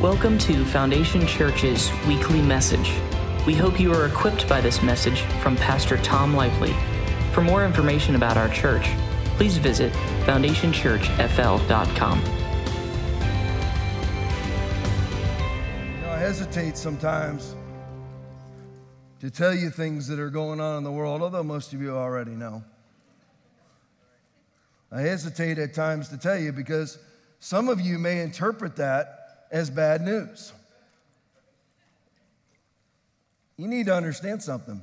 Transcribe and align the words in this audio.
Welcome 0.00 0.38
to 0.38 0.64
Foundation 0.64 1.26
Church's 1.26 1.90
weekly 2.08 2.40
message. 2.40 2.94
We 3.46 3.54
hope 3.54 3.78
you 3.78 3.92
are 3.92 4.06
equipped 4.06 4.48
by 4.48 4.62
this 4.62 4.82
message 4.82 5.20
from 5.42 5.56
Pastor 5.56 5.98
Tom 5.98 6.32
Lively. 6.32 6.74
For 7.34 7.42
more 7.42 7.66
information 7.66 8.14
about 8.14 8.38
our 8.38 8.48
church, 8.48 8.88
please 9.36 9.58
visit 9.58 9.92
foundationchurchfl.com. 10.24 12.18
You 15.96 16.00
know, 16.00 16.10
I 16.10 16.18
hesitate 16.18 16.78
sometimes 16.78 17.54
to 19.20 19.30
tell 19.30 19.54
you 19.54 19.68
things 19.68 20.06
that 20.08 20.18
are 20.18 20.30
going 20.30 20.60
on 20.60 20.78
in 20.78 20.84
the 20.84 20.90
world, 20.90 21.20
although 21.20 21.42
most 21.42 21.74
of 21.74 21.82
you 21.82 21.94
already 21.94 22.30
know. 22.30 22.64
I 24.90 25.02
hesitate 25.02 25.58
at 25.58 25.74
times 25.74 26.08
to 26.08 26.16
tell 26.16 26.38
you 26.38 26.52
because 26.52 26.98
some 27.38 27.68
of 27.68 27.82
you 27.82 27.98
may 27.98 28.22
interpret 28.22 28.76
that 28.76 29.19
as 29.50 29.70
bad 29.70 30.00
news. 30.00 30.52
You 33.56 33.68
need 33.68 33.86
to 33.86 33.94
understand 33.94 34.42
something. 34.42 34.80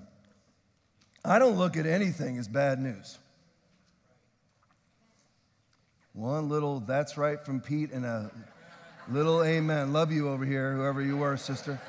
I 1.26 1.40
don't 1.40 1.58
look 1.58 1.78
at 1.78 1.86
anything 1.86 2.38
as 2.38 2.48
bad 2.48 2.80
news. 2.80 3.18
One 6.14 6.50
little 6.50 6.80
that's 6.80 7.18
right 7.18 7.44
from 7.44 7.60
Pete 7.60 7.92
and 7.92 8.06
a 8.06 8.32
little 9.10 9.44
amen. 9.44 9.94
Love 9.94 10.12
you 10.12 10.30
over 10.30 10.46
here, 10.46 10.74
whoever 10.74 11.02
you 11.02 11.18
were, 11.18 11.38
sister. 11.38 11.80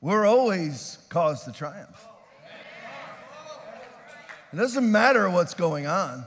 We're 0.00 0.26
always 0.26 0.98
cause 1.08 1.44
to 1.44 1.52
triumph. 1.52 2.06
It 4.52 4.56
doesn't 4.56 4.90
matter 4.90 5.28
what's 5.28 5.54
going 5.54 5.86
on. 5.86 6.24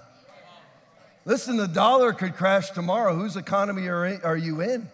Listen, 1.24 1.58
the 1.58 1.68
dollar 1.68 2.14
could 2.14 2.36
crash 2.36 2.72
tomorrow. 2.72 3.16
Whose 3.16 3.36
economy 3.36 3.88
are, 3.88 4.38
you 4.38 4.62
in? 4.62 4.90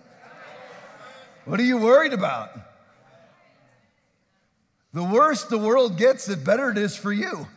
What 1.45 1.59
are 1.59 1.63
you 1.63 1.77
worried 1.77 2.13
about? 2.13 2.51
The 4.93 5.03
worse 5.03 5.43
the 5.45 5.57
world 5.57 5.97
gets, 5.97 6.25
the 6.25 6.35
better 6.35 6.69
it 6.69 6.77
is 6.77 6.97
for 6.97 7.13
you. 7.13 7.47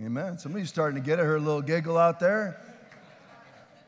Amen. 0.00 0.38
Somebody's 0.38 0.70
starting 0.70 1.02
to 1.02 1.06
get 1.06 1.18
her 1.18 1.38
little 1.38 1.60
giggle 1.60 1.98
out 1.98 2.18
there, 2.18 2.58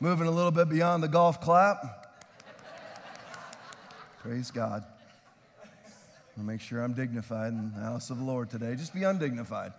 moving 0.01 0.27
a 0.27 0.31
little 0.31 0.51
bit 0.51 0.69
beyond 0.69 1.03
the 1.03 1.09
golf 1.09 1.41
clap. 1.41 1.79
Praise 4.21 4.51
God. 4.51 4.85
I'll 6.37 6.45
make 6.45 6.61
sure 6.61 6.83
I'm 6.83 6.93
dignified 6.93 7.53
in 7.53 7.73
the 7.73 7.81
house 7.81 8.11
of 8.11 8.19
the 8.19 8.25
Lord 8.25 8.51
today. 8.51 8.75
Just 8.75 8.93
be 8.93 9.05
undignified. 9.05 9.73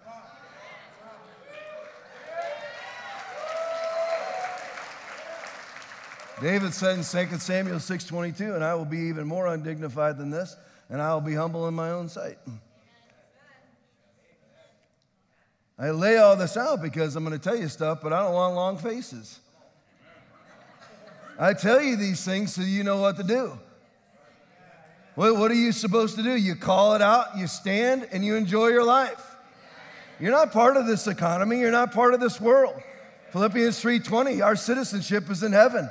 David 6.42 6.74
said 6.74 6.98
in 6.98 7.04
2 7.04 7.40
Samuel 7.40 7.80
6:22, 7.80 8.56
and 8.56 8.64
I 8.64 8.76
will 8.76 8.86
be 8.86 9.00
even 9.00 9.26
more 9.26 9.48
undignified 9.48 10.18
than 10.18 10.30
this, 10.30 10.58
and 10.90 11.02
I 11.02 11.14
will 11.14 11.22
be 11.22 11.34
humble 11.34 11.68
in 11.68 11.74
my 11.74 11.92
own 11.92 12.10
sight. 12.10 12.38
I 15.78 15.90
lay 15.92 16.18
all 16.18 16.36
this 16.36 16.56
out 16.58 16.82
because 16.82 17.16
I'm 17.16 17.26
going 17.26 17.38
to 17.38 17.44
tell 17.44 17.56
you 17.56 17.68
stuff, 17.68 18.00
but 18.02 18.14
I 18.14 18.24
don't 18.24 18.34
want 18.34 18.56
long 18.56 18.78
faces. 18.78 19.40
I 21.38 21.54
tell 21.54 21.82
you 21.82 21.98
these 21.98 22.24
things 22.24 22.54
so 22.54 22.62
you 22.62 22.84
know 22.84 23.02
what 23.02 23.18
to 23.18 23.24
do. 23.24 23.60
What, 25.16 25.38
what 25.38 25.52
are 25.52 25.56
you 25.56 25.72
supposed 25.72 26.16
to 26.18 26.24
do? 26.24 26.36
You 26.36 26.56
call 26.56 26.96
it 26.96 27.02
out, 27.02 27.38
you 27.38 27.48
stand, 27.48 28.08
and 28.12 28.24
you 28.24 28.36
enjoy 28.36 28.68
your 28.68 28.84
life. 28.84 29.36
You're 30.20 30.32
not 30.32 30.52
part 30.52 30.78
of 30.78 30.86
this 30.86 31.08
economy, 31.08 31.60
you're 31.60 31.72
not 31.72 31.94
part 31.94 32.14
of 32.14 32.20
this 32.20 32.40
world. 32.40 32.82
Philippians 33.32 33.82
3:20, 33.82 34.42
our 34.42 34.56
citizenship 34.56 35.30
is 35.30 35.44
in 35.44 35.52
heaven. 35.52 35.90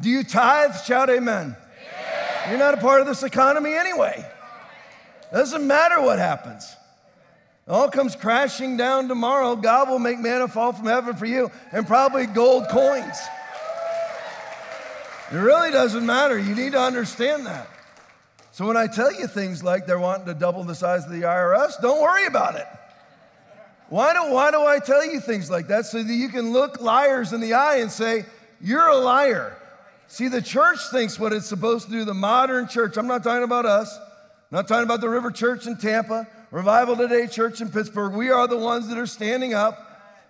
Do 0.00 0.08
you 0.08 0.22
tithe? 0.22 0.76
Shout 0.84 1.10
amen. 1.10 1.56
Yeah. 1.56 2.50
You're 2.50 2.58
not 2.58 2.74
a 2.74 2.78
part 2.78 3.00
of 3.00 3.06
this 3.06 3.22
economy 3.22 3.74
anyway. 3.74 4.24
Doesn't 5.32 5.66
matter 5.66 6.00
what 6.00 6.18
happens. 6.18 6.64
It 7.66 7.70
all 7.70 7.90
comes 7.90 8.16
crashing 8.16 8.76
down 8.76 9.08
tomorrow. 9.08 9.54
God 9.56 9.90
will 9.90 9.98
make 9.98 10.18
manna 10.18 10.48
fall 10.48 10.72
from 10.72 10.86
heaven 10.86 11.16
for 11.16 11.26
you 11.26 11.50
and 11.72 11.86
probably 11.86 12.26
gold 12.26 12.68
coins. 12.70 13.18
It 15.30 15.36
really 15.36 15.70
doesn't 15.70 16.06
matter. 16.06 16.38
You 16.38 16.54
need 16.54 16.72
to 16.72 16.80
understand 16.80 17.44
that. 17.44 17.68
So 18.52 18.66
when 18.66 18.78
I 18.78 18.86
tell 18.86 19.12
you 19.12 19.26
things 19.26 19.62
like 19.62 19.86
they're 19.86 19.98
wanting 19.98 20.26
to 20.26 20.34
double 20.34 20.64
the 20.64 20.74
size 20.74 21.04
of 21.04 21.10
the 21.10 21.22
IRS, 21.22 21.80
don't 21.82 22.00
worry 22.00 22.26
about 22.26 22.56
it. 22.56 22.66
Why 23.90 24.14
do, 24.14 24.32
why 24.32 24.50
do 24.50 24.62
I 24.62 24.78
tell 24.78 25.04
you 25.04 25.20
things 25.20 25.50
like 25.50 25.68
that? 25.68 25.86
So 25.86 26.02
that 26.02 26.12
you 26.12 26.28
can 26.28 26.52
look 26.52 26.80
liars 26.80 27.32
in 27.32 27.40
the 27.40 27.52
eye 27.52 27.76
and 27.76 27.90
say, 27.90 28.24
You're 28.60 28.88
a 28.88 28.96
liar. 28.96 29.56
See, 30.10 30.28
the 30.28 30.40
church 30.40 30.78
thinks 30.90 31.18
what 31.18 31.34
it's 31.34 31.46
supposed 31.46 31.86
to 31.86 31.92
do, 31.92 32.04
the 32.06 32.14
modern 32.14 32.66
church. 32.66 32.96
I'm 32.96 33.06
not 33.06 33.22
talking 33.22 33.44
about 33.44 33.66
us, 33.66 33.94
I'm 33.96 34.56
not 34.56 34.66
talking 34.66 34.84
about 34.84 35.02
the 35.02 35.08
River 35.08 35.30
Church 35.30 35.66
in 35.66 35.76
Tampa, 35.76 36.26
Revival 36.50 36.96
Today 36.96 37.26
Church 37.26 37.60
in 37.60 37.68
Pittsburgh. 37.68 38.14
We 38.14 38.30
are 38.30 38.48
the 38.48 38.56
ones 38.56 38.88
that 38.88 38.96
are 38.96 39.06
standing 39.06 39.52
up. 39.52 39.84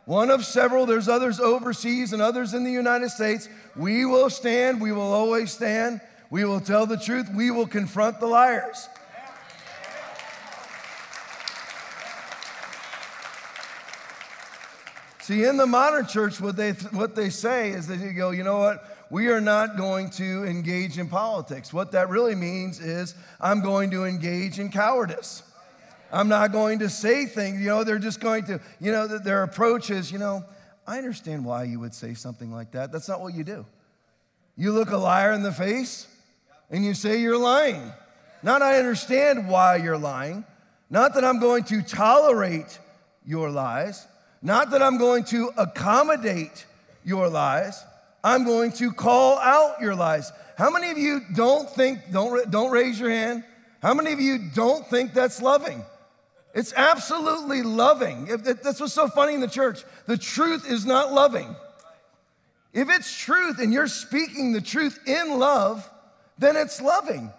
One 0.04 0.30
of 0.30 0.44
several, 0.44 0.84
there's 0.84 1.08
others 1.08 1.38
overseas 1.38 2.12
and 2.12 2.20
others 2.20 2.54
in 2.54 2.64
the 2.64 2.72
United 2.72 3.10
States. 3.10 3.48
We 3.76 4.04
will 4.04 4.30
stand, 4.30 4.80
we 4.80 4.90
will 4.90 5.12
always 5.12 5.52
stand. 5.52 6.00
We 6.30 6.44
will 6.44 6.60
tell 6.60 6.84
the 6.84 6.96
truth, 6.96 7.28
we 7.32 7.50
will 7.50 7.66
confront 7.66 8.18
the 8.18 8.26
liars. 8.26 8.88
See, 15.20 15.44
in 15.44 15.56
the 15.56 15.66
modern 15.66 16.06
church, 16.06 16.40
what 16.40 16.56
they, 16.56 16.72
what 16.72 17.14
they 17.14 17.30
say 17.30 17.70
is 17.70 17.86
that 17.88 17.98
you 17.98 18.12
go, 18.12 18.30
you 18.30 18.42
know 18.42 18.58
what? 18.58 18.97
We 19.10 19.28
are 19.28 19.40
not 19.40 19.76
going 19.76 20.10
to 20.10 20.44
engage 20.44 20.98
in 20.98 21.08
politics. 21.08 21.72
What 21.72 21.92
that 21.92 22.08
really 22.08 22.34
means 22.34 22.80
is 22.80 23.14
I'm 23.40 23.62
going 23.62 23.90
to 23.92 24.04
engage 24.04 24.58
in 24.58 24.70
cowardice. 24.70 25.42
I'm 26.12 26.28
not 26.28 26.52
going 26.52 26.78
to 26.80 26.88
say 26.88 27.26
things, 27.26 27.60
you 27.60 27.66
know, 27.66 27.84
they're 27.84 27.98
just 27.98 28.20
going 28.20 28.44
to, 28.46 28.60
you 28.80 28.92
know, 28.92 29.06
their 29.06 29.42
approach 29.42 29.90
is, 29.90 30.10
you 30.10 30.18
know, 30.18 30.44
I 30.86 30.96
understand 30.96 31.44
why 31.44 31.64
you 31.64 31.80
would 31.80 31.94
say 31.94 32.14
something 32.14 32.50
like 32.50 32.72
that. 32.72 32.92
That's 32.92 33.08
not 33.08 33.20
what 33.20 33.34
you 33.34 33.44
do. 33.44 33.66
You 34.56 34.72
look 34.72 34.90
a 34.90 34.96
liar 34.96 35.32
in 35.32 35.42
the 35.42 35.52
face 35.52 36.06
and 36.70 36.84
you 36.84 36.94
say 36.94 37.20
you're 37.20 37.38
lying. 37.38 37.92
Not 38.42 38.62
I 38.62 38.78
understand 38.78 39.48
why 39.48 39.76
you're 39.76 39.98
lying. 39.98 40.44
Not 40.88 41.14
that 41.14 41.24
I'm 41.24 41.40
going 41.40 41.64
to 41.64 41.82
tolerate 41.82 42.78
your 43.26 43.50
lies. 43.50 44.06
Not 44.40 44.70
that 44.70 44.82
I'm 44.82 44.96
going 44.96 45.24
to 45.24 45.50
accommodate 45.58 46.64
your 47.04 47.28
lies. 47.28 47.84
I'm 48.22 48.44
going 48.44 48.72
to 48.72 48.92
call 48.92 49.38
out 49.38 49.80
your 49.80 49.94
lies. 49.94 50.32
How 50.56 50.70
many 50.70 50.90
of 50.90 50.98
you 50.98 51.20
don't 51.34 51.70
think, 51.70 52.10
don't, 52.10 52.50
don't 52.50 52.70
raise 52.70 52.98
your 52.98 53.10
hand? 53.10 53.44
How 53.80 53.94
many 53.94 54.12
of 54.12 54.20
you 54.20 54.50
don't 54.54 54.86
think 54.88 55.14
that's 55.14 55.40
loving? 55.40 55.84
It's 56.54 56.72
absolutely 56.74 57.62
loving. 57.62 58.24
That's 58.26 58.80
what's 58.80 58.92
so 58.92 59.08
funny 59.08 59.34
in 59.34 59.40
the 59.40 59.46
church. 59.46 59.84
The 60.06 60.16
truth 60.16 60.68
is 60.68 60.84
not 60.84 61.12
loving. 61.12 61.54
If 62.72 62.90
it's 62.90 63.16
truth 63.16 63.60
and 63.60 63.72
you're 63.72 63.86
speaking 63.86 64.52
the 64.52 64.60
truth 64.60 64.98
in 65.06 65.38
love, 65.38 65.88
then 66.38 66.56
it's 66.56 66.80
loving. 66.80 67.32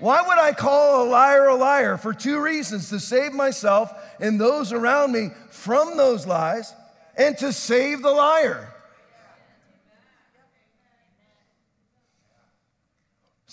Why 0.00 0.22
would 0.26 0.38
I 0.38 0.52
call 0.52 1.04
a 1.04 1.08
liar 1.08 1.46
a 1.46 1.54
liar? 1.54 1.96
For 1.96 2.12
two 2.12 2.40
reasons 2.40 2.90
to 2.90 2.98
save 2.98 3.32
myself 3.32 3.92
and 4.18 4.40
those 4.40 4.72
around 4.72 5.12
me 5.12 5.28
from 5.50 5.96
those 5.96 6.26
lies, 6.26 6.74
and 7.16 7.38
to 7.38 7.52
save 7.52 8.02
the 8.02 8.10
liar. 8.10 8.73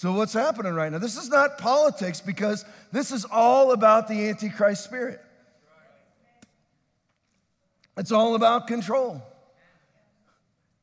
So, 0.02 0.14
what's 0.14 0.34
happening 0.34 0.74
right 0.74 0.92
now? 0.92 0.98
This 0.98 1.16
is 1.16 1.30
not 1.30 1.60
politics 1.60 2.22
because 2.22 2.66
this 2.92 3.12
is 3.12 3.24
all 3.24 3.72
about 3.72 4.08
the 4.08 4.30
Antichrist 4.30 4.84
spirit. 4.84 5.22
It's 7.96 8.12
all 8.12 8.34
about 8.34 8.66
control. 8.66 9.22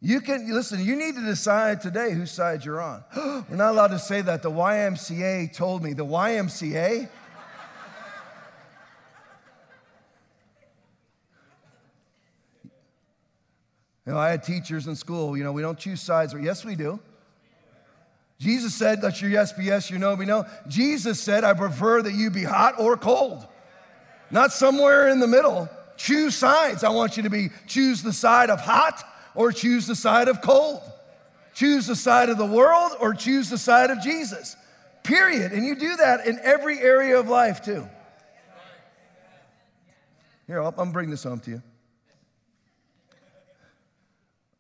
You 0.01 0.21
can, 0.21 0.49
listen, 0.55 0.85
you 0.85 0.95
need 0.95 1.17
to 1.17 1.21
decide 1.21 1.81
today 1.81 2.13
whose 2.13 2.31
side 2.31 2.65
you're 2.65 2.81
on. 2.81 3.03
We're 3.17 3.57
not 3.57 3.73
allowed 3.73 3.89
to 3.89 3.99
say 3.99 4.21
that. 4.21 4.45
The 4.45 4.53
YMCA 4.53 5.53
told 5.53 5.83
me. 5.83 5.95
The 5.95 6.07
YMCA? 6.07 7.09
You 14.07 14.15
know, 14.15 14.21
I 14.21 14.31
had 14.31 14.43
teachers 14.45 14.87
in 14.87 14.97
school, 14.97 15.37
you 15.37 15.45
know, 15.45 15.53
we 15.53 15.61
don't 15.61 15.79
choose 15.79 16.01
sides. 16.01 16.35
Yes, 16.41 16.65
we 16.65 16.77
do. 16.77 16.99
Jesus 18.39 18.75
said, 18.75 19.03
let 19.03 19.21
your 19.21 19.31
yes 19.31 19.53
be 19.53 19.65
yes, 19.65 19.91
your 19.91 19.99
no 19.99 20.17
be 20.17 20.25
no. 20.25 20.47
Jesus 20.69 21.21
said, 21.21 21.43
I 21.43 21.55
prefer 21.55 22.03
that 22.03 22.15
you 22.15 22.31
be 22.31 22.45
hot 22.45 22.79
or 22.79 22.97
cold, 22.97 23.47
not 24.31 24.53
somewhere 24.53 25.09
in 25.09 25.19
the 25.19 25.27
middle. 25.27 25.69
Choose 25.97 26.37
sides. 26.37 26.85
I 26.85 26.91
want 26.91 27.17
you 27.17 27.25
to 27.25 27.31
be 27.31 27.49
choose 27.67 28.03
the 28.03 28.13
side 28.13 28.51
of 28.51 28.61
hot 28.61 29.03
or 29.35 29.51
choose 29.51 29.89
the 29.89 29.97
side 29.97 30.29
of 30.29 30.41
cold. 30.41 30.81
Choose 31.55 31.89
the 31.89 31.97
side 31.97 32.29
of 32.29 32.39
the 32.39 32.47
world 32.47 32.93
or 33.01 33.15
choose 33.15 33.51
the 33.51 33.59
side 33.59 33.91
of 33.91 34.01
Jesus. 34.01 34.55
Period. 35.03 35.51
And 35.51 35.67
you 35.67 35.75
do 35.75 35.97
that 35.97 36.25
in 36.25 36.39
every 36.41 36.79
area 36.79 37.19
of 37.19 37.29
life 37.29 37.65
too. 37.65 37.89
Here, 40.47 40.61
I'm 40.61 40.93
bringing 40.93 41.11
this 41.11 41.25
home 41.25 41.41
to 41.41 41.51
you. 41.51 41.63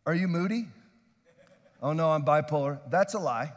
Are 0.05 0.15
you 0.15 0.27
moody? 0.27 0.67
Oh 1.81 1.93
no, 1.93 2.11
I'm 2.11 2.25
bipolar. 2.25 2.81
That's 2.91 3.15
a 3.15 3.21
lie. 3.21 3.53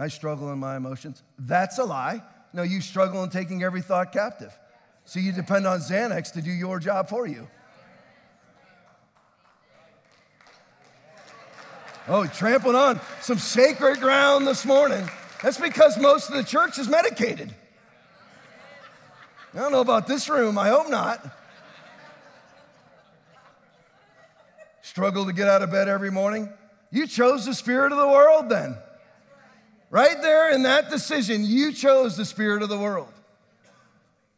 I 0.00 0.08
struggle 0.08 0.50
in 0.50 0.58
my 0.58 0.76
emotions. 0.76 1.22
That's 1.38 1.78
a 1.78 1.84
lie. 1.84 2.22
No, 2.54 2.62
you 2.62 2.80
struggle 2.80 3.22
in 3.22 3.28
taking 3.28 3.62
every 3.62 3.82
thought 3.82 4.12
captive. 4.12 4.58
So 5.04 5.20
you 5.20 5.30
depend 5.30 5.66
on 5.66 5.78
Xanax 5.80 6.32
to 6.32 6.42
do 6.42 6.50
your 6.50 6.78
job 6.78 7.10
for 7.10 7.26
you. 7.26 7.46
Oh, 12.08 12.26
trampling 12.26 12.76
on 12.76 12.98
some 13.20 13.38
sacred 13.38 14.00
ground 14.00 14.46
this 14.46 14.64
morning. 14.64 15.06
That's 15.42 15.60
because 15.60 15.98
most 15.98 16.30
of 16.30 16.34
the 16.34 16.44
church 16.44 16.78
is 16.78 16.88
medicated. 16.88 17.54
I 19.52 19.58
don't 19.58 19.70
know 19.70 19.80
about 19.82 20.06
this 20.06 20.30
room, 20.30 20.56
I 20.56 20.68
hope 20.68 20.88
not. 20.88 21.24
Struggle 24.80 25.26
to 25.26 25.32
get 25.34 25.46
out 25.46 25.60
of 25.60 25.70
bed 25.70 25.88
every 25.88 26.10
morning. 26.10 26.48
You 26.90 27.06
chose 27.06 27.44
the 27.44 27.54
spirit 27.54 27.92
of 27.92 27.98
the 27.98 28.08
world 28.08 28.48
then. 28.48 28.76
Right 29.90 30.22
there 30.22 30.52
in 30.52 30.62
that 30.62 30.88
decision, 30.88 31.44
you 31.44 31.72
chose 31.72 32.16
the 32.16 32.24
spirit 32.24 32.62
of 32.62 32.68
the 32.68 32.78
world. 32.78 33.12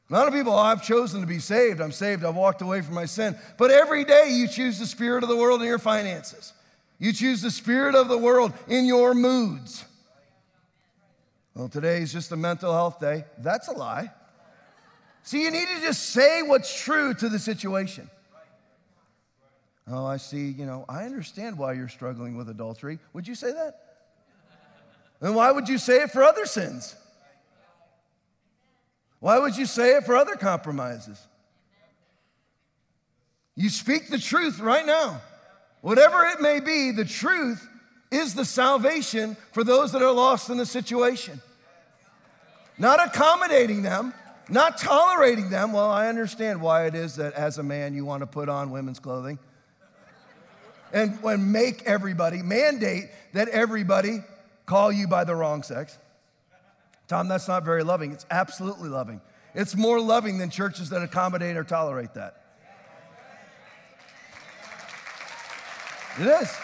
A 0.09 0.13
lot 0.13 0.27
of 0.27 0.35
people, 0.35 0.53
oh, 0.53 0.59
I've 0.59 0.83
chosen 0.83 1.21
to 1.21 1.27
be 1.27 1.39
saved. 1.39 1.81
I'm 1.81 1.93
saved. 1.93 2.25
I've 2.25 2.35
walked 2.35 2.63
away 2.63 2.81
from 2.83 2.95
my 2.95 3.07
sin. 3.07 3.37
But 3.59 3.71
every 3.71 4.05
day 4.05 4.31
you 4.31 4.49
choose 4.49 4.79
the 4.79 4.87
spirit 4.87 5.23
of 5.23 5.29
the 5.29 5.37
world 5.37 5.63
in 5.63 5.69
your 5.69 5.79
finances. 5.79 6.53
You 6.99 7.13
choose 7.13 7.43
the 7.43 7.51
spirit 7.51 7.95
of 7.95 8.09
the 8.09 8.19
world 8.19 8.53
in 8.69 8.87
your 8.87 9.15
moods. 9.15 9.85
Well, 11.55 11.69
today 11.69 11.99
is 11.99 12.13
just 12.13 12.33
a 12.33 12.37
mental 12.37 12.73
health 12.73 13.01
day. 13.01 13.25
That's 13.39 13.69
a 13.69 13.73
lie. 13.73 14.11
See, 15.23 15.43
you 15.43 15.51
need 15.51 15.69
to 15.69 15.81
just 15.81 16.11
say 16.11 16.43
what's 16.43 16.83
true 16.83 17.15
to 17.15 17.29
the 17.29 17.39
situation. 17.39 18.09
Oh, 19.91 20.07
I 20.07 20.17
see, 20.17 20.51
you 20.51 20.65
know, 20.65 20.85
I 20.89 21.05
understand 21.05 21.59
why 21.59 21.73
you're 21.73 21.89
struggling 21.89 22.37
with 22.37 22.49
adultery. 22.49 22.99
Would 23.13 23.27
you 23.27 23.35
say 23.35 23.53
that? 23.53 23.92
Then 25.23 25.35
why 25.35 25.53
would 25.53 25.69
you 25.69 25.79
say 25.79 26.03
it 26.03 26.11
for 26.11 26.25
other 26.25 26.45
sins? 26.47 26.97
Why 29.21 29.39
would 29.39 29.57
you 29.57 29.67
say 29.67 29.95
it 29.95 30.05
for 30.05 30.17
other 30.17 30.35
compromises? 30.35 31.25
You 33.55 33.69
speak 33.69 34.09
the 34.09 34.19
truth 34.19 34.59
right 34.59 34.85
now. 34.85 35.23
Whatever 35.81 36.25
it 36.25 36.41
may 36.41 36.59
be, 36.59 36.91
the 36.91 37.05
truth 37.05 37.67
is 38.11 38.35
the 38.35 38.45
salvation 38.45 39.37
for 39.53 39.63
those 39.63 39.93
that 39.93 40.03
are 40.03 40.11
lost 40.11 40.51
in 40.51 40.57
the 40.57 40.67
situation. 40.67 41.41
Not 42.77 43.05
accommodating 43.07 43.83
them, 43.83 44.13
not 44.49 44.77
tolerating 44.77 45.51
them. 45.51 45.73
Well, 45.73 45.91
I 45.91 46.09
understand 46.09 46.61
why 46.61 46.87
it 46.87 46.97
is 46.97 47.15
that 47.17 47.35
as 47.35 47.59
a 47.59 47.63
man 47.63 47.95
you 47.95 48.05
want 48.05 48.23
to 48.23 48.27
put 48.27 48.49
on 48.49 48.73
women's 48.73 48.99
clothing 48.99 49.39
and, 50.93 51.17
and 51.23 51.53
make 51.53 51.85
everybody, 51.85 52.43
mandate 52.43 53.05
that 53.35 53.49
everybody 53.49 54.25
call 54.67 54.93
you 54.93 55.07
by 55.07 55.25
the 55.25 55.35
wrong 55.35 55.63
sex. 55.63 55.99
Tom, 57.09 57.29
that's 57.29 57.49
not 57.49 57.65
very 57.65 57.83
loving. 57.83 58.13
It's 58.13 58.27
absolutely 58.31 58.89
loving. 58.89 59.21
It's 59.55 59.77
more 59.77 60.01
loving 60.01 60.39
than 60.39 60.51
churches 60.51 60.91
that 60.91 61.03
accommodate 61.03 61.57
or 61.57 61.65
tolerate 61.65 62.15
that. 62.15 62.43
It 66.21 66.27
is. 66.27 66.55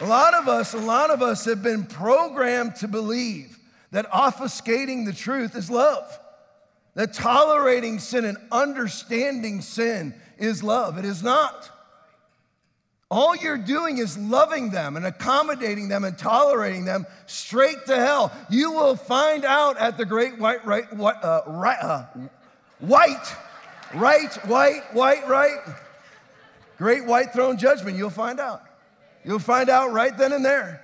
A 0.00 0.06
lot 0.06 0.34
of 0.34 0.48
us, 0.48 0.74
a 0.74 0.78
lot 0.78 1.10
of 1.10 1.22
us 1.22 1.44
have 1.44 1.62
been 1.62 1.84
programmed 1.84 2.76
to 2.76 2.88
believe 2.88 3.58
that 3.92 4.10
obfuscating 4.10 5.04
the 5.06 5.12
truth 5.12 5.54
is 5.54 5.70
love. 5.70 6.18
That 6.94 7.14
tolerating 7.14 7.98
sin 7.98 8.24
and 8.24 8.36
understanding 8.50 9.62
sin 9.62 10.14
is 10.38 10.62
love. 10.62 10.98
It 10.98 11.04
is 11.04 11.22
not. 11.22 11.70
All 13.12 13.36
you're 13.36 13.58
doing 13.58 13.98
is 13.98 14.16
loving 14.16 14.70
them 14.70 14.96
and 14.96 15.04
accommodating 15.04 15.86
them 15.88 16.02
and 16.04 16.16
tolerating 16.16 16.86
them 16.86 17.06
straight 17.26 17.84
to 17.84 17.96
hell. 17.96 18.32
You 18.48 18.72
will 18.72 18.96
find 18.96 19.44
out 19.44 19.76
at 19.76 19.98
the 19.98 20.06
great 20.06 20.38
white, 20.38 20.64
right, 20.64 20.90
white, 20.94 21.22
uh, 21.22 21.42
right, 21.46 21.78
uh, 21.78 22.06
white, 22.78 23.36
right, 23.94 24.32
white, 24.46 24.94
white, 24.94 25.28
right, 25.28 25.58
great 26.78 27.04
white 27.04 27.34
throne 27.34 27.58
judgment. 27.58 27.98
You'll 27.98 28.08
find 28.08 28.40
out. 28.40 28.62
You'll 29.26 29.40
find 29.40 29.68
out 29.68 29.92
right 29.92 30.16
then 30.16 30.32
and 30.32 30.42
there. 30.42 30.82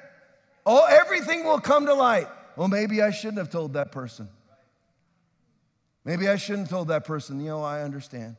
Oh, 0.67 0.85
everything 0.85 1.45
will 1.45 1.61
come 1.61 1.87
to 1.87 1.95
light. 1.95 2.29
Well, 2.57 2.69
maybe 2.69 3.01
I 3.01 3.11
shouldn't 3.11 3.39
have 3.39 3.49
told 3.49 3.73
that 3.73 3.91
person. 3.91 4.29
Maybe 6.05 6.29
I 6.29 6.37
shouldn't 6.37 6.67
have 6.67 6.77
told 6.77 6.89
that 6.89 7.07
person. 7.07 7.41
You 7.41 7.47
know, 7.47 7.63
I 7.63 7.81
understand. 7.81 8.37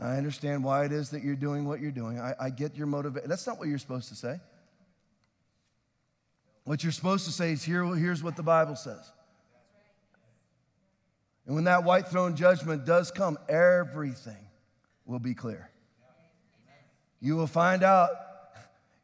I 0.00 0.16
understand 0.16 0.64
why 0.64 0.86
it 0.86 0.92
is 0.92 1.10
that 1.10 1.22
you're 1.22 1.36
doing 1.36 1.66
what 1.66 1.80
you're 1.80 1.90
doing. 1.90 2.18
I, 2.18 2.34
I 2.40 2.50
get 2.50 2.74
your 2.74 2.86
motivation. 2.86 3.28
That's 3.28 3.46
not 3.46 3.58
what 3.58 3.68
you're 3.68 3.78
supposed 3.78 4.08
to 4.08 4.14
say. 4.14 4.40
What 6.64 6.82
you're 6.82 6.92
supposed 6.92 7.26
to 7.26 7.32
say 7.32 7.52
is 7.52 7.62
Here, 7.62 7.84
here's 7.94 8.22
what 8.22 8.34
the 8.34 8.42
Bible 8.42 8.76
says. 8.76 9.12
And 11.46 11.54
when 11.54 11.64
that 11.64 11.84
white 11.84 12.08
throne 12.08 12.34
judgment 12.34 12.86
does 12.86 13.10
come, 13.10 13.38
everything 13.48 14.36
will 15.04 15.18
be 15.18 15.34
clear. 15.34 15.70
You 17.20 17.36
will 17.36 17.46
find 17.46 17.82
out 17.82 18.10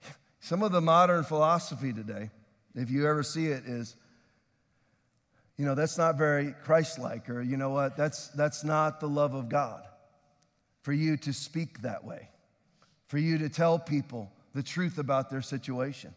some 0.41 0.63
of 0.63 0.73
the 0.73 0.81
modern 0.81 1.25
philosophy 1.25 1.93
today, 1.93 2.31
if 2.75 2.91
you 2.91 3.07
ever 3.07 3.23
see 3.23 3.49
it, 3.49 3.65
is 3.67 3.97
you 5.59 5.67
know, 5.67 5.75
that's 5.75 5.99
not 5.99 6.17
very 6.17 6.55
Christ 6.65 6.99
like, 6.99 7.29
or 7.29 7.43
you 7.43 7.57
know 7.59 7.71
what, 7.71 7.97
that's, 7.97 8.29
that's 8.29 8.65
not 8.65 9.01
the 9.01 9.09
love 9.09 9.35
of 9.35 9.49
God 9.49 9.83
for 10.87 10.93
you 10.93 11.17
to 11.17 11.33
speak 11.33 11.83
that 11.83 12.05
way, 12.05 12.29
for 13.09 13.19
you 13.19 13.39
to 13.39 13.49
tell 13.49 13.77
people 13.77 14.31
the 14.55 14.63
truth 14.63 14.99
about 14.99 15.31
their 15.31 15.43
situation. 15.43 16.15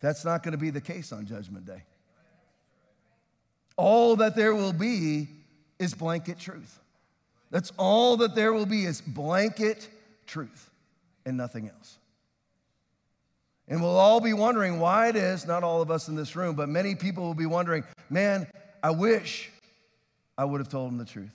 That's 0.00 0.22
not 0.22 0.42
going 0.42 0.52
to 0.52 0.58
be 0.58 0.68
the 0.68 0.82
case 0.82 1.12
on 1.12 1.24
Judgment 1.24 1.64
Day. 1.64 1.82
All 3.78 4.16
that 4.16 4.36
there 4.36 4.54
will 4.54 4.74
be 4.74 5.28
is 5.78 5.94
blanket 5.94 6.38
truth. 6.38 6.78
That's 7.50 7.72
all 7.78 8.18
that 8.18 8.34
there 8.34 8.52
will 8.52 8.66
be 8.66 8.84
is 8.84 9.00
blanket 9.00 9.88
truth 10.26 10.68
and 11.24 11.38
nothing 11.38 11.70
else. 11.70 11.96
And 13.66 13.80
we'll 13.80 13.96
all 13.96 14.20
be 14.20 14.34
wondering 14.34 14.78
why 14.78 15.08
it 15.08 15.16
is, 15.16 15.46
not 15.46 15.64
all 15.64 15.80
of 15.80 15.90
us 15.90 16.08
in 16.08 16.16
this 16.16 16.36
room, 16.36 16.54
but 16.54 16.68
many 16.68 16.94
people 16.94 17.24
will 17.24 17.32
be 17.32 17.46
wondering, 17.46 17.82
man, 18.10 18.46
I 18.82 18.90
wish 18.90 19.50
I 20.36 20.44
would 20.44 20.60
have 20.60 20.68
told 20.68 20.90
them 20.90 20.98
the 20.98 21.06
truth. 21.06 21.32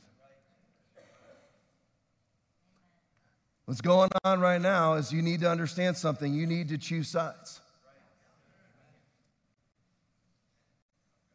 What's 3.65 3.81
going 3.81 4.09
on 4.23 4.39
right 4.39 4.61
now 4.61 4.93
is 4.95 5.13
you 5.13 5.21
need 5.21 5.41
to 5.41 5.49
understand 5.49 5.95
something. 5.95 6.33
You 6.33 6.47
need 6.47 6.69
to 6.69 6.77
choose 6.77 7.07
sides. 7.07 7.61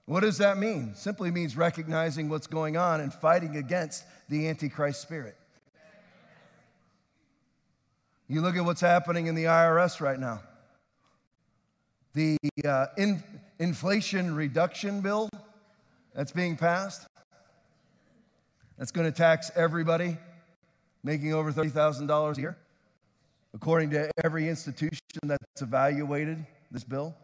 What 0.06 0.20
does 0.20 0.38
that 0.38 0.58
mean? 0.58 0.94
Simply 0.94 1.30
means 1.30 1.56
recognizing 1.56 2.28
what's 2.28 2.46
going 2.46 2.76
on 2.76 3.00
and 3.00 3.12
fighting 3.12 3.56
against 3.56 4.04
the 4.28 4.48
Antichrist 4.48 5.02
spirit. 5.02 5.36
You 8.28 8.40
look 8.40 8.56
at 8.56 8.64
what's 8.64 8.80
happening 8.80 9.26
in 9.26 9.34
the 9.34 9.44
IRS 9.44 10.00
right 10.00 10.18
now. 10.18 10.40
The 12.14 12.36
uh, 12.64 12.86
in, 12.96 13.22
inflation 13.58 14.34
reduction 14.34 15.00
bill 15.00 15.28
that's 16.14 16.32
being 16.32 16.56
passed, 16.56 17.06
that's 18.78 18.90
going 18.90 19.10
to 19.10 19.16
tax 19.16 19.50
everybody 19.54 20.16
making 21.06 21.32
over 21.32 21.52
$30,000 21.52 22.36
a 22.36 22.40
year. 22.40 22.56
According 23.54 23.90
to 23.90 24.10
every 24.24 24.48
institution 24.48 25.00
that's 25.22 25.62
evaluated 25.62 26.44
this 26.72 26.82
bill. 26.82 27.14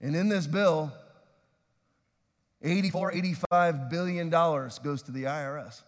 And 0.00 0.16
in 0.16 0.30
this 0.30 0.46
bill, 0.46 0.90
84, 2.62 3.12
85 3.12 3.90
billion 3.90 4.30
dollars 4.30 4.78
goes 4.78 5.02
to 5.02 5.12
the 5.12 5.24
IRS 5.24 5.82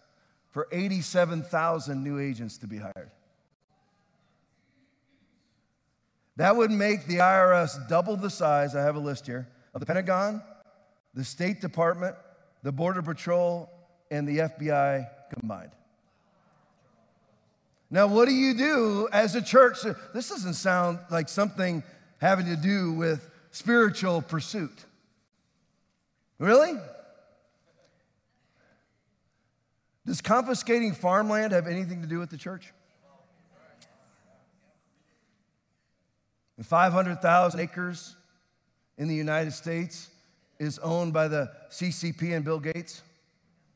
for 0.51 0.67
87,000 0.71 2.03
new 2.03 2.19
agents 2.19 2.59
to 2.59 2.67
be 2.67 2.77
hired. 2.77 3.09
That 6.37 6.55
would 6.55 6.71
make 6.71 7.07
the 7.07 7.17
IRS 7.17 7.89
double 7.89 8.15
the 8.15 8.29
size, 8.29 8.75
I 8.75 8.83
have 8.83 8.95
a 8.95 8.99
list 8.99 9.25
here, 9.25 9.49
of 9.73 9.79
the 9.79 9.87
Pentagon, 9.87 10.41
the 11.15 11.25
State 11.25 11.61
Department, 11.61 12.15
the 12.61 12.71
Border 12.71 13.01
Patrol, 13.01 13.69
and 14.11 14.27
the 14.27 14.37
FBI 14.37 15.07
combined. 15.33 15.71
Now, 17.91 18.07
what 18.07 18.27
do 18.27 18.33
you 18.33 18.53
do 18.53 19.09
as 19.11 19.35
a 19.35 19.41
church? 19.41 19.77
This 20.13 20.29
doesn't 20.29 20.53
sound 20.53 20.99
like 21.09 21.27
something 21.27 21.83
having 22.19 22.45
to 22.45 22.55
do 22.55 22.93
with 22.93 23.27
spiritual 23.51 24.21
pursuit. 24.21 24.85
Really? 26.37 26.73
Does 30.05 30.21
confiscating 30.21 30.93
farmland 30.93 31.51
have 31.51 31.67
anything 31.67 32.01
to 32.01 32.07
do 32.07 32.19
with 32.19 32.29
the 32.29 32.37
church? 32.37 32.71
500,000 36.63 37.59
acres 37.59 38.15
in 38.97 39.07
the 39.07 39.15
United 39.15 39.53
States 39.53 40.09
is 40.59 40.77
owned 40.79 41.13
by 41.13 41.27
the 41.27 41.49
CCP 41.69 42.35
and 42.35 42.43
Bill 42.43 42.59
Gates. 42.59 43.01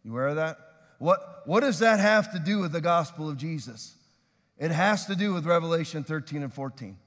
You 0.03 0.11
aware 0.11 0.27
of 0.27 0.35
that? 0.35 0.57
What, 0.99 1.43
what 1.45 1.61
does 1.61 1.79
that 1.79 1.99
have 1.99 2.31
to 2.33 2.39
do 2.39 2.59
with 2.59 2.71
the 2.71 2.81
gospel 2.81 3.29
of 3.29 3.37
Jesus? 3.37 3.95
It 4.57 4.71
has 4.71 5.05
to 5.07 5.15
do 5.15 5.33
with 5.33 5.45
Revelation 5.45 6.03
13 6.03 6.43
and 6.43 6.53
14. 6.53 6.97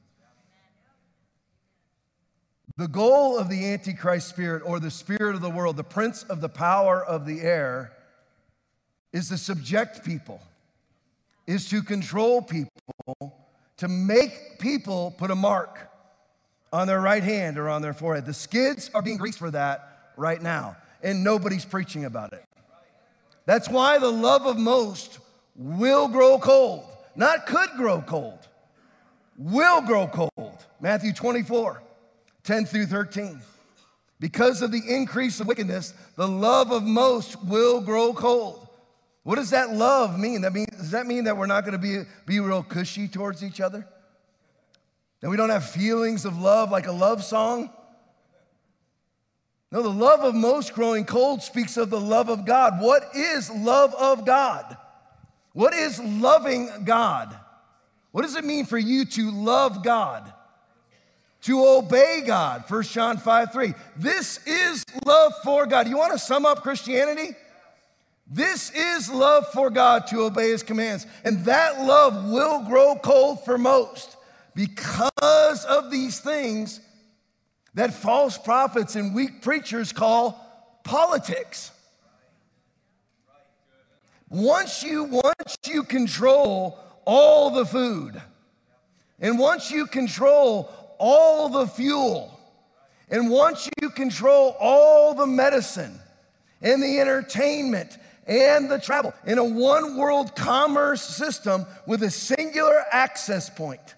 The 2.77 2.89
goal 2.89 3.39
of 3.39 3.49
the 3.49 3.73
Antichrist 3.73 4.29
spirit 4.29 4.63
or 4.65 4.79
the 4.81 4.91
spirit 4.91 5.35
of 5.35 5.41
the 5.41 5.49
world, 5.51 5.77
the 5.77 5.85
prince 5.85 6.25
of 6.25 6.43
the 6.43 6.49
power 6.49 7.03
of 7.03 7.25
the 7.25 7.41
air, 7.41 7.93
is 9.13 9.31
to 9.31 9.39
subject 9.39 10.05
people, 10.05 10.43
is 11.47 11.69
to 11.71 11.83
control 11.83 12.43
people, 12.43 13.35
to 13.79 13.89
make 13.89 14.59
people 14.59 15.15
put 15.17 15.31
a 15.31 15.35
mark 15.35 15.91
on 16.71 16.87
their 16.87 17.01
right 17.01 17.23
hand 17.23 17.57
or 17.57 17.71
on 17.71 17.81
their 17.81 17.95
forehead. 17.95 18.27
The 18.27 18.35
skids 18.35 18.91
are 18.95 19.01
being 19.01 19.17
greased 19.17 19.39
for 19.39 19.51
that 19.53 20.13
right 20.19 20.43
now, 20.43 20.77
and 21.03 21.25
nobody's 21.25 21.65
preaching 21.65 22.05
about 22.05 22.35
it. 22.35 22.45
That's 23.47 23.71
why 23.71 23.99
the 23.99 24.13
love 24.13 24.45
of 24.45 24.59
most 24.59 25.19
will 25.55 26.09
grow 26.09 26.39
cold, 26.39 26.85
not 27.17 27.47
could 27.47 27.71
grow 27.77 28.01
cold, 28.03 28.39
will 29.37 29.81
grow 29.83 30.07
cold. 30.07 30.65
Matthew 30.81 31.13
24, 31.13 31.83
10 32.45 32.67
through 32.67 32.87
13. 32.87 33.41
Because 34.19 34.63
of 34.63 34.73
the 34.73 34.83
increase 34.89 35.41
of 35.41 35.47
wickedness, 35.47 35.93
the 36.17 36.29
love 36.29 36.71
of 36.71 36.83
most 36.83 37.43
will 37.45 37.81
grow 37.81 38.15
cold. 38.15 38.67
What 39.25 39.37
does 39.37 39.51
that 39.51 39.73
love 39.73 40.19
mean? 40.19 40.43
That 40.43 40.53
mean 40.53 40.67
does 40.71 40.93
that 40.93 41.07
mean 41.07 41.25
that 41.25 41.37
we're 41.37 41.47
not 41.47 41.65
going 41.65 41.73
to 41.73 41.79
be, 41.79 42.03
be 42.27 42.41
real 42.41 42.63
cushy 42.63 43.09
towards 43.09 43.43
each 43.43 43.61
other? 43.61 43.87
That 45.21 45.31
we 45.31 45.37
don't 45.37 45.51
have 45.51 45.69
feelings 45.69 46.25
of 46.25 46.39
love 46.39 46.71
like 46.71 46.87
a 46.87 46.93
love 46.93 47.25
song? 47.25 47.71
No, 49.73 49.83
the 49.83 49.89
love 49.89 50.21
of 50.21 50.35
most 50.35 50.75
growing 50.75 51.05
cold 51.05 51.43
speaks 51.43 51.77
of 51.77 51.91
the 51.91 52.01
love 52.01 52.29
of 52.29 52.47
God. 52.47 52.81
What 52.81 53.11
is 53.15 53.51
love 53.51 53.95
of 53.97 54.25
God? 54.25 54.77
What 55.57 55.73
is 55.73 55.99
loving 55.99 56.69
God? 56.85 57.35
What 58.13 58.21
does 58.21 58.37
it 58.37 58.45
mean 58.45 58.67
for 58.67 58.77
you 58.77 59.07
to 59.07 59.31
love 59.31 59.83
God? 59.83 60.31
To 61.45 61.65
obey 61.65 62.23
God, 62.27 62.65
1 62.69 62.83
John 62.83 63.17
5 63.17 63.53
3. 63.55 63.73
This 63.97 64.47
is 64.47 64.85
love 65.07 65.33
for 65.43 65.65
God. 65.65 65.89
You 65.89 65.97
want 65.97 66.13
to 66.13 66.19
sum 66.19 66.45
up 66.45 66.63
Christianity? 66.63 67.35
This 68.27 68.71
is 68.71 69.11
love 69.11 69.47
for 69.55 69.71
God 69.71 70.07
to 70.09 70.25
obey 70.25 70.51
his 70.51 70.63
commands. 70.63 71.07
And 71.25 71.43
that 71.47 71.81
love 71.81 72.29
will 72.29 72.63
grow 72.65 72.95
cold 72.97 73.43
for 73.47 73.57
most 73.57 74.19
because 74.55 75.65
of 75.65 75.91
these 75.91 76.21
things 76.21 76.81
that 77.73 77.95
false 77.95 78.37
prophets 78.37 78.95
and 78.95 79.15
weak 79.15 79.41
preachers 79.41 79.91
call 79.91 80.39
politics. 80.85 81.71
Once 84.29 84.83
you, 84.83 85.05
once 85.05 85.57
you 85.67 85.83
control 85.83 86.79
all 87.05 87.51
the 87.51 87.65
food, 87.65 88.21
and 89.21 89.39
once 89.39 89.71
you 89.71 89.87
control 89.87 90.71
all 90.99 91.49
the 91.49 91.67
fuel, 91.67 92.39
and 93.09 93.31
once 93.31 93.69
you 93.81 93.91
control 93.91 94.57
all 94.59 95.15
the 95.15 95.27
medicine 95.27 95.99
and 96.61 96.83
the 96.83 96.99
entertainment 96.99 97.99
and 98.27 98.69
the 98.69 98.79
travel 98.79 99.15
in 99.27 99.39
a 99.39 99.45
one 99.45 99.97
world 99.97 100.35
commerce 100.35 101.03
system 101.03 101.65
with 101.87 102.03
a 102.03 102.11
singular 102.11 102.85
access 102.91 103.49
point, 103.49 103.95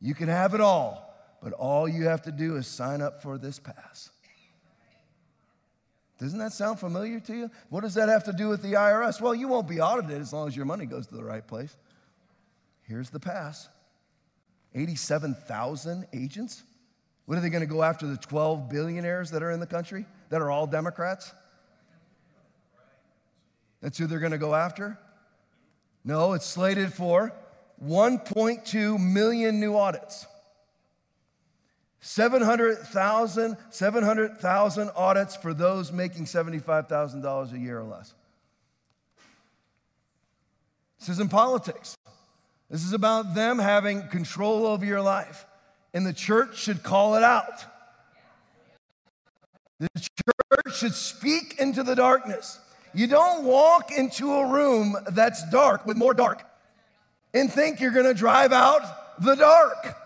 you 0.00 0.14
can 0.14 0.28
have 0.28 0.52
it 0.52 0.60
all 0.60 1.02
but 1.42 1.52
all 1.54 1.88
you 1.88 2.04
have 2.04 2.22
to 2.22 2.32
do 2.32 2.56
is 2.56 2.66
sign 2.66 3.02
up 3.02 3.20
for 3.20 3.36
this 3.36 3.58
pass. 3.58 4.10
Doesn't 6.22 6.38
that 6.38 6.52
sound 6.52 6.78
familiar 6.78 7.18
to 7.18 7.34
you? 7.34 7.50
What 7.68 7.80
does 7.80 7.94
that 7.94 8.08
have 8.08 8.22
to 8.24 8.32
do 8.32 8.48
with 8.48 8.62
the 8.62 8.74
IRS? 8.74 9.20
Well, 9.20 9.34
you 9.34 9.48
won't 9.48 9.66
be 9.66 9.80
audited 9.80 10.20
as 10.20 10.32
long 10.32 10.46
as 10.46 10.56
your 10.56 10.64
money 10.64 10.86
goes 10.86 11.08
to 11.08 11.16
the 11.16 11.24
right 11.24 11.44
place. 11.44 11.76
Here's 12.82 13.10
the 13.10 13.18
pass 13.18 13.68
87,000 14.72 16.06
agents. 16.12 16.62
What 17.26 17.38
are 17.38 17.40
they 17.40 17.50
going 17.50 17.62
to 17.62 17.66
go 17.66 17.82
after 17.82 18.06
the 18.06 18.16
12 18.16 18.70
billionaires 18.70 19.32
that 19.32 19.42
are 19.42 19.50
in 19.50 19.58
the 19.58 19.66
country 19.66 20.06
that 20.28 20.40
are 20.40 20.48
all 20.48 20.68
Democrats? 20.68 21.32
That's 23.80 23.98
who 23.98 24.06
they're 24.06 24.20
going 24.20 24.30
to 24.30 24.38
go 24.38 24.54
after? 24.54 24.96
No, 26.04 26.34
it's 26.34 26.46
slated 26.46 26.92
for 26.92 27.32
1.2 27.84 29.00
million 29.00 29.58
new 29.58 29.76
audits. 29.76 30.28
700,000 32.02 33.56
700,000 33.70 34.90
audits 34.96 35.36
for 35.36 35.54
those 35.54 35.92
making 35.92 36.24
$75,000 36.24 37.52
a 37.52 37.58
year 37.58 37.78
or 37.78 37.84
less. 37.84 38.12
This 40.98 41.08
isn't 41.10 41.30
politics. 41.30 41.96
This 42.68 42.84
is 42.84 42.92
about 42.92 43.34
them 43.34 43.58
having 43.58 44.08
control 44.08 44.66
over 44.66 44.84
your 44.84 45.00
life. 45.00 45.46
And 45.94 46.04
the 46.04 46.12
church 46.12 46.58
should 46.58 46.82
call 46.82 47.14
it 47.14 47.22
out. 47.22 47.64
The 49.78 49.88
church 49.96 50.76
should 50.76 50.94
speak 50.94 51.56
into 51.58 51.82
the 51.82 51.94
darkness. 51.94 52.58
You 52.94 53.06
don't 53.06 53.44
walk 53.44 53.92
into 53.92 54.32
a 54.32 54.52
room 54.52 54.96
that's 55.10 55.48
dark 55.50 55.86
with 55.86 55.96
more 55.96 56.14
dark 56.14 56.42
and 57.32 57.50
think 57.50 57.80
you're 57.80 57.92
going 57.92 58.06
to 58.06 58.14
drive 58.14 58.52
out 58.52 59.20
the 59.22 59.34
dark. 59.34 59.96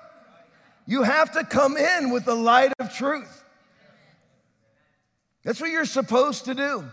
You 0.86 1.02
have 1.02 1.32
to 1.32 1.44
come 1.44 1.76
in 1.76 2.10
with 2.10 2.24
the 2.24 2.34
light 2.34 2.72
of 2.78 2.94
truth. 2.94 3.44
That's 5.42 5.60
what 5.60 5.70
you're 5.70 5.84
supposed 5.84 6.46
to 6.46 6.54
do. 6.54 6.84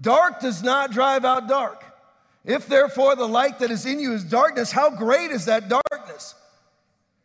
Dark 0.00 0.40
does 0.40 0.62
not 0.62 0.92
drive 0.92 1.24
out 1.24 1.48
dark. 1.48 1.84
If 2.44 2.66
therefore 2.66 3.16
the 3.16 3.28
light 3.28 3.58
that 3.58 3.70
is 3.70 3.84
in 3.84 4.00
you 4.00 4.12
is 4.14 4.24
darkness, 4.24 4.72
how 4.72 4.90
great 4.90 5.30
is 5.30 5.44
that 5.46 5.68
darkness? 5.68 6.34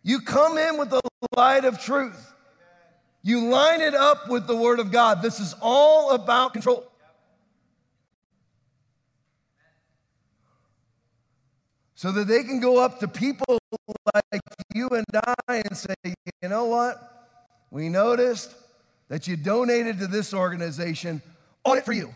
You 0.03 0.19
come 0.19 0.57
in 0.57 0.77
with 0.77 0.89
the 0.89 1.01
light 1.35 1.65
of 1.65 1.81
truth. 1.81 2.33
You 3.23 3.47
line 3.47 3.81
it 3.81 3.95
up 3.95 4.29
with 4.29 4.45
the 4.45 4.55
Word 4.55 4.79
of 4.79 4.91
God. 4.91 5.21
This 5.21 5.39
is 5.39 5.55
all 5.61 6.11
about 6.11 6.53
control. 6.53 6.91
So 11.95 12.11
that 12.11 12.27
they 12.27 12.43
can 12.43 12.59
go 12.59 12.77
up 12.77 12.99
to 12.99 13.07
people 13.07 13.57
like 14.13 14.41
you 14.73 14.89
and 14.89 15.05
I 15.47 15.63
and 15.65 15.77
say, 15.77 15.95
you 16.03 16.49
know 16.49 16.65
what? 16.65 17.37
We 17.71 17.87
noticed 17.87 18.53
that 19.07 19.27
you 19.27 19.37
donated 19.37 19.99
to 19.99 20.07
this 20.07 20.33
organization, 20.33 21.21
audit 21.63 21.85
for 21.85 21.93
you. 21.93 22.13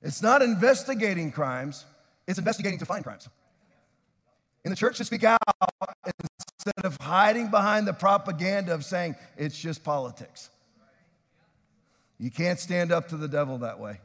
It's 0.00 0.22
not 0.22 0.40
investigating 0.40 1.32
crimes, 1.32 1.84
it's 2.26 2.38
investigating 2.38 2.78
to 2.78 2.86
find 2.86 3.04
crimes. 3.04 3.28
In 4.64 4.70
the 4.70 4.76
church 4.76 4.96
to 4.98 5.04
speak 5.04 5.24
out 5.24 5.38
instead 6.06 6.84
of 6.84 6.96
hiding 7.00 7.48
behind 7.48 7.86
the 7.86 7.92
propaganda 7.92 8.72
of 8.72 8.84
saying 8.84 9.16
it's 9.36 9.58
just 9.58 9.84
politics. 9.84 10.50
You 12.18 12.30
can't 12.30 12.58
stand 12.58 12.92
up 12.92 13.08
to 13.08 13.16
the 13.16 13.28
devil 13.28 13.58
that 13.58 13.78
way. 13.78 14.00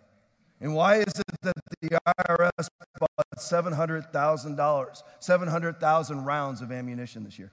And 0.60 0.76
why 0.76 0.98
is 0.98 1.14
it 1.18 1.42
that 1.42 1.56
the 1.82 1.90
IRS 1.90 2.68
bought 3.00 3.28
$700,000, 3.38 5.04
700,000 5.20 6.26
rounds 6.26 6.62
of 6.62 6.72
ammunition 6.72 7.24
this 7.24 7.40
year? 7.40 7.52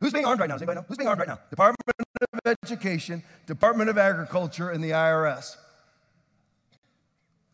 Who's 0.00 0.12
being 0.12 0.26
armed 0.26 0.40
right 0.40 0.48
now? 0.48 0.56
Does 0.56 0.62
anybody 0.62 0.80
know? 0.80 0.84
Who's 0.88 0.98
being 0.98 1.08
armed 1.08 1.20
right 1.20 1.28
now? 1.28 1.38
Department 1.48 1.78
of 2.44 2.56
Education, 2.64 3.22
Department 3.46 3.88
of 3.88 3.96
Agriculture, 3.96 4.70
and 4.70 4.82
the 4.82 4.90
IRS. 4.90 5.56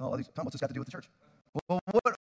Oh, 0.01 0.17
Tom, 0.17 0.45
what's 0.45 0.53
this 0.53 0.61
got 0.61 0.69
to 0.69 0.75
do 0.75 0.81
with 0.81 0.89
the 0.89 0.93
church? 0.93 1.09
Well, 1.69 1.81
what, 1.91 2.17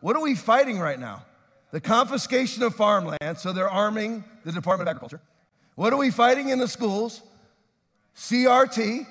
what 0.00 0.16
are 0.16 0.22
we 0.22 0.34
fighting 0.34 0.78
right 0.78 0.98
now? 0.98 1.24
The 1.70 1.80
confiscation 1.80 2.62
of 2.62 2.74
farmland, 2.76 3.38
so 3.38 3.52
they're 3.52 3.68
arming 3.68 4.24
the 4.44 4.52
Department 4.52 4.88
of 4.88 4.92
Agriculture. 4.92 5.20
What 5.74 5.92
are 5.92 5.96
we 5.96 6.10
fighting 6.10 6.50
in 6.50 6.58
the 6.58 6.68
schools? 6.68 7.20
CRT, 8.16 9.06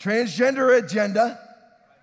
transgender 0.00 0.76
agenda, 0.76 1.38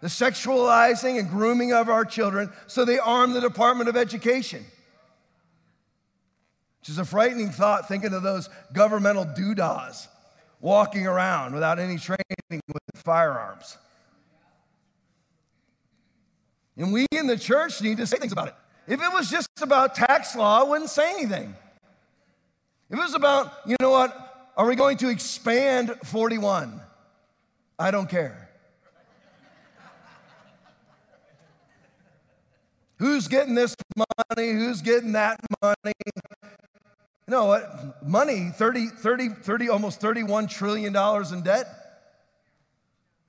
the 0.01 0.07
sexualizing 0.07 1.19
and 1.19 1.29
grooming 1.29 1.73
of 1.73 1.89
our 1.89 2.05
children, 2.05 2.51
so 2.67 2.85
they 2.85 2.99
arm 2.99 3.33
the 3.33 3.41
Department 3.41 3.89
of 3.89 3.97
Education. 3.97 4.63
Which 6.79 6.89
is 6.89 6.99
a 6.99 7.05
frightening 7.05 7.49
thought, 7.49 7.87
thinking 7.87 8.13
of 8.13 8.23
those 8.23 8.49
governmental 8.71 9.25
doodahs 9.25 10.07
walking 10.61 11.07
around 11.07 11.53
without 11.53 11.79
any 11.79 11.97
training 11.97 12.21
with 12.49 12.81
firearms. 12.95 13.77
And 16.77 16.93
we 16.93 17.07
in 17.11 17.25
the 17.25 17.37
church 17.37 17.81
need 17.81 17.97
to 17.97 18.05
say 18.05 18.17
things 18.17 18.31
about 18.31 18.49
it. 18.49 18.55
If 18.87 19.01
it 19.01 19.11
was 19.11 19.29
just 19.29 19.49
about 19.61 19.95
tax 19.95 20.35
law, 20.35 20.61
I 20.61 20.63
wouldn't 20.63 20.89
say 20.89 21.09
anything. 21.11 21.55
If 22.89 22.97
it 22.97 23.01
was 23.01 23.15
about, 23.15 23.51
you 23.65 23.75
know 23.81 23.89
what, 23.89 24.51
are 24.55 24.65
we 24.65 24.75
going 24.75 24.97
to 24.97 25.09
expand 25.09 25.93
41? 26.05 26.79
I 27.79 27.91
don't 27.91 28.09
care. 28.09 28.49
Who's 32.97 33.27
getting 33.27 33.53
this 33.53 33.75
money? 33.95 34.51
Who's 34.51 34.81
getting 34.81 35.11
that 35.11 35.39
money? 35.61 35.93
You 36.05 37.31
know 37.31 37.45
what? 37.45 38.03
Money, 38.07 38.49
30, 38.55 38.87
30, 38.87 39.29
30, 39.29 39.69
almost 39.69 40.01
$31 40.01 40.49
trillion 40.49 40.95
in 40.95 41.41
debt. 41.43 41.67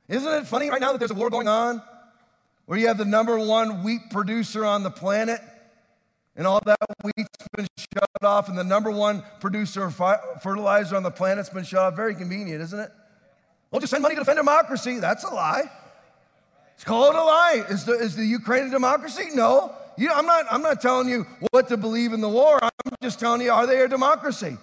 Isn't 0.09 0.33
it 0.33 0.47
funny 0.47 0.71
right 0.71 0.81
now 0.81 0.93
that 0.93 0.99
there's 0.99 1.11
a 1.11 1.15
war 1.15 1.29
going 1.29 1.49
on 1.49 1.83
where 2.65 2.79
you 2.79 2.87
have 2.87 2.97
the 2.97 3.05
number 3.05 3.39
one 3.39 3.83
wheat 3.83 4.01
producer 4.11 4.65
on 4.65 4.83
the 4.83 4.91
planet 4.91 5.41
and 6.35 6.47
all 6.47 6.61
that 6.65 6.79
wheat's 7.03 7.29
been 7.55 7.67
shut 7.77 8.09
off, 8.23 8.49
and 8.49 8.57
the 8.57 8.65
number 8.65 8.91
one 8.91 9.23
producer 9.41 9.85
of 9.85 10.01
fertilizer 10.41 10.97
on 10.97 11.03
the 11.03 11.11
planet's 11.11 11.51
been 11.51 11.65
shut 11.65 11.81
off? 11.81 11.97
Very 11.97 12.15
convenient, 12.15 12.63
isn't 12.63 12.79
it? 12.79 12.91
Well, 13.71 13.81
just 13.81 13.91
send 13.91 14.03
money 14.03 14.15
to 14.15 14.21
defend 14.21 14.39
democracy. 14.39 14.99
That's 14.99 15.25
a 15.25 15.29
lie. 15.29 15.71
It's 16.75 16.85
called 16.85 17.15
a 17.15 17.23
lie. 17.23 17.65
Is 17.69 17.85
the, 17.85 17.93
is 17.93 18.17
the 18.17 18.25
Ukraine 18.25 18.69
a 18.69 18.71
democracy? 18.71 19.31
No. 19.35 19.75
You, 19.97 20.11
I'm, 20.13 20.27
not, 20.27 20.47
I'm 20.51 20.63
not 20.63 20.81
telling 20.81 21.09
you 21.09 21.27
what 21.51 21.69
to 21.69 21.77
believe 21.77 22.13
in 22.13 22.21
the 22.21 22.29
war. 22.29 22.59
I'm 22.63 22.93
just 23.03 23.19
telling 23.19 23.43
you, 23.43 23.51
are 23.51 23.67
they 23.67 23.81
a 23.81 23.89
democracy? 23.89 24.57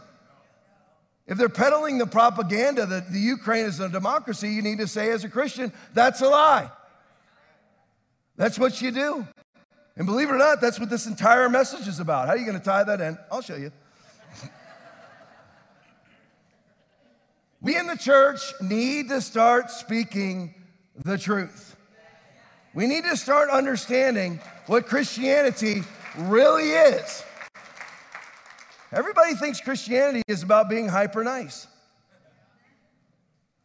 If 1.28 1.38
they're 1.38 1.50
peddling 1.50 1.98
the 1.98 2.06
propaganda 2.06 2.86
that 2.86 3.12
the 3.12 3.20
Ukraine 3.20 3.66
is 3.66 3.80
a 3.80 3.90
democracy, 3.90 4.50
you 4.50 4.62
need 4.62 4.78
to 4.78 4.88
say 4.88 5.12
as 5.12 5.24
a 5.24 5.30
Christian, 5.30 5.74
that's 5.94 6.22
a 6.22 6.30
lie. 6.30 6.72
That's 8.38 8.60
what 8.60 8.82
you 8.82 8.92
do. 8.92 9.28
And 9.98 10.06
believe 10.06 10.30
it 10.30 10.34
or 10.34 10.38
not, 10.38 10.62
that's 10.62 10.80
what 10.80 10.90
this 10.90 11.08
entire 11.08 11.50
message 11.50 11.88
is 11.88 12.00
about. 12.00 12.28
How 12.28 12.34
are 12.34 12.38
you 12.38 12.46
going 12.46 12.60
to 12.60 12.64
tie 12.64 12.84
that 12.84 13.02
in? 13.02 13.18
I'll 13.32 13.42
show 13.42 13.56
you. 13.56 13.72
We 17.66 17.76
in 17.76 17.88
the 17.88 17.98
church 17.98 18.54
need 18.62 19.10
to 19.10 19.20
start 19.20 19.72
speaking 19.72 20.54
the 21.04 21.18
truth. 21.18 21.76
We 22.76 22.86
need 22.86 23.06
to 23.06 23.18
start 23.18 23.50
understanding 23.50 24.40
what 24.68 24.86
Christianity 24.86 25.82
really 26.16 26.70
is. 26.70 27.24
Everybody 28.92 29.34
thinks 29.34 29.60
Christianity 29.62 30.22
is 30.28 30.44
about 30.44 30.70
being 30.70 30.88
hyper 30.88 31.24
nice. 31.24 31.66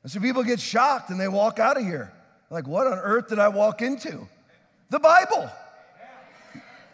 And 0.02 0.10
so 0.10 0.18
people 0.18 0.44
get 0.44 0.60
shocked 0.60 1.10
and 1.10 1.20
they 1.20 1.28
walk 1.28 1.58
out 1.58 1.76
of 1.76 1.82
here. 1.82 2.10
Like, 2.48 2.66
what 2.66 2.86
on 2.86 2.96
earth 2.96 3.28
did 3.28 3.38
I 3.38 3.48
walk 3.48 3.82
into? 3.82 4.26
The 4.88 4.98
Bible. 4.98 5.50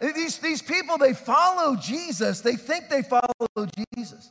These, 0.01 0.39
these 0.39 0.61
people, 0.61 0.97
they 0.97 1.13
follow 1.13 1.77
Jesus. 1.77 2.41
They 2.41 2.57
think 2.57 2.89
they 2.89 3.01
follow 3.01 3.69
Jesus. 3.95 4.29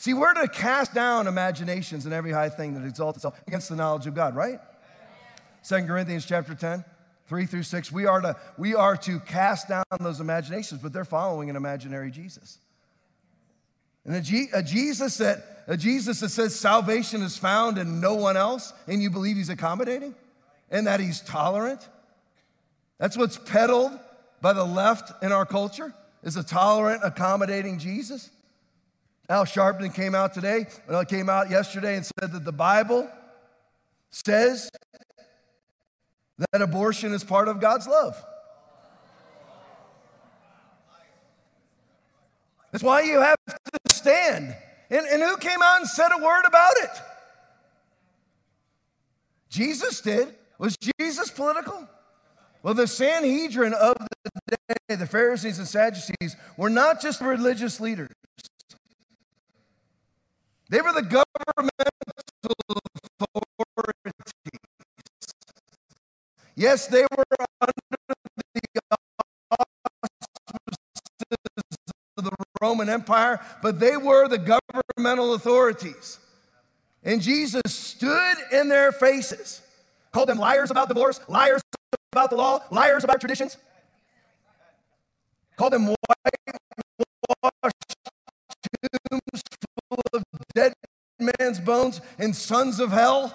See, 0.00 0.14
we're 0.14 0.32
to 0.32 0.48
cast 0.48 0.94
down 0.94 1.26
imaginations 1.26 2.06
and 2.06 2.14
every 2.14 2.32
high 2.32 2.48
thing 2.48 2.72
that 2.72 2.88
exalts 2.88 3.18
itself 3.18 3.38
against 3.46 3.68
the 3.68 3.76
knowledge 3.76 4.06
of 4.06 4.14
God, 4.14 4.34
right? 4.34 4.58
Second 5.60 5.88
Corinthians 5.88 6.24
chapter 6.24 6.54
10, 6.54 6.86
3 7.26 7.44
through 7.44 7.64
6. 7.64 7.92
We 7.92 8.06
are, 8.06 8.22
to, 8.22 8.34
we 8.56 8.74
are 8.74 8.96
to 8.96 9.20
cast 9.20 9.68
down 9.68 9.84
those 10.00 10.18
imaginations, 10.18 10.80
but 10.80 10.94
they're 10.94 11.04
following 11.04 11.50
an 11.50 11.56
imaginary 11.56 12.10
Jesus. 12.10 12.56
And 14.06 14.16
a, 14.16 14.22
G, 14.22 14.46
a 14.54 14.62
Jesus 14.62 15.18
that 15.18 15.64
a 15.66 15.76
Jesus 15.76 16.20
that 16.20 16.30
says 16.30 16.58
salvation 16.58 17.20
is 17.20 17.36
found 17.36 17.76
in 17.76 18.00
no 18.00 18.14
one 18.14 18.38
else, 18.38 18.72
and 18.88 19.02
you 19.02 19.10
believe 19.10 19.36
he's 19.36 19.50
accommodating 19.50 20.14
and 20.70 20.86
that 20.86 21.00
he's 21.00 21.20
tolerant. 21.20 21.86
That's 22.96 23.18
what's 23.18 23.36
peddled 23.36 23.92
by 24.40 24.54
the 24.54 24.64
left 24.64 25.22
in 25.22 25.30
our 25.30 25.44
culture 25.44 25.92
is 26.22 26.38
a 26.38 26.42
tolerant, 26.42 27.02
accommodating 27.04 27.78
Jesus. 27.78 28.30
Al 29.30 29.44
Sharpton 29.44 29.94
came 29.94 30.16
out 30.16 30.34
today, 30.34 30.66
well, 30.88 31.04
came 31.04 31.28
out 31.28 31.50
yesterday 31.50 31.94
and 31.94 32.04
said 32.04 32.32
that 32.32 32.44
the 32.44 32.50
Bible 32.50 33.08
says 34.10 34.68
that 36.50 36.60
abortion 36.60 37.12
is 37.14 37.22
part 37.22 37.46
of 37.46 37.60
God's 37.60 37.86
love. 37.86 38.20
That's 42.72 42.82
why 42.82 43.02
you 43.02 43.20
have 43.20 43.36
to 43.46 43.94
stand. 43.94 44.56
And, 44.90 45.06
and 45.06 45.22
who 45.22 45.36
came 45.36 45.62
out 45.62 45.78
and 45.78 45.88
said 45.88 46.08
a 46.12 46.18
word 46.18 46.44
about 46.44 46.72
it? 46.78 46.90
Jesus 49.48 50.00
did. 50.00 50.34
Was 50.58 50.76
Jesus 50.98 51.30
political? 51.30 51.88
Well, 52.64 52.74
the 52.74 52.88
Sanhedrin 52.88 53.74
of 53.74 53.96
the 54.48 54.56
day, 54.88 54.96
the 54.96 55.06
Pharisees 55.06 55.58
and 55.58 55.68
Sadducees, 55.68 56.34
were 56.56 56.68
not 56.68 57.00
just 57.00 57.20
religious 57.20 57.80
leaders, 57.80 58.10
they 60.70 60.80
were 60.80 60.92
the 60.92 61.02
governmental 61.02 61.70
authorities. 63.58 64.12
Yes, 66.54 66.86
they 66.86 67.02
were 67.02 67.24
under 67.60 67.72
the 67.98 68.14
of 72.18 72.24
the 72.24 72.30
Roman 72.62 72.88
Empire, 72.88 73.40
but 73.62 73.80
they 73.80 73.96
were 73.96 74.28
the 74.28 74.38
governmental 74.38 75.34
authorities. 75.34 76.18
And 77.02 77.20
Jesus 77.20 77.74
stood 77.74 78.36
in 78.52 78.68
their 78.68 78.92
faces, 78.92 79.62
called 80.12 80.28
them 80.28 80.38
liars 80.38 80.70
about 80.70 80.88
divorce, 80.88 81.20
liars 81.28 81.62
about 82.12 82.30
the 82.30 82.36
law, 82.36 82.62
liars 82.70 83.04
about 83.04 83.20
traditions, 83.20 83.56
called 85.56 85.72
them 85.72 85.94
dead 90.54 90.72
man's 91.38 91.60
bones 91.60 92.00
and 92.18 92.34
sons 92.34 92.80
of 92.80 92.90
hell. 92.90 93.34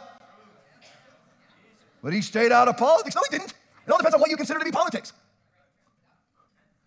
But 2.01 2.13
he 2.13 2.21
stayed 2.21 2.51
out 2.51 2.67
of 2.67 2.77
politics. 2.77 3.15
No, 3.15 3.21
he 3.29 3.37
didn't. 3.37 3.53
It 3.85 3.91
all 3.91 3.97
depends 3.97 4.15
on 4.15 4.21
what 4.21 4.29
you 4.29 4.37
consider 4.37 4.59
to 4.59 4.65
be 4.65 4.71
politics. 4.71 5.13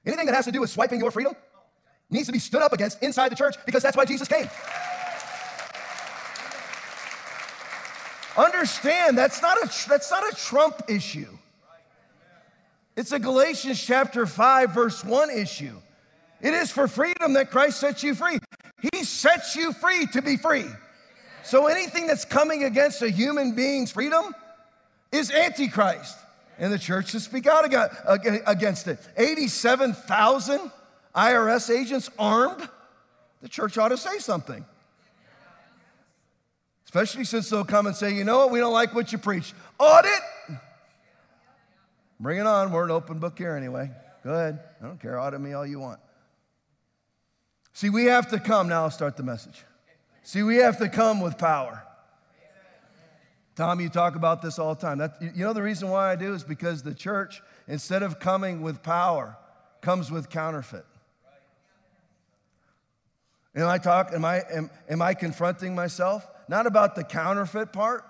Anything 0.07 0.27
that 0.27 0.35
has 0.35 0.45
to 0.47 0.53
do 0.53 0.61
with 0.61 0.71
swiping 0.71 1.01
your 1.01 1.11
freedom 1.11 1.35
needs 2.11 2.27
to 2.27 2.33
be 2.33 2.38
stood 2.38 2.62
up 2.62 2.73
against 2.73 3.03
inside 3.03 3.31
the 3.31 3.37
church 3.37 3.57
because 3.67 3.83
that's 3.83 3.97
why 3.97 4.05
Jesus 4.05 4.29
came. 4.29 4.49
Understand 8.37 9.19
that's 9.19 9.43
not 9.43 9.59
a 9.59 9.88
that's 9.88 10.11
not 10.11 10.33
a 10.33 10.37
Trump 10.37 10.83
issue. 10.88 11.27
It's 12.97 13.12
a 13.12 13.19
Galatians 13.19 13.83
chapter 13.83 14.27
5 14.27 14.71
verse 14.71 15.05
1 15.05 15.31
issue. 15.31 15.75
It 16.41 16.55
is 16.55 16.71
for 16.71 16.87
freedom 16.87 17.33
that 17.33 17.51
Christ 17.51 17.81
sets 17.81 18.03
you 18.05 18.14
free. 18.14 18.38
He 18.81 19.05
sets 19.05 19.57
you 19.57 19.73
free 19.73 20.07
to 20.12 20.23
be 20.23 20.37
free. 20.37 20.67
So 21.43 21.67
anything 21.67 22.07
that's 22.07 22.25
coming 22.25 22.64
against 22.64 23.03
a 23.03 23.11
human 23.11 23.55
being's 23.55 23.91
freedom 23.91 24.35
is 25.11 25.31
Antichrist. 25.31 26.17
And 26.59 26.73
the 26.73 26.79
church 26.79 27.11
should 27.11 27.23
speak 27.23 27.47
out 27.47 27.64
against 28.47 28.88
it. 28.88 28.99
87,000 29.17 30.71
IRS 31.14 31.71
agents 31.77 32.11
armed. 32.19 32.69
The 33.43 33.49
church 33.49 33.79
ought 33.79 33.88
to 33.88 33.97
say 33.97 34.19
something. 34.19 34.64
Especially 36.85 37.25
since 37.25 37.49
they'll 37.51 37.64
come 37.64 37.87
and 37.87 37.95
say, 37.95 38.12
you 38.14 38.25
know 38.25 38.38
what, 38.38 38.51
we 38.51 38.59
don't 38.59 38.73
like 38.73 38.95
what 38.95 39.12
you 39.12 39.19
preach. 39.19 39.55
Audit! 39.79 40.11
Bring 42.19 42.38
it 42.38 42.47
on. 42.47 42.73
We're 42.73 42.85
an 42.85 42.91
open 42.91 43.21
book 43.21 43.38
here 43.38 43.55
anyway. 43.55 43.91
Go 44.25 44.33
ahead. 44.33 44.59
I 44.83 44.87
don't 44.87 45.01
care. 45.01 45.21
Audit 45.21 45.41
me 45.41 45.53
all 45.53 45.64
you 45.67 45.79
want. 45.79 46.01
See, 47.79 47.91
we 47.91 48.07
have 48.07 48.27
to 48.31 48.41
come. 48.41 48.67
Now 48.67 48.83
I'll 48.83 48.91
start 48.91 49.17
the 49.17 49.23
message. 49.23 49.62
See, 50.25 50.43
we 50.43 50.57
have 50.57 50.79
to 50.79 50.88
come 50.88 51.21
with 51.21 51.38
power. 51.38 51.81
Tom, 53.55 53.81
you 53.81 53.88
talk 53.88 54.17
about 54.17 54.43
this 54.43 54.59
all 54.59 54.75
the 54.75 54.81
time. 54.81 54.99
That, 54.99 55.14
you 55.23 55.45
know 55.45 55.53
the 55.53 55.62
reason 55.62 55.88
why 55.88 56.11
I 56.11 56.17
do 56.17 56.35
is 56.35 56.43
because 56.43 56.83
the 56.83 56.93
church, 56.93 57.41
instead 57.69 58.03
of 58.03 58.19
coming 58.19 58.62
with 58.62 58.83
power, 58.83 59.37
comes 59.81 60.11
with 60.11 60.29
counterfeit. 60.29 60.87
Am 63.55 63.69
I 63.69 63.79
talk? 63.79 64.11
Am 64.12 64.25
I 64.25 64.43
am, 64.53 64.71
am 64.88 65.01
I 65.01 65.14
confronting 65.14 65.77
myself? 65.77 66.27
Not 66.49 66.67
about 66.67 66.97
the 66.97 67.05
counterfeit 67.05 67.73
part, 67.73 68.03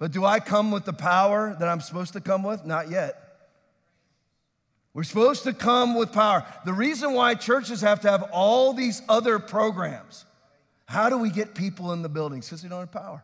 but 0.00 0.10
do 0.10 0.24
I 0.24 0.40
come 0.40 0.72
with 0.72 0.86
the 0.86 0.92
power 0.92 1.54
that 1.60 1.68
I'm 1.68 1.80
supposed 1.80 2.14
to 2.14 2.20
come 2.20 2.42
with? 2.42 2.64
Not 2.64 2.90
yet. 2.90 3.27
We're 4.94 5.04
supposed 5.04 5.44
to 5.44 5.52
come 5.52 5.94
with 5.94 6.12
power. 6.12 6.44
The 6.64 6.72
reason 6.72 7.12
why 7.12 7.34
churches 7.34 7.82
have 7.82 8.00
to 8.00 8.10
have 8.10 8.22
all 8.32 8.72
these 8.72 9.02
other 9.08 9.38
programs, 9.38 10.24
how 10.86 11.08
do 11.08 11.18
we 11.18 11.30
get 11.30 11.54
people 11.54 11.92
in 11.92 12.02
the 12.02 12.08
buildings? 12.08 12.46
Because 12.46 12.62
we 12.62 12.68
don't 12.68 12.80
have 12.80 12.92
power. 12.92 13.22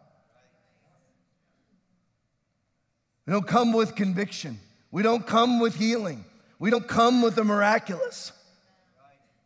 We 3.27 3.33
don't 3.33 3.47
come 3.47 3.73
with 3.73 3.95
conviction. 3.95 4.61
We 4.91 5.03
don't 5.03 5.27
come 5.27 5.59
with 5.59 5.75
healing. 5.75 6.25
We 6.59 6.71
don't 6.71 6.87
come 6.87 7.23
with 7.23 7.35
the 7.35 7.45
miraculous. 7.45 8.33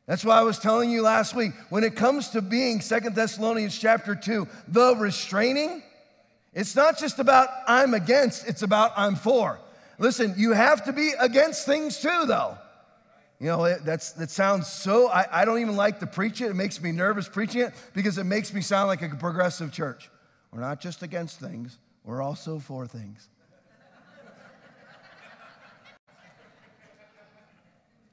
That's 0.07 0.24
why 0.24 0.38
I 0.38 0.42
was 0.42 0.59
telling 0.59 0.90
you 0.90 1.02
last 1.02 1.35
week 1.35 1.52
when 1.68 1.85
it 1.85 1.94
comes 1.94 2.31
to 2.31 2.42
being 2.42 2.81
Second 2.81 3.14
Thessalonians 3.14 3.78
chapter 3.78 4.14
2, 4.14 4.48
the 4.66 4.96
restraining, 4.96 5.83
it's 6.54 6.74
not 6.74 6.98
just 6.98 7.18
about 7.18 7.48
I'm 7.66 7.94
against, 7.94 8.48
it's 8.48 8.62
about 8.62 8.92
I'm 8.96 9.16
for. 9.16 9.61
Listen, 9.98 10.34
you 10.37 10.52
have 10.52 10.84
to 10.84 10.92
be 10.92 11.12
against 11.18 11.66
things 11.66 12.00
too, 12.00 12.24
though. 12.26 12.56
You 13.40 13.46
know, 13.46 13.78
that's, 13.78 14.12
that 14.12 14.30
sounds 14.30 14.66
so, 14.66 15.08
I, 15.08 15.42
I 15.42 15.44
don't 15.44 15.61
even 15.61 15.76
like 15.76 16.00
to 16.00 16.06
preach 16.06 16.40
it. 16.40 16.50
It 16.50 16.54
makes 16.54 16.80
me 16.80 16.90
nervous 16.90 17.28
preaching 17.28 17.61
it 17.61 17.72
because 17.94 18.18
it 18.18 18.24
makes 18.24 18.52
me 18.52 18.61
sound 18.61 18.88
like 18.88 19.02
a 19.02 19.08
progressive 19.11 19.72
church. 19.72 20.11
We're 20.52 20.61
not 20.61 20.80
just 20.80 21.02
against 21.02 21.38
things, 21.38 21.78
we're 22.04 22.22
also 22.22 22.58
for 22.58 22.87
things. 22.87 23.28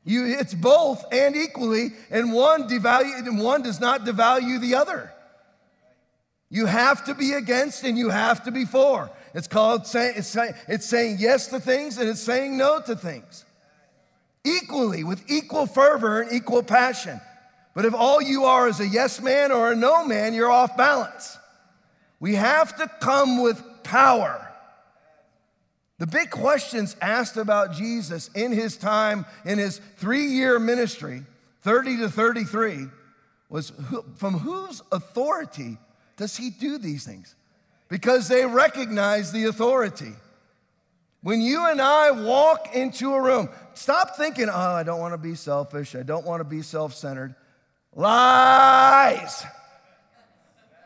You, 0.07 0.25
it's 0.37 0.53
both 0.53 1.03
and 1.11 1.35
equally, 1.35 1.93
and 2.11 2.31
one, 2.31 2.69
devalue, 2.69 3.17
and 3.17 3.39
one 3.39 3.63
does 3.63 3.79
not 3.79 4.05
devalue 4.05 4.61
the 4.61 4.75
other. 4.75 5.11
You 6.51 6.67
have 6.67 7.05
to 7.05 7.15
be 7.15 7.33
against 7.33 7.83
and 7.83 7.97
you 7.97 8.09
have 8.09 8.43
to 8.43 8.51
be 8.51 8.65
for. 8.65 9.09
It's 9.35 9.47
called 9.47 9.85
say, 9.85 10.13
it's, 10.15 10.29
say, 10.29 10.53
it's 10.69 10.85
saying 10.85 11.17
yes 11.19 11.47
to 11.47 11.59
things 11.59 11.97
and 11.97 12.09
it's 12.09 12.21
saying 12.21 12.57
no 12.57 12.81
to 12.81 12.95
things. 12.95 13.43
Equally, 14.45 15.03
with 15.03 15.29
equal 15.29 15.65
fervor 15.65 16.21
and 16.21 16.31
equal 16.31 16.63
passion. 16.63 17.19
But 17.73 17.83
if 17.83 17.93
all 17.93 18.21
you 18.21 18.45
are 18.45 18.69
is 18.69 18.79
a 18.79 18.87
yes 18.87 19.21
man 19.21 19.51
or 19.51 19.73
a 19.73 19.75
no 19.75 20.05
man, 20.05 20.33
you're 20.33 20.49
off 20.49 20.77
balance. 20.77 21.37
We 22.21 22.35
have 22.35 22.77
to 22.77 22.89
come 23.01 23.43
with 23.43 23.61
power. 23.83 24.41
The 25.97 26.07
big 26.07 26.29
questions 26.29 26.95
asked 27.01 27.35
about 27.35 27.73
Jesus 27.73 28.29
in 28.35 28.53
his 28.53 28.77
time, 28.77 29.25
in 29.43 29.57
his 29.57 29.81
three 29.97 30.27
year 30.27 30.59
ministry, 30.59 31.23
30 31.63 31.97
to 31.97 32.09
33, 32.09 32.85
was 33.49 33.73
from 34.15 34.35
whose 34.35 34.81
authority 34.93 35.77
does 36.15 36.37
he 36.37 36.51
do 36.51 36.77
these 36.77 37.05
things? 37.05 37.35
Because 37.87 38.27
they 38.27 38.45
recognize 38.45 39.31
the 39.31 39.45
authority. 39.45 40.13
When 41.21 41.41
you 41.41 41.65
and 41.67 41.81
I 41.81 42.11
walk 42.11 42.75
into 42.75 43.13
a 43.13 43.21
room, 43.21 43.49
stop 43.73 44.15
thinking, 44.15 44.47
oh, 44.47 44.53
I 44.53 44.83
don't 44.83 44.99
want 44.99 45.13
to 45.13 45.17
be 45.17 45.35
selfish, 45.35 45.95
I 45.95 46.03
don't 46.03 46.25
want 46.25 46.39
to 46.39 46.43
be 46.43 46.61
self 46.61 46.93
centered. 46.93 47.35
Lies. 47.95 49.43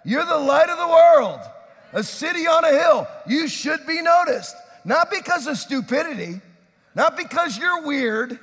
You're 0.05 0.25
the 0.25 0.37
light 0.37 0.69
of 0.69 0.77
the 0.77 0.87
world, 0.87 1.41
a 1.91 2.03
city 2.03 2.47
on 2.47 2.63
a 2.63 2.71
hill. 2.71 3.07
You 3.27 3.47
should 3.47 3.85
be 3.85 4.01
noticed, 4.01 4.55
not 4.85 5.11
because 5.11 5.45
of 5.47 5.57
stupidity, 5.57 6.39
not 6.95 7.17
because 7.17 7.57
you're 7.57 7.85
weird. 7.85 8.39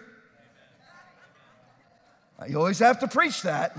You 2.47 2.59
always 2.59 2.79
have 2.81 3.01
to 3.01 3.09
preach 3.09 3.43
that. 3.43 3.75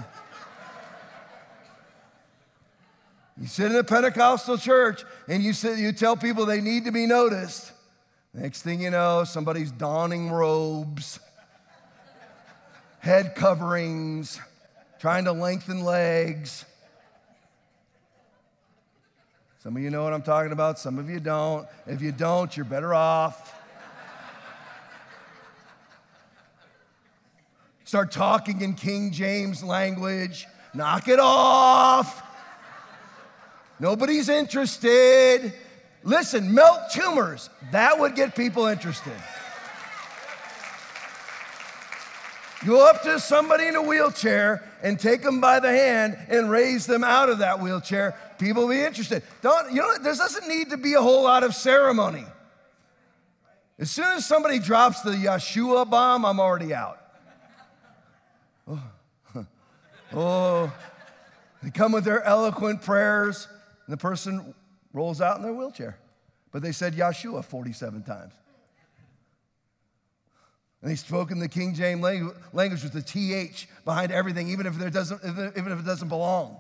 You 3.39 3.45
sit 3.45 3.71
in 3.71 3.77
a 3.77 3.83
Pentecostal 3.83 4.57
church 4.57 5.03
and 5.27 5.43
you, 5.43 5.53
sit, 5.53 5.77
you 5.77 5.91
tell 5.91 6.17
people 6.17 6.45
they 6.45 6.61
need 6.61 6.85
to 6.85 6.91
be 6.91 7.05
noticed. 7.05 7.71
Next 8.33 8.63
thing 8.63 8.81
you 8.81 8.89
know, 8.89 9.23
somebody's 9.23 9.71
donning 9.71 10.31
robes, 10.31 11.19
head 12.99 13.35
coverings, 13.35 14.39
trying 14.99 15.25
to 15.25 15.31
lengthen 15.31 15.83
legs. 15.83 16.65
Some 19.59 19.75
of 19.75 19.83
you 19.83 19.89
know 19.89 20.03
what 20.03 20.13
I'm 20.13 20.23
talking 20.23 20.51
about, 20.51 20.79
some 20.79 20.97
of 20.97 21.09
you 21.09 21.19
don't. 21.19 21.67
If 21.85 22.01
you 22.01 22.11
don't, 22.11 22.55
you're 22.55 22.65
better 22.65 22.93
off. 22.93 23.53
Start 27.83 28.11
talking 28.11 28.61
in 28.61 28.73
King 28.73 29.11
James 29.11 29.63
language. 29.63 30.45
Knock 30.73 31.07
it 31.07 31.19
off. 31.19 32.26
Nobody's 33.79 34.29
interested. 34.29 35.53
Listen, 36.03 36.53
melt 36.53 36.79
tumors. 36.91 37.49
That 37.71 37.99
would 37.99 38.15
get 38.15 38.35
people 38.35 38.65
interested. 38.65 39.13
Go 42.65 42.87
up 42.89 43.03
to 43.03 43.19
somebody 43.19 43.67
in 43.67 43.75
a 43.75 43.81
wheelchair 43.81 44.63
and 44.81 44.99
take 44.99 45.21
them 45.21 45.39
by 45.39 45.59
the 45.59 45.69
hand 45.69 46.17
and 46.27 46.49
raise 46.49 46.87
them 46.87 47.03
out 47.03 47.29
of 47.29 47.39
that 47.39 47.59
wheelchair. 47.59 48.15
People 48.39 48.63
will 48.63 48.73
be 48.73 48.81
interested. 48.81 49.21
Don't, 49.41 49.71
you 49.71 49.81
know, 49.81 49.97
there 50.01 50.15
doesn't 50.15 50.47
need 50.47 50.71
to 50.71 50.77
be 50.77 50.93
a 50.93 51.01
whole 51.01 51.23
lot 51.23 51.43
of 51.43 51.53
ceremony. 51.53 52.25
As 53.79 53.91
soon 53.91 54.17
as 54.17 54.25
somebody 54.25 54.57
drops 54.57 55.01
the 55.01 55.11
Yeshua 55.11 55.87
bomb, 55.87 56.25
I'm 56.25 56.39
already 56.39 56.73
out. 56.73 56.99
Oh, 58.67 58.83
oh. 60.13 60.73
they 61.61 61.69
come 61.69 61.91
with 61.91 62.05
their 62.05 62.23
eloquent 62.23 62.81
prayers. 62.81 63.47
And 63.87 63.93
the 63.93 63.97
person 63.97 64.53
rolls 64.93 65.21
out 65.21 65.37
in 65.37 65.43
their 65.43 65.53
wheelchair. 65.53 65.97
But 66.51 66.61
they 66.61 66.73
said 66.73 66.93
Yeshua 66.93 67.43
47 67.43 68.03
times. 68.03 68.33
And 70.81 70.91
they 70.91 70.95
spoke 70.95 71.31
in 71.31 71.39
the 71.39 71.47
King 71.47 71.73
James 71.73 72.01
language 72.01 72.83
with 72.83 72.93
the 72.93 73.01
TH 73.01 73.67
behind 73.83 74.11
everything, 74.11 74.49
even 74.49 74.67
if, 74.67 74.75
there 74.75 74.89
doesn't, 74.89 75.21
even 75.23 75.71
if 75.71 75.79
it 75.79 75.85
doesn't 75.85 76.09
belong. 76.09 76.59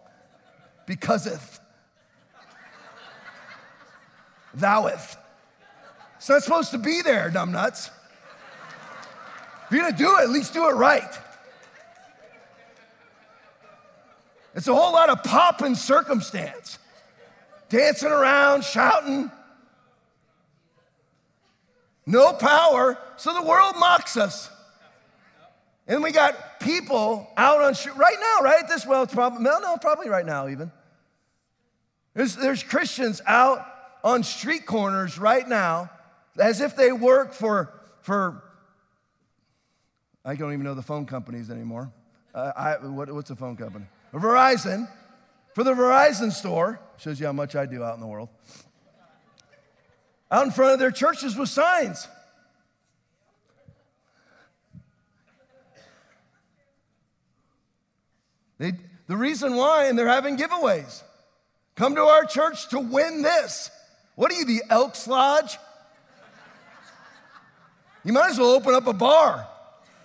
Becauseth. 0.87 1.59
Thoueth. 4.57 5.17
It's 6.15 6.29
not 6.29 6.41
supposed 6.41 6.71
to 6.71 6.79
be 6.79 7.01
there, 7.03 7.29
numbnuts. 7.29 7.91
If 9.65 9.71
you're 9.71 9.81
gonna 9.81 9.97
do 9.97 10.17
it, 10.17 10.23
at 10.23 10.29
least 10.29 10.53
do 10.53 10.67
it 10.67 10.73
right. 10.73 11.19
It's 14.55 14.67
a 14.67 14.73
whole 14.73 14.93
lot 14.93 15.09
of 15.09 15.21
pop 15.23 15.61
and 15.61 15.77
circumstance 15.77 16.79
dancing 17.69 18.11
around, 18.11 18.63
shouting. 18.63 19.31
No 22.05 22.31
power, 22.33 22.97
so 23.17 23.33
the 23.33 23.43
world 23.43 23.75
mocks 23.77 24.15
us. 24.15 24.49
And 25.87 26.03
we 26.03 26.11
got 26.11 26.59
people 26.59 27.29
out 27.37 27.61
on 27.61 27.75
street 27.75 27.95
right 27.95 28.17
now, 28.19 28.43
right? 28.43 28.67
This 28.67 28.85
well, 28.85 29.03
it's 29.03 29.13
probably 29.13 29.43
no, 29.43 29.59
no, 29.59 29.77
probably 29.77 30.09
right 30.09 30.25
now 30.25 30.47
even. 30.47 30.71
There's, 32.13 32.35
there's 32.35 32.63
Christians 32.63 33.21
out 33.25 33.65
on 34.03 34.23
street 34.23 34.65
corners 34.65 35.17
right 35.17 35.47
now, 35.47 35.89
as 36.39 36.61
if 36.61 36.75
they 36.75 36.91
work 36.91 37.33
for 37.33 37.73
for. 38.01 38.43
I 40.25 40.35
don't 40.35 40.51
even 40.51 40.65
know 40.65 40.73
the 40.73 40.81
phone 40.81 41.05
companies 41.05 41.49
anymore. 41.49 41.91
Uh, 42.35 42.51
I, 42.55 42.85
what, 42.85 43.11
what's 43.13 43.29
a 43.29 43.35
phone 43.35 43.55
company? 43.55 43.85
Verizon 44.13 44.89
for 45.57 45.63
the 45.63 45.73
Verizon 45.73 46.31
store. 46.31 46.79
Shows 46.97 47.19
you 47.19 47.25
how 47.25 47.33
much 47.33 47.55
I 47.55 47.65
do 47.65 47.83
out 47.83 47.95
in 47.95 47.99
the 47.99 48.05
world. 48.05 48.29
Out 50.29 50.45
in 50.45 50.51
front 50.51 50.73
of 50.73 50.79
their 50.79 50.91
churches 50.91 51.35
with 51.35 51.49
signs. 51.49 52.07
They, 58.59 58.73
the 59.07 59.17
reason 59.17 59.55
why, 59.55 59.85
and 59.85 59.97
they're 59.97 60.07
having 60.07 60.37
giveaways. 60.37 61.01
Come 61.73 61.95
to 61.95 62.03
our 62.03 62.25
church 62.25 62.69
to 62.69 62.79
win 62.79 63.23
this. 63.23 63.71
What 64.13 64.31
are 64.31 64.35
you, 64.35 64.45
the 64.45 64.61
Elks 64.69 65.07
Lodge? 65.07 65.57
You 68.03 68.13
might 68.13 68.29
as 68.29 68.37
well 68.37 68.51
open 68.51 68.75
up 68.75 68.85
a 68.85 68.93
bar. 68.93 69.47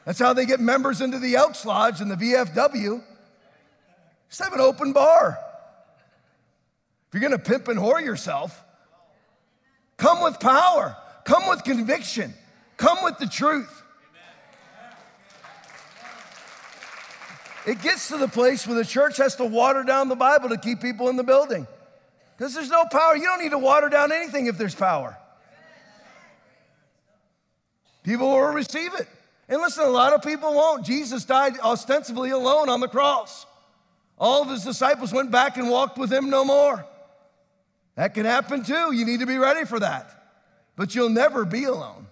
That's 0.07 0.19
how 0.19 0.33
they 0.33 0.47
get 0.47 0.61
members 0.61 1.03
into 1.03 1.19
the 1.19 1.35
Elks 1.35 1.67
Lodge 1.67 2.01
and 2.01 2.11
the 2.11 2.17
VFW. 2.17 3.03
Just 4.33 4.45
have 4.45 4.55
an 4.55 4.61
open 4.61 4.95
bar. 4.95 5.39
If 7.07 7.13
you're 7.13 7.21
gonna 7.21 7.39
pimp 7.39 7.69
and 7.69 7.79
whore 7.79 8.03
yourself, 8.03 8.65
come 9.99 10.23
with 10.23 10.41
power, 10.41 10.97
come 11.25 11.47
with 11.51 11.63
conviction, 11.65 12.33
come 12.79 13.05
with 13.05 13.19
the 13.19 13.27
truth. 13.27 13.83
It 17.67 17.83
gets 17.83 18.09
to 18.09 18.17
the 18.17 18.27
place 18.27 18.67
where 18.67 18.75
the 18.75 18.87
church 18.87 19.19
has 19.19 19.37
to 19.37 19.45
water 19.45 19.83
down 19.83 20.09
the 20.09 20.17
Bible 20.17 20.49
to 20.49 20.57
keep 20.57 20.81
people 20.81 21.11
in 21.11 21.17
the 21.17 21.25
building. 21.25 21.67
Because 22.39 22.55
there's 22.55 22.71
no 22.71 22.87
power. 22.87 23.15
You 23.15 23.25
don't 23.25 23.43
need 23.43 23.51
to 23.51 23.59
water 23.59 23.91
down 23.91 24.13
anything 24.13 24.47
if 24.47 24.57
there's 24.57 24.75
power. 24.75 25.15
People 28.03 28.31
will 28.31 28.47
receive 28.47 28.95
it. 28.95 29.07
And 29.51 29.61
listen, 29.61 29.85
a 29.85 29.91
lot 29.91 30.15
of 30.15 30.23
people 30.23 30.55
won't. 30.55 30.87
Jesus 30.87 31.27
died 31.27 31.61
ostensibly 31.61 32.31
alone 32.31 32.71
on 32.71 32.81
the 32.81 32.89
cross. 32.89 33.45
All 34.23 34.43
of 34.43 34.51
his 34.51 34.63
disciples 34.63 35.13
went 35.13 35.33
back 35.33 35.57
and 35.57 35.69
walked 35.69 35.99
with 35.99 36.13
him 36.13 36.31
no 36.31 36.45
more. 36.45 36.87
That 37.97 38.15
can 38.15 38.25
happen 38.25 38.63
too. 38.63 38.93
You 38.93 39.05
need 39.05 39.19
to 39.19 39.27
be 39.27 39.37
ready 39.37 39.65
for 39.65 39.81
that. 39.81 40.11
But 40.77 40.95
you'll 40.95 41.09
never 41.09 41.45
be 41.45 41.65
alone. 41.65 42.07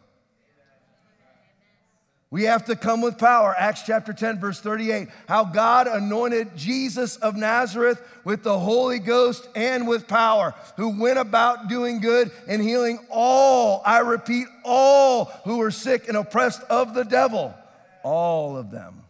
We 2.33 2.44
have 2.44 2.64
to 2.64 2.75
come 2.75 3.01
with 3.01 3.16
power. 3.16 3.55
Acts 3.57 3.85
chapter 3.87 4.12
10, 4.12 4.40
verse 4.40 4.61
38. 4.61 5.07
How 5.29 5.44
God 5.44 5.87
anointed 5.87 6.57
Jesus 6.57 7.16
of 7.16 7.37
Nazareth 7.37 8.03
with 8.25 8.42
the 8.42 8.59
Holy 8.59 8.99
Ghost 8.99 9.49
and 9.55 9.87
with 9.87 10.09
power, 10.09 10.53
who 10.77 11.01
went 11.01 11.20
about 11.20 11.68
doing 11.68 12.01
good 12.01 12.33
and 12.49 12.61
healing 12.61 12.99
all, 13.09 13.83
I 13.87 14.01
repeat, 14.01 14.49
all 14.64 15.27
who 15.44 15.59
were 15.59 15.70
sick 15.70 16.09
and 16.09 16.16
oppressed 16.16 16.62
of 16.62 16.92
the 16.92 17.05
devil. 17.05 17.55
All 18.03 18.57
of 18.57 18.73
them. 18.73 19.03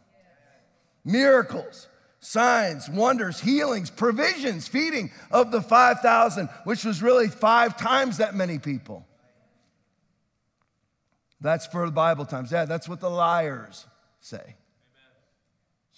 Miracles, 1.03 1.89
signs, 2.21 2.89
wonders, 2.89 3.41
healings, 3.41 3.91
provisions, 3.91 4.69
feeding 4.69 5.11
of 5.31 5.51
the 5.51 5.63
5,000, 5.63 6.49
which 6.65 6.85
was 6.85 7.03
really 7.03 7.29
five 7.29 7.77
times 7.77 8.19
that 8.19 8.35
many 8.35 8.59
people. 8.59 9.07
That's 11.41 11.67
for 11.67 11.87
the 11.87 11.93
Bible 11.93 12.27
times. 12.27 12.53
Yeah, 12.53 12.67
that's 12.67 12.89
what 12.89 13.01
the 13.01 13.09
liars 13.09 13.87
say. 14.21 14.57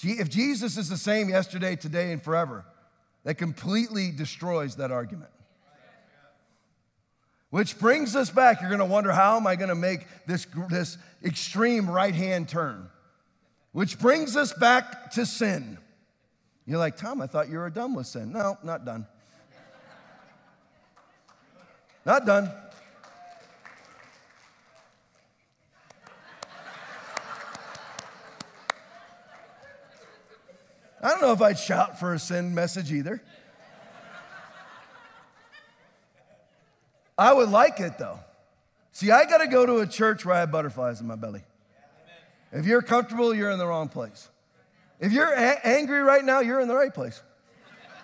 Amen. 0.04 0.16
If 0.20 0.30
Jesus 0.30 0.76
is 0.76 0.88
the 0.88 0.96
same 0.96 1.28
yesterday, 1.28 1.74
today, 1.74 2.12
and 2.12 2.22
forever, 2.22 2.64
that 3.24 3.34
completely 3.34 4.12
destroys 4.12 4.76
that 4.76 4.92
argument. 4.92 5.30
Which 7.50 7.78
brings 7.78 8.16
us 8.16 8.30
back. 8.30 8.60
You're 8.60 8.70
going 8.70 8.78
to 8.78 8.86
wonder 8.86 9.12
how 9.12 9.36
am 9.36 9.46
I 9.46 9.56
going 9.56 9.68
to 9.68 9.74
make 9.74 10.06
this, 10.26 10.46
this 10.70 10.96
extreme 11.22 11.90
right 11.90 12.14
hand 12.14 12.48
turn? 12.48 12.88
Which 13.72 13.98
brings 13.98 14.36
us 14.36 14.54
back 14.54 15.10
to 15.12 15.26
sin. 15.26 15.76
You're 16.66 16.78
like, 16.78 16.96
Tom, 16.96 17.20
I 17.20 17.26
thought 17.26 17.48
you 17.48 17.58
were 17.58 17.70
done 17.70 17.94
with 17.94 18.06
sin. 18.06 18.32
No, 18.32 18.56
not 18.62 18.84
done. 18.84 19.06
Not 22.04 22.26
done. 22.26 22.50
I 31.04 31.08
don't 31.08 31.20
know 31.20 31.32
if 31.32 31.42
I'd 31.42 31.58
shout 31.58 31.98
for 31.98 32.14
a 32.14 32.18
sin 32.18 32.54
message 32.54 32.92
either. 32.92 33.20
I 37.18 37.32
would 37.32 37.48
like 37.48 37.80
it 37.80 37.98
though. 37.98 38.20
See, 38.92 39.10
I 39.10 39.24
got 39.24 39.38
to 39.38 39.48
go 39.48 39.66
to 39.66 39.78
a 39.78 39.86
church 39.86 40.24
where 40.24 40.36
I 40.36 40.40
have 40.40 40.52
butterflies 40.52 41.00
in 41.00 41.06
my 41.06 41.16
belly. 41.16 41.42
If 42.52 42.66
you're 42.66 42.82
comfortable, 42.82 43.34
you're 43.34 43.50
in 43.50 43.58
the 43.58 43.66
wrong 43.66 43.88
place. 43.88 44.28
If 45.02 45.10
you're 45.10 45.32
a- 45.32 45.66
angry 45.66 46.00
right 46.00 46.24
now, 46.24 46.38
you're 46.40 46.60
in 46.60 46.68
the 46.68 46.76
right 46.76 46.94
place. 46.94 47.20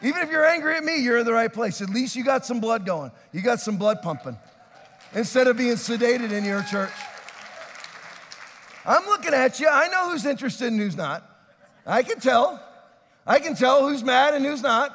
Even 0.02 0.20
if 0.20 0.30
you're 0.30 0.44
angry 0.44 0.76
at 0.76 0.82
me, 0.82 0.98
you're 0.98 1.18
in 1.18 1.24
the 1.24 1.32
right 1.32 1.52
place. 1.52 1.80
At 1.80 1.90
least 1.90 2.16
you 2.16 2.24
got 2.24 2.44
some 2.44 2.60
blood 2.60 2.84
going, 2.84 3.12
you 3.32 3.40
got 3.40 3.60
some 3.60 3.76
blood 3.76 4.02
pumping 4.02 4.36
instead 5.14 5.46
of 5.46 5.56
being 5.56 5.74
sedated 5.74 6.32
in 6.32 6.44
your 6.44 6.62
church. 6.64 6.90
I'm 8.84 9.04
looking 9.06 9.32
at 9.32 9.60
you. 9.60 9.68
I 9.68 9.86
know 9.88 10.10
who's 10.10 10.26
interested 10.26 10.72
and 10.72 10.80
who's 10.80 10.96
not. 10.96 11.22
I 11.86 12.02
can 12.02 12.18
tell. 12.18 12.60
I 13.24 13.38
can 13.38 13.54
tell 13.54 13.88
who's 13.88 14.02
mad 14.02 14.34
and 14.34 14.44
who's 14.44 14.62
not. 14.62 14.92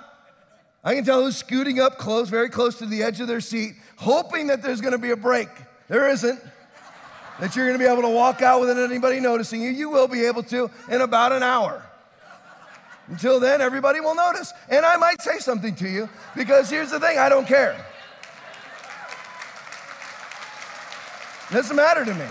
I 0.83 0.95
can 0.95 1.05
tell 1.05 1.23
who's 1.23 1.37
scooting 1.37 1.79
up 1.79 1.97
close, 1.97 2.27
very 2.27 2.49
close 2.49 2.79
to 2.79 2.85
the 2.85 3.03
edge 3.03 3.21
of 3.21 3.27
their 3.27 3.39
seat, 3.39 3.75
hoping 3.95 4.47
that 4.47 4.61
there's 4.61 4.81
going 4.81 4.91
to 4.91 4.97
be 4.97 5.11
a 5.11 5.15
break. 5.15 5.47
There 5.87 6.09
isn't. 6.09 6.41
That 7.39 7.55
you're 7.55 7.65
going 7.65 7.79
to 7.79 7.83
be 7.83 7.89
able 7.89 8.01
to 8.01 8.09
walk 8.09 8.41
out 8.41 8.59
without 8.59 8.77
anybody 8.77 9.21
noticing 9.21 9.61
you. 9.61 9.69
You 9.69 9.89
will 9.89 10.09
be 10.09 10.25
able 10.25 10.43
to 10.43 10.69
in 10.89 11.01
about 11.01 11.31
an 11.31 11.43
hour. 11.43 11.83
Until 13.07 13.39
then, 13.39 13.61
everybody 13.61 13.99
will 13.99 14.15
notice. 14.15 14.53
And 14.69 14.85
I 14.85 14.97
might 14.97 15.21
say 15.21 15.39
something 15.39 15.75
to 15.75 15.89
you 15.89 16.09
because 16.35 16.69
here's 16.69 16.91
the 16.91 16.99
thing 16.99 17.17
I 17.17 17.29
don't 17.29 17.47
care. 17.47 17.85
It 21.49 21.53
doesn't 21.53 21.75
matter 21.75 22.05
to 22.05 22.13
me. 22.13 22.25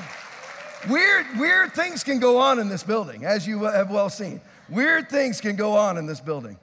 Weird, 0.89 1.27
weird 1.39 1.73
things 1.75 2.03
can 2.03 2.19
go 2.19 2.39
on 2.39 2.59
in 2.59 2.69
this 2.69 2.83
building, 2.83 3.25
as 3.25 3.47
you 3.47 3.65
have 3.65 3.91
well 3.91 4.11
seen. 4.11 4.41
Weird 4.69 5.09
things 5.09 5.41
can 5.41 5.55
go 5.55 5.77
on 5.77 5.97
in 5.97 6.07
this 6.07 6.21
building. 6.21 6.59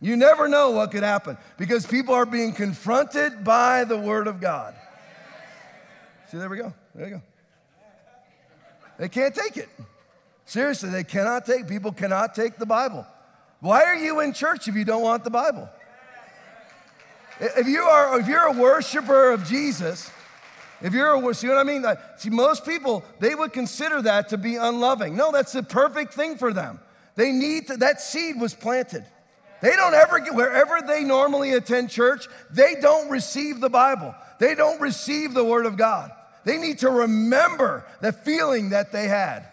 You 0.00 0.16
never 0.16 0.48
know 0.48 0.72
what 0.72 0.90
could 0.90 1.04
happen 1.04 1.38
because 1.56 1.86
people 1.86 2.12
are 2.12 2.26
being 2.26 2.52
confronted 2.52 3.44
by 3.44 3.84
the 3.84 3.96
Word 3.96 4.26
of 4.26 4.40
God. 4.40 4.74
See, 6.30 6.38
there 6.38 6.48
we 6.48 6.56
go. 6.56 6.74
There 6.94 7.08
you 7.08 7.14
go. 7.14 7.22
They 8.98 9.08
can't 9.08 9.34
take 9.34 9.56
it. 9.56 9.68
Seriously, 10.44 10.90
they 10.90 11.04
cannot 11.04 11.46
take, 11.46 11.68
people 11.68 11.92
cannot 11.92 12.34
take 12.34 12.58
the 12.58 12.66
Bible. 12.66 13.06
Why 13.60 13.84
are 13.84 13.96
you 13.96 14.20
in 14.20 14.32
church 14.32 14.68
if 14.68 14.74
you 14.74 14.84
don't 14.84 15.02
want 15.02 15.24
the 15.24 15.30
Bible? 15.30 15.68
If 17.40 17.66
you 17.66 17.82
are, 17.82 18.20
if 18.20 18.28
you're 18.28 18.46
a 18.46 18.52
worshiper 18.52 19.30
of 19.32 19.44
Jesus, 19.44 20.10
if 20.80 20.92
you're 20.92 21.08
a, 21.08 21.18
worshiper, 21.18 21.34
see 21.34 21.48
what 21.48 21.58
I 21.58 21.64
mean? 21.64 21.84
See, 22.16 22.30
most 22.30 22.66
people, 22.66 23.04
they 23.20 23.34
would 23.34 23.52
consider 23.52 24.02
that 24.02 24.28
to 24.30 24.38
be 24.38 24.56
unloving. 24.56 25.16
No, 25.16 25.30
that's 25.30 25.52
the 25.52 25.62
perfect 25.62 26.14
thing 26.14 26.36
for 26.36 26.52
them. 26.52 26.80
They 27.14 27.30
need 27.30 27.68
to, 27.68 27.76
that 27.78 28.00
seed 28.00 28.40
was 28.40 28.54
planted. 28.54 29.04
They 29.60 29.76
don't 29.76 29.94
ever 29.94 30.18
get, 30.18 30.34
wherever 30.34 30.80
they 30.84 31.04
normally 31.04 31.52
attend 31.52 31.90
church, 31.90 32.26
they 32.50 32.74
don't 32.80 33.08
receive 33.10 33.60
the 33.60 33.70
Bible. 33.70 34.12
They 34.40 34.56
don't 34.56 34.80
receive 34.80 35.34
the 35.34 35.44
Word 35.44 35.66
of 35.66 35.76
God. 35.76 36.10
They 36.44 36.58
need 36.58 36.80
to 36.80 36.90
remember 36.90 37.84
the 38.00 38.12
feeling 38.12 38.70
that 38.70 38.90
they 38.90 39.06
had. 39.06 39.46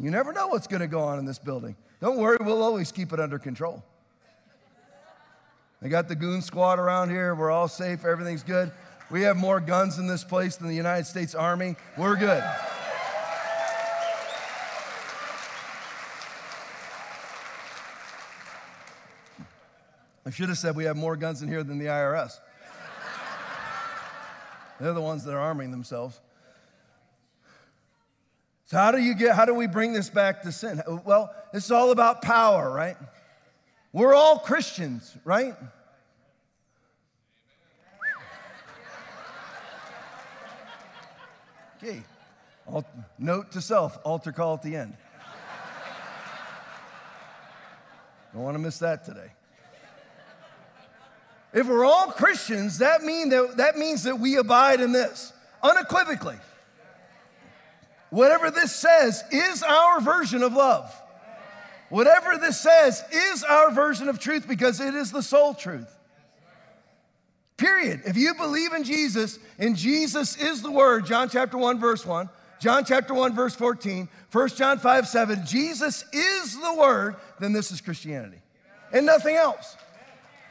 You 0.00 0.10
never 0.10 0.32
know 0.32 0.46
what's 0.46 0.66
going 0.66 0.80
to 0.80 0.86
go 0.86 1.00
on 1.00 1.18
in 1.18 1.26
this 1.26 1.38
building. 1.38 1.76
Don't 2.00 2.16
worry, 2.16 2.38
we'll 2.40 2.62
always 2.62 2.90
keep 2.90 3.12
it 3.12 3.20
under 3.20 3.38
control. 3.38 3.84
They 5.82 5.90
got 5.90 6.08
the 6.08 6.16
goon 6.16 6.40
squad 6.40 6.78
around 6.78 7.10
here. 7.10 7.34
We're 7.34 7.50
all 7.50 7.68
safe. 7.68 8.06
Everything's 8.06 8.42
good. 8.42 8.72
We 9.10 9.22
have 9.22 9.36
more 9.36 9.60
guns 9.60 9.98
in 9.98 10.06
this 10.06 10.24
place 10.24 10.56
than 10.56 10.68
the 10.68 10.74
United 10.74 11.06
States 11.06 11.34
Army. 11.34 11.76
We're 11.98 12.16
good. 12.16 12.42
I 20.24 20.30
should 20.30 20.48
have 20.48 20.58
said 20.58 20.76
we 20.76 20.84
have 20.84 20.96
more 20.96 21.16
guns 21.16 21.42
in 21.42 21.48
here 21.48 21.62
than 21.62 21.78
the 21.78 21.86
IRS. 21.86 22.38
They're 24.78 24.94
the 24.94 25.02
ones 25.02 25.24
that 25.24 25.34
are 25.34 25.40
arming 25.40 25.70
themselves. 25.70 26.20
So 28.70 28.76
how 28.76 28.92
do 28.92 28.98
you 28.98 29.14
get 29.14 29.34
how 29.34 29.46
do 29.46 29.54
we 29.54 29.66
bring 29.66 29.92
this 29.92 30.08
back 30.08 30.42
to 30.42 30.52
sin? 30.52 30.80
Well, 31.04 31.34
it's 31.52 31.72
all 31.72 31.90
about 31.90 32.22
power, 32.22 32.70
right? 32.70 32.96
We're 33.92 34.14
all 34.14 34.38
Christians, 34.38 35.16
right? 35.24 35.56
Okay. 41.82 42.00
note 43.18 43.50
to 43.50 43.60
self, 43.60 43.98
altar 44.04 44.30
call 44.30 44.54
at 44.54 44.62
the 44.62 44.76
end. 44.76 44.96
Don't 48.32 48.44
want 48.44 48.54
to 48.54 48.60
miss 48.60 48.78
that 48.78 49.04
today. 49.04 49.32
If 51.52 51.66
we're 51.66 51.84
all 51.84 52.12
Christians, 52.12 52.78
that, 52.78 53.02
mean 53.02 53.30
that, 53.30 53.56
that 53.56 53.76
means 53.76 54.04
that 54.04 54.20
we 54.20 54.36
abide 54.36 54.80
in 54.80 54.92
this 54.92 55.32
unequivocally. 55.60 56.36
Whatever 58.10 58.50
this 58.50 58.74
says 58.74 59.24
is 59.30 59.62
our 59.62 60.00
version 60.00 60.42
of 60.42 60.52
love. 60.52 60.94
Whatever 61.88 62.36
this 62.38 62.60
says 62.60 63.02
is 63.12 63.42
our 63.42 63.70
version 63.72 64.08
of 64.08 64.18
truth 64.18 64.46
because 64.46 64.80
it 64.80 64.94
is 64.94 65.10
the 65.10 65.22
sole 65.22 65.54
truth. 65.54 65.96
Period. 67.56 68.02
If 68.06 68.16
you 68.16 68.34
believe 68.34 68.72
in 68.72 68.84
Jesus 68.84 69.38
and 69.58 69.76
Jesus 69.76 70.36
is 70.40 70.62
the 70.62 70.70
Word, 70.70 71.06
John 71.06 71.28
chapter 71.28 71.58
1, 71.58 71.78
verse 71.78 72.06
1, 72.06 72.28
John 72.60 72.84
chapter 72.84 73.12
1, 73.12 73.34
verse 73.34 73.54
14, 73.54 74.08
1 74.32 74.48
John 74.50 74.78
5, 74.78 75.08
7, 75.08 75.46
Jesus 75.46 76.04
is 76.12 76.58
the 76.60 76.74
Word, 76.74 77.16
then 77.38 77.52
this 77.52 77.70
is 77.70 77.80
Christianity 77.80 78.40
and 78.92 79.06
nothing 79.06 79.36
else. 79.36 79.76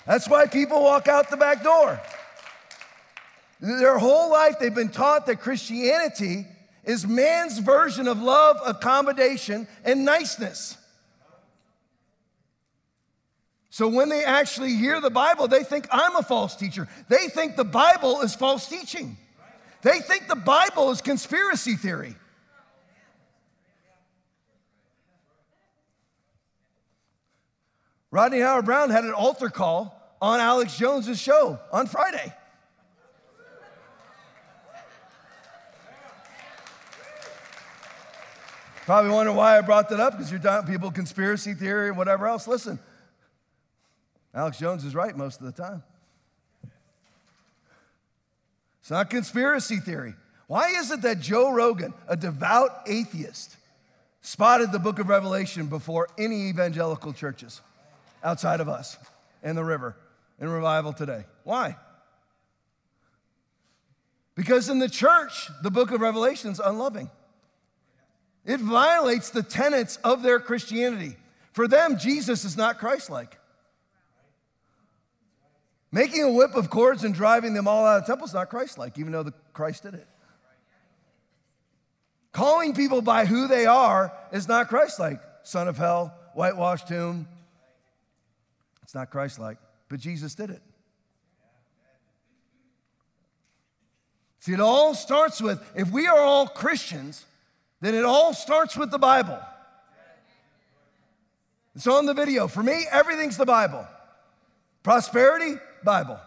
That's 0.05 0.27
why 0.27 0.47
people 0.47 0.81
walk 0.83 1.07
out 1.07 1.29
the 1.29 1.37
back 1.37 1.63
door. 1.63 1.99
Their 3.59 3.97
whole 3.97 4.31
life 4.31 4.59
they've 4.59 4.73
been 4.73 4.89
taught 4.89 5.25
that 5.25 5.41
Christianity 5.41 6.45
is 6.83 7.05
man's 7.05 7.59
version 7.59 8.07
of 8.07 8.21
love, 8.21 8.57
accommodation, 8.65 9.67
and 9.83 10.05
niceness. 10.05 10.77
So 13.69 13.87
when 13.87 14.09
they 14.09 14.25
actually 14.25 14.75
hear 14.75 14.99
the 14.99 15.09
Bible, 15.09 15.47
they 15.47 15.63
think 15.63 15.87
I'm 15.91 16.15
a 16.15 16.23
false 16.23 16.55
teacher. 16.55 16.87
They 17.07 17.27
think 17.27 17.55
the 17.55 17.63
Bible 17.63 18.21
is 18.21 18.35
false 18.35 18.67
teaching. 18.67 19.17
They 19.81 19.99
think 19.99 20.27
the 20.27 20.35
Bible 20.35 20.91
is 20.91 21.01
conspiracy 21.01 21.75
theory. 21.75 22.15
Rodney 28.11 28.39
Howard-Browne 28.39 28.89
had 28.89 29.03
an 29.03 29.13
altar 29.13 29.49
call 29.49 29.95
on 30.21 30.39
Alex 30.39 30.77
Jones's 30.77 31.19
show 31.21 31.59
on 31.71 31.87
Friday. 31.87 32.33
Probably 38.89 39.11
wonder 39.11 39.31
why 39.31 39.55
I 39.55 39.61
brought 39.61 39.87
that 39.89 39.99
up 39.99 40.13
because 40.13 40.31
you're 40.31 40.39
talking 40.39 40.67
people 40.67 40.89
conspiracy 40.89 41.53
theory 41.53 41.89
and 41.89 41.95
whatever 41.95 42.25
else. 42.25 42.47
Listen, 42.47 42.79
Alex 44.33 44.57
Jones 44.57 44.83
is 44.83 44.95
right 44.95 45.15
most 45.15 45.39
of 45.39 45.45
the 45.45 45.51
time. 45.51 45.83
It's 48.81 48.89
not 48.89 49.11
conspiracy 49.11 49.75
theory. 49.75 50.15
Why 50.47 50.69
is 50.69 50.89
it 50.89 51.03
that 51.03 51.19
Joe 51.19 51.53
Rogan, 51.53 51.93
a 52.07 52.17
devout 52.17 52.81
atheist, 52.87 53.57
spotted 54.21 54.71
the 54.71 54.79
book 54.79 54.97
of 54.97 55.07
Revelation 55.07 55.67
before 55.67 56.07
any 56.17 56.49
evangelical 56.49 57.13
churches 57.13 57.61
outside 58.23 58.59
of 58.59 58.67
us 58.67 58.97
and 59.43 59.55
the 59.55 59.63
river 59.63 59.95
in 60.41 60.49
revival 60.49 60.93
today? 60.93 61.25
Why? 61.43 61.75
Because 64.33 64.67
in 64.67 64.79
the 64.79 64.89
church, 64.89 65.47
the 65.61 65.69
book 65.69 65.91
of 65.91 66.01
Revelation 66.01 66.49
is 66.49 66.59
unloving. 66.59 67.11
It 68.49 68.59
violates 68.59 69.29
the 69.29 69.43
tenets 69.43 69.97
of 69.97 70.23
their 70.23 70.39
Christianity. 70.39 71.15
For 71.53 71.67
them, 71.67 71.99
Jesus 71.99 72.45
is 72.45 72.57
not 72.57 72.79
Christ 72.79 73.11
like. 73.11 73.37
Making 75.91 76.23
a 76.23 76.31
whip 76.31 76.55
of 76.55 76.71
cords 76.71 77.03
and 77.03 77.13
driving 77.13 77.53
them 77.53 77.67
all 77.67 77.85
out 77.85 77.97
of 77.97 78.05
the 78.05 78.07
temple 78.07 78.25
is 78.25 78.33
not 78.33 78.49
Christ 78.49 78.79
like, 78.79 78.97
even 78.97 79.11
though 79.11 79.21
the 79.21 79.35
Christ 79.53 79.83
did 79.83 79.93
it. 79.93 80.07
Calling 82.31 82.73
people 82.73 83.03
by 83.03 83.25
who 83.25 83.47
they 83.47 83.67
are 83.67 84.11
is 84.31 84.47
not 84.47 84.67
Christ 84.67 84.99
like. 84.99 85.21
Son 85.43 85.67
of 85.67 85.77
hell, 85.77 86.15
whitewashed 86.33 86.87
tomb. 86.87 87.27
It's 88.81 88.95
not 88.95 89.11
Christ 89.11 89.37
like, 89.37 89.59
but 89.89 89.99
Jesus 89.99 90.33
did 90.33 90.49
it. 90.49 90.63
See, 94.39 94.53
it 94.53 94.59
all 94.59 94.95
starts 94.95 95.39
with 95.39 95.61
if 95.75 95.91
we 95.91 96.07
are 96.07 96.19
all 96.19 96.47
Christians, 96.47 97.25
then 97.81 97.95
it 97.95 98.05
all 98.05 98.33
starts 98.33 98.75
with 98.75 98.91
the 98.91 98.99
Bible. 98.99 99.39
It's 101.75 101.87
on 101.87 102.05
the 102.05 102.13
video. 102.13 102.47
For 102.47 102.61
me, 102.61 102.85
everything's 102.91 103.37
the 103.37 103.45
Bible. 103.45 103.87
Prosperity, 104.83 105.55
Bible. 105.83 106.19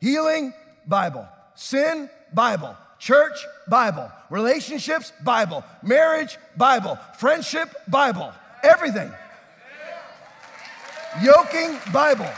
Healing, 0.00 0.52
Bible. 0.86 1.26
Sin, 1.54 2.10
Bible. 2.34 2.76
Church, 2.98 3.38
Bible. 3.68 4.10
Relationships, 4.30 5.12
Bible. 5.24 5.64
Marriage, 5.82 6.36
Bible. 6.56 6.98
Friendship, 7.18 7.74
Bible. 7.88 8.32
Everything. 8.62 9.10
Yoking, 11.22 11.78
Bible. 11.92 12.30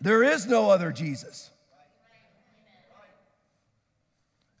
There 0.00 0.22
is 0.22 0.46
no 0.46 0.70
other 0.70 0.92
Jesus. 0.92 1.50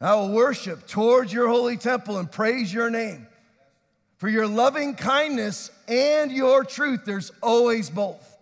I 0.00 0.14
will 0.14 0.30
worship 0.30 0.86
towards 0.86 1.32
your 1.32 1.48
holy 1.48 1.76
temple 1.76 2.18
and 2.18 2.30
praise 2.30 2.72
your 2.72 2.90
name. 2.90 3.26
For 4.18 4.28
your 4.28 4.46
loving 4.46 4.94
kindness 4.94 5.70
and 5.86 6.30
your 6.30 6.64
truth, 6.64 7.02
there's 7.04 7.30
always 7.42 7.90
both. 7.90 8.36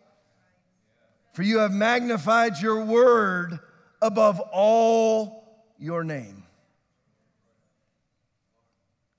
For 1.35 1.43
you 1.43 1.59
have 1.59 1.73
magnified 1.73 2.59
your 2.61 2.85
word 2.85 3.59
above 4.01 4.41
all 4.53 5.45
your 5.79 6.03
name. 6.03 6.45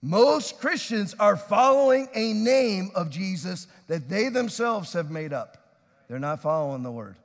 Most 0.02 0.60
Christians 0.60 1.16
are 1.20 1.38
following 1.38 2.08
a 2.14 2.34
name 2.34 2.92
of 2.96 3.10
Jesus 3.10 3.68
that 3.88 4.10
they 4.10 4.30
themselves 4.30 4.94
have 4.94 5.12
made 5.12 5.34
up. 5.34 5.58
They're 6.08 6.20
not 6.20 6.42
following 6.42 6.84
the 6.84 6.92
word. 6.92 7.18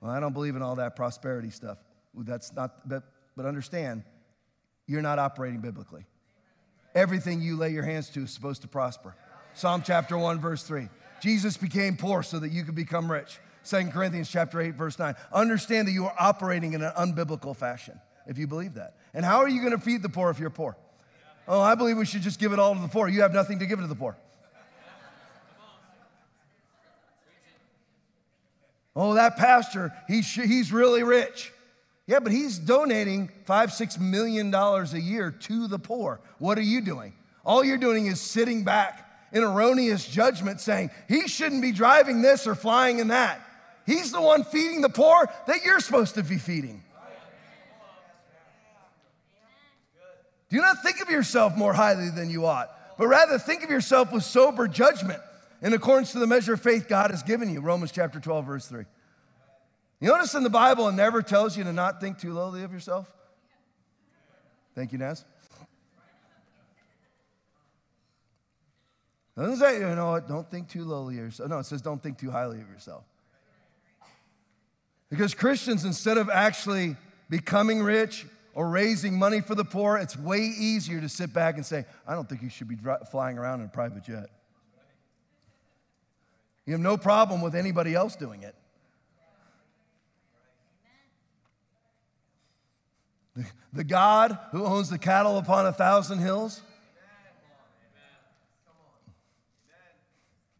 Well, 0.00 0.10
I 0.10 0.20
don't 0.20 0.32
believe 0.32 0.54
in 0.54 0.62
all 0.62 0.76
that 0.76 0.96
prosperity 0.96 1.50
stuff. 1.50 1.78
That's 2.14 2.54
not, 2.54 2.88
but, 2.88 3.02
but 3.36 3.46
understand, 3.46 4.04
you're 4.88 5.02
not 5.02 5.20
operating 5.20 5.60
biblically. 5.60 6.04
Everything 6.94 7.40
you 7.40 7.56
lay 7.56 7.70
your 7.70 7.84
hands 7.84 8.08
to 8.10 8.24
is 8.24 8.32
supposed 8.32 8.62
to 8.62 8.68
prosper. 8.68 9.14
Psalm 9.54 9.82
chapter 9.84 10.18
1, 10.18 10.40
verse 10.40 10.64
3. 10.64 10.88
Jesus 11.20 11.56
became 11.56 11.96
poor 11.96 12.24
so 12.24 12.40
that 12.40 12.50
you 12.50 12.64
could 12.64 12.74
become 12.74 13.10
rich. 13.10 13.38
2 13.68 13.88
Corinthians 13.88 14.30
chapter 14.30 14.60
8, 14.60 14.74
verse 14.74 14.98
9. 14.98 15.14
Understand 15.32 15.86
that 15.86 15.92
you 15.92 16.06
are 16.06 16.14
operating 16.18 16.72
in 16.72 16.82
an 16.82 16.92
unbiblical 16.96 17.54
fashion 17.54 18.00
if 18.26 18.38
you 18.38 18.46
believe 18.46 18.74
that. 18.74 18.96
And 19.14 19.24
how 19.24 19.38
are 19.38 19.48
you 19.48 19.60
going 19.60 19.76
to 19.76 19.82
feed 19.82 20.02
the 20.02 20.08
poor 20.08 20.30
if 20.30 20.38
you're 20.38 20.50
poor? 20.50 20.76
Oh, 21.46 21.60
I 21.60 21.74
believe 21.74 21.96
we 21.96 22.06
should 22.06 22.22
just 22.22 22.40
give 22.40 22.52
it 22.52 22.58
all 22.58 22.74
to 22.74 22.80
the 22.80 22.88
poor. 22.88 23.08
You 23.08 23.22
have 23.22 23.32
nothing 23.32 23.58
to 23.58 23.66
give 23.66 23.80
to 23.80 23.86
the 23.86 23.94
poor. 23.94 24.16
Oh, 28.96 29.14
that 29.14 29.36
pastor, 29.36 29.92
he's, 30.08 30.28
he's 30.32 30.72
really 30.72 31.04
rich. 31.04 31.52
Yeah, 32.08 32.20
but 32.20 32.32
he's 32.32 32.58
donating 32.58 33.30
five, 33.44 33.70
six 33.70 33.98
million 33.98 34.50
dollars 34.50 34.94
a 34.94 35.00
year 35.00 35.30
to 35.30 35.68
the 35.68 35.78
poor. 35.78 36.20
What 36.38 36.56
are 36.56 36.62
you 36.62 36.80
doing? 36.80 37.12
All 37.44 37.62
you're 37.62 37.76
doing 37.76 38.06
is 38.06 38.18
sitting 38.18 38.64
back 38.64 39.06
in 39.30 39.44
erroneous 39.44 40.06
judgment 40.08 40.58
saying, 40.62 40.90
he 41.06 41.28
shouldn't 41.28 41.60
be 41.60 41.70
driving 41.70 42.22
this 42.22 42.46
or 42.46 42.54
flying 42.54 42.98
in 42.98 43.08
that. 43.08 43.42
He's 43.84 44.10
the 44.10 44.22
one 44.22 44.42
feeding 44.42 44.80
the 44.80 44.88
poor 44.88 45.30
that 45.46 45.64
you're 45.66 45.80
supposed 45.80 46.14
to 46.14 46.22
be 46.22 46.38
feeding. 46.38 46.82
Do 50.48 50.56
not 50.56 50.82
think 50.82 51.02
of 51.02 51.10
yourself 51.10 51.58
more 51.58 51.74
highly 51.74 52.08
than 52.08 52.30
you 52.30 52.46
ought, 52.46 52.70
but 52.96 53.06
rather 53.06 53.38
think 53.38 53.62
of 53.62 53.68
yourself 53.68 54.14
with 54.14 54.24
sober 54.24 54.66
judgment 54.66 55.20
in 55.60 55.74
accordance 55.74 56.12
to 56.12 56.20
the 56.20 56.26
measure 56.26 56.54
of 56.54 56.62
faith 56.62 56.88
God 56.88 57.10
has 57.10 57.22
given 57.22 57.52
you. 57.52 57.60
Romans 57.60 57.92
chapter 57.92 58.18
12, 58.18 58.46
verse 58.46 58.66
3. 58.66 58.84
You 60.00 60.08
notice 60.08 60.34
in 60.34 60.44
the 60.44 60.50
Bible, 60.50 60.88
it 60.88 60.92
never 60.92 61.22
tells 61.22 61.56
you 61.56 61.64
to 61.64 61.72
not 61.72 62.00
think 62.00 62.18
too 62.18 62.32
lowly 62.32 62.62
of 62.62 62.72
yourself. 62.72 63.12
Thank 64.74 64.92
you, 64.92 64.98
Naz. 64.98 65.24
It 69.36 69.40
doesn't 69.40 69.56
say, 69.56 69.80
you 69.80 69.94
know 69.94 70.10
what, 70.10 70.28
don't 70.28 70.48
think 70.50 70.68
too 70.68 70.84
lowly 70.84 71.18
of 71.18 71.24
yourself. 71.24 71.48
No, 71.48 71.58
it 71.58 71.66
says 71.66 71.80
don't 71.80 72.02
think 72.02 72.18
too 72.18 72.30
highly 72.30 72.60
of 72.60 72.68
yourself. 72.68 73.04
Because 75.10 75.34
Christians, 75.34 75.84
instead 75.84 76.18
of 76.18 76.28
actually 76.28 76.96
becoming 77.30 77.82
rich 77.82 78.26
or 78.54 78.68
raising 78.68 79.18
money 79.18 79.40
for 79.40 79.54
the 79.54 79.64
poor, 79.64 79.96
it's 79.96 80.18
way 80.18 80.40
easier 80.40 81.00
to 81.00 81.08
sit 81.08 81.32
back 81.32 81.56
and 81.56 81.64
say, 81.64 81.84
I 82.06 82.14
don't 82.14 82.28
think 82.28 82.42
you 82.42 82.50
should 82.50 82.68
be 82.68 82.76
flying 83.10 83.38
around 83.38 83.60
in 83.60 83.66
a 83.66 83.70
private 83.70 84.04
jet. 84.04 84.28
You 86.66 86.72
have 86.72 86.80
no 86.80 86.96
problem 86.96 87.40
with 87.40 87.54
anybody 87.54 87.94
else 87.94 88.16
doing 88.16 88.42
it. 88.42 88.54
The, 93.74 93.84
God 93.84 94.38
who 94.50 94.64
owns 94.64 94.88
the 94.88 94.98
cattle 94.98 95.36
upon 95.36 95.66
a 95.66 95.72
thousand 95.72 96.20
hills. 96.20 96.62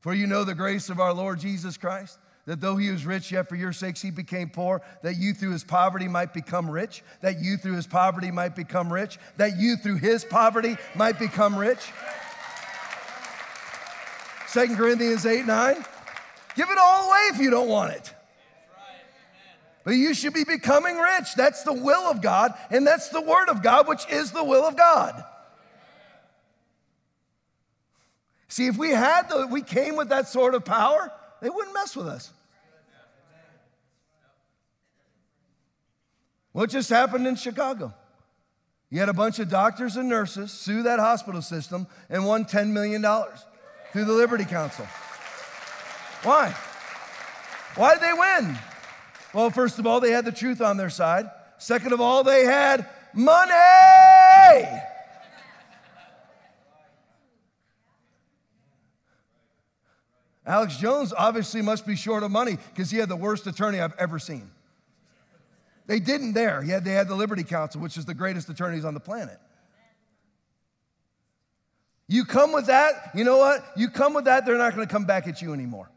For 0.01 0.12
you 0.14 0.27
know 0.27 0.45
the 0.45 0.55
grace 0.55 0.91
of 0.91 1.01
our 1.01 1.12
Lord 1.12 1.41
Jesus 1.41 1.79
Christ, 1.79 2.19
that 2.45 2.61
though 2.61 2.77
he 2.77 2.91
was 2.91 3.07
rich, 3.07 3.33
yet 3.33 3.49
for 3.49 3.57
your 3.57 3.73
sakes 3.73 4.03
he 4.03 4.11
became 4.11 4.51
poor, 4.51 4.83
that 5.03 5.17
you 5.17 5.33
through 5.33 5.53
his 5.53 5.64
poverty 5.64 6.07
might 6.07 6.35
become 6.35 6.71
rich, 6.71 7.03
that 7.23 7.41
you 7.41 7.57
through 7.57 7.77
his 7.77 7.87
poverty 7.87 8.31
might 8.31 8.55
become 8.55 8.93
rich, 8.93 9.19
that 9.38 9.59
you 9.59 9.77
through 9.77 9.97
his 9.97 10.25
poverty 10.25 10.77
might 10.95 11.19
become 11.19 11.59
rich. 11.59 11.91
2 14.53 14.77
Corinthians 14.77 15.27
8 15.27 15.47
9. 15.47 15.75
Give 16.57 16.71
it 16.71 16.79
all 16.79 17.09
away 17.09 17.21
if 17.33 17.38
you 17.38 17.51
don't 17.51 17.69
want 17.69 17.93
it. 17.93 18.14
But 19.88 19.96
you 19.96 20.12
should 20.12 20.35
be 20.35 20.44
becoming 20.44 20.98
rich. 20.98 21.35
That's 21.35 21.62
the 21.62 21.72
will 21.72 22.11
of 22.11 22.20
God, 22.20 22.53
and 22.70 22.87
that's 22.87 23.09
the 23.09 23.22
word 23.22 23.48
of 23.48 23.62
God, 23.62 23.88
which 23.88 24.07
is 24.11 24.33
the 24.33 24.44
will 24.44 24.66
of 24.66 24.77
God. 24.77 25.24
See, 28.48 28.66
if 28.66 28.77
we 28.77 28.90
had 28.90 29.31
the, 29.31 29.46
we 29.46 29.62
came 29.62 29.96
with 29.96 30.11
that 30.11 30.29
sort 30.29 30.55
of 30.55 30.66
power, 30.66 31.11
they 31.40 31.48
wouldn't 31.48 31.72
mess 31.72 31.96
with 31.96 32.07
us. 32.07 32.31
What 36.53 36.68
just 36.68 36.90
happened 36.90 37.27
in 37.27 37.37
Chicago? 37.37 37.94
You 38.90 39.01
had 39.01 39.09
a 39.09 39.14
bunch 39.14 39.38
of 39.38 39.48
doctors 39.48 39.96
and 39.96 40.07
nurses 40.07 40.53
sue 40.53 40.83
that 40.83 40.98
hospital 40.98 41.40
system 41.40 41.87
and 42.11 42.27
won 42.27 42.44
$10 42.44 42.72
million 42.72 43.01
through 43.94 44.05
the 44.05 44.12
Liberty 44.12 44.44
Counsel. 44.44 44.85
Why? 46.24 46.55
Why 47.74 47.94
did 47.94 48.03
they 48.03 48.12
win? 48.12 48.59
Well, 49.38 49.51
first 49.51 49.79
of 49.79 49.87
all, 49.87 50.01
they 50.01 50.11
had 50.11 50.24
the 50.24 50.33
truth 50.33 50.61
on 50.61 50.79
their 50.79 50.90
side. 50.90 51.31
Second 51.59 51.92
of 51.92 52.01
all, 52.01 52.24
they 52.24 52.44
had 52.44 52.85
money. 53.14 53.53
Alex 60.44 60.77
Jones 60.79 61.14
obviously 61.16 61.62
must 61.62 61.87
be 61.87 61.94
short 61.94 62.24
of 62.24 62.33
money 62.33 62.59
because 62.74 62.90
he 62.90 62.98
had 62.98 63.09
the 63.09 63.14
worst 63.14 63.46
attorney 63.46 63.79
I've 63.79 63.94
ever 63.96 64.18
seen. 64.18 64.51
They 65.87 66.01
didn't 66.01 66.33
there. 66.33 66.61
He 66.61 66.72
had, 66.72 66.85
they 66.85 66.90
had 66.90 67.07
the 67.07 67.14
Liberty 67.14 67.44
Counsel, 67.44 67.81
which 67.81 67.96
is 67.96 68.07
the 68.07 68.14
greatest 68.14 68.48
attorneys 68.48 68.85
on 68.85 68.92
the 68.92 68.98
planet. 68.98 69.38
You 72.09 72.24
come 72.24 72.53
with 72.53 72.66
that, 72.66 73.12
you 73.14 73.22
know 73.22 73.38
what? 73.38 73.64
You 73.77 73.88
come 73.88 74.14
with 74.14 74.24
that, 74.24 74.46
they're 74.46 74.59
not 74.59 74.74
going 74.74 74.85
to 74.85 74.92
come 74.92 75.05
back 75.05 75.29
at 75.29 75.40
you 75.40 75.53
anymore. 75.53 75.88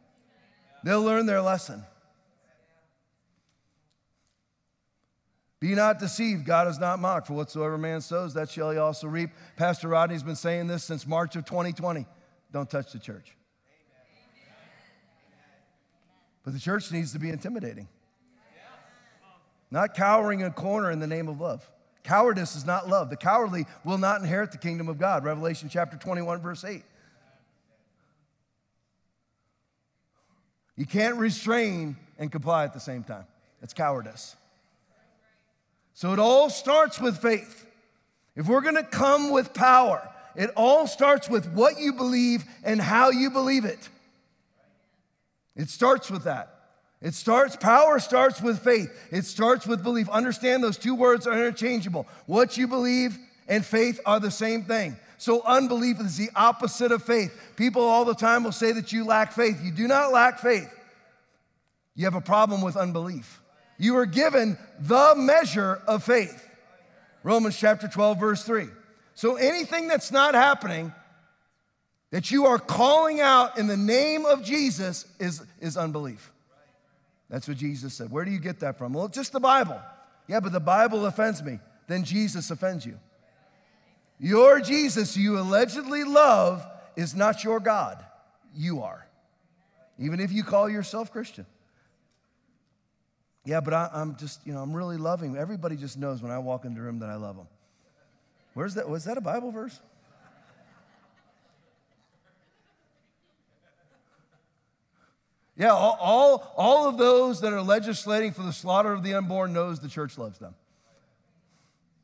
They'll 0.83 1.01
learn 1.01 1.25
their 1.25 1.41
lesson. 1.41 1.83
Be 5.61 5.75
not 5.75 5.99
deceived, 5.99 6.43
God 6.43 6.67
is 6.67 6.79
not 6.79 6.99
mocked. 6.99 7.27
For 7.27 7.33
whatsoever 7.33 7.77
man 7.77 8.01
sows, 8.01 8.33
that 8.33 8.49
shall 8.49 8.71
he 8.71 8.79
also 8.79 9.07
reap. 9.07 9.29
Pastor 9.55 9.87
Rodney's 9.87 10.23
been 10.23 10.35
saying 10.35 10.65
this 10.65 10.83
since 10.83 11.05
March 11.05 11.35
of 11.35 11.45
2020. 11.45 12.07
Don't 12.51 12.69
touch 12.69 12.91
the 12.91 12.99
church. 12.99 13.37
But 16.43 16.53
the 16.53 16.59
church 16.59 16.91
needs 16.91 17.13
to 17.13 17.19
be 17.19 17.29
intimidating, 17.29 17.87
not 19.69 19.93
cowering 19.93 20.39
in 20.39 20.47
a 20.47 20.51
corner 20.51 20.89
in 20.89 20.99
the 20.99 21.05
name 21.05 21.27
of 21.27 21.39
love. 21.39 21.69
Cowardice 22.03 22.55
is 22.55 22.65
not 22.65 22.89
love. 22.89 23.11
The 23.11 23.15
cowardly 23.15 23.67
will 23.83 23.99
not 23.99 24.19
inherit 24.19 24.51
the 24.51 24.57
kingdom 24.57 24.89
of 24.89 24.97
God. 24.97 25.23
Revelation 25.23 25.69
chapter 25.69 25.95
21, 25.95 26.41
verse 26.41 26.63
8. 26.63 26.83
You 30.75 30.87
can't 30.87 31.17
restrain 31.17 31.95
and 32.17 32.31
comply 32.31 32.63
at 32.63 32.73
the 32.73 32.79
same 32.79 33.03
time. 33.03 33.25
It's 33.61 33.75
cowardice. 33.75 34.35
So 35.93 36.13
it 36.13 36.19
all 36.19 36.49
starts 36.49 36.99
with 36.99 37.17
faith. 37.21 37.65
If 38.35 38.47
we're 38.47 38.61
gonna 38.61 38.83
come 38.83 39.31
with 39.31 39.53
power, 39.53 40.07
it 40.35 40.49
all 40.55 40.87
starts 40.87 41.29
with 41.29 41.51
what 41.53 41.79
you 41.79 41.93
believe 41.93 42.43
and 42.63 42.81
how 42.81 43.09
you 43.09 43.29
believe 43.29 43.65
it. 43.65 43.89
It 45.55 45.69
starts 45.69 46.09
with 46.09 46.23
that. 46.23 46.61
It 47.01 47.13
starts, 47.15 47.55
power 47.55 47.99
starts 47.99 48.41
with 48.41 48.59
faith. 48.59 48.91
It 49.11 49.25
starts 49.25 49.65
with 49.65 49.83
belief. 49.83 50.07
Understand 50.09 50.63
those 50.63 50.77
two 50.77 50.95
words 50.95 51.25
are 51.25 51.33
interchangeable. 51.33 52.07
What 52.27 52.57
you 52.57 52.67
believe 52.67 53.17
and 53.47 53.65
faith 53.65 53.99
are 54.05 54.19
the 54.19 54.31
same 54.31 54.63
thing. 54.63 54.95
So, 55.17 55.43
unbelief 55.43 55.99
is 55.99 56.17
the 56.17 56.29
opposite 56.35 56.91
of 56.91 57.03
faith. 57.03 57.37
People 57.55 57.83
all 57.83 58.05
the 58.05 58.15
time 58.15 58.43
will 58.43 58.51
say 58.51 58.71
that 58.71 58.91
you 58.91 59.05
lack 59.05 59.33
faith. 59.33 59.63
You 59.63 59.71
do 59.71 59.87
not 59.87 60.11
lack 60.11 60.39
faith, 60.39 60.71
you 61.95 62.05
have 62.05 62.15
a 62.15 62.21
problem 62.21 62.61
with 62.61 62.77
unbelief. 62.77 63.40
You 63.81 63.95
were 63.95 64.05
given 64.05 64.59
the 64.79 65.15
measure 65.17 65.81
of 65.87 66.03
faith. 66.03 66.47
Romans 67.23 67.57
chapter 67.57 67.87
12, 67.87 68.19
verse 68.19 68.43
3. 68.43 68.67
So 69.15 69.37
anything 69.37 69.87
that's 69.87 70.11
not 70.11 70.35
happening, 70.35 70.93
that 72.11 72.29
you 72.29 72.45
are 72.45 72.59
calling 72.59 73.21
out 73.21 73.57
in 73.57 73.65
the 73.65 73.75
name 73.75 74.27
of 74.27 74.43
Jesus, 74.43 75.07
is, 75.19 75.41
is 75.59 75.77
unbelief. 75.77 76.31
That's 77.27 77.47
what 77.47 77.57
Jesus 77.57 77.95
said. 77.95 78.11
Where 78.11 78.23
do 78.23 78.29
you 78.29 78.39
get 78.39 78.59
that 78.59 78.77
from? 78.77 78.93
Well, 78.93 79.07
just 79.07 79.31
the 79.31 79.39
Bible. 79.39 79.81
Yeah, 80.27 80.41
but 80.41 80.51
the 80.51 80.59
Bible 80.59 81.07
offends 81.07 81.41
me. 81.41 81.57
Then 81.87 82.03
Jesus 82.03 82.51
offends 82.51 82.85
you. 82.85 82.99
Your 84.19 84.59
Jesus 84.59 85.17
you 85.17 85.39
allegedly 85.39 86.03
love 86.03 86.63
is 86.95 87.15
not 87.15 87.43
your 87.43 87.59
God. 87.59 87.97
You 88.55 88.83
are. 88.83 89.07
Even 89.97 90.19
if 90.19 90.31
you 90.31 90.43
call 90.43 90.69
yourself 90.69 91.11
Christian. 91.11 91.47
Yeah, 93.43 93.59
but 93.59 93.73
I, 93.73 93.89
am 93.93 94.15
just, 94.17 94.45
you 94.45 94.53
know, 94.53 94.61
I'm 94.61 94.73
really 94.73 94.97
loving. 94.97 95.35
Everybody 95.35 95.75
just 95.75 95.97
knows 95.97 96.21
when 96.21 96.31
I 96.31 96.37
walk 96.37 96.65
into 96.65 96.79
the 96.79 96.85
room 96.85 96.99
that 96.99 97.09
I 97.09 97.15
love 97.15 97.37
them. 97.37 97.47
Where's 98.53 98.75
that? 98.75 98.87
Was 98.87 99.05
that 99.05 99.17
a 99.17 99.21
Bible 99.21 99.51
verse? 99.51 99.79
Yeah, 105.57 105.73
all, 105.73 105.97
all, 105.99 106.53
all 106.57 106.89
of 106.89 106.97
those 106.97 107.41
that 107.41 107.53
are 107.53 107.61
legislating 107.61 108.31
for 108.31 108.41
the 108.41 108.53
slaughter 108.53 108.93
of 108.93 109.03
the 109.03 109.13
unborn 109.13 109.53
knows 109.53 109.79
the 109.79 109.89
church 109.89 110.17
loves 110.17 110.39
them. 110.39 110.55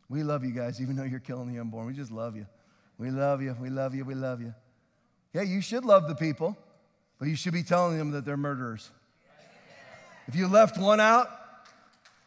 We 0.09 0.23
love 0.23 0.45
you 0.45 0.51
guys, 0.51 0.81
even 0.81 0.95
though 0.95 1.03
you're 1.03 1.19
killing 1.19 1.51
the 1.51 1.59
unborn. 1.59 1.87
We 1.87 1.93
just 1.93 2.11
love 2.11 2.35
you. 2.35 2.45
We 2.97 3.09
love 3.09 3.41
you. 3.41 3.55
We 3.59 3.69
love 3.69 3.93
you. 3.95 4.05
We 4.05 4.15
love 4.15 4.41
you. 4.41 4.53
Yeah, 5.33 5.41
you 5.41 5.61
should 5.61 5.85
love 5.85 6.07
the 6.07 6.15
people, 6.15 6.57
but 7.19 7.27
you 7.27 7.35
should 7.35 7.53
be 7.53 7.63
telling 7.63 7.97
them 7.97 8.11
that 8.11 8.25
they're 8.25 8.37
murderers. 8.37 8.89
If 10.27 10.35
you 10.35 10.47
left 10.47 10.77
one 10.77 10.99
out, 10.99 11.27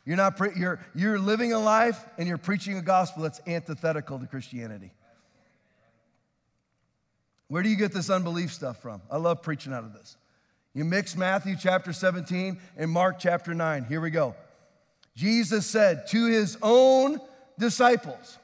you're, 0.05 0.17
not 0.17 0.37
pre- 0.37 0.53
you're, 0.57 0.81
you're 0.95 1.19
living 1.19 1.53
a 1.53 1.59
life 1.59 2.03
and 2.19 2.27
you're 2.27 2.39
preaching 2.39 2.79
a 2.79 2.83
gospel 2.83 3.23
that's 3.23 3.41
antithetical 3.47 4.19
to 4.19 4.27
Christianity. 4.27 4.91
Where 7.49 7.63
do 7.63 7.69
you 7.69 7.77
get 7.77 7.93
this 7.93 8.11
unbelief 8.11 8.53
stuff 8.53 8.81
from? 8.81 9.03
I 9.11 9.17
love 9.17 9.43
preaching 9.43 9.73
out 9.73 9.85
of 9.85 9.93
this. 9.93 10.17
You 10.73 10.85
mix 10.85 11.17
Matthew 11.17 11.57
chapter 11.59 11.93
17 11.93 12.59
and 12.77 12.91
Mark 12.91 13.19
chapter 13.19 13.55
9. 13.55 13.85
Here 13.85 14.01
we 14.01 14.11
go. 14.11 14.37
Jesus 15.17 15.67
said 15.67 16.07
to 16.09 16.27
his 16.27 16.57
own 16.63 17.21
disciples, 17.59 18.39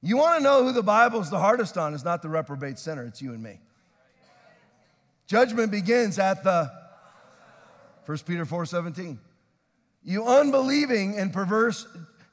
You 0.00 0.16
want 0.16 0.38
to 0.38 0.44
know 0.44 0.62
who 0.62 0.72
the 0.72 0.82
Bible's 0.82 1.28
the 1.28 1.40
hardest 1.40 1.76
on? 1.76 1.92
It's 1.92 2.04
not 2.04 2.22
the 2.22 2.28
reprobate 2.28 2.78
sinner, 2.78 3.04
it's 3.04 3.20
you 3.20 3.32
and 3.32 3.42
me. 3.42 3.58
Judgment 5.26 5.72
begins 5.72 6.18
at 6.18 6.44
the 6.44 6.81
1 8.06 8.18
Peter 8.26 8.44
4 8.44 8.66
17. 8.66 9.18
You 10.04 10.26
unbelieving 10.26 11.18
and 11.18 11.32
perverse 11.32 11.86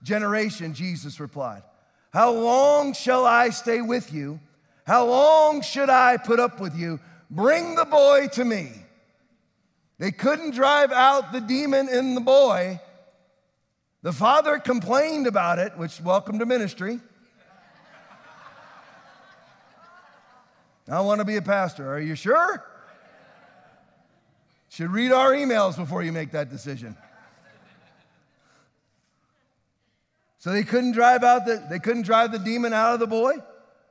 generation, 0.03 0.73
Jesus 0.73 1.19
replied, 1.19 1.63
How 2.11 2.31
long 2.31 2.93
shall 2.93 3.25
I 3.25 3.49
stay 3.49 3.81
with 3.81 4.11
you? 4.11 4.39
How 4.85 5.05
long 5.05 5.61
should 5.61 5.89
I 5.89 6.17
put 6.17 6.39
up 6.39 6.59
with 6.59 6.75
you? 6.75 6.99
Bring 7.29 7.75
the 7.75 7.85
boy 7.85 8.27
to 8.33 8.43
me. 8.43 8.71
They 9.99 10.11
couldn't 10.11 10.55
drive 10.55 10.91
out 10.91 11.31
the 11.31 11.41
demon 11.41 11.89
in 11.89 12.15
the 12.15 12.21
boy. 12.21 12.79
The 14.01 14.13
father 14.13 14.57
complained 14.57 15.27
about 15.27 15.59
it, 15.59 15.77
which, 15.77 16.01
welcome 16.01 16.39
to 16.39 16.45
ministry. 16.45 16.99
I 20.89 21.01
want 21.01 21.19
to 21.19 21.25
be 21.25 21.35
a 21.35 21.41
pastor. 21.41 21.93
Are 21.93 21.99
you 21.99 22.15
sure? 22.15 22.65
Should 24.69 24.91
read 24.91 25.11
our 25.11 25.31
emails 25.31 25.75
before 25.75 26.03
you 26.03 26.11
make 26.11 26.31
that 26.31 26.49
decision. 26.49 26.95
So 30.37 30.51
they 30.51 30.63
couldn't 30.63 30.93
drive 30.93 31.23
out 31.23 31.45
the, 31.45 31.65
they 31.69 31.79
couldn't 31.79 32.03
drive 32.03 32.31
the 32.31 32.39
demon 32.39 32.71
out 32.71 32.93
of 32.93 32.99
the 32.99 33.07
boy. 33.07 33.33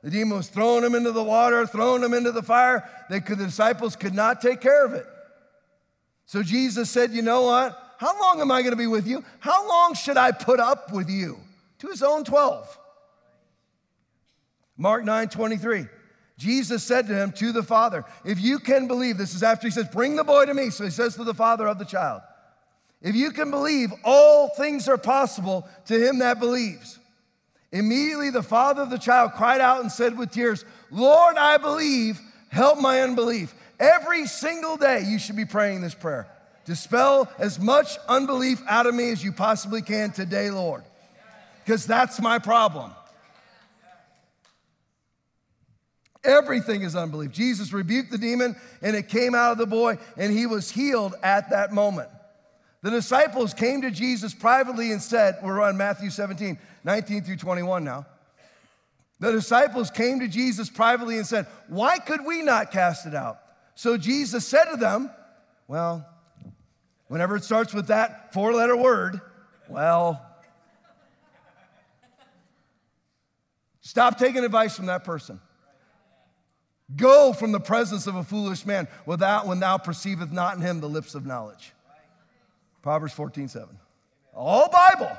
The 0.01 0.09
demon 0.09 0.37
was 0.37 0.47
throwing 0.47 0.83
him 0.83 0.95
into 0.95 1.11
the 1.11 1.23
water, 1.23 1.67
throwing 1.67 2.01
him 2.01 2.13
into 2.13 2.31
the 2.31 2.41
fire. 2.41 2.89
They 3.09 3.19
could, 3.19 3.37
the 3.37 3.45
disciples 3.45 3.95
could 3.95 4.13
not 4.13 4.41
take 4.41 4.61
care 4.61 4.85
of 4.85 4.93
it. 4.93 5.05
So 6.25 6.41
Jesus 6.41 6.89
said, 6.89 7.11
You 7.11 7.21
know 7.21 7.43
what? 7.43 7.77
How 7.97 8.19
long 8.19 8.39
am 8.39 8.51
I 8.51 8.61
going 8.61 8.71
to 8.71 8.77
be 8.77 8.87
with 8.87 9.05
you? 9.05 9.23
How 9.39 9.67
long 9.67 9.93
should 9.93 10.15
I 10.15 10.31
put 10.31 10.59
up 10.59 10.91
with 10.91 11.09
you? 11.09 11.37
To 11.79 11.87
his 11.87 12.01
own 12.01 12.23
12. 12.23 12.77
Mark 14.77 15.03
9 15.03 15.27
23. 15.27 15.85
Jesus 16.39 16.85
said 16.85 17.05
to 17.07 17.13
him, 17.13 17.33
to 17.33 17.51
the 17.51 17.61
father, 17.61 18.05
If 18.23 18.39
you 18.39 18.59
can 18.59 18.87
believe, 18.87 19.17
this 19.17 19.35
is 19.35 19.43
after 19.43 19.67
he 19.67 19.71
says, 19.71 19.89
Bring 19.89 20.15
the 20.15 20.23
boy 20.23 20.45
to 20.45 20.53
me. 20.53 20.69
So 20.69 20.85
he 20.85 20.89
says 20.89 21.15
to 21.15 21.25
the 21.25 21.33
father 21.33 21.67
of 21.67 21.79
the 21.79 21.85
child, 21.85 22.21
If 23.01 23.13
you 23.13 23.31
can 23.31 23.51
believe, 23.51 23.91
all 24.05 24.47
things 24.55 24.87
are 24.87 24.97
possible 24.97 25.67
to 25.87 25.99
him 25.99 26.19
that 26.19 26.39
believes. 26.39 26.97
Immediately 27.73 28.29
the 28.29 28.41
father 28.41 28.81
of 28.81 28.89
the 28.89 28.97
child 28.97 29.33
cried 29.33 29.59
out 29.59 29.81
and 29.81 29.91
said 29.91 30.17
with 30.17 30.31
tears, 30.31 30.63
Lord, 30.91 31.35
I 31.35 31.57
believe, 31.57 32.21
help 32.47 32.79
my 32.79 33.01
unbelief. 33.01 33.53
Every 33.77 34.25
single 34.25 34.77
day 34.77 35.03
you 35.05 35.19
should 35.19 35.35
be 35.35 35.45
praying 35.45 35.81
this 35.81 35.93
prayer. 35.93 36.25
Dispel 36.63 37.29
as 37.37 37.59
much 37.59 37.97
unbelief 38.07 38.61
out 38.65 38.85
of 38.85 38.95
me 38.95 39.11
as 39.11 39.21
you 39.21 39.33
possibly 39.33 39.81
can 39.81 40.11
today, 40.11 40.51
Lord, 40.51 40.83
because 41.65 41.85
that's 41.85 42.21
my 42.21 42.39
problem. 42.39 42.93
Everything 46.23 46.81
is 46.81 46.95
unbelief. 46.95 47.31
Jesus 47.31 47.71
rebuked 47.71 48.11
the 48.11 48.17
demon 48.17 48.55
and 48.81 48.95
it 48.95 49.07
came 49.07 49.33
out 49.33 49.53
of 49.53 49.57
the 49.57 49.65
boy 49.65 49.97
and 50.17 50.31
he 50.31 50.45
was 50.45 50.69
healed 50.69 51.15
at 51.23 51.49
that 51.51 51.71
moment. 51.71 52.09
The 52.81 52.91
disciples 52.91 53.53
came 53.53 53.81
to 53.81 53.91
Jesus 53.91 54.33
privately 54.33 54.91
and 54.91 55.01
said, 55.01 55.37
We're 55.43 55.61
on 55.61 55.77
Matthew 55.77 56.09
17, 56.09 56.57
19 56.83 57.23
through 57.23 57.35
21 57.37 57.83
now. 57.83 58.05
The 59.19 59.31
disciples 59.31 59.91
came 59.91 60.21
to 60.21 60.27
Jesus 60.27 60.69
privately 60.69 61.17
and 61.17 61.27
said, 61.27 61.45
Why 61.67 61.99
could 61.99 62.25
we 62.25 62.41
not 62.41 62.71
cast 62.71 63.05
it 63.05 63.13
out? 63.13 63.39
So 63.75 63.97
Jesus 63.97 64.47
said 64.47 64.65
to 64.71 64.77
them, 64.77 65.11
Well, 65.67 66.05
whenever 67.07 67.35
it 67.35 67.43
starts 67.43 67.73
with 67.73 67.87
that 67.87 68.33
four 68.33 68.53
letter 68.53 68.77
word, 68.77 69.19
well, 69.67 70.25
stop 73.81 74.17
taking 74.17 74.45
advice 74.45 74.75
from 74.75 74.85
that 74.85 75.03
person. 75.03 75.41
Go 76.95 77.33
from 77.33 77.51
the 77.51 77.59
presence 77.59 78.07
of 78.07 78.15
a 78.15 78.23
foolish 78.23 78.65
man 78.65 78.87
without 79.05 79.45
when 79.45 79.59
thou 79.59 79.77
perceiveth 79.77 80.31
not 80.31 80.55
in 80.55 80.61
him 80.61 80.79
the 80.79 80.89
lips 80.89 81.13
of 81.13 81.25
knowledge. 81.25 81.73
Proverbs 82.81 83.13
14, 83.13 83.47
7. 83.47 83.67
All 84.33 84.69
Bible. 84.69 85.11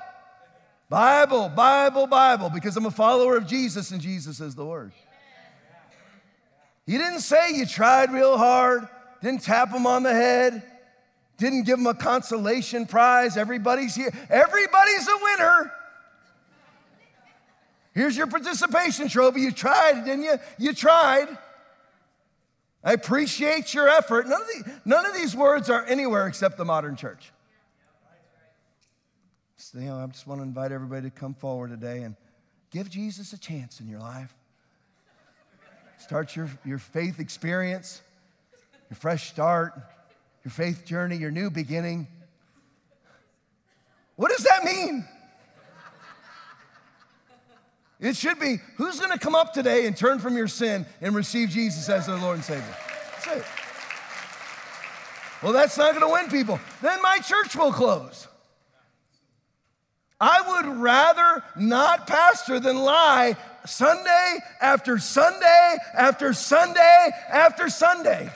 Bible, 0.88 1.48
Bible, 1.48 2.08
Bible, 2.08 2.50
because 2.50 2.76
I'm 2.76 2.86
a 2.86 2.90
follower 2.90 3.36
of 3.36 3.46
Jesus 3.46 3.92
and 3.92 4.00
Jesus 4.00 4.40
is 4.40 4.56
the 4.56 4.64
Word. 4.64 4.92
He 6.84 6.98
didn't 6.98 7.20
say 7.20 7.54
you 7.54 7.64
tried 7.66 8.12
real 8.12 8.36
hard, 8.36 8.88
didn't 9.22 9.44
tap 9.44 9.70
him 9.70 9.86
on 9.86 10.02
the 10.02 10.12
head, 10.12 10.64
didn't 11.38 11.62
give 11.62 11.78
him 11.78 11.86
a 11.86 11.94
consolation 11.94 12.86
prize. 12.86 13.36
Everybody's 13.36 13.94
here. 13.94 14.12
Everybody's 14.28 15.06
a 15.06 15.16
winner. 15.22 15.72
Here's 17.94 18.16
your 18.16 18.26
participation 18.26 19.08
trophy. 19.08 19.42
You 19.42 19.52
tried, 19.52 20.04
didn't 20.04 20.24
you? 20.24 20.38
You 20.58 20.72
tried. 20.72 21.28
I 22.82 22.92
appreciate 22.92 23.74
your 23.74 23.88
effort. 23.88 24.26
None 24.26 24.40
of, 24.40 24.46
the, 24.46 24.72
none 24.84 25.06
of 25.06 25.14
these 25.14 25.36
words 25.36 25.68
are 25.68 25.84
anywhere 25.84 26.26
except 26.26 26.56
the 26.56 26.64
modern 26.64 26.96
church. 26.96 27.32
So, 29.56 29.78
you 29.78 29.86
know, 29.86 29.98
I 29.98 30.06
just 30.06 30.26
want 30.26 30.40
to 30.40 30.44
invite 30.44 30.72
everybody 30.72 31.02
to 31.02 31.10
come 31.10 31.34
forward 31.34 31.70
today 31.70 32.02
and 32.02 32.16
give 32.70 32.88
Jesus 32.88 33.32
a 33.34 33.38
chance 33.38 33.80
in 33.80 33.88
your 33.88 34.00
life. 34.00 34.34
Start 35.98 36.34
your, 36.34 36.48
your 36.64 36.78
faith 36.78 37.20
experience, 37.20 38.00
your 38.88 38.96
fresh 38.96 39.28
start, 39.28 39.74
your 40.44 40.50
faith 40.50 40.86
journey, 40.86 41.16
your 41.16 41.30
new 41.30 41.50
beginning. 41.50 42.08
What 44.16 44.30
does 44.30 44.44
that 44.44 44.64
mean? 44.64 45.06
It 48.00 48.16
should 48.16 48.40
be 48.40 48.58
who's 48.76 48.98
going 48.98 49.12
to 49.12 49.18
come 49.18 49.34
up 49.34 49.52
today 49.52 49.86
and 49.86 49.96
turn 49.96 50.18
from 50.18 50.36
your 50.36 50.48
sin 50.48 50.86
and 51.02 51.14
receive 51.14 51.50
Jesus 51.50 51.88
as 51.88 52.06
their 52.06 52.16
Lord 52.16 52.36
and 52.36 52.44
Savior? 52.44 52.76
That's 53.12 53.26
it. 53.38 53.44
Well, 55.42 55.52
that's 55.52 55.76
not 55.76 55.94
going 55.94 56.06
to 56.06 56.12
win 56.12 56.30
people. 56.30 56.58
Then 56.82 57.00
my 57.02 57.18
church 57.18 57.54
will 57.56 57.72
close. 57.72 58.26
I 60.20 60.42
would 60.48 60.76
rather 60.76 61.42
not 61.56 62.06
pastor 62.06 62.60
than 62.60 62.76
lie 62.76 63.36
Sunday 63.66 64.38
after 64.60 64.98
Sunday 64.98 65.76
after 65.94 66.34
Sunday 66.34 67.10
after 67.30 67.68
Sunday. 67.70 68.30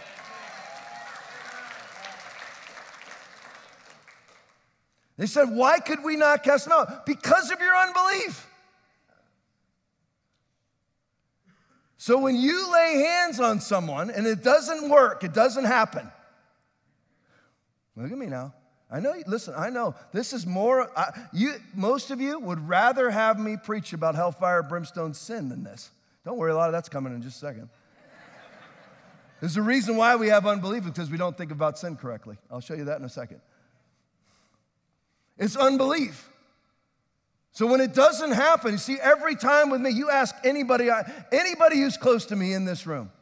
They 5.17 5.27
said, 5.27 5.51
Why 5.51 5.79
could 5.79 6.03
we 6.03 6.17
not 6.17 6.43
cast 6.43 6.65
them 6.65 6.73
out? 6.73 7.07
Because 7.07 7.51
of 7.51 7.61
your 7.61 7.77
unbelief. 7.77 8.47
So 12.05 12.19
when 12.19 12.37
you 12.37 12.71
lay 12.71 12.97
hands 12.97 13.41
on 13.41 13.61
someone 13.63 14.11
and 14.11 14.27
it 14.27 14.43
doesn't 14.43 14.91
work, 14.91 15.25
it 15.25 15.33
doesn't 15.33 15.65
happen. 15.65 16.07
Look 17.97 18.13
at 18.13 18.19
me 18.19 18.27
now. 18.27 18.53
I 18.91 19.01
know, 19.01 19.15
listen, 19.27 19.55
I 19.57 19.71
know 19.71 19.95
this 20.13 20.35
is 20.35 20.45
more, 20.45 20.91
I, 20.95 21.19
you, 21.33 21.55
most 21.73 22.11
of 22.11 22.21
you 22.21 22.39
would 22.41 22.69
rather 22.69 23.09
have 23.09 23.39
me 23.39 23.57
preach 23.57 23.95
about 23.95 24.17
hellfire, 24.17 24.63
brimstone, 24.63 25.15
sin 25.15 25.49
than 25.49 25.65
this. 25.65 25.89
Don't 26.27 26.37
worry, 26.37 26.51
a 26.51 26.55
lot 26.55 26.69
of 26.69 26.73
that's 26.73 26.91
coming 26.91 27.15
in 27.15 27.23
just 27.23 27.39
a 27.39 27.47
second. 27.47 27.71
There's 29.41 29.57
a 29.57 29.63
reason 29.63 29.97
why 29.97 30.15
we 30.17 30.29
have 30.29 30.47
unbelief 30.47 30.85
because 30.85 31.11
we 31.11 31.17
don't 31.17 31.39
think 31.39 31.53
about 31.53 31.79
sin 31.79 31.97
correctly. 31.97 32.37
I'll 32.51 32.61
show 32.61 32.75
you 32.75 32.85
that 32.85 32.99
in 32.99 33.07
a 33.07 33.09
second. 33.09 33.41
It's 35.39 35.57
unbelief. 35.57 36.29
So 37.55 37.69
when 37.69 37.81
it 37.81 37.95
doesn't 37.95 38.33
happen, 38.33 38.73
you 38.73 38.79
see, 38.79 38.99
every 39.01 39.37
time 39.37 39.71
with 39.71 39.81
me, 39.81 39.91
you 39.91 40.11
ask 40.11 40.35
anybody, 40.45 40.91
anybody 41.31 41.77
who's 41.77 41.97
close 41.97 42.27
to 42.27 42.37
me 42.37 42.53
in 42.53 42.65
this 42.65 42.85
room. 42.85 43.13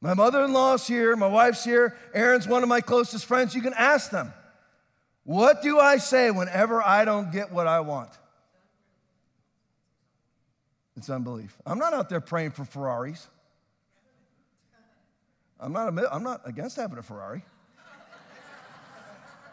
My 0.00 0.12
mother 0.12 0.44
in 0.44 0.52
law's 0.52 0.88
here, 0.88 1.14
my 1.14 1.28
wife's 1.28 1.64
here, 1.64 1.96
Aaron's 2.12 2.48
one 2.48 2.64
of 2.64 2.68
my 2.68 2.80
closest 2.80 3.26
friends. 3.26 3.54
You 3.54 3.62
can 3.62 3.74
ask 3.74 4.10
them, 4.10 4.34
What 5.22 5.62
do 5.62 5.78
I 5.78 5.98
say 5.98 6.32
whenever 6.32 6.82
I 6.82 7.04
don't 7.04 7.30
get 7.30 7.52
what 7.52 7.68
I 7.68 7.80
want? 7.80 8.10
It's 10.96 11.08
unbelief. 11.08 11.56
I'm 11.64 11.78
not 11.78 11.94
out 11.94 12.08
there 12.08 12.20
praying 12.20 12.52
for 12.52 12.64
Ferraris. 12.64 13.28
I'm 15.60 15.72
not, 15.72 15.94
I'm 16.12 16.24
not 16.24 16.40
against 16.44 16.76
having 16.76 16.98
a 16.98 17.02
Ferrari. 17.02 17.44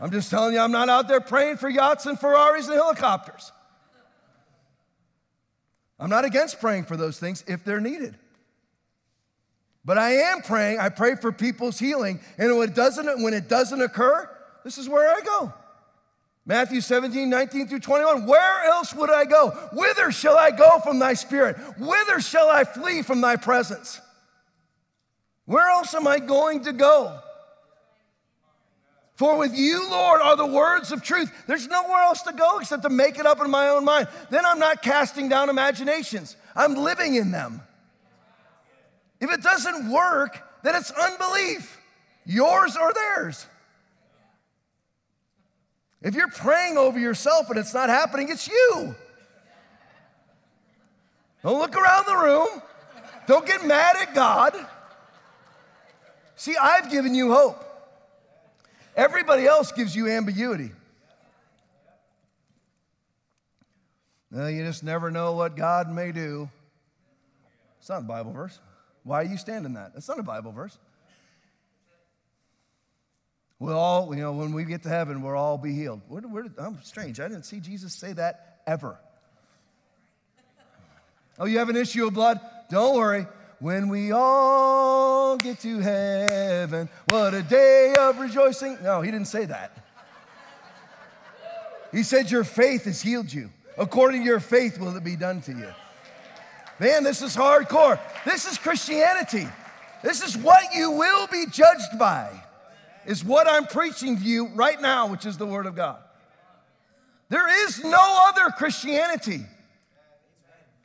I'm 0.04 0.12
just 0.12 0.30
telling 0.30 0.54
you, 0.54 0.60
I'm 0.60 0.74
not 0.74 0.89
out 0.89 1.08
there 1.08 1.22
praying 1.22 1.56
for 1.56 1.70
yachts 1.70 2.06
and 2.08 2.20
Ferraris 2.20 2.68
and 2.68 2.76
helicopters. 2.76 3.54
I'm 5.97 6.10
not 6.10 6.26
against 6.26 6.60
praying 6.60 6.84
for 6.84 6.97
those 6.97 7.18
things 7.18 7.41
if 7.47 7.64
they're 7.64 7.80
needed. 7.80 8.18
But 9.86 9.97
I 9.97 10.16
am 10.16 10.41
praying, 10.41 10.80
I 10.80 10.89
pray 10.89 11.16
for 11.16 11.32
people's 11.32 11.80
healing, 11.80 12.20
and 12.38 12.58
when 12.58 12.68
it 12.68 12.76
doesn't, 12.76 13.24
when 13.24 13.34
it 13.34 13.47
doesn't 13.47 13.82
occur, 13.82 14.30
this 14.66 14.78
is 14.78 14.89
where 14.89 15.10
I 15.10 15.22
go. 15.22 15.54
Matthew 16.45 16.82
17, 16.82 17.30
19 17.30 17.70
through 17.70 17.80
21. 17.80 18.26
Where 18.26 18.66
else 18.66 18.93
would 18.93 19.10
I 19.10 19.24
go? 19.24 19.51
Whither 19.72 20.12
shall 20.12 20.38
I 20.38 20.51
go 20.51 20.80
from 20.80 20.99
thy 20.99 21.14
spirit? 21.14 21.56
Whither 21.80 22.20
shall 22.20 22.49
I 22.49 22.66
flee 22.66 23.04
from 23.04 23.22
thy 23.22 23.38
presence? 23.38 24.01
Where 25.45 25.70
else 25.70 25.95
am 25.95 26.08
I 26.08 26.20
going 26.20 26.66
to 26.66 26.74
go? 26.74 27.22
For 29.16 29.38
with 29.38 29.55
you, 29.55 29.89
Lord, 29.89 30.22
are 30.22 30.36
the 30.36 30.45
words 30.45 30.91
of 30.91 31.03
truth. 31.03 31.32
There's 31.45 31.68
nowhere 31.68 32.01
else 32.01 32.24
to 32.24 32.34
go 32.34 32.59
except 32.59 32.84
to 32.84 32.89
make 32.89 33.20
it 33.20 33.26
up 33.26 33.39
in 33.41 33.51
my 33.51 33.70
own 33.70 33.86
mind. 33.86 34.07
Then 34.32 34.45
I'm 34.45 34.59
not 34.59 34.82
casting 34.82 35.30
down 35.30 35.49
imaginations, 35.49 36.36
I'm 36.55 36.76
living 36.76 37.16
in 37.16 37.32
them. 37.32 37.61
If 39.20 39.32
it 39.32 39.41
doesn't 39.41 39.89
work, 39.89 40.41
then 40.64 40.76
it's 40.76 40.91
unbelief, 40.91 41.80
yours 42.26 42.76
or 42.76 42.91
theirs. 42.93 43.45
If 46.01 46.16
you're 46.16 46.30
praying 46.30 46.78
over 46.78 46.99
yourself 46.99 47.49
and 47.49 47.57
it's 47.57 47.74
not 47.74 47.88
happening, 47.88 48.30
it's 48.30 48.49
you. 48.49 48.93
Don't 51.43 51.59
look 51.59 51.76
around 51.76 52.05
the 52.05 52.16
room. 52.16 52.61
Don't 53.28 53.45
get 53.45 53.66
mad 53.66 53.95
at 53.95 54.14
God. 54.14 54.53
See, 56.36 56.55
I've 56.61 56.91
given 56.91 57.16
you 57.16 57.32
hope. 57.34 57.62
Everybody 58.96 59.46
else 59.46 59.72
gives 59.72 59.96
you 59.96 60.08
ambiguity. 60.08 60.72
Well, 64.32 64.50
you 64.50 64.64
just 64.66 64.84
never 64.84 65.12
know 65.12 65.34
what 65.34 65.56
God 65.56 65.91
may 65.91 66.12
do. 66.12 66.50
It's 67.80 67.89
not 67.89 68.00
a 68.00 68.06
Bible 68.06 68.32
verse. 68.32 68.60
Why 69.04 69.22
are 69.22 69.26
you 69.26 69.38
standing 69.38 69.74
that? 69.74 69.91
It's 69.96 70.08
not 70.08 70.18
a 70.20 70.24
Bible 70.24 70.52
verse. 70.52 70.78
We'll 73.60 73.78
all, 73.78 74.14
you 74.14 74.22
know, 74.22 74.34
when 74.34 74.54
we 74.54 74.66
get 74.66 74.84
to 74.84 74.89
heaven, 74.89 75.22
we'll 75.22 75.38
all 75.38 75.58
be 75.58 75.74
healed. 75.74 76.02
I'm 76.58 76.80
strange. 76.84 77.20
I 77.20 77.28
didn't 77.28 77.44
see 77.44 77.60
Jesus 77.60 77.94
say 77.94 78.14
that 78.14 78.62
ever. 78.66 78.98
Oh, 81.39 81.46
you 81.46 81.60
have 81.60 81.70
an 81.70 81.76
issue 81.76 82.08
of 82.08 82.14
blood? 82.14 82.39
Don't 82.70 82.96
worry. 82.96 83.26
When 83.64 83.88
we 83.88 84.11
all 84.11 85.38
get 85.38 85.59
to 85.59 85.80
heaven, 85.80 86.89
what 87.07 87.34
a 87.34 87.41
day 87.41 87.95
of 87.97 88.20
rejoicing. 88.20 88.78
No, 88.84 88.99
he 88.99 89.09
didn't 89.09 89.30
say 89.30 89.45
that. 89.45 89.72
He 91.93 92.03
said, 92.03 92.30
Your 92.30 92.43
faith 92.43 92.84
has 92.84 93.01
healed 93.01 93.32
you. 93.32 93.49
According 93.78 94.24
to 94.24 94.26
your 94.26 94.41
faith, 94.41 94.78
will 94.78 94.93
it 94.97 95.03
be 95.05 95.16
done 95.16 95.39
to 95.43 95.53
you. 95.53 95.70
Man, 96.78 97.05
this 97.05 97.22
is 97.22 97.38
hardcore. 97.38 98.01
This 98.26 98.45
is 98.45 98.57
Christianity. 98.57 99.47
This 100.03 100.22
is 100.22 100.38
what 100.38 100.76
you 100.76 100.91
will 100.91 101.28
be 101.28 101.45
judged 101.49 101.97
by, 101.97 102.32
is 103.05 103.24
what 103.24 103.47
I'm 103.47 103.66
preaching 103.66 104.18
to 104.18 104.24
you 104.24 104.47
right 104.55 104.82
now, 104.82 105.07
which 105.07 105.26
is 105.26 105.38
the 105.38 105.47
Word 105.47 105.68
of 105.68 105.76
God. 105.78 105.99
There 107.30 107.66
is 107.66 107.82
no 107.82 108.26
other 108.28 108.53
Christianity. 108.57 109.45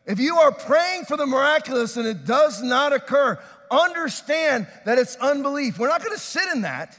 If 0.08 0.18
you 0.18 0.38
are 0.38 0.50
praying 0.50 1.04
for 1.04 1.18
the 1.18 1.26
miraculous 1.26 1.98
and 1.98 2.06
it 2.06 2.24
does 2.24 2.62
not 2.62 2.94
occur, 2.94 3.38
understand 3.70 4.66
that 4.86 4.98
it's 4.98 5.16
unbelief. 5.16 5.78
We're 5.78 5.88
not 5.88 6.02
going 6.02 6.16
to 6.16 6.22
sit 6.22 6.48
in 6.54 6.62
that. 6.62 6.98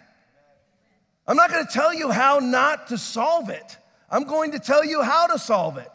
I'm 1.27 1.35
not 1.35 1.49
going 1.49 1.65
to 1.65 1.73
tell 1.73 1.91
you 1.91 2.11
how 2.11 2.37
not 2.37 2.87
to 2.89 2.99
solve 2.99 3.49
it. 3.49 3.77
I'm 4.11 4.25
going 4.25 4.51
to 4.51 4.59
tell 4.59 4.85
you 4.85 5.01
how 5.01 5.25
to 5.25 5.39
solve 5.39 5.77
it. 5.77 5.91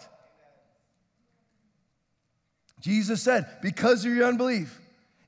Jesus 2.81 3.23
said, 3.23 3.47
because 3.63 4.05
of 4.05 4.13
your 4.13 4.27
unbelief, 4.27 4.81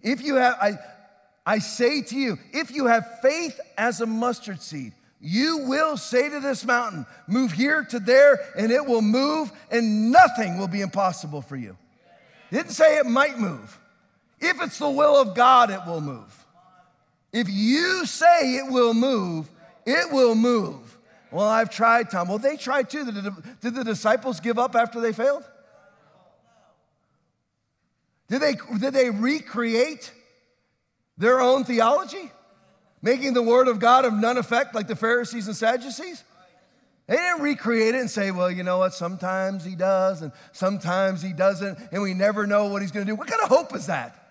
if 0.03 0.23
you 0.23 0.35
have, 0.35 0.57
I, 0.61 0.79
I 1.47 1.61
say 1.61 2.03
to 2.03 2.17
you, 2.17 2.37
if 2.53 2.73
you 2.73 2.87
have 2.87 3.21
faith 3.23 3.61
as 3.79 4.01
a 4.01 4.07
mustard 4.07 4.61
seed, 4.61 4.93
you 5.27 5.59
will 5.67 5.97
say 5.97 6.29
to 6.29 6.39
this 6.39 6.65
mountain, 6.65 7.05
Move 7.27 7.51
here 7.51 7.83
to 7.85 7.99
there, 7.99 8.39
and 8.57 8.71
it 8.71 8.87
will 8.87 9.03
move, 9.03 9.51
and 9.73 10.13
nothing 10.13 10.57
will 10.57 10.69
be 10.69 10.83
impossible 10.83 11.43
for 11.43 11.57
you. 11.57 11.77
Didn't 12.53 12.71
say 12.71 12.99
it 12.99 13.07
might 13.07 13.37
move. 13.37 13.77
If 14.41 14.63
it's 14.63 14.79
the 14.79 14.89
will 14.89 15.17
of 15.21 15.35
God, 15.35 15.71
it 15.71 15.81
will 15.85 16.01
move. 16.01 16.45
If 17.33 17.49
you 17.51 18.07
say 18.07 18.55
it 18.55 18.71
will 18.71 18.95
move, 18.95 19.51
it 19.85 20.13
will 20.13 20.37
move. 20.37 20.97
Well, 21.33 21.47
I've 21.47 21.71
tried, 21.71 22.09
Tom. 22.09 22.29
Well, 22.29 22.39
they 22.39 22.57
tried 22.57 22.89
too. 22.89 23.05
Did 23.05 23.15
the, 23.17 23.43
did 23.61 23.75
the 23.75 23.83
disciples 23.83 24.39
give 24.39 24.61
up 24.61 24.77
after 24.77 25.01
they 25.01 25.13
failed? 25.13 25.43
Did 28.29 28.43
they, 28.43 28.55
did 28.79 28.95
they 28.95 29.11
recreate 29.11 30.13
their 31.19 31.41
own 31.41 31.65
theology? 31.65 32.31
Making 33.03 33.35
the 33.35 33.43
word 33.43 33.69
of 33.69 33.79
God 33.79 34.05
of 34.05 34.13
none 34.13 34.39
effect 34.39 34.75
like 34.75 34.89
the 34.89 34.97
Pharisees 34.97 35.47
and 35.47 35.57
Sadducees? 35.57 36.25
They 37.07 37.17
didn't 37.17 37.43
recreate 37.43 37.95
it 37.95 38.01
and 38.01 38.11
say, 38.11 38.33
well, 38.33 38.51
you 38.51 38.65
know 38.65 38.79
what, 38.79 38.93
sometimes 38.93 39.65
he 39.65 39.77
does 39.77 40.23
and 40.23 40.33
sometimes 40.53 41.23
he 41.23 41.33
doesn't, 41.33 41.79
and 41.93 42.03
we 42.03 42.15
never 42.15 42.47
know 42.47 42.67
what 42.67 42.83
he's 42.83 42.91
going 42.91 43.07
to 43.07 43.13
do. 43.13 43.15
What 43.15 43.29
kind 43.29 43.43
of 43.43 43.49
hope 43.49 43.75
is 43.77 43.87
that? 43.87 44.23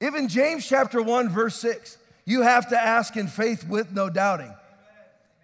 In 0.00 0.28
James 0.28 0.66
chapter 0.66 1.00
1, 1.02 1.28
verse 1.28 1.54
6, 1.56 1.98
you 2.24 2.42
have 2.42 2.70
to 2.70 2.78
ask 2.78 3.16
in 3.16 3.28
faith 3.28 3.68
with 3.68 3.92
no 3.92 4.10
doubting, 4.10 4.52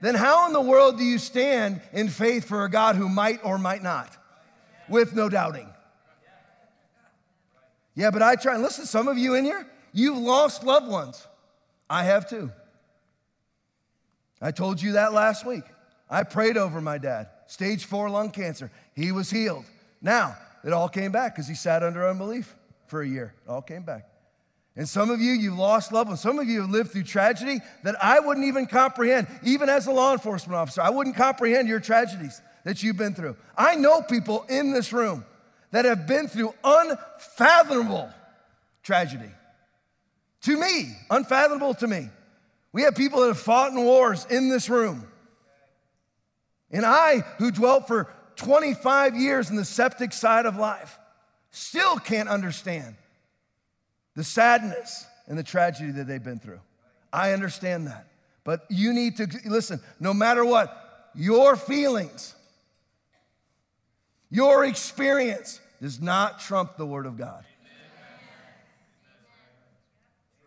then 0.00 0.14
how 0.14 0.46
in 0.46 0.52
the 0.52 0.60
world 0.60 0.98
do 0.98 1.04
you 1.04 1.18
stand 1.18 1.80
in 1.92 2.08
faith 2.08 2.46
for 2.46 2.64
a 2.64 2.70
God 2.70 2.96
who 2.96 3.08
might 3.08 3.44
or 3.44 3.58
might 3.58 3.82
not? 3.82 4.16
With 4.88 5.14
no 5.14 5.28
doubting. 5.28 5.68
Yeah, 7.94 8.10
but 8.10 8.22
I 8.22 8.36
try, 8.36 8.54
and 8.54 8.62
listen, 8.62 8.86
some 8.86 9.08
of 9.08 9.18
you 9.18 9.34
in 9.34 9.44
here, 9.44 9.66
You've 9.96 10.18
lost 10.18 10.62
loved 10.62 10.88
ones. 10.88 11.26
I 11.88 12.04
have 12.04 12.28
too. 12.28 12.52
I 14.42 14.50
told 14.50 14.82
you 14.82 14.92
that 14.92 15.14
last 15.14 15.46
week. 15.46 15.64
I 16.10 16.22
prayed 16.22 16.58
over 16.58 16.82
my 16.82 16.98
dad, 16.98 17.28
stage 17.46 17.86
four 17.86 18.10
lung 18.10 18.30
cancer. 18.30 18.70
He 18.94 19.10
was 19.10 19.30
healed. 19.30 19.64
Now, 20.02 20.36
it 20.62 20.74
all 20.74 20.90
came 20.90 21.12
back 21.12 21.34
because 21.34 21.48
he 21.48 21.54
sat 21.54 21.82
under 21.82 22.06
unbelief 22.06 22.54
for 22.88 23.00
a 23.00 23.08
year. 23.08 23.32
It 23.46 23.50
all 23.50 23.62
came 23.62 23.84
back. 23.84 24.06
And 24.76 24.86
some 24.86 25.10
of 25.10 25.22
you, 25.22 25.32
you've 25.32 25.56
lost 25.56 25.92
loved 25.92 26.10
ones. 26.10 26.20
Some 26.20 26.38
of 26.38 26.46
you 26.46 26.60
have 26.60 26.70
lived 26.70 26.90
through 26.90 27.04
tragedy 27.04 27.60
that 27.82 27.96
I 28.04 28.20
wouldn't 28.20 28.44
even 28.46 28.66
comprehend, 28.66 29.26
even 29.42 29.70
as 29.70 29.86
a 29.86 29.92
law 29.92 30.12
enforcement 30.12 30.56
officer. 30.56 30.82
I 30.82 30.90
wouldn't 30.90 31.16
comprehend 31.16 31.68
your 31.68 31.80
tragedies 31.80 32.42
that 32.64 32.82
you've 32.82 32.98
been 32.98 33.14
through. 33.14 33.36
I 33.56 33.76
know 33.76 34.02
people 34.02 34.44
in 34.50 34.72
this 34.72 34.92
room 34.92 35.24
that 35.70 35.86
have 35.86 36.06
been 36.06 36.28
through 36.28 36.52
unfathomable 36.62 38.10
tragedy. 38.82 39.30
To 40.46 40.56
me, 40.56 40.96
unfathomable 41.10 41.74
to 41.74 41.88
me. 41.88 42.08
We 42.72 42.82
have 42.82 42.94
people 42.94 43.22
that 43.22 43.26
have 43.26 43.38
fought 43.38 43.72
in 43.72 43.82
wars 43.82 44.24
in 44.30 44.48
this 44.48 44.70
room. 44.70 45.04
And 46.70 46.86
I, 46.86 47.24
who 47.38 47.50
dwelt 47.50 47.88
for 47.88 48.08
25 48.36 49.16
years 49.16 49.50
in 49.50 49.56
the 49.56 49.64
septic 49.64 50.12
side 50.12 50.46
of 50.46 50.56
life, 50.56 51.00
still 51.50 51.98
can't 51.98 52.28
understand 52.28 52.94
the 54.14 54.22
sadness 54.22 55.04
and 55.26 55.36
the 55.36 55.42
tragedy 55.42 55.90
that 55.90 56.06
they've 56.06 56.22
been 56.22 56.38
through. 56.38 56.60
I 57.12 57.32
understand 57.32 57.88
that. 57.88 58.06
But 58.44 58.66
you 58.68 58.92
need 58.92 59.16
to 59.16 59.26
listen, 59.46 59.80
no 59.98 60.14
matter 60.14 60.44
what, 60.44 61.10
your 61.16 61.56
feelings, 61.56 62.36
your 64.30 64.64
experience 64.64 65.58
does 65.82 66.00
not 66.00 66.38
trump 66.38 66.76
the 66.76 66.86
Word 66.86 67.06
of 67.06 67.18
God. 67.18 67.44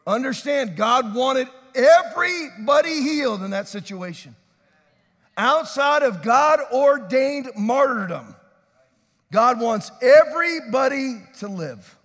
Understand, 0.10 0.76
God 0.76 1.14
wanted 1.14 1.48
everybody 1.76 3.02
healed 3.04 3.44
in 3.44 3.52
that 3.52 3.68
situation. 3.68 4.36
Outside 5.38 6.02
of 6.02 6.24
God 6.24 6.60
ordained 6.74 7.52
martyrdom, 7.56 8.36
God 9.32 9.62
wants 9.62 9.92
everybody 10.02 11.22
to 11.38 11.48
live. 11.48 11.96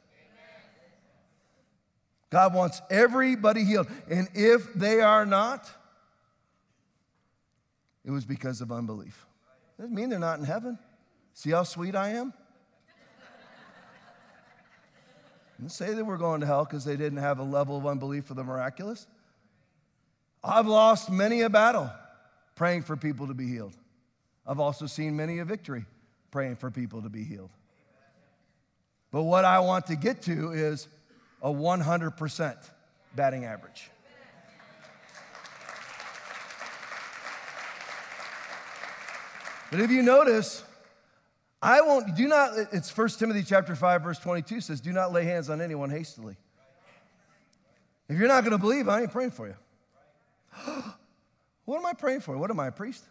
God 2.28 2.52
wants 2.52 2.82
everybody 2.90 3.64
healed. 3.64 3.86
And 4.10 4.28
if 4.34 4.74
they 4.74 5.00
are 5.00 5.24
not, 5.24 5.70
it 8.04 8.10
was 8.10 8.26
because 8.26 8.60
of 8.60 8.70
unbelief. 8.70 9.24
Doesn't 9.78 9.94
mean 9.94 10.10
they're 10.10 10.18
not 10.18 10.38
in 10.38 10.44
heaven. 10.44 10.78
See 11.32 11.52
how 11.52 11.62
sweet 11.62 11.96
I 11.96 12.10
am? 12.10 12.34
And 15.64 15.72
say 15.72 15.94
they 15.94 16.02
were 16.02 16.18
going 16.18 16.42
to 16.42 16.46
hell 16.46 16.66
because 16.66 16.84
they 16.84 16.94
didn't 16.94 17.20
have 17.20 17.38
a 17.38 17.42
level 17.42 17.78
of 17.78 17.86
unbelief 17.86 18.26
for 18.26 18.34
the 18.34 18.44
miraculous. 18.44 19.06
I've 20.44 20.66
lost 20.66 21.10
many 21.10 21.40
a 21.40 21.48
battle 21.48 21.90
praying 22.54 22.82
for 22.82 22.98
people 22.98 23.28
to 23.28 23.32
be 23.32 23.48
healed. 23.48 23.74
I've 24.46 24.60
also 24.60 24.84
seen 24.84 25.16
many 25.16 25.38
a 25.38 25.44
victory 25.46 25.86
praying 26.30 26.56
for 26.56 26.70
people 26.70 27.00
to 27.00 27.08
be 27.08 27.24
healed. 27.24 27.48
But 29.10 29.22
what 29.22 29.46
I 29.46 29.60
want 29.60 29.86
to 29.86 29.96
get 29.96 30.20
to 30.24 30.52
is 30.52 30.86
a 31.40 31.48
100% 31.48 32.56
batting 33.16 33.46
average. 33.46 33.88
But 39.70 39.80
if 39.80 39.90
you 39.90 40.02
notice, 40.02 40.62
I 41.64 41.80
won't, 41.80 42.14
do 42.14 42.28
not, 42.28 42.52
it's 42.72 42.94
1 42.94 43.08
Timothy 43.08 43.42
chapter 43.42 43.74
5, 43.74 44.02
verse 44.02 44.18
22 44.18 44.60
says, 44.60 44.82
do 44.82 44.92
not 44.92 45.14
lay 45.14 45.24
hands 45.24 45.48
on 45.48 45.62
anyone 45.62 45.88
hastily. 45.88 46.36
If 48.06 48.18
you're 48.18 48.28
not 48.28 48.44
going 48.44 48.52
to 48.52 48.58
believe, 48.58 48.86
I 48.86 49.00
ain't 49.00 49.10
praying 49.10 49.30
for 49.30 49.48
you. 49.48 49.54
what 51.64 51.78
am 51.78 51.86
I 51.86 51.94
praying 51.94 52.20
for? 52.20 52.36
What 52.36 52.50
am 52.50 52.60
I, 52.60 52.66
a 52.66 52.70
priest? 52.70 53.04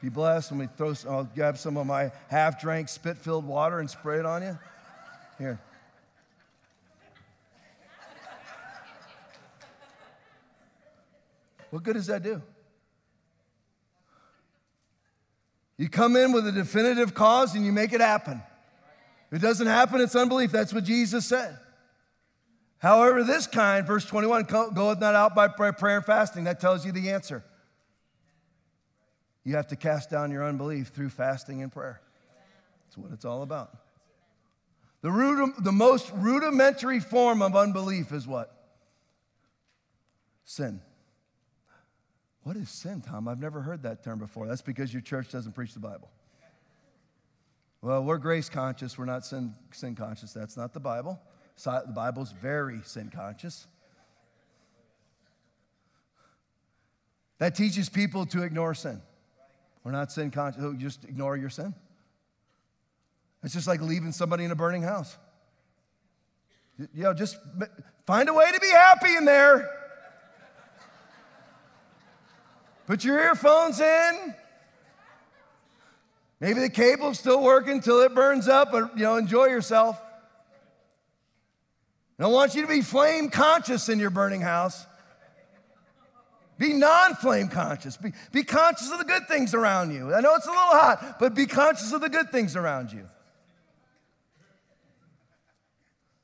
Be 0.00 0.08
blessed. 0.08 0.52
Let 0.52 0.60
me 0.60 0.68
throw, 0.78 0.94
some, 0.94 1.12
I'll 1.12 1.24
grab 1.24 1.58
some 1.58 1.76
of 1.76 1.86
my 1.86 2.10
half 2.28 2.58
drank, 2.58 2.88
spit 2.88 3.18
filled 3.18 3.44
water 3.44 3.80
and 3.80 3.90
spray 3.90 4.18
it 4.18 4.24
on 4.24 4.42
you. 4.42 4.58
Here. 5.36 5.60
What 11.68 11.82
good 11.82 11.94
does 11.94 12.06
that 12.06 12.22
do? 12.22 12.40
You 15.76 15.88
come 15.88 16.16
in 16.16 16.32
with 16.32 16.46
a 16.46 16.52
definitive 16.52 17.14
cause 17.14 17.54
and 17.54 17.66
you 17.66 17.72
make 17.72 17.92
it 17.92 18.00
happen. 18.00 18.40
If 19.30 19.38
it 19.38 19.42
doesn't 19.42 19.66
happen, 19.66 20.00
it's 20.00 20.14
unbelief. 20.14 20.52
That's 20.52 20.72
what 20.72 20.84
Jesus 20.84 21.26
said. 21.26 21.58
However, 22.78 23.24
this 23.24 23.46
kind, 23.46 23.86
verse 23.86 24.04
21, 24.04 24.44
goeth 24.44 25.00
not 25.00 25.14
out 25.14 25.34
by 25.34 25.48
prayer 25.48 25.96
and 25.96 26.04
fasting. 26.04 26.44
That 26.44 26.60
tells 26.60 26.84
you 26.84 26.92
the 26.92 27.10
answer. 27.10 27.42
You 29.42 29.56
have 29.56 29.68
to 29.68 29.76
cast 29.76 30.10
down 30.10 30.30
your 30.30 30.44
unbelief 30.44 30.88
through 30.88 31.10
fasting 31.10 31.62
and 31.62 31.72
prayer. 31.72 32.00
That's 32.84 32.98
what 32.98 33.12
it's 33.12 33.24
all 33.24 33.42
about. 33.42 33.76
The, 35.02 35.52
the 35.58 35.72
most 35.72 36.10
rudimentary 36.14 37.00
form 37.00 37.42
of 37.42 37.56
unbelief 37.56 38.12
is 38.12 38.26
what? 38.26 38.54
Sin. 40.44 40.80
What 42.44 42.56
is 42.56 42.68
sin, 42.68 43.00
Tom? 43.00 43.26
I've 43.26 43.40
never 43.40 43.62
heard 43.62 43.82
that 43.82 44.04
term 44.04 44.18
before. 44.18 44.46
That's 44.46 44.62
because 44.62 44.92
your 44.92 45.02
church 45.02 45.30
doesn't 45.32 45.52
preach 45.52 45.72
the 45.72 45.80
Bible. 45.80 46.10
Well, 47.80 48.04
we're 48.04 48.18
grace 48.18 48.48
conscious, 48.48 48.96
we're 48.96 49.04
not 49.04 49.26
sin, 49.26 49.54
sin 49.72 49.94
conscious. 49.94 50.32
That's 50.32 50.56
not 50.56 50.72
the 50.72 50.80
Bible. 50.80 51.20
So, 51.56 51.82
the 51.86 51.92
Bible's 51.92 52.32
very 52.32 52.80
sin 52.84 53.10
conscious. 53.14 53.66
That 57.38 57.54
teaches 57.54 57.88
people 57.88 58.26
to 58.26 58.42
ignore 58.42 58.74
sin. 58.74 59.00
We're 59.82 59.92
not 59.92 60.12
sin 60.12 60.30
conscious. 60.30 60.62
Oh, 60.62 60.72
just 60.72 61.04
ignore 61.04 61.36
your 61.36 61.50
sin. 61.50 61.74
It's 63.42 63.52
just 63.52 63.66
like 63.66 63.82
leaving 63.82 64.12
somebody 64.12 64.44
in 64.44 64.50
a 64.50 64.56
burning 64.56 64.82
house. 64.82 65.16
You 66.78 67.04
know, 67.04 67.14
just 67.14 67.36
find 68.06 68.28
a 68.28 68.34
way 68.34 68.50
to 68.50 68.60
be 68.60 68.70
happy 68.70 69.14
in 69.16 69.24
there. 69.24 69.68
Put 72.86 73.04
your 73.04 73.18
earphones 73.18 73.80
in. 73.80 74.34
Maybe 76.40 76.60
the 76.60 76.70
cable's 76.70 77.18
still 77.18 77.42
working 77.42 77.80
till 77.80 78.00
it 78.02 78.14
burns 78.14 78.48
up, 78.48 78.72
but 78.72 78.96
you 78.96 79.04
know, 79.04 79.16
enjoy 79.16 79.46
yourself. 79.46 80.00
I 82.18 82.22
don't 82.22 82.32
want 82.32 82.54
you 82.54 82.62
to 82.62 82.68
be 82.68 82.82
flame 82.82 83.30
conscious 83.30 83.88
in 83.88 83.98
your 83.98 84.10
burning 84.10 84.40
house. 84.40 84.86
Be 86.58 86.72
non 86.72 87.14
flame 87.16 87.48
conscious. 87.48 87.96
Be, 87.96 88.12
be 88.30 88.44
conscious 88.44 88.90
of 88.92 88.98
the 88.98 89.04
good 89.04 89.26
things 89.26 89.54
around 89.54 89.92
you. 89.92 90.14
I 90.14 90.20
know 90.20 90.34
it's 90.36 90.46
a 90.46 90.50
little 90.50 90.62
hot, 90.64 91.16
but 91.18 91.34
be 91.34 91.46
conscious 91.46 91.92
of 91.92 92.00
the 92.00 92.08
good 92.08 92.30
things 92.30 92.54
around 92.54 92.92
you. 92.92 93.08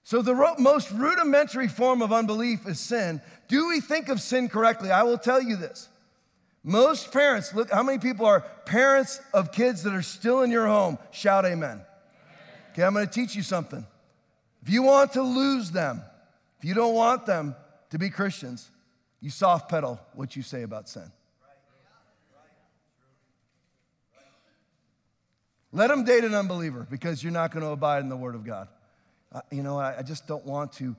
So, 0.05 0.23
the 0.23 0.35
ro- 0.35 0.57
most 0.59 0.91
rudimentary 0.91 1.69
form 1.69 2.03
of 2.03 2.13
unbelief 2.13 2.67
is 2.67 2.79
sin. 2.81 3.21
Do 3.49 3.69
we 3.69 3.81
think 3.81 4.09
of 4.09 4.21
sin 4.21 4.49
correctly? 4.49 4.91
I 4.91 5.03
will 5.03 5.19
tell 5.19 5.41
you 5.41 5.57
this 5.57 5.89
most 6.63 7.13
parents, 7.13 7.55
look, 7.55 7.71
how 7.71 7.83
many 7.83 7.99
people 7.99 8.27
are 8.27 8.41
parents 8.67 9.21
of 9.33 9.53
kids 9.53 9.83
that 9.85 9.95
are 9.95 10.03
still 10.03 10.43
in 10.43 10.51
your 10.51 10.67
home? 10.67 10.99
Shout 11.11 11.45
amen. 11.47 11.81
Okay, 12.73 12.83
I'm 12.83 12.95
gonna 12.95 13.07
teach 13.07 13.35
you 13.35 13.43
something. 13.43 13.87
If 14.63 14.69
you 14.69 14.83
want 14.83 15.15
to 15.15 15.23
lose 15.23 15.71
them, 15.71 16.03
if 16.59 16.65
you 16.65 16.75
don't 16.75 16.95
want 16.95 17.25
them 17.25 17.57
to 17.91 17.99
be 17.99 18.11
Christians, 18.11 18.71
you 19.21 19.31
soft 19.31 19.71
pedal 19.71 19.99
what 20.15 20.37
you 20.37 20.43
say 20.43 20.63
about 20.63 20.89
sin. 20.89 21.11
Let 25.73 25.89
them 25.89 26.05
date 26.05 26.25
an 26.25 26.35
unbeliever 26.35 26.87
because 26.91 27.23
you're 27.23 27.33
not 27.33 27.53
going 27.53 27.65
to 27.65 27.71
abide 27.71 28.03
in 28.03 28.09
the 28.09 28.17
Word 28.17 28.35
of 28.35 28.45
God. 28.45 28.69
Uh, 29.33 29.41
you 29.53 29.63
know, 29.63 29.79
I, 29.79 29.99
I 29.99 30.03
just 30.03 30.27
don't 30.27 30.45
want 30.45 30.73
to 30.75 30.97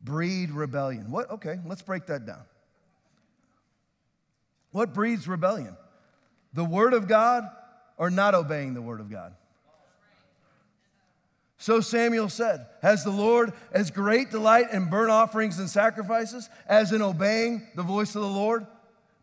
breed 0.00 0.50
rebellion. 0.50 1.10
What? 1.10 1.30
Okay, 1.30 1.58
let's 1.64 1.82
break 1.82 2.06
that 2.06 2.26
down. 2.26 2.42
What 4.72 4.94
breeds 4.94 5.26
rebellion? 5.26 5.76
The 6.52 6.64
Word 6.64 6.94
of 6.94 7.08
God 7.08 7.44
or 7.96 8.10
not 8.10 8.34
obeying 8.34 8.74
the 8.74 8.82
Word 8.82 9.00
of 9.00 9.10
God? 9.10 9.34
So 11.58 11.80
Samuel 11.80 12.28
said, 12.28 12.66
Has 12.82 13.02
the 13.02 13.10
Lord 13.10 13.52
as 13.72 13.90
great 13.90 14.30
delight 14.30 14.70
in 14.72 14.88
burnt 14.88 15.10
offerings 15.10 15.58
and 15.58 15.68
sacrifices 15.68 16.48
as 16.68 16.92
in 16.92 17.02
obeying 17.02 17.66
the 17.74 17.82
voice 17.82 18.14
of 18.14 18.22
the 18.22 18.28
Lord? 18.28 18.66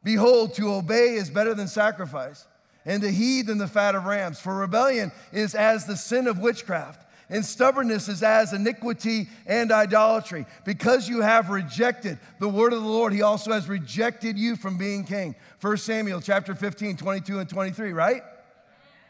Behold, 0.03 0.53
to 0.55 0.73
obey 0.73 1.13
is 1.13 1.29
better 1.29 1.53
than 1.53 1.67
sacrifice, 1.67 2.45
and 2.85 3.01
to 3.01 3.09
heed 3.09 3.47
than 3.47 3.57
the 3.57 3.67
fat 3.67 3.95
of 3.95 4.05
rams. 4.05 4.39
For 4.39 4.53
rebellion 4.53 5.11
is 5.31 5.55
as 5.55 5.85
the 5.85 5.95
sin 5.97 6.27
of 6.27 6.37
witchcraft 6.37 7.04
and 7.29 7.43
stubbornness 7.43 8.07
is 8.07 8.21
as 8.21 8.53
iniquity 8.53 9.27
and 9.45 9.71
idolatry. 9.71 10.45
Because 10.63 11.09
you 11.09 11.21
have 11.21 11.49
rejected 11.49 12.19
the 12.39 12.49
word 12.49 12.73
of 12.73 12.81
the 12.81 12.87
Lord, 12.87 13.13
he 13.13 13.21
also 13.21 13.51
has 13.51 13.67
rejected 13.67 14.37
you 14.37 14.55
from 14.55 14.77
being 14.77 15.03
king. 15.03 15.35
1 15.61 15.77
Samuel 15.77 16.21
chapter 16.21 16.53
15, 16.53 16.97
22 16.97 17.39
and 17.39 17.49
23, 17.49 17.93
right? 17.93 18.21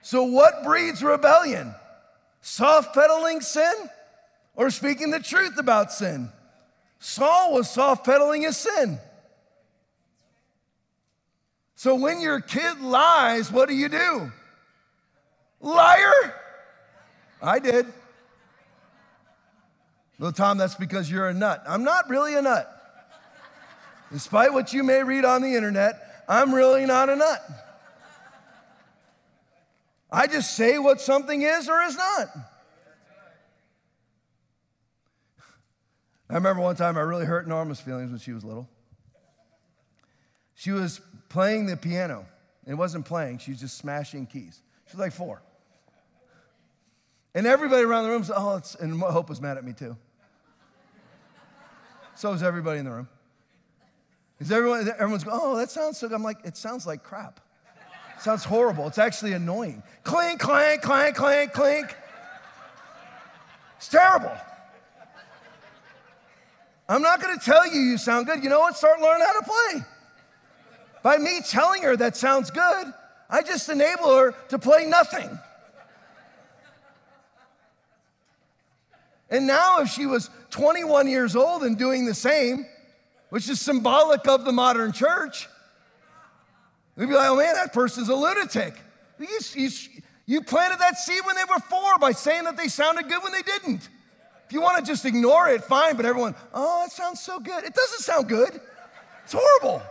So 0.02 0.24
what 0.24 0.64
breeds 0.64 1.04
rebellion? 1.04 1.74
Soft 2.42 2.94
pedaling 2.94 3.42
sin 3.42 3.74
or 4.56 4.70
speaking 4.70 5.12
the 5.12 5.20
truth 5.20 5.58
about 5.58 5.92
sin? 5.92 6.30
Saul 7.00 7.54
was 7.54 7.70
soft 7.70 8.06
pedaling 8.06 8.44
his 8.44 8.56
sin. 8.56 9.00
So 11.76 11.96
when 11.96 12.22
your 12.22 12.40
kid 12.40 12.80
lies, 12.80 13.52
what 13.52 13.68
do 13.68 13.76
you 13.76 13.90
do? 13.90 14.32
Liar? 15.60 16.34
I 17.42 17.60
did. 17.60 17.86
Well, 20.18 20.32
Tom, 20.32 20.58
that's 20.58 20.76
because 20.76 21.12
you're 21.12 21.28
a 21.28 21.34
nut. 21.34 21.64
I'm 21.68 21.84
not 21.84 22.10
really 22.10 22.36
a 22.36 22.42
nut. 22.42 22.72
Despite 24.12 24.54
what 24.54 24.72
you 24.72 24.84
may 24.84 25.04
read 25.04 25.26
on 25.26 25.42
the 25.42 25.56
internet, 25.56 26.24
I'm 26.30 26.54
really 26.54 26.86
not 26.86 27.10
a 27.10 27.16
nut. 27.16 27.42
I 30.12 30.28
just 30.28 30.56
say 30.56 30.78
what 30.78 31.02
something 31.02 31.42
is 31.42 31.68
or 31.68 31.82
is 31.82 31.98
not. 31.98 32.30
I 36.30 36.34
remember 36.36 36.62
one 36.62 36.76
time 36.76 36.98
I 36.98 37.02
really 37.02 37.26
hurt 37.26 37.48
Norma's 37.48 37.80
feelings 37.80 38.10
when 38.10 38.20
she 38.20 38.32
was 38.32 38.44
little. 38.44 38.70
She 40.56 40.72
was 40.72 41.02
playing 41.30 41.66
the 41.66 41.76
piano. 41.76 42.26
It 42.66 42.74
wasn't 42.74 43.06
playing, 43.06 43.40
she 43.40 43.52
was 43.52 43.60
just 43.60 43.78
smashing 43.78 44.26
keys. 44.26 44.62
She 44.88 44.96
was 44.96 45.00
like 45.00 45.12
four. 45.12 45.42
And 47.36 47.46
everybody 47.46 47.84
around 47.84 48.06
the 48.06 48.12
room 48.12 48.24
said, 48.24 48.36
Oh, 48.38 48.62
and 48.80 49.00
Hope 49.02 49.30
was 49.30 49.42
mad 49.42 49.58
at 49.58 49.66
me 49.66 49.74
too. 49.74 49.98
So 52.16 52.32
is 52.34 52.44
everybody 52.44 52.80
in 52.80 52.86
the 52.86 52.92
room. 52.92 53.10
Is 54.40 54.52
everyone, 54.52 54.88
everyone's 54.88 55.24
going, 55.24 55.40
oh, 55.42 55.58
that 55.58 55.70
sounds 55.70 55.98
so 55.98 56.08
good. 56.08 56.16
I'm 56.16 56.24
like, 56.24 56.38
it 56.44 56.58
sounds 56.58 56.86
like 56.88 57.04
crap. 57.04 57.40
It 58.16 58.22
sounds 58.22 58.44
horrible. 58.44 58.88
It's 58.88 58.98
actually 58.98 59.34
annoying. 59.34 59.84
Clink, 60.04 60.40
clank, 60.40 60.82
clank, 60.82 61.16
clank, 61.16 61.54
clink. 61.54 61.96
It's 63.78 63.90
terrible. 63.90 64.32
I'm 66.88 67.02
not 67.02 67.22
going 67.22 67.38
to 67.38 67.44
tell 67.44 67.68
you 67.68 67.80
you 67.82 67.98
sound 67.98 68.28
good. 68.28 68.44
You 68.44 68.50
know 68.50 68.60
what? 68.60 68.78
Start 68.78 69.02
learning 69.02 69.26
how 69.26 69.40
to 69.40 69.46
play. 69.46 69.86
By 71.04 71.18
me 71.18 71.42
telling 71.48 71.84
her 71.84 71.96
that 71.98 72.16
sounds 72.16 72.52
good, 72.52 72.94
I 73.30 73.42
just 73.42 73.70
enable 73.70 74.16
her 74.16 74.32
to 74.50 74.60
play 74.60 74.86
nothing. 74.86 75.30
And 79.30 79.48
now, 79.48 79.82
if 79.82 79.90
she 79.90 80.06
was 80.06 80.30
21 80.56 81.10
years 81.10 81.36
old 81.36 81.64
and 81.64 81.78
doing 81.78 82.06
the 82.06 82.14
same, 82.14 82.66
which 83.30 83.50
is 83.50 83.60
symbolic 83.60 84.26
of 84.26 84.46
the 84.46 84.54
modern 84.54 84.94
church, 84.94 85.50
we'd 86.96 87.10
be 87.10 87.14
like, 87.14 87.28
oh 87.30 87.36
man, 87.36 87.56
that 87.56 87.74
person's 87.74 88.08
a 88.08 88.16
lunatic. 88.16 88.74
You, 89.20 89.28
you, 89.54 89.70
you 90.26 90.42
planted 90.42 90.80
that 90.80 90.98
seed 90.98 91.20
when 91.26 91.36
they 91.36 91.44
were 91.44 91.60
four 91.60 91.98
by 92.00 92.14
saying 92.14 92.46
that 92.46 92.56
they 92.56 92.70
sounded 92.70 93.10
good 93.10 93.22
when 93.22 93.34
they 93.34 93.42
didn't. 93.42 93.90
If 94.48 94.54
you 94.54 94.62
want 94.62 94.78
to 94.78 94.90
just 94.90 95.04
ignore 95.04 95.50
it, 95.50 95.62
fine, 95.62 95.98
but 95.98 96.06
everyone, 96.06 96.34
oh, 96.54 96.86
it 96.86 96.92
sounds 96.94 97.20
so 97.20 97.38
good. 97.42 97.66
It 97.66 97.74
doesn't 97.74 98.00
sound 98.00 98.30
good, 98.30 98.62
it's 99.26 99.34
horrible. 99.34 99.82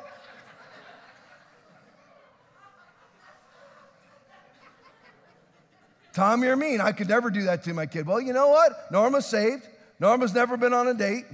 Tom, 6.15 6.43
you're 6.43 6.57
mean. 6.57 6.81
I 6.81 6.93
could 6.93 7.11
never 7.11 7.29
do 7.29 7.43
that 7.43 7.65
to 7.65 7.75
my 7.75 7.85
kid. 7.85 8.07
Well, 8.07 8.21
you 8.21 8.33
know 8.33 8.49
what? 8.49 8.91
Norma's 8.91 9.27
saved. 9.27 9.69
Norma's 10.01 10.35
never 10.35 10.57
been 10.57 10.73
on 10.73 10.89
a 10.89 10.95
date. 10.95 11.25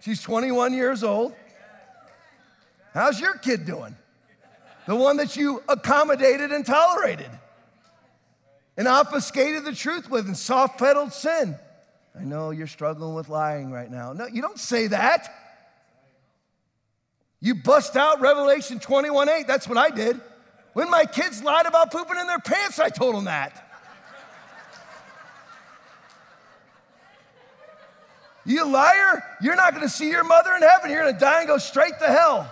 She's 0.00 0.22
21 0.22 0.72
years 0.72 1.02
old. 1.02 1.34
How's 2.94 3.20
your 3.20 3.36
kid 3.38 3.66
doing? 3.66 3.94
The 4.86 4.96
one 4.96 5.16
that 5.18 5.36
you 5.36 5.62
accommodated 5.68 6.52
and 6.52 6.64
tolerated 6.64 7.30
and 8.76 8.86
obfuscated 8.86 9.64
the 9.64 9.72
truth 9.72 10.10
with 10.10 10.26
and 10.26 10.36
soft 10.36 10.78
pedaled 10.78 11.12
sin. 11.12 11.56
I 12.18 12.24
know 12.24 12.50
you're 12.50 12.66
struggling 12.66 13.14
with 13.14 13.28
lying 13.28 13.70
right 13.70 13.90
now. 13.90 14.12
No, 14.12 14.26
you 14.26 14.40
don't 14.40 14.58
say 14.58 14.86
that. 14.86 15.28
You 17.40 17.54
bust 17.54 17.96
out 17.96 18.20
Revelation 18.20 18.78
21 18.78 19.28
8. 19.28 19.46
That's 19.46 19.68
what 19.68 19.76
I 19.76 19.90
did. 19.90 20.20
When 20.72 20.90
my 20.90 21.04
kids 21.04 21.42
lied 21.42 21.66
about 21.66 21.90
pooping 21.90 22.18
in 22.18 22.26
their 22.26 22.38
pants, 22.38 22.78
I 22.78 22.88
told 22.88 23.14
them 23.14 23.24
that. 23.24 23.65
You 28.46 28.64
liar, 28.64 29.22
you're 29.42 29.56
not 29.56 29.74
gonna 29.74 29.88
see 29.88 30.08
your 30.08 30.24
mother 30.24 30.54
in 30.54 30.62
heaven. 30.62 30.90
You're 30.90 31.04
gonna 31.04 31.18
die 31.18 31.40
and 31.40 31.48
go 31.48 31.58
straight 31.58 31.98
to 31.98 32.06
hell. 32.06 32.48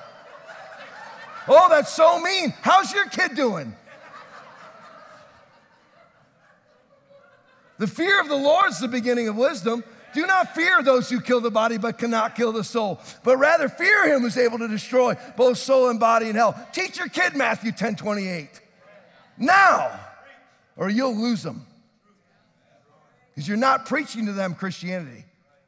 Oh, 1.46 1.68
that's 1.68 1.92
so 1.92 2.18
mean. 2.20 2.52
How's 2.62 2.92
your 2.92 3.06
kid 3.06 3.36
doing? 3.36 3.74
The 7.78 7.86
fear 7.86 8.20
of 8.20 8.28
the 8.28 8.36
Lord 8.36 8.70
is 8.70 8.80
the 8.80 8.88
beginning 8.88 9.28
of 9.28 9.36
wisdom. 9.36 9.84
Do 10.14 10.26
not 10.26 10.54
fear 10.54 10.82
those 10.82 11.10
who 11.10 11.20
kill 11.20 11.40
the 11.40 11.50
body 11.50 11.76
but 11.76 11.98
cannot 11.98 12.36
kill 12.36 12.52
the 12.52 12.62
soul, 12.62 13.00
but 13.24 13.36
rather 13.36 13.68
fear 13.68 14.14
him 14.14 14.22
who's 14.22 14.36
able 14.36 14.58
to 14.58 14.68
destroy 14.68 15.16
both 15.36 15.58
soul 15.58 15.90
and 15.90 15.98
body 15.98 16.28
in 16.28 16.36
hell. 16.36 16.54
Teach 16.72 16.98
your 16.98 17.08
kid 17.08 17.34
Matthew 17.34 17.72
10 17.72 17.96
28. 17.96 18.60
Now, 19.38 19.90
or 20.76 20.88
you'll 20.88 21.16
lose 21.16 21.42
them. 21.42 21.66
Because 23.34 23.48
you're 23.48 23.56
not 23.56 23.86
preaching 23.86 24.26
to 24.26 24.32
them 24.32 24.54
Christianity. 24.54 25.24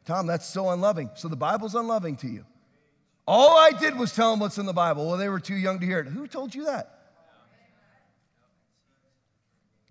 Tom, 0.07 0.27
that's 0.27 0.47
so 0.47 0.71
unloving. 0.71 1.11
So 1.15 1.29
the 1.29 1.37
Bible's 1.37 1.75
unloving 1.75 2.17
to 2.19 2.29
you. 2.29 2.47
All 3.27 3.59
I 3.59 3.73
did 3.73 3.99
was 3.99 4.15
tell 4.15 4.31
them 4.31 4.39
what's 4.39 4.57
in 4.57 4.67
the 4.67 4.73
Bible. 4.73 5.09
Well, 5.09 5.17
they 5.17 5.29
were 5.29 5.41
too 5.41 5.57
young 5.57 5.81
to 5.81 5.87
hear 5.87 5.99
it. 5.99 6.07
Who 6.07 6.29
told 6.29 6.55
you 6.55 6.67
that? 6.67 6.93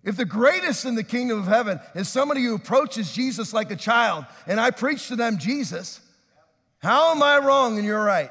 If 0.06 0.16
the 0.16 0.26
greatest 0.26 0.86
in 0.86 0.96
the 0.96 1.04
kingdom 1.04 1.40
of 1.40 1.48
heaven 1.48 1.80
is 1.96 2.08
somebody 2.08 2.44
who 2.44 2.56
approaches 2.56 3.12
Jesus 3.12 3.54
like 3.54 3.72
a 3.72 3.76
child, 3.76 4.26
and 4.48 4.60
I 4.60 4.72
preach 4.72 5.10
to 5.10 5.16
them 5.16 5.38
Jesus, 5.38 6.00
how 6.78 7.12
am 7.12 7.22
I 7.22 7.40
wrong 7.40 7.78
and 7.78 7.86
you're 7.86 8.04
right? 8.04 8.30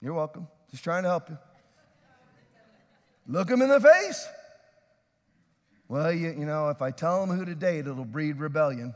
You're 0.00 0.14
welcome. 0.14 0.46
Just 0.70 0.82
trying 0.82 1.02
to 1.02 1.08
help 1.10 1.28
you. 1.28 1.36
Look 3.26 3.48
them 3.48 3.60
in 3.60 3.68
the 3.68 3.80
face. 3.80 4.26
Well, 5.90 6.12
you, 6.12 6.28
you 6.28 6.46
know, 6.46 6.68
if 6.68 6.82
I 6.82 6.92
tell 6.92 7.26
them 7.26 7.36
who 7.36 7.44
to 7.44 7.54
date, 7.56 7.80
it'll 7.88 8.04
breed 8.04 8.36
rebellion. 8.36 8.94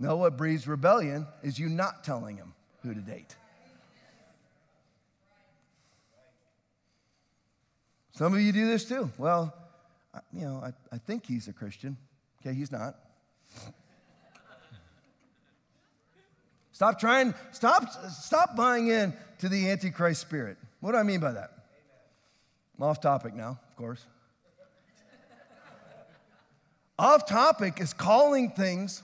No, 0.00 0.16
what 0.16 0.36
breeds 0.36 0.66
rebellion 0.66 1.28
is 1.44 1.60
you 1.60 1.68
not 1.68 2.02
telling 2.02 2.34
them 2.34 2.54
who 2.82 2.92
to 2.92 3.00
date. 3.00 3.36
Some 8.10 8.34
of 8.34 8.40
you 8.40 8.50
do 8.50 8.66
this 8.66 8.84
too. 8.84 9.12
Well, 9.16 9.54
you 10.32 10.40
know, 10.40 10.60
I, 10.64 10.72
I 10.92 10.98
think 10.98 11.24
he's 11.24 11.46
a 11.46 11.52
Christian. 11.52 11.96
Okay, 12.40 12.52
he's 12.52 12.72
not. 12.72 12.96
Stop 16.72 16.98
trying, 16.98 17.32
stop, 17.52 17.84
stop 18.10 18.56
buying 18.56 18.88
in 18.88 19.14
to 19.38 19.48
the 19.48 19.70
Antichrist 19.70 20.20
spirit. 20.20 20.56
What 20.80 20.92
do 20.92 20.98
I 20.98 21.04
mean 21.04 21.20
by 21.20 21.30
that? 21.30 21.50
I'm 22.76 22.82
off 22.82 23.00
topic 23.00 23.34
now, 23.34 23.60
of 23.70 23.76
course. 23.76 24.04
Off 26.98 27.26
topic 27.26 27.80
is 27.80 27.92
calling 27.92 28.50
things 28.50 29.02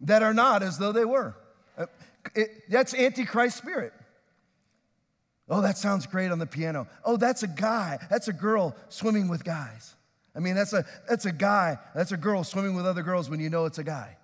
that 0.00 0.22
are 0.22 0.34
not 0.34 0.62
as 0.62 0.78
though 0.78 0.92
they 0.92 1.04
were. 1.04 1.34
Uh, 1.76 1.86
it, 2.34 2.50
that's 2.68 2.94
Antichrist 2.94 3.58
spirit. 3.58 3.92
Oh, 5.48 5.62
that 5.62 5.78
sounds 5.78 6.06
great 6.06 6.30
on 6.30 6.38
the 6.38 6.46
piano. 6.46 6.86
Oh, 7.04 7.16
that's 7.16 7.42
a 7.42 7.48
guy. 7.48 7.98
That's 8.10 8.28
a 8.28 8.32
girl 8.32 8.76
swimming 8.90 9.28
with 9.28 9.44
guys. 9.44 9.94
I 10.36 10.40
mean, 10.40 10.54
that's 10.54 10.72
a, 10.72 10.84
that's 11.08 11.24
a 11.24 11.32
guy. 11.32 11.78
That's 11.94 12.12
a 12.12 12.16
girl 12.16 12.44
swimming 12.44 12.74
with 12.76 12.86
other 12.86 13.02
girls 13.02 13.30
when 13.30 13.40
you 13.40 13.48
know 13.48 13.64
it's 13.64 13.78
a 13.78 13.84
guy. 13.84 14.16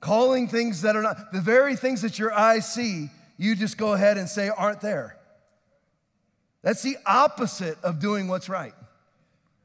Calling 0.00 0.48
things 0.48 0.82
that 0.82 0.96
are 0.96 1.02
not, 1.02 1.32
the 1.32 1.40
very 1.40 1.76
things 1.76 2.02
that 2.02 2.18
your 2.18 2.32
eyes 2.32 2.70
see, 2.70 3.08
you 3.38 3.56
just 3.56 3.78
go 3.78 3.94
ahead 3.94 4.18
and 4.18 4.28
say 4.28 4.50
aren't 4.50 4.82
there. 4.82 5.16
That's 6.62 6.82
the 6.82 6.96
opposite 7.06 7.78
of 7.82 8.00
doing 8.00 8.28
what's 8.28 8.48
right. 8.48 8.74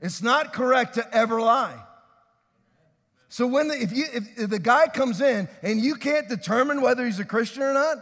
It's 0.01 0.21
not 0.21 0.53
correct 0.53 0.95
to 0.95 1.15
ever 1.15 1.41
lie. 1.41 1.77
So 3.27 3.45
when 3.45 3.67
the, 3.67 3.79
if, 3.79 3.91
you, 3.91 4.05
if, 4.11 4.39
if 4.39 4.49
the 4.49 4.59
guy 4.59 4.87
comes 4.87 5.21
in 5.21 5.47
and 5.61 5.79
you 5.79 5.95
can't 5.95 6.27
determine 6.27 6.81
whether 6.81 7.05
he's 7.05 7.19
a 7.19 7.25
Christian 7.25 7.61
or 7.61 7.73
not, 7.73 7.97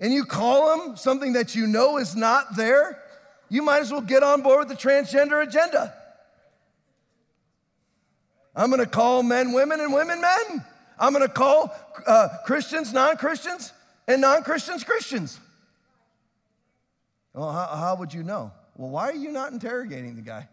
and 0.00 0.12
you 0.12 0.24
call 0.24 0.74
him 0.74 0.96
something 0.96 1.34
that 1.34 1.54
you 1.54 1.66
know 1.66 1.98
is 1.98 2.16
not 2.16 2.56
there, 2.56 3.00
you 3.48 3.62
might 3.62 3.80
as 3.80 3.92
well 3.92 4.00
get 4.00 4.22
on 4.22 4.42
board 4.42 4.58
with 4.60 4.68
the 4.68 4.88
transgender 4.88 5.42
agenda. 5.42 5.94
I'm 8.54 8.70
gonna 8.70 8.86
call 8.86 9.22
men 9.22 9.52
women 9.52 9.80
and 9.80 9.92
women 9.92 10.20
men. 10.20 10.64
I'm 10.98 11.12
gonna 11.12 11.28
call 11.28 11.72
uh, 12.06 12.28
Christians 12.44 12.92
non 12.92 13.16
Christians 13.16 13.72
and 14.08 14.20
non 14.20 14.42
Christians 14.42 14.82
Christians. 14.82 15.38
Well, 17.32 17.52
how, 17.52 17.66
how 17.66 17.96
would 17.96 18.12
you 18.12 18.24
know? 18.24 18.52
Well, 18.76 18.90
why 18.90 19.10
are 19.10 19.14
you 19.14 19.30
not 19.30 19.52
interrogating 19.52 20.16
the 20.16 20.22
guy? 20.22 20.48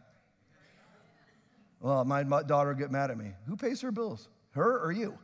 Well, 1.86 2.04
my 2.04 2.24
daughter 2.24 2.74
get 2.74 2.90
mad 2.90 3.12
at 3.12 3.18
me. 3.20 3.34
Who 3.46 3.56
pays 3.56 3.80
her 3.82 3.92
bills? 3.92 4.28
Her 4.54 4.80
or 4.84 4.92
you? 4.92 5.16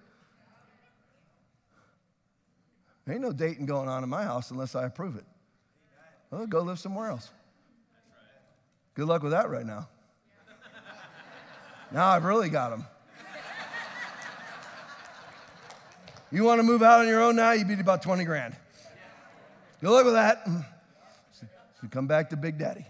There 3.03 3.15
Ain't 3.15 3.23
no 3.23 3.31
dating 3.31 3.65
going 3.65 3.89
on 3.89 4.03
in 4.03 4.09
my 4.09 4.21
house 4.21 4.51
unless 4.51 4.75
I 4.75 4.85
approve 4.85 5.15
it. 5.15 5.23
Well, 6.29 6.45
go 6.45 6.61
live 6.61 6.77
somewhere 6.77 7.09
else. 7.09 7.31
Good 8.93 9.07
luck 9.07 9.23
with 9.23 9.31
that 9.31 9.49
right 9.49 9.65
now. 9.65 9.89
Now 11.91 12.09
I've 12.09 12.25
really 12.25 12.49
got 12.49 12.69
them. 12.69 12.85
You 16.31 16.43
want 16.43 16.59
to 16.59 16.63
move 16.63 16.83
out 16.83 16.99
on 16.99 17.07
your 17.07 17.23
own 17.23 17.37
now, 17.37 17.53
you 17.53 17.65
would 17.65 17.75
be 17.75 17.81
about 17.81 18.03
20 18.03 18.23
grand. 18.23 18.55
Good 19.81 19.89
luck 19.89 20.05
with 20.05 20.13
that. 20.13 20.45
So 21.81 21.87
come 21.89 22.05
back 22.05 22.29
to 22.29 22.37
Big 22.37 22.59
Daddy. 22.59 22.85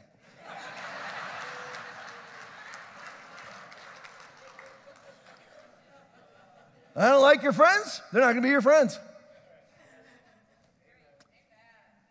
I 6.95 7.09
don't 7.09 7.21
like 7.21 7.43
your 7.43 7.53
friends, 7.53 8.01
they're 8.11 8.21
not 8.21 8.27
going 8.27 8.37
to 8.37 8.41
be 8.41 8.49
your 8.49 8.61
friends. 8.61 8.99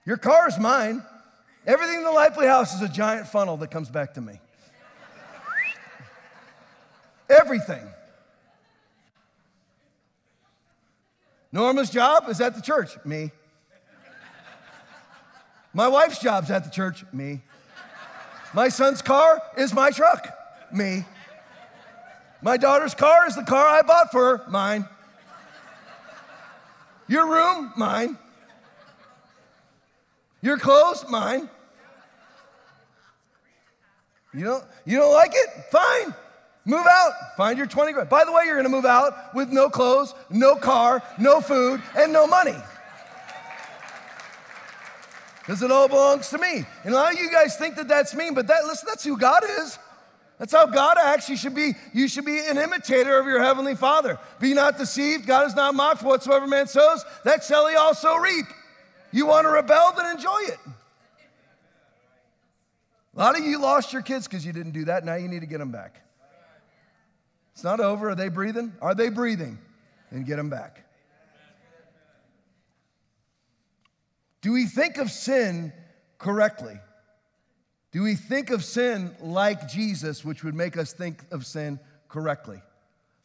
Your 0.07 0.17
car 0.17 0.49
is 0.49 0.59
mine. 0.59 1.05
Everything 1.67 1.99
in 1.99 2.05
the 2.05 2.11
Lively 2.11 2.47
house 2.47 2.75
is 2.75 2.81
a 2.81 2.89
giant 2.89 3.29
funnel 3.29 3.59
that 3.59 3.71
comes 3.71 3.91
back 3.91 4.15
to 4.15 4.21
me. 4.21 4.41
Everything. 7.29 7.87
Norma's 11.53 11.91
job 11.91 12.29
is 12.29 12.41
at 12.41 12.55
the 12.55 12.63
church, 12.63 12.97
me. 13.05 13.31
My 15.73 15.87
wife's 15.87 16.19
job's 16.19 16.51
at 16.51 16.65
the 16.65 16.71
church, 16.71 17.05
me. 17.13 17.43
My 18.53 18.69
son's 18.69 19.03
car 19.03 19.41
is 19.57 19.73
my 19.73 19.91
truck, 19.91 20.29
me. 20.73 21.05
My 22.43 22.57
daughter's 22.57 22.95
car 22.95 23.27
is 23.27 23.35
the 23.35 23.43
car 23.43 23.67
I 23.67 23.83
bought 23.83 24.11
for 24.11 24.39
her, 24.39 24.51
mine. 24.51 24.89
Your 27.09 27.27
room, 27.27 27.73
mine. 27.77 28.17
Your 30.43 30.57
clothes, 30.57 31.05
mine. 31.09 31.51
You 34.33 34.45
don't, 34.45 34.65
you 34.87 34.97
don't 34.99 35.13
like 35.13 35.33
it? 35.35 35.49
Fine. 35.71 36.15
Move 36.65 36.87
out, 36.89 37.13
find 37.37 37.59
your 37.59 37.67
20 37.67 37.93
grand. 37.93 38.09
By 38.09 38.25
the 38.25 38.33
way, 38.33 38.45
you're 38.45 38.57
gonna 38.57 38.69
move 38.69 38.85
out 38.85 39.35
with 39.35 39.51
no 39.51 39.69
clothes, 39.69 40.15
no 40.29 40.57
car, 40.57 41.03
no 41.19 41.41
food, 41.41 41.83
and 41.97 42.13
no 42.13 42.27
money. 42.27 42.57
Because 45.41 45.63
it 45.63 45.73
all 45.73 45.89
belongs 45.89 46.29
to 46.31 46.39
me. 46.39 46.65
And 46.85 46.95
a 46.95 46.97
lot 46.97 47.13
of 47.13 47.19
you 47.19 47.31
guys 47.31 47.57
think 47.57 47.77
that 47.77 47.89
that's 47.89 48.15
mean, 48.15 48.35
but 48.35 48.47
that, 48.47 48.65
listen, 48.65 48.87
that's 48.89 49.05
who 49.05 49.17
God 49.17 49.43
is. 49.59 49.79
That's 50.41 50.55
how 50.55 50.65
God 50.65 50.97
acts. 50.99 51.29
You 51.29 51.37
should 51.37 51.55
be, 51.55 51.75
you 51.93 52.09
should 52.09 52.25
be 52.25 52.39
an 52.39 52.57
imitator 52.57 53.19
of 53.19 53.27
your 53.27 53.43
heavenly 53.43 53.77
Father. 53.77 54.19
Be 54.41 54.55
not 54.55 54.79
deceived. 54.79 55.27
God 55.27 55.47
is 55.47 55.55
not 55.55 55.75
mocked. 55.75 56.03
Whatsoever 56.03 56.47
man 56.47 56.67
sows, 56.67 57.05
that 57.25 57.45
shall 57.45 57.69
he 57.69 57.77
also 57.77 58.17
reap. 58.17 58.47
You 59.13 59.27
want 59.27 59.45
to 59.45 59.51
rebel, 59.51 59.93
then 59.95 60.17
enjoy 60.17 60.39
it. 60.45 60.59
A 63.15 63.19
lot 63.19 63.39
of 63.39 63.45
you 63.45 63.61
lost 63.61 63.93
your 63.93 64.01
kids 64.01 64.27
because 64.27 64.47
you 64.47 64.55
didn't 64.55 64.73
do 64.73 64.87
that. 64.87 65.05
Now 65.05 65.17
you 65.17 65.29
need 65.29 65.41
to 65.41 65.47
get 65.47 65.59
them 65.59 65.73
back. 65.73 66.01
It's 67.53 67.63
not 67.63 67.79
over. 67.79 68.09
Are 68.09 68.15
they 68.15 68.31
breathing? 68.31 68.73
Are 68.81 68.95
they 68.95 69.11
breathing? 69.11 69.59
Then 70.11 70.25
get 70.25 70.37
them 70.37 70.49
back. 70.49 70.87
Do 74.41 74.53
we 74.53 74.65
think 74.65 74.97
of 74.97 75.11
sin 75.11 75.75
correctly? 76.17 76.79
Do 77.93 78.03
we 78.03 78.15
think 78.15 78.51
of 78.51 78.65
sin 78.65 79.15
like 79.21 79.69
Jesus, 79.69 80.25
which 80.25 80.45
would 80.45 80.55
make 80.55 80.77
us 80.77 80.93
think 80.93 81.25
of 81.31 81.45
sin 81.45 81.81
correctly? 82.09 82.61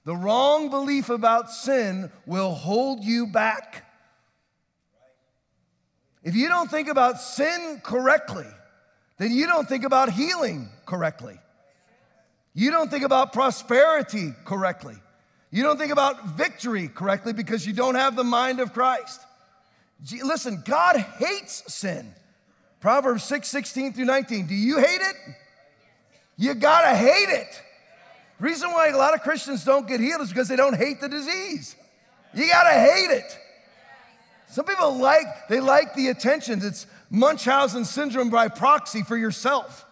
The 0.05 0.15
wrong 0.15 0.69
belief 0.69 1.09
about 1.09 1.51
sin 1.51 2.11
will 2.25 2.53
hold 2.53 3.03
you 3.03 3.27
back. 3.27 3.85
If 6.23 6.35
you 6.35 6.47
don't 6.47 6.69
think 6.69 6.87
about 6.87 7.19
sin 7.19 7.81
correctly, 7.83 8.47
then 9.17 9.31
you 9.31 9.45
don't 9.45 9.69
think 9.69 9.83
about 9.83 10.11
healing 10.11 10.69
correctly. 10.85 11.39
You 12.53 12.71
don't 12.71 12.89
think 12.89 13.03
about 13.03 13.33
prosperity 13.33 14.33
correctly. 14.45 14.95
You 15.51 15.63
don't 15.63 15.77
think 15.77 15.91
about 15.91 16.29
victory 16.29 16.87
correctly 16.87 17.33
because 17.33 17.65
you 17.67 17.73
don't 17.73 17.95
have 17.95 18.15
the 18.15 18.23
mind 18.23 18.59
of 18.59 18.73
Christ. 18.73 19.21
Listen, 20.23 20.63
God 20.65 20.97
hates 20.97 21.73
sin. 21.73 22.13
Proverbs 22.85 23.23
6, 23.23 23.47
16 23.47 23.93
through 23.93 24.05
19. 24.05 24.45
Do 24.45 24.53
you 24.53 24.77
hate 24.77 25.01
it? 25.01 25.15
You 26.37 26.53
gotta 26.53 26.95
hate 26.95 27.29
it. 27.29 27.63
Reason 28.39 28.69
why 28.69 28.89
a 28.89 28.95
lot 28.95 29.15
of 29.15 29.21
Christians 29.21 29.65
don't 29.65 29.87
get 29.87 29.99
healed 29.99 30.21
is 30.21 30.29
because 30.29 30.47
they 30.47 30.55
don't 30.55 30.77
hate 30.77 31.01
the 31.01 31.09
disease. 31.09 31.75
You 32.35 32.47
gotta 32.47 32.79
hate 32.79 33.09
it. 33.09 33.39
Some 34.49 34.65
people 34.65 34.97
like, 34.97 35.25
they 35.49 35.59
like 35.59 35.95
the 35.95 36.09
attention. 36.09 36.59
It's 36.61 36.85
Munchausen 37.09 37.85
syndrome 37.85 38.29
by 38.29 38.49
proxy 38.49 39.01
for 39.01 39.17
yourself. 39.17 39.83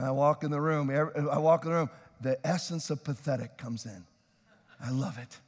I 0.00 0.10
walk 0.12 0.44
in 0.44 0.50
the 0.50 0.62
room, 0.62 0.88
I 0.90 1.36
walk 1.36 1.66
in 1.66 1.72
the 1.72 1.76
room, 1.76 1.90
the 2.22 2.38
essence 2.42 2.88
of 2.88 3.04
pathetic 3.04 3.58
comes 3.58 3.84
in. 3.84 4.06
I 4.82 4.92
love 4.92 5.18
it. 5.18 5.40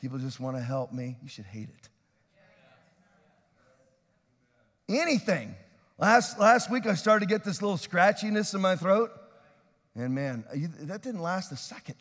People 0.00 0.18
just 0.18 0.40
want 0.40 0.56
to 0.56 0.62
help 0.62 0.92
me. 0.92 1.18
You 1.22 1.28
should 1.28 1.44
hate 1.44 1.68
it. 1.68 1.88
Anything. 4.88 5.54
Last, 5.98 6.38
last 6.38 6.70
week, 6.70 6.86
I 6.86 6.94
started 6.94 7.28
to 7.28 7.34
get 7.34 7.44
this 7.44 7.60
little 7.60 7.76
scratchiness 7.76 8.54
in 8.54 8.60
my 8.60 8.76
throat. 8.76 9.10
And 9.94 10.14
man, 10.14 10.44
that 10.82 11.02
didn't 11.02 11.22
last 11.22 11.50
a 11.50 11.56
second. 11.56 11.96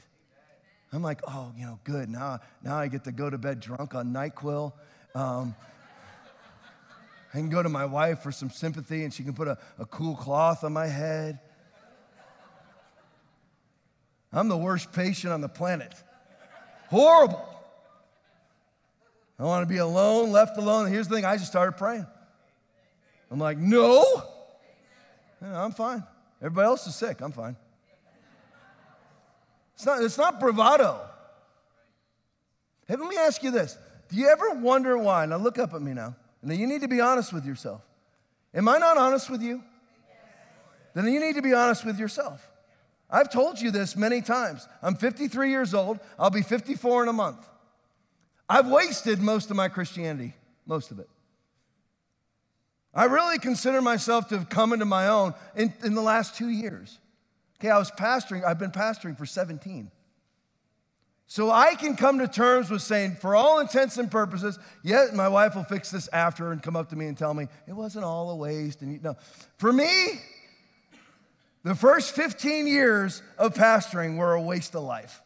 I'm 0.93 1.01
like, 1.01 1.21
oh, 1.27 1.51
you 1.57 1.65
know, 1.65 1.79
good. 1.83 2.09
Now, 2.09 2.39
now 2.63 2.77
I 2.77 2.87
get 2.87 3.03
to 3.05 3.11
go 3.11 3.29
to 3.29 3.37
bed 3.37 3.59
drunk 3.59 3.95
on 3.95 4.13
NyQuil. 4.13 4.71
Um, 5.15 5.55
I 7.33 7.37
can 7.37 7.49
go 7.49 7.61
to 7.61 7.69
my 7.69 7.85
wife 7.85 8.21
for 8.21 8.31
some 8.31 8.49
sympathy 8.49 9.03
and 9.03 9.13
she 9.13 9.23
can 9.23 9.33
put 9.33 9.47
a, 9.47 9.57
a 9.79 9.85
cool 9.85 10.15
cloth 10.15 10.63
on 10.63 10.73
my 10.73 10.87
head. 10.87 11.39
I'm 14.31 14.47
the 14.47 14.57
worst 14.57 14.91
patient 14.91 15.33
on 15.33 15.41
the 15.41 15.49
planet. 15.49 15.93
Horrible. 16.89 17.43
I 19.39 19.43
want 19.43 19.67
to 19.67 19.71
be 19.71 19.77
alone, 19.77 20.31
left 20.31 20.57
alone. 20.57 20.89
Here's 20.89 21.07
the 21.07 21.15
thing 21.15 21.25
I 21.25 21.35
just 21.37 21.47
started 21.47 21.73
praying. 21.73 22.07
I'm 23.31 23.39
like, 23.39 23.57
no, 23.57 24.23
I'm 25.41 25.71
fine. 25.71 26.03
Everybody 26.41 26.65
else 26.65 26.87
is 26.87 26.95
sick. 26.95 27.21
I'm 27.21 27.31
fine. 27.31 27.55
It's 29.75 29.85
not, 29.85 30.01
it's 30.01 30.17
not 30.17 30.39
bravado. 30.39 30.99
Hey, 32.87 32.95
let 32.95 33.07
me 33.07 33.17
ask 33.17 33.43
you 33.43 33.51
this. 33.51 33.77
Do 34.09 34.15
you 34.15 34.27
ever 34.29 34.51
wonder 34.51 34.97
why? 34.97 35.25
Now 35.25 35.37
look 35.37 35.59
up 35.59 35.73
at 35.73 35.81
me 35.81 35.93
now. 35.93 36.15
Now 36.41 36.53
you 36.53 36.65
need 36.67 36.81
to 36.81 36.87
be 36.87 37.01
honest 37.01 37.33
with 37.33 37.45
yourself. 37.45 37.81
Am 38.53 38.67
I 38.69 38.77
not 38.77 38.97
honest 38.97 39.29
with 39.29 39.41
you? 39.41 39.61
Then 40.93 41.11
you 41.11 41.19
need 41.19 41.35
to 41.35 41.41
be 41.41 41.53
honest 41.53 41.85
with 41.85 41.99
yourself. 41.99 42.47
I've 43.09 43.31
told 43.31 43.61
you 43.61 43.71
this 43.71 43.95
many 43.95 44.21
times. 44.21 44.67
I'm 44.81 44.95
53 44.95 45.49
years 45.49 45.73
old. 45.73 45.99
I'll 46.17 46.29
be 46.29 46.41
54 46.41 47.03
in 47.03 47.09
a 47.09 47.13
month. 47.13 47.47
I've 48.49 48.67
wasted 48.67 49.19
most 49.19 49.49
of 49.49 49.57
my 49.57 49.67
Christianity, 49.67 50.33
most 50.65 50.91
of 50.91 50.99
it. 50.99 51.09
I 52.93 53.05
really 53.05 53.37
consider 53.37 53.81
myself 53.81 54.29
to 54.29 54.37
have 54.37 54.49
come 54.49 54.73
into 54.73 54.85
my 54.85 55.07
own 55.07 55.33
in, 55.55 55.73
in 55.83 55.93
the 55.93 56.01
last 56.01 56.35
two 56.35 56.49
years. 56.49 56.99
Okay, 57.59 57.69
I 57.69 57.77
was 57.77 57.91
pastoring, 57.91 58.43
I've 58.43 58.59
been 58.59 58.71
pastoring 58.71 59.17
for 59.17 59.25
17. 59.25 59.91
So 61.29 61.51
I 61.51 61.75
can 61.75 61.97
come 61.97 62.19
to 62.19 62.27
terms 62.27 62.69
with 62.69 62.81
saying, 62.81 63.17
for 63.19 63.35
all 63.35 63.59
intents 63.59 63.97
and 63.97 64.09
purposes, 64.09 64.57
yeah, 64.81 65.07
my 65.13 65.27
wife 65.27 65.55
will 65.55 65.65
fix 65.65 65.91
this 65.91 66.07
after 66.13 66.53
and 66.53 66.63
come 66.63 66.77
up 66.77 66.89
to 66.89 66.95
me 66.95 67.07
and 67.07 67.17
tell 67.17 67.33
me 67.33 67.47
it 67.67 67.73
wasn't 67.73 68.05
all 68.05 68.31
a 68.31 68.35
waste. 68.35 68.81
And 68.81 68.93
you 68.93 68.99
know, 69.01 69.15
for 69.57 69.73
me, 69.73 70.21
the 71.63 71.75
first 71.75 72.15
15 72.15 72.65
years 72.65 73.21
of 73.37 73.53
pastoring 73.53 74.17
were 74.17 74.33
a 74.35 74.41
waste 74.41 74.73
of 74.73 74.83
life. 74.83 75.21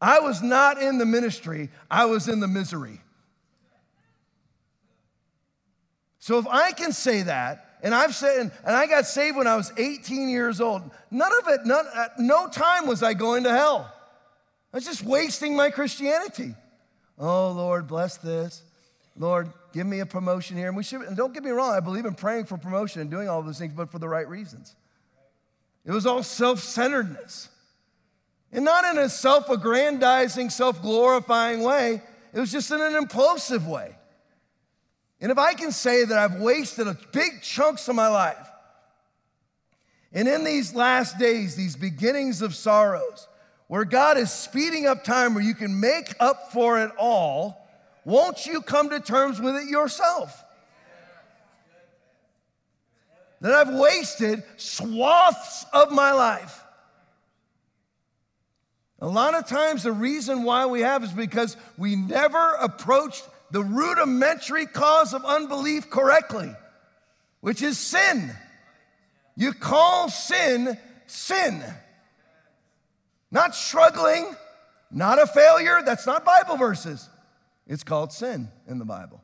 I 0.00 0.20
was 0.20 0.40
not 0.40 0.80
in 0.80 0.98
the 0.98 1.06
ministry, 1.06 1.70
I 1.90 2.04
was 2.04 2.28
in 2.28 2.38
the 2.38 2.48
misery. 2.48 3.00
So 6.22 6.38
if 6.38 6.46
I 6.46 6.70
can 6.70 6.92
say 6.92 7.22
that, 7.22 7.66
and 7.82 7.92
I've 7.92 8.14
said, 8.14 8.52
and 8.64 8.76
I 8.76 8.86
got 8.86 9.06
saved 9.06 9.36
when 9.36 9.48
I 9.48 9.56
was 9.56 9.72
18 9.76 10.28
years 10.28 10.60
old, 10.60 10.88
none 11.10 11.32
of 11.42 11.48
it, 11.48 11.66
none, 11.66 11.84
at 11.96 12.16
no 12.16 12.46
time 12.46 12.86
was 12.86 13.02
I 13.02 13.12
going 13.12 13.42
to 13.42 13.50
hell. 13.50 13.92
I 14.72 14.76
was 14.76 14.84
just 14.84 15.02
wasting 15.02 15.56
my 15.56 15.70
Christianity. 15.70 16.54
Oh, 17.18 17.50
Lord, 17.50 17.88
bless 17.88 18.18
this. 18.18 18.62
Lord, 19.18 19.52
give 19.72 19.84
me 19.84 19.98
a 19.98 20.06
promotion 20.06 20.56
here. 20.56 20.68
And 20.68 20.76
we 20.76 20.84
should, 20.84 21.00
and 21.00 21.16
don't 21.16 21.34
get 21.34 21.42
me 21.42 21.50
wrong, 21.50 21.74
I 21.74 21.80
believe 21.80 22.04
in 22.04 22.14
praying 22.14 22.44
for 22.44 22.56
promotion 22.56 23.00
and 23.00 23.10
doing 23.10 23.28
all 23.28 23.42
those 23.42 23.58
things, 23.58 23.72
but 23.74 23.90
for 23.90 23.98
the 23.98 24.08
right 24.08 24.28
reasons. 24.28 24.76
It 25.84 25.90
was 25.90 26.06
all 26.06 26.22
self 26.22 26.60
centeredness. 26.60 27.48
And 28.52 28.64
not 28.64 28.84
in 28.84 28.96
a 28.96 29.08
self 29.08 29.50
aggrandizing, 29.50 30.50
self 30.50 30.80
glorifying 30.82 31.64
way, 31.64 32.00
it 32.32 32.38
was 32.38 32.52
just 32.52 32.70
in 32.70 32.80
an 32.80 32.94
impulsive 32.94 33.66
way. 33.66 33.96
And 35.22 35.30
if 35.30 35.38
I 35.38 35.54
can 35.54 35.70
say 35.70 36.04
that 36.04 36.18
I've 36.18 36.40
wasted 36.40 36.88
a 36.88 36.98
big 37.12 37.42
chunks 37.42 37.88
of 37.88 37.94
my 37.94 38.08
life, 38.08 38.50
and 40.12 40.26
in 40.26 40.42
these 40.42 40.74
last 40.74 41.16
days, 41.16 41.54
these 41.54 41.76
beginnings 41.76 42.42
of 42.42 42.56
sorrows, 42.56 43.28
where 43.68 43.84
God 43.84 44.18
is 44.18 44.32
speeding 44.32 44.86
up 44.86 45.04
time 45.04 45.32
where 45.32 45.42
you 45.42 45.54
can 45.54 45.78
make 45.78 46.12
up 46.18 46.52
for 46.52 46.82
it 46.82 46.90
all, 46.98 47.66
won't 48.04 48.46
you 48.46 48.60
come 48.62 48.90
to 48.90 48.98
terms 48.98 49.40
with 49.40 49.54
it 49.54 49.70
yourself? 49.70 50.44
That 53.40 53.52
I've 53.52 53.74
wasted 53.74 54.42
swaths 54.56 55.64
of 55.72 55.92
my 55.92 56.12
life. 56.12 56.62
A 59.00 59.06
lot 59.06 59.34
of 59.34 59.46
times, 59.46 59.84
the 59.84 59.92
reason 59.92 60.42
why 60.42 60.66
we 60.66 60.80
have 60.80 61.02
is 61.04 61.12
because 61.12 61.56
we 61.78 61.96
never 61.96 62.54
approached 62.60 63.24
the 63.52 63.62
rudimentary 63.62 64.64
cause 64.64 65.12
of 65.12 65.24
unbelief 65.26 65.90
correctly, 65.90 66.50
which 67.42 67.60
is 67.60 67.78
sin. 67.78 68.34
You 69.36 69.52
call 69.52 70.08
sin 70.08 70.78
sin. 71.06 71.62
Not 73.30 73.54
struggling, 73.54 74.34
not 74.90 75.20
a 75.20 75.26
failure. 75.26 75.82
That's 75.84 76.06
not 76.06 76.24
Bible 76.24 76.56
verses. 76.56 77.08
It's 77.66 77.84
called 77.84 78.10
sin 78.10 78.48
in 78.66 78.78
the 78.78 78.86
Bible. 78.86 79.22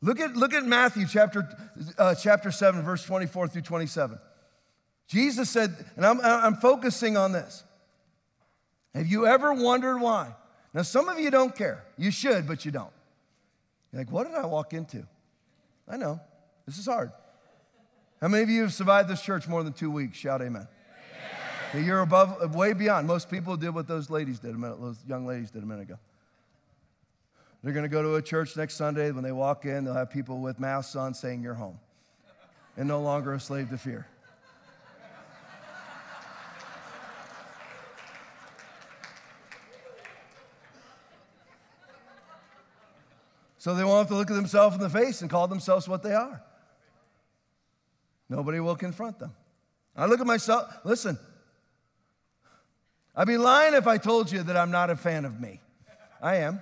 Look 0.00 0.18
at, 0.18 0.34
look 0.34 0.54
at 0.54 0.64
Matthew 0.64 1.06
chapter, 1.06 1.46
uh, 1.98 2.14
chapter 2.14 2.50
7, 2.50 2.82
verse 2.82 3.04
24 3.04 3.48
through 3.48 3.62
27. 3.62 4.18
Jesus 5.08 5.50
said, 5.50 5.74
and 5.96 6.06
I'm, 6.06 6.20
I'm 6.22 6.56
focusing 6.56 7.18
on 7.18 7.32
this. 7.32 7.64
Have 8.94 9.06
you 9.06 9.26
ever 9.26 9.52
wondered 9.52 9.98
why? 9.98 10.34
Now, 10.74 10.82
some 10.82 11.08
of 11.08 11.20
you 11.20 11.30
don't 11.30 11.54
care. 11.54 11.84
You 11.96 12.10
should, 12.10 12.48
but 12.48 12.64
you 12.64 12.72
don't. 12.72 12.90
You're 13.92 14.02
like, 14.02 14.10
what 14.10 14.26
did 14.26 14.34
I 14.34 14.44
walk 14.44 14.74
into? 14.74 15.06
I 15.88 15.96
know. 15.96 16.20
This 16.66 16.78
is 16.78 16.86
hard. 16.86 17.12
How 18.20 18.26
many 18.26 18.42
of 18.42 18.50
you 18.50 18.62
have 18.62 18.74
survived 18.74 19.08
this 19.08 19.22
church 19.22 19.46
more 19.46 19.62
than 19.62 19.72
two 19.72 19.90
weeks? 19.90 20.18
Shout 20.18 20.42
amen. 20.42 20.66
amen. 21.72 21.84
You're 21.84 22.00
above, 22.00 22.54
way 22.54 22.72
beyond. 22.72 23.06
Most 23.06 23.30
people 23.30 23.56
did 23.56 23.72
what 23.72 23.86
those 23.86 24.10
ladies 24.10 24.40
did 24.40 24.50
a 24.50 24.58
minute, 24.58 24.80
those 24.80 24.98
young 25.06 25.26
ladies 25.26 25.52
did 25.52 25.62
a 25.62 25.66
minute 25.66 25.82
ago. 25.82 25.98
They're 27.62 27.72
going 27.72 27.84
to 27.84 27.90
go 27.90 28.02
to 28.02 28.16
a 28.16 28.22
church 28.22 28.56
next 28.56 28.74
Sunday. 28.74 29.10
When 29.12 29.22
they 29.24 29.32
walk 29.32 29.64
in, 29.64 29.84
they'll 29.84 29.94
have 29.94 30.10
people 30.10 30.38
with 30.38 30.58
masks 30.58 30.96
on 30.96 31.14
saying, 31.14 31.42
You're 31.42 31.54
home. 31.54 31.78
and 32.76 32.88
no 32.88 33.00
longer 33.00 33.32
a 33.32 33.40
slave 33.40 33.70
to 33.70 33.78
fear. 33.78 34.06
So 43.64 43.74
they 43.74 43.82
won't 43.82 44.00
have 44.00 44.08
to 44.08 44.14
look 44.14 44.30
at 44.30 44.34
themselves 44.34 44.76
in 44.76 44.82
the 44.82 44.90
face 44.90 45.22
and 45.22 45.30
call 45.30 45.48
themselves 45.48 45.88
what 45.88 46.02
they 46.02 46.12
are. 46.12 46.42
Nobody 48.28 48.60
will 48.60 48.76
confront 48.76 49.18
them. 49.18 49.32
I 49.96 50.04
look 50.04 50.20
at 50.20 50.26
myself, 50.26 50.70
listen, 50.84 51.18
I'd 53.16 53.26
be 53.26 53.38
lying 53.38 53.72
if 53.72 53.86
I 53.86 53.96
told 53.96 54.30
you 54.30 54.42
that 54.42 54.54
I'm 54.54 54.70
not 54.70 54.90
a 54.90 54.96
fan 54.96 55.24
of 55.24 55.40
me. 55.40 55.62
I 56.20 56.36
am. 56.36 56.60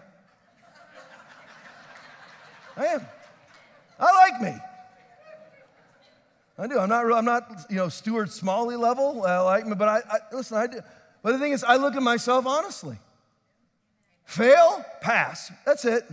I 2.76 2.86
am. 2.86 3.06
I 3.98 4.30
like 4.30 4.40
me. 4.40 4.56
I 6.56 6.66
do. 6.68 6.78
I'm 6.78 6.88
not. 6.88 7.12
I'm 7.12 7.24
not. 7.24 7.66
You 7.68 7.78
know, 7.78 7.88
Stuart 7.88 8.30
Smalley 8.30 8.76
level. 8.76 9.24
I 9.26 9.40
like 9.40 9.66
me, 9.66 9.74
but 9.74 9.88
I, 9.88 10.02
I 10.08 10.18
listen. 10.30 10.56
I 10.56 10.68
do. 10.68 10.80
But 11.24 11.32
the 11.32 11.40
thing 11.40 11.50
is, 11.50 11.64
I 11.64 11.78
look 11.78 11.96
at 11.96 12.02
myself 12.02 12.46
honestly. 12.46 12.96
Fail, 14.24 14.84
pass. 15.00 15.50
That's 15.66 15.84
it. 15.84 16.04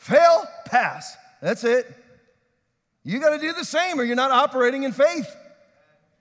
Fail, 0.00 0.46
pass. 0.64 1.14
That's 1.42 1.62
it. 1.62 1.86
You 3.04 3.20
got 3.20 3.30
to 3.30 3.38
do 3.38 3.52
the 3.52 3.66
same 3.66 4.00
or 4.00 4.02
you're 4.02 4.16
not 4.16 4.30
operating 4.30 4.84
in 4.84 4.92
faith. 4.92 5.28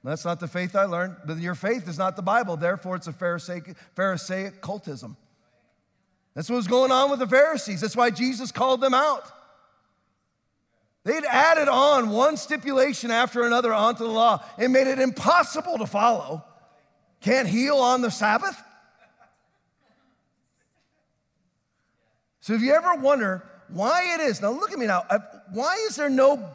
That's 0.03 0.25
not 0.25 0.41
the 0.41 0.49
faith 0.49 0.75
I 0.75 0.83
learned. 0.83 1.15
But 1.25 1.37
your 1.37 1.55
faith 1.55 1.87
is 1.87 1.97
not 1.97 2.17
the 2.17 2.21
Bible. 2.21 2.57
Therefore, 2.57 2.97
it's 2.97 3.07
a 3.07 3.13
Pharisaic, 3.13 3.73
Pharisaic 3.95 4.61
cultism. 4.61 5.15
That's 6.35 6.49
what 6.49 6.57
was 6.57 6.67
going 6.67 6.91
on 6.91 7.09
with 7.09 7.19
the 7.19 7.27
Pharisees. 7.27 7.79
That's 7.79 7.95
why 7.95 8.09
Jesus 8.09 8.51
called 8.51 8.81
them 8.81 8.93
out. 8.93 9.23
They'd 11.05 11.23
added 11.23 11.69
on 11.69 12.09
one 12.09 12.35
stipulation 12.35 13.11
after 13.11 13.43
another 13.43 13.73
onto 13.73 14.03
the 14.03 14.11
law 14.11 14.43
and 14.57 14.73
made 14.73 14.87
it 14.87 14.99
impossible 14.99 15.77
to 15.77 15.85
follow. 15.85 16.43
Can't 17.21 17.47
heal 17.47 17.77
on 17.77 18.01
the 18.01 18.11
Sabbath? 18.11 18.61
So 22.41 22.55
if 22.55 22.61
you 22.61 22.73
ever 22.73 22.95
wonder 22.95 23.48
why 23.71 24.15
it 24.15 24.21
is. 24.21 24.41
Now, 24.41 24.51
look 24.51 24.71
at 24.71 24.79
me 24.79 24.87
now. 24.87 25.03
Why 25.51 25.75
is 25.87 25.95
there 25.95 26.09
no 26.09 26.51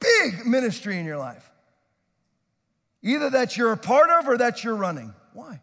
big 0.00 0.46
ministry 0.46 0.98
in 0.98 1.04
your 1.04 1.18
life? 1.18 1.50
Either 3.02 3.30
that 3.30 3.56
you're 3.56 3.72
a 3.72 3.76
part 3.76 4.10
of 4.10 4.28
or 4.28 4.38
that 4.38 4.64
you're 4.64 4.76
running. 4.76 5.12
Why? 5.32 5.60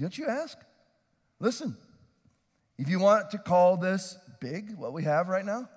Don't 0.00 0.16
you 0.16 0.26
ask? 0.26 0.58
Listen, 1.38 1.76
if 2.78 2.88
you 2.88 2.98
want 2.98 3.30
to 3.30 3.38
call 3.38 3.76
this 3.76 4.16
big, 4.40 4.76
what 4.76 4.92
we 4.92 5.04
have 5.04 5.28
right 5.28 5.44
now, 5.44 5.68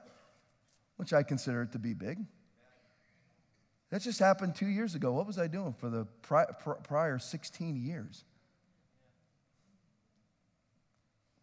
which 0.97 1.13
I 1.13 1.21
consider 1.21 1.61
it 1.63 1.73
to 1.73 1.79
be 1.79 1.93
big, 1.93 2.19
that 3.91 4.01
just 4.01 4.19
happened 4.19 4.55
two 4.55 4.67
years 4.67 4.95
ago. 4.95 5.11
What 5.11 5.27
was 5.27 5.37
I 5.37 5.47
doing 5.47 5.73
for 5.73 5.89
the 5.89 6.05
prior 6.83 7.19
16 7.19 7.75
years? 7.75 8.23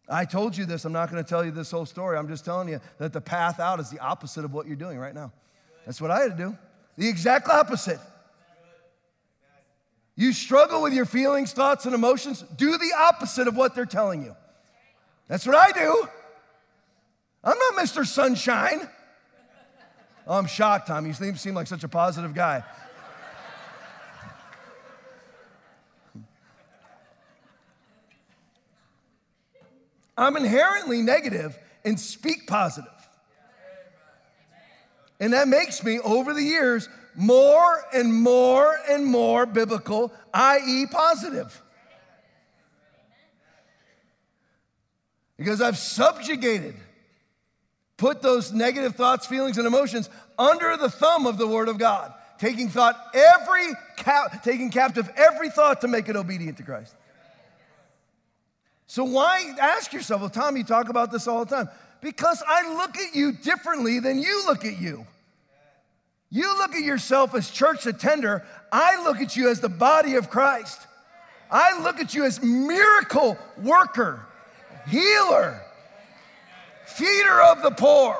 I 0.09 0.25
told 0.25 0.57
you 0.57 0.65
this. 0.65 0.85
I'm 0.85 0.93
not 0.93 1.09
going 1.09 1.23
to 1.23 1.27
tell 1.27 1.45
you 1.45 1.51
this 1.51 1.71
whole 1.71 1.85
story. 1.85 2.17
I'm 2.17 2.27
just 2.27 2.43
telling 2.43 2.67
you 2.67 2.79
that 2.97 3.13
the 3.13 3.21
path 3.21 3.59
out 3.59 3.79
is 3.79 3.89
the 3.89 3.99
opposite 3.99 4.43
of 4.43 4.53
what 4.53 4.67
you're 4.67 4.75
doing 4.75 4.97
right 4.97 5.15
now. 5.15 5.31
That's 5.85 6.01
what 6.01 6.11
I 6.11 6.21
had 6.21 6.37
to 6.37 6.43
do. 6.43 6.57
The 6.97 7.07
exact 7.07 7.47
opposite. 7.47 7.99
You 10.15 10.33
struggle 10.33 10.81
with 10.83 10.93
your 10.93 11.05
feelings, 11.05 11.53
thoughts, 11.53 11.85
and 11.85 11.95
emotions. 11.95 12.43
Do 12.57 12.77
the 12.77 12.91
opposite 12.97 13.47
of 13.47 13.55
what 13.55 13.73
they're 13.75 13.85
telling 13.85 14.23
you. 14.23 14.35
That's 15.27 15.47
what 15.47 15.55
I 15.55 15.71
do. 15.71 16.07
I'm 17.43 17.57
not 17.57 17.83
Mr. 17.83 18.05
Sunshine. 18.05 18.87
Oh, 20.27 20.37
I'm 20.37 20.45
shocked, 20.45 20.87
Tom. 20.87 21.05
You 21.05 21.13
seem 21.13 21.55
like 21.55 21.67
such 21.67 21.83
a 21.83 21.89
positive 21.89 22.33
guy. 22.33 22.63
I'm 30.17 30.37
inherently 30.37 31.01
negative 31.01 31.57
and 31.83 31.99
speak 31.99 32.47
positive. 32.47 32.89
And 35.19 35.33
that 35.33 35.47
makes 35.47 35.83
me, 35.83 35.99
over 35.99 36.33
the 36.33 36.43
years, 36.43 36.89
more 37.15 37.83
and 37.93 38.13
more 38.13 38.75
and 38.89 39.05
more 39.05 39.45
biblical, 39.45 40.11
i.e., 40.33 40.85
positive. 40.87 41.61
Because 45.37 45.61
I've 45.61 45.77
subjugated, 45.77 46.75
put 47.97 48.21
those 48.21 48.51
negative 48.51 48.95
thoughts, 48.95 49.25
feelings, 49.25 49.57
and 49.57 49.67
emotions 49.67 50.09
under 50.37 50.77
the 50.77 50.89
thumb 50.89 51.27
of 51.27 51.37
the 51.37 51.47
Word 51.47 51.69
of 51.69 51.77
God, 51.77 52.13
taking 52.37 52.69
thought 52.69 52.97
every 53.13 53.73
cap, 53.97 54.43
taking 54.43 54.69
captive 54.69 55.09
every 55.15 55.49
thought 55.49 55.81
to 55.81 55.87
make 55.87 56.09
it 56.09 56.15
obedient 56.15 56.57
to 56.57 56.63
Christ. 56.63 56.95
So 58.93 59.03
why 59.05 59.55
ask 59.59 59.91
yourself, 59.91 60.21
well, 60.21 60.29
Tom, 60.29 60.55
you 60.55 60.63
talk 60.63 60.87
about 60.87 61.11
this 61.11 61.27
all 61.27 61.43
the 61.45 61.55
time. 61.55 61.67
Because 61.99 62.43
I 62.47 62.75
look 62.75 62.95
at 62.95 63.15
you 63.15 63.31
differently 63.31 63.97
than 63.97 64.19
you 64.19 64.45
look 64.45 64.65
at 64.65 64.79
you. 64.79 65.07
You 66.29 66.55
look 66.59 66.75
at 66.75 66.83
yourself 66.83 67.33
as 67.33 67.49
church 67.49 67.87
attender, 67.87 68.45
I 68.71 69.03
look 69.03 69.19
at 69.19 69.35
you 69.35 69.49
as 69.49 69.59
the 69.59 69.67
body 69.67 70.13
of 70.13 70.29
Christ. 70.29 70.79
I 71.49 71.81
look 71.81 71.99
at 71.99 72.13
you 72.13 72.23
as 72.23 72.43
miracle 72.43 73.35
worker, 73.63 74.27
healer, 74.87 75.59
feeder 76.85 77.41
of 77.41 77.63
the 77.63 77.71
poor, 77.71 78.15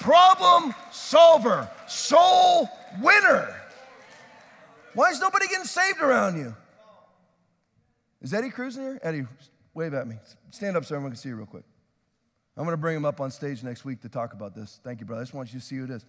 problem 0.00 0.74
solver, 0.90 1.66
soul 1.88 2.68
winner. 3.00 3.58
Why 4.92 5.08
is 5.08 5.18
nobody 5.18 5.48
getting 5.48 5.64
saved 5.64 6.02
around 6.02 6.36
you? 6.36 6.54
Is 8.22 8.32
Eddie 8.32 8.50
Cruz 8.50 8.76
here? 8.76 9.00
Eddie, 9.02 9.26
wave 9.74 9.94
at 9.94 10.06
me. 10.06 10.16
Stand 10.50 10.76
up 10.76 10.84
so 10.84 10.94
everyone 10.94 11.10
can 11.10 11.18
see 11.18 11.28
you 11.28 11.36
real 11.36 11.46
quick. 11.46 11.64
I'm 12.56 12.64
going 12.64 12.72
to 12.72 12.80
bring 12.80 12.96
him 12.96 13.04
up 13.04 13.20
on 13.20 13.30
stage 13.30 13.62
next 13.62 13.84
week 13.84 14.00
to 14.02 14.08
talk 14.08 14.32
about 14.32 14.54
this. 14.54 14.78
Thank 14.84 15.00
you, 15.00 15.06
brother. 15.06 15.22
I 15.22 15.24
just 15.24 15.34
want 15.34 15.52
you 15.52 15.58
to 15.58 15.64
see 15.64 15.76
who 15.76 15.84
it 15.84 15.90
is. 15.90 16.06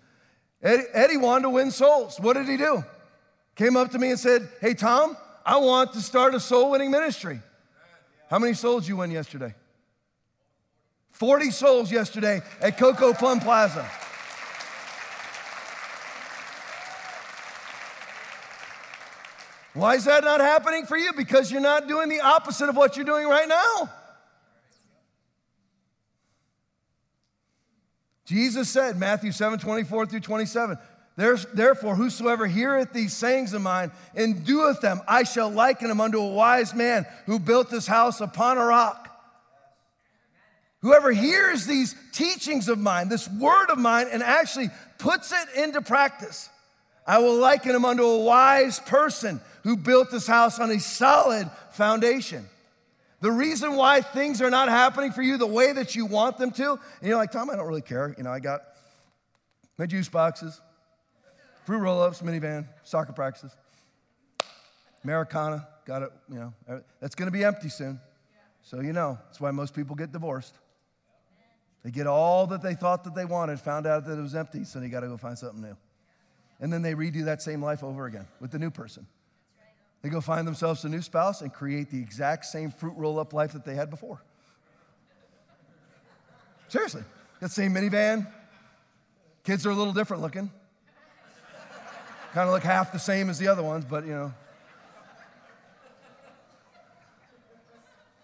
Eddie, 0.62 0.84
Eddie 0.94 1.18
wanted 1.18 1.44
to 1.44 1.50
win 1.50 1.72
souls. 1.72 2.20
What 2.20 2.34
did 2.34 2.48
he 2.48 2.58
do? 2.58 2.84
Came 3.56 3.76
up 3.76 3.92
to 3.92 4.00
me 4.00 4.12
and 4.12 4.20
said, 4.20 4.48
Hey, 4.62 4.74
Tom, 4.74 5.18
I 5.46 5.58
want 5.58 5.94
to 5.94 6.02
start 6.02 6.36
a 6.36 6.40
soul 6.40 6.72
winning 6.72 6.92
ministry. 6.92 7.42
How 8.30 8.40
many 8.40 8.54
souls 8.54 8.88
you 8.88 8.98
win 8.98 9.12
yesterday? 9.12 9.54
40 11.12 11.52
souls 11.52 11.92
yesterday 11.92 12.42
at 12.62 12.78
Coco 12.78 13.14
Plum 13.14 13.40
Plaza. 13.40 13.90
Why 19.74 19.96
is 19.96 20.06
that 20.06 20.24
not 20.24 20.40
happening 20.40 20.86
for 20.86 20.98
you? 20.98 21.14
Because 21.14 21.52
you're 21.52 21.62
not 21.62 21.88
doing 21.88 22.10
the 22.10 22.22
opposite 22.22 22.70
of 22.70 22.76
what 22.76 22.96
you're 22.96 23.06
doing 23.06 23.28
right 23.28 23.48
now. 23.48 23.90
Jesus 28.26 28.70
said, 28.70 28.98
Matthew 28.98 29.32
7 29.32 29.60
24 29.60 30.06
through 30.06 30.20
27, 30.22 30.78
Therefore, 31.16 31.96
whosoever 31.96 32.48
heareth 32.48 32.94
these 32.94 33.14
sayings 33.14 33.54
of 33.54 33.62
mine 33.62 33.92
and 34.16 34.46
doeth 34.46 34.82
them, 34.82 35.02
I 35.08 35.24
shall 35.24 35.50
liken 35.50 35.92
him 35.92 36.02
unto 36.02 36.20
a 36.20 36.34
wise 36.34 36.74
man 36.74 37.06
who 37.26 37.38
built 37.38 37.70
his 37.70 37.86
house 37.86 38.22
upon 38.22 38.58
a 38.58 38.66
rock. 38.66 39.10
Whoever 40.82 41.12
hears 41.12 41.66
these 41.66 41.96
teachings 42.12 42.68
of 42.68 42.80
mine, 42.80 43.10
this 43.10 43.30
word 43.30 43.70
of 43.70 43.78
mine, 43.78 44.08
and 44.12 44.24
actually 44.24 44.70
puts 44.98 45.32
it 45.32 45.64
into 45.64 45.82
practice, 45.82 46.50
I 47.06 47.20
will 47.20 47.36
liken 47.36 47.76
him 47.76 47.86
unto 47.86 48.04
a 48.04 48.24
wise 48.24 48.80
person 48.80 49.40
who 49.64 49.78
built 49.78 50.12
this 50.12 50.28
house 50.28 50.60
on 50.60 50.70
a 50.72 50.80
solid 50.80 51.50
foundation. 51.72 52.46
The 53.22 53.32
reason 53.32 53.76
why 53.76 54.02
things 54.02 54.42
are 54.42 54.50
not 54.50 54.68
happening 54.68 55.12
for 55.12 55.22
you 55.22 55.38
the 55.38 55.48
way 55.48 55.72
that 55.72 55.96
you 55.96 56.06
want 56.06 56.38
them 56.38 56.52
to, 56.52 56.72
and 56.72 57.08
you're 57.10 57.18
like, 57.18 57.32
Tom, 57.32 57.50
I 57.50 57.56
don't 57.56 57.68
really 57.68 57.82
care. 57.82 58.14
You 58.18 58.24
know, 58.24 58.32
I 58.32 58.40
got 58.40 58.62
my 59.78 59.86
juice 59.86 60.10
boxes, 60.10 60.60
fruit 61.66 61.80
roll 61.80 62.02
ups, 62.02 62.22
minivan, 62.22 62.68
soccer 62.84 63.14
practices, 63.14 63.56
Americana, 65.06 65.66
got 65.86 66.04
it, 66.04 66.12
you 66.30 66.36
know, 66.36 66.82
that's 67.00 67.16
gonna 67.16 67.32
be 67.32 67.46
empty 67.46 67.70
soon. 67.70 68.00
So, 68.62 68.82
you 68.82 68.94
know, 68.94 69.18
that's 69.26 69.40
why 69.40 69.52
most 69.52 69.74
people 69.74 69.96
get 69.96 70.12
divorced. 70.12 70.56
They 71.84 71.92
get 71.92 72.08
all 72.08 72.48
that 72.48 72.62
they 72.62 72.76
thought 72.76 73.04
that 73.06 73.16
they 73.16 73.26
wanted, 73.26 73.60
found 73.60 73.88
out 73.88 74.06
that 74.06 74.18
it 74.18 74.22
was 74.22 74.36
empty, 74.36 74.66
so 74.66 74.80
they 74.80 74.90
gotta 74.90 75.08
go 75.08 75.16
find 75.16 75.38
something 75.38 75.62
new. 75.62 75.78
And 76.60 76.72
then 76.72 76.82
they 76.82 76.94
redo 76.94 77.26
that 77.26 77.42
same 77.42 77.64
life 77.64 77.84
over 77.84 78.06
again 78.06 78.28
with 78.42 78.52
the 78.52 78.60
new 78.60 78.70
person. 78.70 79.06
They 80.04 80.10
go 80.10 80.20
find 80.20 80.46
themselves 80.46 80.84
a 80.84 80.90
new 80.90 81.02
spouse 81.02 81.42
and 81.42 81.52
create 81.52 81.90
the 81.90 81.98
exact 81.98 82.46
same 82.46 82.72
fruit 82.72 82.94
roll 82.98 83.20
up 83.20 83.32
life 83.34 83.54
that 83.54 83.64
they 83.64 83.74
had 83.74 83.90
before. 83.90 84.22
Seriously. 86.68 87.04
That 87.40 87.52
same 87.52 87.74
minivan. 87.74 88.28
Kids 89.46 89.66
are 89.66 89.70
a 89.70 89.76
little 89.76 89.94
different 89.94 90.22
looking. 90.22 90.52
kind 92.34 92.48
of 92.48 92.54
look 92.54 92.64
half 92.64 92.92
the 92.92 93.00
same 93.00 93.30
as 93.30 93.40
the 93.40 93.48
other 93.48 93.64
ones, 93.64 93.86
but 93.86 94.06
you 94.06 94.12
know. 94.12 94.34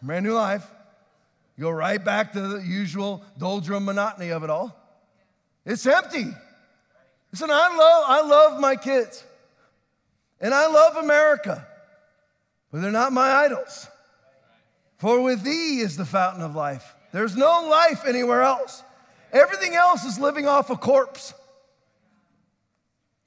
Brand 0.02 0.26
new 0.26 0.34
life. 0.34 0.70
You 1.58 1.64
go 1.64 1.72
right 1.72 2.04
back 2.04 2.34
to 2.34 2.42
the 2.42 2.60
usual 2.60 3.24
doldrum 3.38 3.86
monotony 3.86 4.30
of 4.30 4.44
it 4.44 4.50
all. 4.50 4.76
It's 5.66 5.86
empty. 5.86 6.28
Listen, 7.32 7.50
I 7.52 7.76
love, 7.78 8.04
I 8.08 8.22
love 8.28 8.60
my 8.60 8.76
kids. 8.76 9.24
And 10.42 10.54
I 10.54 10.68
love 10.68 10.98
America. 10.98 11.68
But 12.72 12.82
they're 12.82 12.92
not 12.92 13.14
my 13.14 13.32
idols. 13.32 13.88
For 14.98 15.22
with 15.22 15.44
thee 15.44 15.80
is 15.80 15.98
the 15.98 16.06
fountain 16.06 16.44
of 16.44 16.56
life. 16.56 16.96
There's 17.12 17.36
no 17.36 17.68
life 17.70 18.06
anywhere 18.06 18.44
else. 18.44 18.84
Everything 19.32 19.76
else 19.76 20.06
is 20.06 20.20
living 20.20 20.48
off 20.48 20.70
a 20.70 20.76
corpse. 20.76 21.34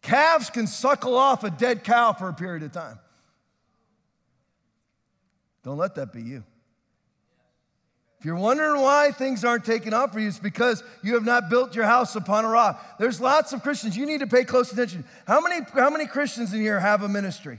Calves 0.03 0.51
can 0.51 0.67
suckle 0.67 1.17
off 1.17 1.45
a 1.45 1.51
dead 1.51 1.85
cow 1.85 2.13
for 2.13 2.29
a 2.29 2.35
period 2.35 2.63
of 2.63 2.73
time. 2.73 2.99
Don't 5.65 5.79
let 5.79 5.95
that 5.95 6.13
be 6.13 6.23
you. 6.23 6.45
If 8.19 8.27
you're 8.27 8.37
wondering 8.37 8.81
why 8.81 9.11
things 9.11 9.45
aren't 9.45 9.65
taking 9.65 9.93
off 9.93 10.13
for 10.13 10.21
you, 10.21 10.29
it's 10.29 10.39
because 10.39 10.83
you 11.03 11.15
have 11.15 11.25
not 11.25 11.51
built 11.51 11.75
your 11.75 11.87
house 11.87 12.15
upon 12.15 12.45
a 12.45 12.49
rock. 12.49 12.99
There's 12.99 13.21
lots 13.21 13.53
of 13.53 13.63
Christians. 13.63 13.97
You 13.97 14.07
need 14.07 14.21
to 14.21 14.29
pay 14.29 14.45
close 14.45 14.73
attention. 14.73 15.05
How 15.27 15.41
many, 15.41 15.65
how 15.75 15.91
many 15.91 16.07
Christians 16.07 16.53
in 16.53 16.61
here 16.61 16.79
have 16.79 17.03
a 17.03 17.09
ministry? 17.09 17.59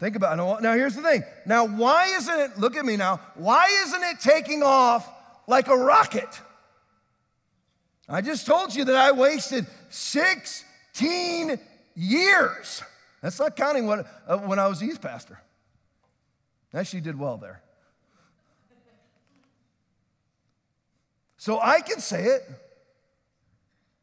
Think 0.00 0.16
about 0.16 0.38
it. 0.38 0.62
Now, 0.62 0.72
here's 0.72 0.96
the 0.96 1.02
thing. 1.02 1.22
Now, 1.44 1.66
why 1.66 2.06
isn't 2.16 2.40
it, 2.40 2.58
look 2.58 2.74
at 2.74 2.86
me 2.86 2.96
now, 2.96 3.20
why 3.34 3.66
isn't 3.84 4.02
it 4.02 4.18
taking 4.20 4.62
off 4.62 5.06
like 5.46 5.68
a 5.68 5.76
rocket? 5.76 6.40
I 8.08 8.22
just 8.22 8.46
told 8.46 8.74
you 8.74 8.86
that 8.86 8.96
I 8.96 9.12
wasted 9.12 9.66
16 9.90 11.60
years. 11.94 12.82
That's 13.20 13.38
not 13.38 13.54
counting 13.56 13.86
what, 13.86 14.06
uh, 14.26 14.38
when 14.38 14.58
I 14.58 14.68
was 14.68 14.80
youth 14.80 15.02
pastor. 15.02 15.38
Actually, 16.72 17.02
did 17.02 17.18
well 17.18 17.36
there. 17.36 17.62
So 21.36 21.60
I 21.60 21.82
can 21.82 22.00
say 22.00 22.24
it. 22.24 22.42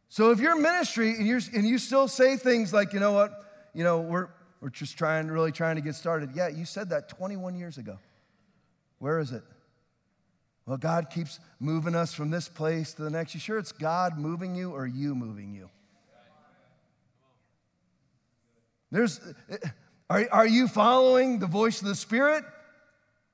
So 0.09 0.29
if 0.29 0.39
you're 0.39 0.59
ministry 0.59 1.15
and, 1.15 1.25
you're, 1.25 1.41
and 1.55 1.67
you 1.67 1.79
still 1.79 2.07
say 2.07 2.37
things 2.37 2.71
like, 2.71 2.93
you 2.93 2.99
know 2.99 3.13
what, 3.13 3.31
you 3.73 3.83
know, 3.83 3.99
we're, 3.99 4.29
we're 4.61 4.69
just 4.69 4.97
trying, 4.97 5.27
really 5.27 5.51
trying 5.51 5.75
to 5.75 5.81
get 5.81 5.95
started. 5.95 6.31
Yeah, 6.33 6.47
you 6.47 6.65
said 6.65 6.89
that 6.89 7.09
21 7.09 7.55
years 7.55 7.77
ago. 7.77 7.99
Where 8.99 9.19
is 9.19 9.31
it? 9.31 9.43
Well, 10.65 10.77
God 10.77 11.09
keeps 11.09 11.39
moving 11.59 11.95
us 11.95 12.13
from 12.13 12.29
this 12.29 12.49
place 12.49 12.93
to 12.95 13.03
the 13.03 13.09
next. 13.09 13.33
You 13.33 13.39
sure 13.39 13.57
it's 13.57 13.71
God 13.71 14.17
moving 14.17 14.55
you 14.55 14.71
or 14.71 14.85
you 14.85 15.15
moving 15.15 15.53
you? 15.53 15.69
There's, 18.91 19.19
are, 20.09 20.27
are 20.31 20.47
you 20.47 20.67
following 20.67 21.39
the 21.39 21.47
voice 21.47 21.81
of 21.81 21.87
the 21.87 21.95
Spirit 21.95 22.43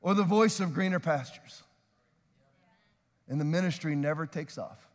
or 0.01 0.13
the 0.13 0.23
voice 0.23 0.59
of 0.59 0.73
greener 0.73 0.99
pastures? 0.99 1.63
And 3.27 3.39
the 3.39 3.45
ministry 3.45 3.95
never 3.95 4.25
takes 4.25 4.57
off. 4.57 4.87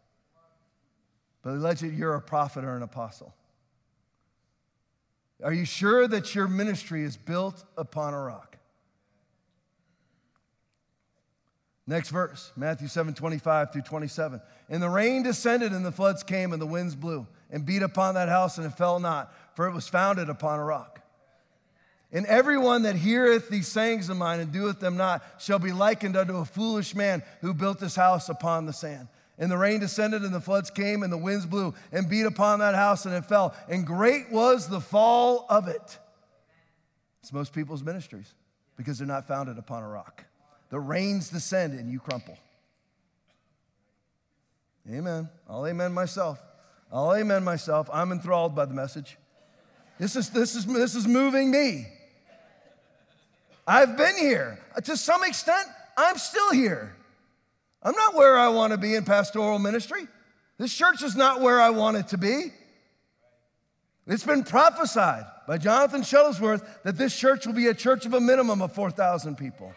But 1.42 1.54
allegedly, 1.54 1.96
you're 1.96 2.14
a 2.14 2.20
prophet 2.20 2.64
or 2.64 2.76
an 2.76 2.82
apostle. 2.82 3.34
Are 5.42 5.52
you 5.52 5.64
sure 5.64 6.08
that 6.08 6.34
your 6.34 6.48
ministry 6.48 7.04
is 7.04 7.16
built 7.16 7.64
upon 7.76 8.14
a 8.14 8.20
rock? 8.20 8.56
Next 11.86 12.10
verse, 12.10 12.52
Matthew 12.54 12.86
7 12.86 13.14
25 13.14 13.72
through 13.72 13.82
27. 13.82 14.40
And 14.68 14.82
the 14.82 14.90
rain 14.90 15.22
descended, 15.22 15.72
and 15.72 15.86
the 15.86 15.92
floods 15.92 16.22
came, 16.22 16.52
and 16.52 16.60
the 16.60 16.66
winds 16.66 16.94
blew, 16.94 17.26
and 17.50 17.64
beat 17.64 17.82
upon 17.82 18.14
that 18.14 18.28
house, 18.28 18.58
and 18.58 18.66
it 18.66 18.76
fell 18.76 19.00
not, 19.00 19.32
for 19.54 19.66
it 19.66 19.72
was 19.72 19.88
founded 19.88 20.28
upon 20.28 20.58
a 20.58 20.64
rock. 20.64 21.00
And 22.12 22.26
everyone 22.26 22.82
that 22.82 22.96
heareth 22.96 23.48
these 23.48 23.68
sayings 23.68 24.08
of 24.08 24.16
mine 24.16 24.40
and 24.40 24.52
doeth 24.52 24.80
them 24.80 24.96
not 24.96 25.22
shall 25.38 25.58
be 25.58 25.72
likened 25.72 26.16
unto 26.16 26.36
a 26.38 26.44
foolish 26.44 26.94
man 26.94 27.22
who 27.40 27.54
built 27.54 27.80
his 27.80 27.96
house 27.96 28.28
upon 28.28 28.66
the 28.66 28.72
sand. 28.72 29.08
And 29.38 29.50
the 29.50 29.56
rain 29.56 29.78
descended, 29.78 30.22
and 30.22 30.34
the 30.34 30.40
floods 30.40 30.70
came, 30.70 31.02
and 31.02 31.12
the 31.12 31.18
winds 31.18 31.46
blew 31.46 31.74
and 31.92 32.08
beat 32.08 32.26
upon 32.26 32.58
that 32.58 32.74
house, 32.74 33.06
and 33.06 33.14
it 33.14 33.24
fell. 33.24 33.54
And 33.68 33.86
great 33.86 34.30
was 34.32 34.68
the 34.68 34.80
fall 34.80 35.46
of 35.48 35.68
it. 35.68 35.98
It's 37.22 37.32
most 37.32 37.52
people's 37.52 37.82
ministries 37.82 38.34
because 38.76 38.98
they're 38.98 39.06
not 39.06 39.28
founded 39.28 39.58
upon 39.58 39.82
a 39.82 39.88
rock. 39.88 40.24
The 40.70 40.80
rains 40.80 41.30
descend, 41.30 41.78
and 41.78 41.90
you 41.90 42.00
crumple. 42.00 42.36
Amen. 44.90 45.28
I'll 45.48 45.66
amen 45.66 45.92
myself. 45.92 46.40
I'll 46.92 47.14
amen 47.14 47.44
myself. 47.44 47.88
I'm 47.92 48.12
enthralled 48.12 48.54
by 48.56 48.64
the 48.64 48.74
message. 48.74 49.18
This 49.98 50.16
is, 50.16 50.30
this 50.30 50.56
is, 50.56 50.66
this 50.66 50.94
is 50.94 51.06
moving 51.06 51.50
me. 51.50 51.86
I've 53.66 53.96
been 53.96 54.16
here. 54.16 54.58
To 54.82 54.96
some 54.96 55.22
extent, 55.24 55.66
I'm 55.96 56.16
still 56.16 56.52
here. 56.52 56.96
I'm 57.82 57.94
not 57.94 58.14
where 58.14 58.36
I 58.36 58.48
want 58.48 58.72
to 58.72 58.78
be 58.78 58.94
in 58.94 59.04
pastoral 59.04 59.58
ministry. 59.58 60.06
This 60.58 60.74
church 60.74 61.02
is 61.02 61.14
not 61.14 61.40
where 61.40 61.60
I 61.60 61.70
want 61.70 61.96
it 61.96 62.08
to 62.08 62.18
be. 62.18 62.52
It's 64.06 64.24
been 64.24 64.42
prophesied 64.42 65.24
by 65.46 65.58
Jonathan 65.58 66.00
Shuttlesworth 66.00 66.66
that 66.82 66.96
this 66.96 67.16
church 67.16 67.46
will 67.46 67.54
be 67.54 67.66
a 67.66 67.74
church 67.74 68.06
of 68.06 68.14
a 68.14 68.20
minimum 68.20 68.62
of 68.62 68.72
4,000 68.72 69.36
people. 69.36 69.72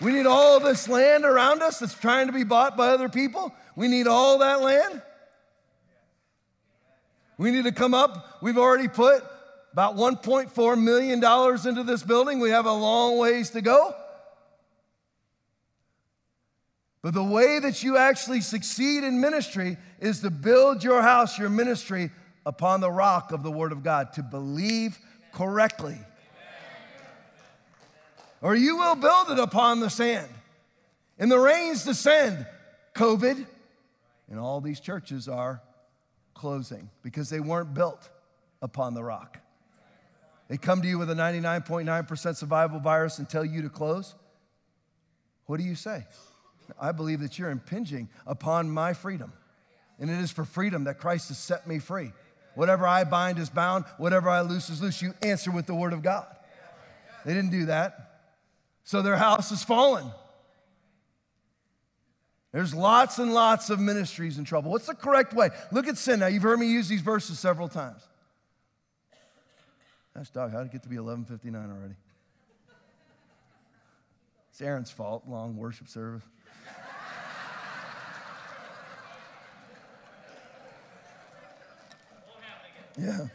We 0.00 0.12
need 0.12 0.26
all 0.26 0.60
this 0.60 0.88
land 0.88 1.24
around 1.24 1.62
us 1.62 1.80
that's 1.80 1.94
trying 1.94 2.28
to 2.28 2.32
be 2.32 2.44
bought 2.44 2.76
by 2.76 2.88
other 2.88 3.10
people. 3.10 3.54
We 3.76 3.86
need 3.86 4.06
all 4.06 4.38
that 4.38 4.62
land. 4.62 5.02
We 7.36 7.50
need 7.50 7.64
to 7.64 7.72
come 7.72 7.92
up. 7.92 8.38
We've 8.40 8.56
already 8.56 8.88
put 8.88 9.24
about 9.72 9.96
$1.4 9.96 10.82
million 10.82 11.18
into 11.68 11.82
this 11.84 12.02
building. 12.02 12.40
We 12.40 12.50
have 12.50 12.66
a 12.66 12.72
long 12.72 13.18
ways 13.18 13.50
to 13.50 13.60
go. 13.60 13.94
But 17.02 17.14
the 17.14 17.24
way 17.24 17.58
that 17.60 17.82
you 17.82 17.96
actually 17.96 18.42
succeed 18.42 19.04
in 19.04 19.20
ministry 19.20 19.78
is 20.00 20.20
to 20.20 20.30
build 20.30 20.84
your 20.84 21.00
house, 21.00 21.38
your 21.38 21.48
ministry, 21.48 22.10
upon 22.44 22.80
the 22.80 22.90
rock 22.90 23.32
of 23.32 23.42
the 23.42 23.50
Word 23.50 23.72
of 23.72 23.82
God, 23.82 24.12
to 24.14 24.22
believe 24.22 24.98
correctly. 25.32 25.96
Or 28.42 28.54
you 28.54 28.76
will 28.76 28.96
build 28.96 29.30
it 29.30 29.38
upon 29.38 29.80
the 29.80 29.90
sand. 29.90 30.28
And 31.18 31.30
the 31.30 31.38
rains 31.38 31.84
descend, 31.84 32.46
COVID, 32.94 33.46
and 34.30 34.38
all 34.38 34.60
these 34.60 34.80
churches 34.80 35.28
are 35.28 35.62
closing 36.34 36.88
because 37.02 37.28
they 37.28 37.40
weren't 37.40 37.74
built 37.74 38.08
upon 38.62 38.94
the 38.94 39.02
rock. 39.04 39.38
They 40.50 40.56
come 40.56 40.82
to 40.82 40.88
you 40.88 40.98
with 40.98 41.08
a 41.08 41.14
99.9% 41.14 42.36
survival 42.36 42.80
virus 42.80 43.18
and 43.18 43.28
tell 43.28 43.44
you 43.44 43.62
to 43.62 43.68
close. 43.68 44.16
What 45.46 45.60
do 45.60 45.64
you 45.64 45.76
say? 45.76 46.04
I 46.78 46.90
believe 46.90 47.20
that 47.20 47.38
you're 47.38 47.50
impinging 47.50 48.08
upon 48.26 48.68
my 48.68 48.92
freedom. 48.92 49.32
And 50.00 50.10
it 50.10 50.18
is 50.18 50.32
for 50.32 50.44
freedom 50.44 50.84
that 50.84 50.98
Christ 50.98 51.28
has 51.28 51.38
set 51.38 51.68
me 51.68 51.78
free. 51.78 52.12
Whatever 52.56 52.84
I 52.84 53.04
bind 53.04 53.38
is 53.38 53.48
bound, 53.48 53.84
whatever 53.96 54.28
I 54.28 54.40
loose 54.40 54.70
is 54.70 54.82
loose. 54.82 55.00
You 55.00 55.14
answer 55.22 55.52
with 55.52 55.66
the 55.66 55.74
word 55.74 55.92
of 55.92 56.02
God. 56.02 56.26
They 57.24 57.32
didn't 57.32 57.52
do 57.52 57.66
that. 57.66 58.22
So 58.82 59.02
their 59.02 59.16
house 59.16 59.52
is 59.52 59.62
fallen. 59.62 60.10
There's 62.50 62.74
lots 62.74 63.20
and 63.20 63.32
lots 63.32 63.70
of 63.70 63.78
ministries 63.78 64.36
in 64.36 64.44
trouble. 64.44 64.72
What's 64.72 64.88
the 64.88 64.96
correct 64.96 65.32
way? 65.32 65.50
Look 65.70 65.86
at 65.86 65.96
sin. 65.96 66.18
Now, 66.18 66.26
you've 66.26 66.42
heard 66.42 66.58
me 66.58 66.66
use 66.66 66.88
these 66.88 67.02
verses 67.02 67.38
several 67.38 67.68
times. 67.68 68.02
Gosh, 70.14 70.30
dog, 70.30 70.52
how 70.52 70.58
did 70.58 70.66
it 70.66 70.72
get 70.72 70.82
to 70.82 70.88
be 70.88 70.96
11:59 70.96 71.54
already? 71.54 71.94
It's 74.50 74.60
Aaron's 74.60 74.90
fault. 74.90 75.24
Long 75.26 75.56
worship 75.56 75.88
service. 75.88 76.24
Yeah. 82.98 83.28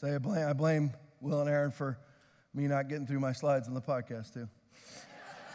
So 0.00 0.12
I 0.12 0.18
blame, 0.18 0.48
I 0.48 0.52
blame 0.52 0.90
Will 1.20 1.40
and 1.40 1.48
Aaron 1.48 1.70
for 1.70 1.96
me 2.54 2.66
not 2.66 2.88
getting 2.88 3.06
through 3.06 3.20
my 3.20 3.32
slides 3.32 3.68
on 3.68 3.74
the 3.74 3.80
podcast, 3.80 4.34
too. 4.34 4.48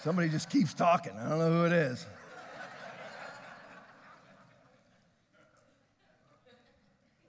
Somebody 0.03 0.29
just 0.29 0.49
keeps 0.49 0.73
talking. 0.73 1.11
I 1.17 1.27
don't 1.27 1.39
know 1.39 1.51
who 1.51 1.65
it 1.65 1.73
is. 1.73 2.05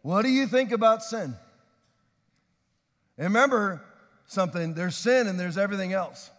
What 0.02 0.22
do 0.22 0.28
you 0.28 0.46
think 0.46 0.72
about 0.72 1.02
sin? 1.02 1.34
And 3.16 3.24
remember 3.26 3.82
something 4.26 4.74
there's 4.74 4.96
sin 4.96 5.26
and 5.26 5.38
there's 5.38 5.58
everything 5.58 5.92
else. 5.92 6.30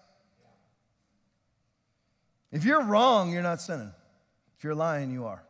If 2.52 2.66
you're 2.66 2.84
wrong, 2.84 3.32
you're 3.32 3.44
not 3.44 3.62
sinning. 3.62 3.92
If 4.58 4.64
you're 4.64 4.76
lying, 4.76 5.12
you 5.12 5.26
are. 5.26 5.44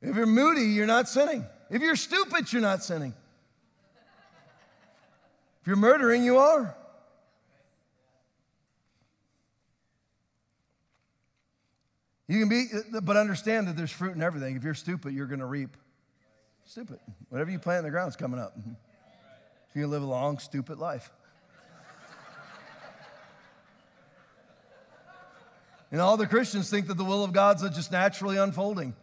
If 0.00 0.16
you're 0.16 0.26
moody, 0.26 0.66
you're 0.66 0.86
not 0.86 1.08
sinning. 1.08 1.44
If 1.70 1.80
you're 1.80 1.96
stupid, 1.96 2.52
you're 2.52 2.62
not 2.62 2.84
sinning. 2.84 3.14
If 5.62 5.66
you're 5.66 5.76
murdering, 5.76 6.24
you 6.24 6.38
are. 6.38 6.76
You 12.26 12.40
can 12.40 12.48
be, 12.48 12.66
but 13.02 13.16
understand 13.16 13.68
that 13.68 13.76
there's 13.76 13.90
fruit 13.90 14.14
in 14.14 14.22
everything. 14.22 14.56
If 14.56 14.64
you're 14.64 14.74
stupid, 14.74 15.12
you're 15.12 15.26
going 15.26 15.40
to 15.40 15.46
reap. 15.46 15.76
Stupid. 16.64 16.98
Whatever 17.28 17.50
you 17.50 17.58
plant 17.58 17.80
in 17.80 17.84
the 17.84 17.90
ground 17.90 18.08
is 18.08 18.16
coming 18.16 18.40
up. 18.40 18.56
So 19.72 19.80
you 19.80 19.88
live 19.88 20.04
a 20.04 20.06
long, 20.06 20.38
stupid 20.38 20.78
life. 20.78 21.10
and 25.90 26.00
all 26.00 26.16
the 26.16 26.28
Christians 26.28 26.70
think 26.70 26.86
that 26.86 26.96
the 26.96 27.02
will 27.02 27.24
of 27.24 27.32
God's 27.32 27.68
just 27.70 27.90
naturally 27.90 28.36
unfolding. 28.36 28.94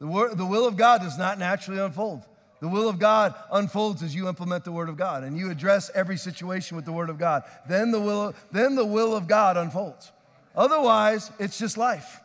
The, 0.00 0.08
wor- 0.08 0.34
the 0.34 0.44
will 0.44 0.66
of 0.66 0.76
God 0.76 1.02
does 1.02 1.16
not 1.16 1.38
naturally 1.38 1.80
unfold. 1.80 2.24
The 2.58 2.66
will 2.66 2.88
of 2.88 2.98
God 2.98 3.32
unfolds 3.52 4.02
as 4.02 4.12
you 4.12 4.26
implement 4.26 4.64
the 4.64 4.72
Word 4.72 4.88
of 4.88 4.96
God 4.96 5.22
and 5.22 5.38
you 5.38 5.52
address 5.52 5.88
every 5.94 6.16
situation 6.16 6.74
with 6.74 6.84
the 6.84 6.90
Word 6.90 7.10
of 7.10 7.18
God. 7.18 7.44
Then 7.68 7.92
the 7.92 8.00
will, 8.00 8.34
then 8.50 8.74
the 8.74 8.84
will 8.84 9.14
of 9.14 9.28
God 9.28 9.56
unfolds. 9.56 10.10
Otherwise, 10.56 11.30
it's 11.38 11.60
just 11.60 11.78
life. 11.78 12.20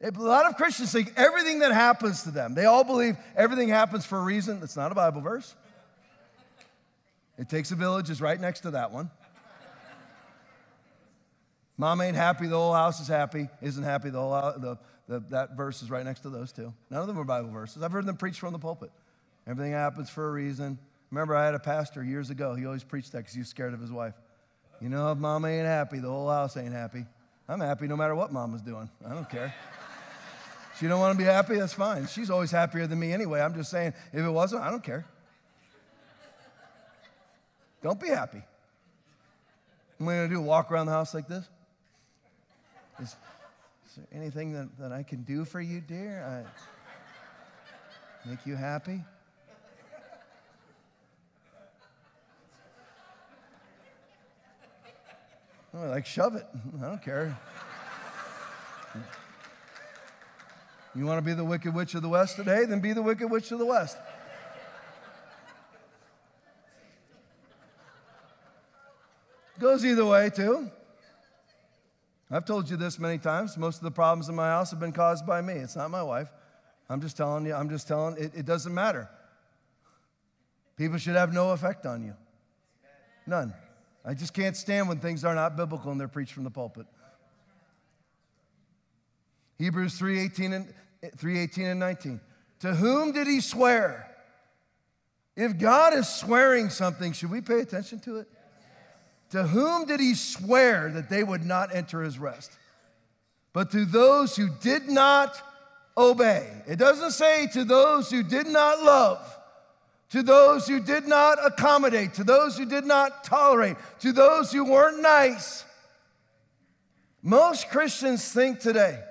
A 0.00 0.10
lot 0.10 0.46
of 0.46 0.56
Christians 0.56 0.92
think 0.92 1.12
everything 1.16 1.58
that 1.58 1.72
happens 1.72 2.22
to 2.22 2.30
them, 2.30 2.54
they 2.54 2.66
all 2.66 2.84
believe 2.84 3.16
everything 3.36 3.68
happens 3.68 4.06
for 4.06 4.18
a 4.18 4.22
reason. 4.22 4.60
That's 4.60 4.76
not 4.76 4.92
a 4.92 4.94
Bible 4.94 5.20
verse. 5.20 5.54
It 7.36 7.48
takes 7.48 7.70
a 7.72 7.74
village 7.74 8.10
is 8.10 8.20
right 8.20 8.40
next 8.40 8.60
to 8.60 8.72
that 8.72 8.92
one. 8.92 9.10
Mom 11.76 12.00
ain't 12.00 12.16
happy, 12.16 12.48
the 12.48 12.56
whole 12.56 12.74
house 12.74 13.00
is 13.00 13.06
happy. 13.06 13.48
Isn't 13.62 13.84
happy, 13.84 14.10
the 14.10 14.18
whole 14.18 14.30
the, 14.58 14.78
the, 15.08 15.20
that 15.30 15.56
verse 15.56 15.80
is 15.82 15.90
right 15.90 16.04
next 16.04 16.20
to 16.20 16.30
those 16.30 16.52
two. 16.52 16.72
None 16.90 17.00
of 17.00 17.06
them 17.06 17.18
are 17.18 17.24
Bible 17.24 17.50
verses. 17.50 17.82
I've 17.82 17.92
heard 17.92 18.06
them 18.06 18.16
preach 18.16 18.38
from 18.38 18.52
the 18.52 18.58
pulpit. 18.58 18.90
Everything 19.46 19.72
happens 19.72 20.10
for 20.10 20.28
a 20.28 20.32
reason. 20.32 20.78
Remember, 21.10 21.34
I 21.34 21.44
had 21.44 21.54
a 21.54 21.60
pastor 21.60 22.04
years 22.04 22.30
ago. 22.30 22.54
He 22.54 22.66
always 22.66 22.84
preached 22.84 23.12
that 23.12 23.18
because 23.18 23.32
he 23.32 23.40
was 23.40 23.48
scared 23.48 23.74
of 23.74 23.80
his 23.80 23.92
wife. 23.92 24.14
You 24.80 24.88
know, 24.88 25.10
if 25.10 25.18
mom 25.18 25.44
ain't 25.44 25.66
happy, 25.66 25.98
the 25.98 26.08
whole 26.08 26.28
house 26.28 26.56
ain't 26.56 26.72
happy. 26.72 27.04
I'm 27.48 27.60
happy 27.60 27.86
no 27.86 27.96
matter 27.96 28.14
what 28.14 28.32
mom 28.32 28.54
is 28.54 28.60
doing. 28.60 28.90
I 29.06 29.14
don't 29.14 29.28
care. 29.30 29.54
She 30.78 30.86
don't 30.86 31.00
want 31.00 31.12
to 31.12 31.18
be 31.18 31.24
happy, 31.24 31.56
that's 31.56 31.72
fine. 31.72 32.06
She's 32.06 32.30
always 32.30 32.52
happier 32.52 32.86
than 32.86 33.00
me 33.00 33.12
anyway. 33.12 33.40
I'm 33.40 33.54
just 33.54 33.70
saying, 33.70 33.94
if 34.12 34.24
it 34.24 34.30
wasn't, 34.30 34.62
I 34.62 34.70
don't 34.70 34.82
care. 34.82 35.04
Don't 37.82 38.00
be 38.00 38.08
happy. 38.08 38.42
What 39.98 40.04
am 40.04 40.08
I 40.08 40.14
going 40.18 40.28
to 40.28 40.34
do? 40.36 40.40
Walk 40.40 40.70
around 40.70 40.86
the 40.86 40.92
house 40.92 41.14
like 41.14 41.26
this? 41.26 41.48
Is, 43.00 43.08
is 43.08 43.96
there 43.96 44.06
anything 44.12 44.52
that, 44.52 44.68
that 44.78 44.92
I 44.92 45.02
can 45.02 45.22
do 45.22 45.44
for 45.44 45.60
you, 45.60 45.80
dear? 45.80 46.44
I, 48.24 48.28
make 48.28 48.46
you 48.46 48.54
happy? 48.54 49.00
Like, 55.72 56.06
shove 56.06 56.36
it. 56.36 56.46
I 56.80 56.86
don't 56.86 57.02
care. 57.02 57.36
You 60.94 61.06
want 61.06 61.18
to 61.18 61.22
be 61.22 61.34
the 61.34 61.44
wicked 61.44 61.74
witch 61.74 61.94
of 61.94 62.02
the 62.02 62.08
West 62.08 62.36
today? 62.36 62.64
Then 62.64 62.80
be 62.80 62.92
the 62.92 63.02
wicked 63.02 63.30
witch 63.30 63.52
of 63.52 63.58
the 63.58 63.66
West. 63.66 63.96
Goes 69.58 69.84
either 69.84 70.04
way, 70.04 70.30
too. 70.30 70.70
I've 72.30 72.44
told 72.44 72.70
you 72.70 72.76
this 72.76 72.98
many 72.98 73.18
times. 73.18 73.56
Most 73.56 73.78
of 73.78 73.84
the 73.84 73.90
problems 73.90 74.28
in 74.28 74.34
my 74.34 74.48
house 74.48 74.70
have 74.70 74.80
been 74.80 74.92
caused 74.92 75.26
by 75.26 75.40
me. 75.40 75.54
It's 75.54 75.76
not 75.76 75.90
my 75.90 76.02
wife. 76.02 76.28
I'm 76.88 77.00
just 77.00 77.16
telling 77.16 77.44
you, 77.46 77.54
I'm 77.54 77.68
just 77.68 77.88
telling, 77.88 78.16
it, 78.16 78.32
it 78.34 78.46
doesn't 78.46 78.72
matter. 78.72 79.08
People 80.76 80.98
should 80.98 81.16
have 81.16 81.32
no 81.32 81.50
effect 81.50 81.86
on 81.86 82.04
you. 82.04 82.14
None. 83.26 83.52
I 84.04 84.14
just 84.14 84.32
can't 84.32 84.56
stand 84.56 84.88
when 84.88 85.00
things 85.00 85.24
are 85.24 85.34
not 85.34 85.56
biblical 85.56 85.90
and 85.90 86.00
they're 86.00 86.08
preached 86.08 86.32
from 86.32 86.44
the 86.44 86.50
pulpit. 86.50 86.86
Hebrews 89.58 89.98
3:18 89.98 90.52
and 90.52 90.74
3:18 91.16 91.66
and 91.70 91.80
19. 91.80 92.20
To 92.60 92.74
whom 92.74 93.12
did 93.12 93.26
he 93.26 93.40
swear? 93.40 94.04
If 95.36 95.58
God 95.58 95.94
is 95.94 96.08
swearing 96.08 96.70
something, 96.70 97.12
should 97.12 97.30
we 97.30 97.40
pay 97.40 97.60
attention 97.60 98.00
to 98.00 98.18
it? 98.18 98.28
To 99.30 99.44
whom 99.44 99.84
did 99.84 100.00
he 100.00 100.14
swear 100.14 100.90
that 100.90 101.08
they 101.08 101.22
would 101.22 101.44
not 101.44 101.74
enter 101.74 102.02
his 102.02 102.18
rest? 102.18 102.52
But 103.52 103.70
to 103.72 103.84
those 103.84 104.36
who 104.36 104.48
did 104.60 104.88
not 104.88 105.40
obey. 105.96 106.62
It 106.66 106.76
doesn't 106.76 107.10
say 107.10 107.48
to 107.48 107.64
those 107.64 108.10
who 108.10 108.22
did 108.22 108.46
not 108.46 108.82
love, 108.82 109.18
to 110.10 110.22
those 110.22 110.66
who 110.66 110.80
did 110.80 111.06
not 111.06 111.44
accommodate, 111.44 112.14
to 112.14 112.24
those 112.24 112.56
who 112.56 112.64
did 112.64 112.84
not 112.84 113.24
tolerate, 113.24 113.76
to 114.00 114.12
those 114.12 114.52
who 114.52 114.64
weren't 114.64 115.02
nice. 115.02 115.64
Most 117.22 117.68
Christians 117.68 118.32
think 118.32 118.60
today 118.60 119.02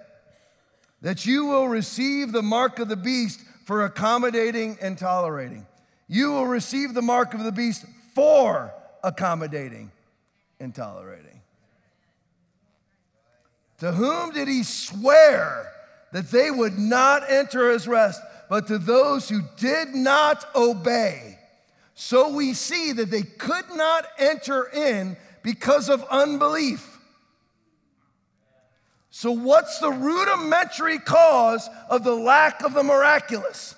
that 1.01 1.25
you 1.25 1.45
will 1.45 1.67
receive 1.67 2.31
the 2.31 2.41
mark 2.41 2.79
of 2.79 2.87
the 2.87 2.95
beast 2.95 3.41
for 3.65 3.85
accommodating 3.85 4.77
and 4.81 4.97
tolerating. 4.97 5.65
You 6.07 6.31
will 6.31 6.47
receive 6.47 6.93
the 6.93 7.01
mark 7.01 7.33
of 7.33 7.43
the 7.43 7.51
beast 7.51 7.85
for 8.15 8.73
accommodating 9.03 9.91
and 10.59 10.73
tolerating. 10.73 11.41
To 13.79 13.91
whom 13.91 14.31
did 14.31 14.47
he 14.47 14.63
swear 14.63 15.71
that 16.13 16.31
they 16.31 16.49
would 16.49 16.79
not 16.79 17.29
enter 17.29 17.71
his 17.71 17.87
rest, 17.87 18.21
but 18.49 18.67
to 18.67 18.77
those 18.77 19.29
who 19.29 19.41
did 19.57 19.89
not 19.89 20.45
obey? 20.55 21.37
So 21.93 22.29
we 22.29 22.53
see 22.53 22.91
that 22.93 23.11
they 23.11 23.23
could 23.23 23.65
not 23.75 24.05
enter 24.17 24.69
in 24.69 25.17
because 25.43 25.89
of 25.89 26.03
unbelief. 26.09 26.96
So, 29.17 29.31
what's 29.31 29.79
the 29.79 29.89
rudimentary 29.89 30.99
cause 30.99 31.67
of 31.89 32.03
the 32.03 32.13
lack 32.13 32.61
of 32.61 32.75
the 32.75 32.83
miraculous? 32.83 33.73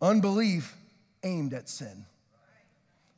Unbelief 0.00 0.74
aimed 1.22 1.52
at 1.52 1.68
sin. 1.68 2.06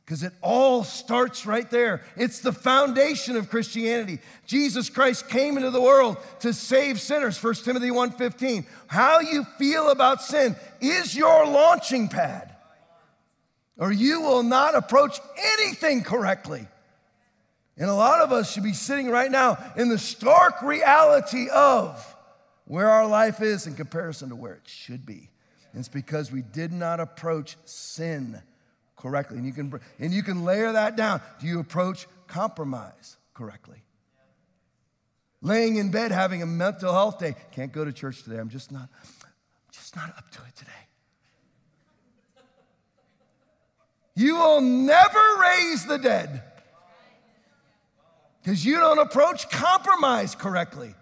Because 0.03 0.21
it 0.21 0.33
all 0.41 0.83
starts 0.83 1.45
right 1.45 1.71
there. 1.71 2.03
It's 2.17 2.41
the 2.41 2.51
foundation 2.51 3.37
of 3.37 3.49
Christianity. 3.49 4.19
Jesus 4.45 4.89
Christ 4.89 5.29
came 5.29 5.55
into 5.55 5.71
the 5.71 5.81
world 5.81 6.17
to 6.41 6.51
save 6.51 6.99
sinners, 6.99 7.37
1 7.37 7.63
Timothy 7.63 7.89
1:15. 7.89 8.67
How 8.87 9.21
you 9.21 9.45
feel 9.57 9.91
about 9.91 10.21
sin 10.21 10.57
is 10.81 11.15
your 11.15 11.47
launching 11.47 12.09
pad. 12.09 12.53
Or 13.77 13.93
you 13.93 14.19
will 14.19 14.43
not 14.43 14.75
approach 14.75 15.21
anything 15.37 16.03
correctly. 16.03 16.67
And 17.77 17.89
a 17.89 17.93
lot 17.93 18.21
of 18.21 18.31
us 18.31 18.51
should 18.51 18.63
be 18.63 18.73
sitting 18.73 19.09
right 19.09 19.29
now 19.29 19.57
in 19.75 19.89
the 19.89 19.99
stark 19.99 20.61
reality 20.63 21.47
of 21.49 22.15
where 22.65 22.89
our 22.89 23.05
life 23.05 23.41
is 23.41 23.67
in 23.67 23.75
comparison 23.75 24.29
to 24.29 24.35
where 24.35 24.53
it 24.53 24.67
should 24.67 25.05
be. 25.05 25.29
And 25.71 25.79
it's 25.79 25.87
because 25.87 26.31
we 26.31 26.41
did 26.41 26.73
not 26.73 26.99
approach 26.99 27.55
sin 27.65 28.41
correctly. 28.95 29.37
And 29.37 29.45
you 29.45 29.53
can, 29.53 29.79
and 29.99 30.11
you 30.11 30.23
can 30.23 30.43
layer 30.43 30.71
that 30.71 30.95
down. 30.95 31.21
Do 31.39 31.45
you 31.45 31.59
approach 31.59 32.07
compromise 32.25 33.17
correctly? 33.35 33.83
Laying 35.41 35.75
in 35.75 35.91
bed 35.91 36.11
having 36.11 36.41
a 36.41 36.47
mental 36.47 36.91
health 36.91 37.19
day. 37.19 37.35
Can't 37.51 37.71
go 37.71 37.85
to 37.85 37.93
church 37.93 38.23
today. 38.23 38.37
I'm 38.37 38.49
just 38.49 38.71
not, 38.71 38.89
just 39.71 39.95
not 39.95 40.09
up 40.17 40.31
to 40.31 40.39
it 40.47 40.55
today. 40.55 40.71
You 44.15 44.35
will 44.35 44.61
never 44.61 45.19
raise 45.39 45.85
the 45.85 45.99
dead 45.99 46.41
because 48.47 48.63
you 48.63 48.77
don't 48.77 48.99
approach 48.99 49.49
compromise 49.49 50.33
correctly. 50.33 50.95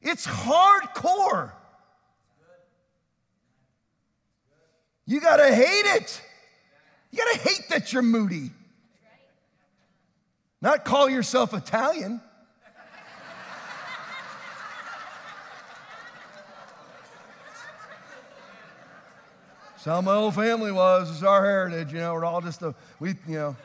It's 0.00 0.24
hardcore. 0.24 1.50
You 5.04 5.20
got 5.20 5.38
to 5.38 5.52
hate 5.52 5.96
it. 5.96 6.22
You 7.10 7.18
got 7.18 7.32
to 7.32 7.38
hate 7.40 7.68
that 7.70 7.92
you're 7.92 8.02
moody. 8.02 8.52
Not 10.62 10.84
call 10.84 11.10
yourself 11.10 11.54
Italian. 11.54 12.20
That's 19.72 19.84
how 19.86 20.00
my 20.02 20.14
whole 20.14 20.30
family 20.30 20.70
was. 20.70 21.10
It's 21.10 21.24
our 21.24 21.44
heritage, 21.44 21.92
you 21.92 21.98
know. 21.98 22.14
We're 22.14 22.24
all 22.24 22.40
just 22.40 22.62
a, 22.62 22.76
we, 23.00 23.16
you 23.26 23.34
know. 23.34 23.56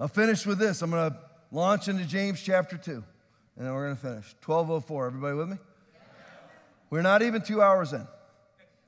I'll 0.00 0.08
finish 0.08 0.46
with 0.46 0.58
this. 0.58 0.80
I'm 0.82 0.90
going 0.90 1.10
to 1.10 1.18
launch 1.50 1.88
into 1.88 2.04
James 2.04 2.40
chapter 2.40 2.76
2, 2.76 2.92
and 2.92 3.66
then 3.66 3.74
we're 3.74 3.86
going 3.86 3.96
to 3.96 4.02
finish. 4.02 4.34
1204. 4.44 5.06
Everybody 5.06 5.36
with 5.36 5.48
me? 5.48 5.56
We're 6.90 7.02
not 7.02 7.22
even 7.22 7.42
two 7.42 7.60
hours 7.60 7.92
in, 7.92 8.06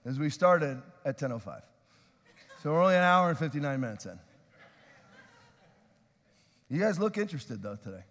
as 0.07 0.19
we 0.19 0.31
started 0.31 0.81
at 1.05 1.21
1005. 1.21 1.63
So 2.63 2.73
we're 2.73 2.83
only 2.83 2.95
an 2.95 3.03
hour 3.03 3.29
and 3.29 3.39
59 3.39 3.81
minutes 3.81 4.07
in. 4.07 4.19
You 6.69 6.79
guys 6.79 7.01
look 7.01 7.19
interested, 7.19 7.61
though, 7.61 7.77
today. 7.77 8.05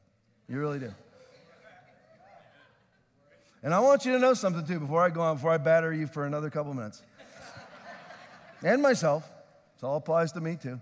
You 0.50 0.60
really 0.60 0.80
do. 0.80 0.94
And 3.64 3.74
I 3.74 3.80
want 3.80 4.06
you 4.06 4.12
to 4.14 4.20
know 4.20 4.34
something, 4.34 4.66
too, 4.66 4.80
before 4.80 5.02
I 5.02 5.10
go 5.10 5.22
on, 5.22 5.38
before 5.38 5.52
I 5.52 5.58
batter 5.58 5.94
you 5.94 6.08
for 6.08 6.26
another 6.26 6.50
couple 6.50 6.74
minutes. 6.74 7.02
and 8.62 8.82
myself. 8.82 9.24
This 9.76 9.84
all 9.84 9.96
applies 9.96 10.34
to 10.34 10.42
me, 10.42 10.58
too. 10.62 10.82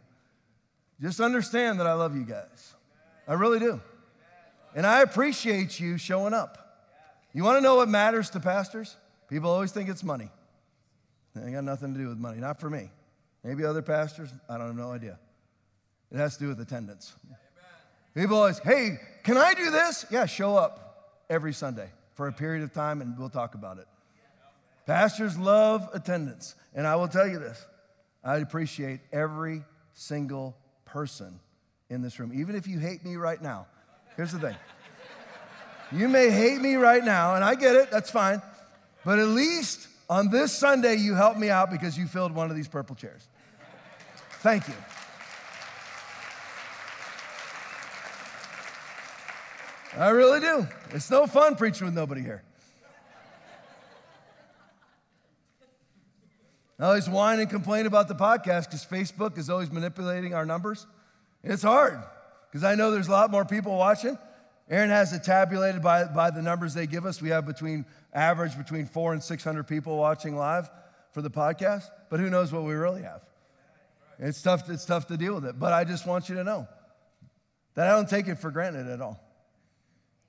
Just 1.02 1.20
understand 1.20 1.80
that 1.80 1.88
I 1.88 1.94
love 1.94 2.16
you 2.16 2.24
guys. 2.24 2.74
I 3.28 3.34
really 3.34 3.60
do. 3.60 3.80
And 4.76 4.86
I 4.86 5.02
appreciate 5.02 5.80
you 5.80 5.98
showing 5.98 6.34
up. 6.34 6.68
You 7.34 7.44
want 7.44 7.58
to 7.58 7.62
know 7.62 7.76
what 7.76 7.90
matters 7.90 8.30
to 8.32 8.40
pastors? 8.40 8.96
People 9.30 9.50
always 9.50 9.72
think 9.72 9.90
it's 9.90 10.04
money. 10.04 10.30
It 11.36 11.40
ain't 11.40 11.54
got 11.54 11.64
nothing 11.64 11.94
to 11.94 12.00
do 12.00 12.08
with 12.08 12.18
money, 12.18 12.40
not 12.40 12.60
for 12.60 12.70
me. 12.70 12.90
Maybe 13.44 13.64
other 13.64 13.82
pastors, 13.82 14.30
I 14.50 14.58
don't 14.58 14.68
have 14.68 14.76
no 14.76 14.92
idea. 14.92 15.20
It 16.12 16.18
has 16.18 16.38
to 16.38 16.44
do 16.44 16.48
with 16.50 16.60
attendance. 16.60 17.16
People 18.16 18.38
always, 18.38 18.60
hey, 18.60 18.98
can 19.24 19.38
I 19.38 19.54
do 19.54 19.70
this? 19.70 20.06
Yeah, 20.10 20.26
show 20.26 20.56
up 20.56 21.24
every 21.30 21.54
Sunday 21.54 21.90
for 22.16 22.28
a 22.28 22.34
period 22.34 22.64
of 22.64 22.74
time 22.74 23.02
and 23.02 23.18
we'll 23.18 23.30
talk 23.30 23.54
about 23.54 23.78
it. 23.78 23.88
Pastors 24.88 25.38
love 25.38 25.88
attendance. 25.94 26.56
And 26.74 26.88
I 26.88 26.96
will 26.96 27.08
tell 27.08 27.28
you 27.28 27.40
this 27.40 27.66
I 28.24 28.38
appreciate 28.38 29.02
every 29.12 29.64
single 29.94 30.56
person 30.88 31.40
in 31.90 32.02
this 32.02 32.20
room, 32.20 32.32
even 32.34 32.56
if 32.56 32.68
you 32.68 32.80
hate 32.80 33.06
me 33.06 33.16
right 33.16 33.42
now. 33.42 33.68
Here's 34.16 34.32
the 34.32 34.40
thing 34.40 34.56
you 35.92 36.10
may 36.10 36.30
hate 36.30 36.60
me 36.60 36.76
right 36.76 37.04
now, 37.04 37.36
and 37.36 37.44
I 37.44 37.56
get 37.56 37.76
it, 37.76 37.92
that's 37.92 38.10
fine. 38.10 38.42
But 39.06 39.20
at 39.20 39.28
least 39.28 39.88
on 40.10 40.30
this 40.30 40.52
Sunday, 40.52 40.96
you 40.96 41.16
helped 41.16 41.40
me 41.40 41.50
out 41.50 41.72
because 41.72 41.98
you 41.98 42.08
filled 42.08 42.34
one 42.34 42.50
of 42.50 42.56
these 42.56 42.68
purple 42.68 42.96
chairs. 42.96 43.28
Thank 44.42 44.68
you. 44.68 44.74
I 49.98 50.10
really 50.10 50.40
do. 50.40 50.68
It's 50.92 51.10
no 51.10 51.26
fun 51.26 51.56
preaching 51.56 51.86
with 51.86 51.96
nobody 51.96 52.22
here. 52.22 52.44
I 56.80 56.86
always 56.86 57.10
whine 57.10 57.40
and 57.40 57.50
complain 57.50 57.88
about 57.88 58.08
the 58.08 58.16
podcast 58.16 58.66
because 58.66 58.86
Facebook 58.86 59.38
is 59.38 59.50
always 59.50 59.72
manipulating 59.72 60.36
our 60.36 60.46
numbers. 60.46 60.86
It's 61.44 61.64
hard 61.64 62.00
because 62.52 62.64
I 62.64 62.76
know 62.76 62.92
there's 62.92 63.08
a 63.08 63.12
lot 63.12 63.32
more 63.32 63.46
people 63.46 63.76
watching. 63.76 64.18
Aaron 64.70 64.90
has 64.90 65.14
it 65.14 65.24
tabulated 65.24 65.82
by, 65.82 66.04
by 66.06 66.30
the 66.30 66.42
numbers 66.42 66.74
they 66.74 66.88
give 66.88 67.06
us. 67.06 67.22
We 67.22 67.30
have 67.30 67.46
between 67.46 67.86
average 68.14 68.58
between 68.58 68.86
four 68.86 69.14
and 69.14 69.24
600 69.24 69.64
people 69.64 69.98
watching 69.98 70.36
live 70.36 70.70
for 71.12 71.22
the 71.22 71.32
podcast, 71.32 71.86
but 72.10 72.20
who 72.20 72.30
knows 72.30 72.52
what 72.52 72.64
we 72.64 72.74
really 72.74 73.02
have. 73.02 73.22
It's 74.20 74.42
tough, 74.42 74.70
it's 74.70 74.86
tough 74.86 75.08
to 75.08 75.18
deal 75.18 75.36
with 75.36 75.46
it, 75.46 75.58
but 75.58 75.74
I 75.74 75.84
just 75.84 76.06
want 76.06 76.30
you 76.30 76.36
to 76.36 76.44
know 76.44 76.68
that 77.76 77.88
I 77.88 77.96
don't 77.96 78.10
take 78.10 78.28
it 78.28 78.40
for 78.40 78.52
granted 78.52 78.88
at 78.88 79.02
all. 79.02 79.24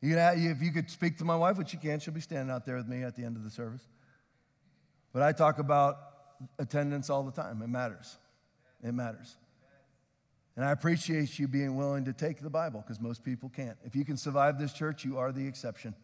You 0.01 0.15
can, 0.15 0.51
if 0.51 0.63
you 0.63 0.71
could 0.71 0.91
speak 0.91 1.19
to 1.19 1.25
my 1.25 1.37
wife, 1.37 1.59
which 1.59 1.73
you 1.73 1.79
can, 1.79 1.99
she'll 1.99 2.15
be 2.15 2.21
standing 2.21 2.55
out 2.55 2.65
there 2.65 2.77
with 2.77 2.87
me 2.87 3.03
at 3.03 3.17
the 3.17 3.25
end 3.25 3.37
of 3.37 3.43
the 3.43 3.51
service. 3.51 3.83
But 5.13 5.23
I 5.23 5.33
talk 5.33 5.59
about 5.59 5.97
attendance 6.59 7.11
all 7.11 7.23
the 7.23 7.33
time. 7.33 7.63
It 7.63 7.69
matters. 7.69 8.17
It 8.83 8.93
matters. 8.93 9.37
And 10.57 10.65
I 10.65 10.73
appreciate 10.73 11.39
you 11.39 11.47
being 11.47 11.77
willing 11.77 12.05
to 12.07 12.13
take 12.13 12.41
the 12.41 12.51
Bible 12.51 12.81
because 12.81 13.01
most 13.01 13.25
people 13.25 13.49
can't. 13.49 13.77
If 13.85 13.95
you 13.95 14.05
can 14.05 14.17
survive 14.17 14.59
this 14.59 14.73
church, 14.73 15.05
you 15.05 15.19
are 15.19 15.31
the 15.31 15.47
exception. 15.47 15.95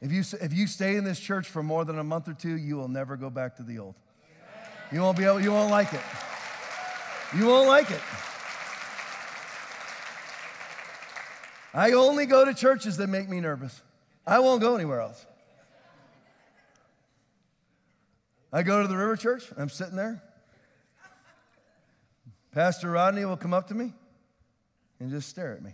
If 0.00 0.12
you, 0.12 0.22
if 0.40 0.52
you 0.52 0.66
stay 0.66 0.96
in 0.96 1.04
this 1.04 1.18
church 1.18 1.48
for 1.48 1.62
more 1.62 1.84
than 1.84 1.98
a 1.98 2.04
month 2.04 2.28
or 2.28 2.34
two, 2.34 2.56
you 2.56 2.76
will 2.76 2.88
never 2.88 3.16
go 3.16 3.30
back 3.30 3.56
to 3.56 3.62
the 3.62 3.78
old. 3.78 3.94
You 4.92 5.00
won't 5.00 5.16
be 5.16 5.24
able, 5.24 5.40
you 5.40 5.52
won't 5.52 5.70
like 5.70 5.92
it. 5.92 6.00
You 7.36 7.46
won't 7.46 7.68
like 7.68 7.90
it. 7.90 8.00
I 11.74 11.92
only 11.92 12.26
go 12.26 12.44
to 12.44 12.52
churches 12.52 12.98
that 12.98 13.08
make 13.08 13.28
me 13.28 13.40
nervous. 13.40 13.80
I 14.26 14.40
won't 14.40 14.60
go 14.60 14.74
anywhere 14.74 15.00
else. 15.00 15.24
I 18.52 18.62
go 18.62 18.82
to 18.82 18.88
the 18.88 18.96
River 18.96 19.16
Church, 19.16 19.44
I'm 19.56 19.70
sitting 19.70 19.96
there. 19.96 20.22
Pastor 22.52 22.90
Rodney 22.90 23.24
will 23.24 23.38
come 23.38 23.54
up 23.54 23.68
to 23.68 23.74
me 23.74 23.94
and 25.00 25.10
just 25.10 25.28
stare 25.30 25.54
at 25.54 25.62
me. 25.62 25.72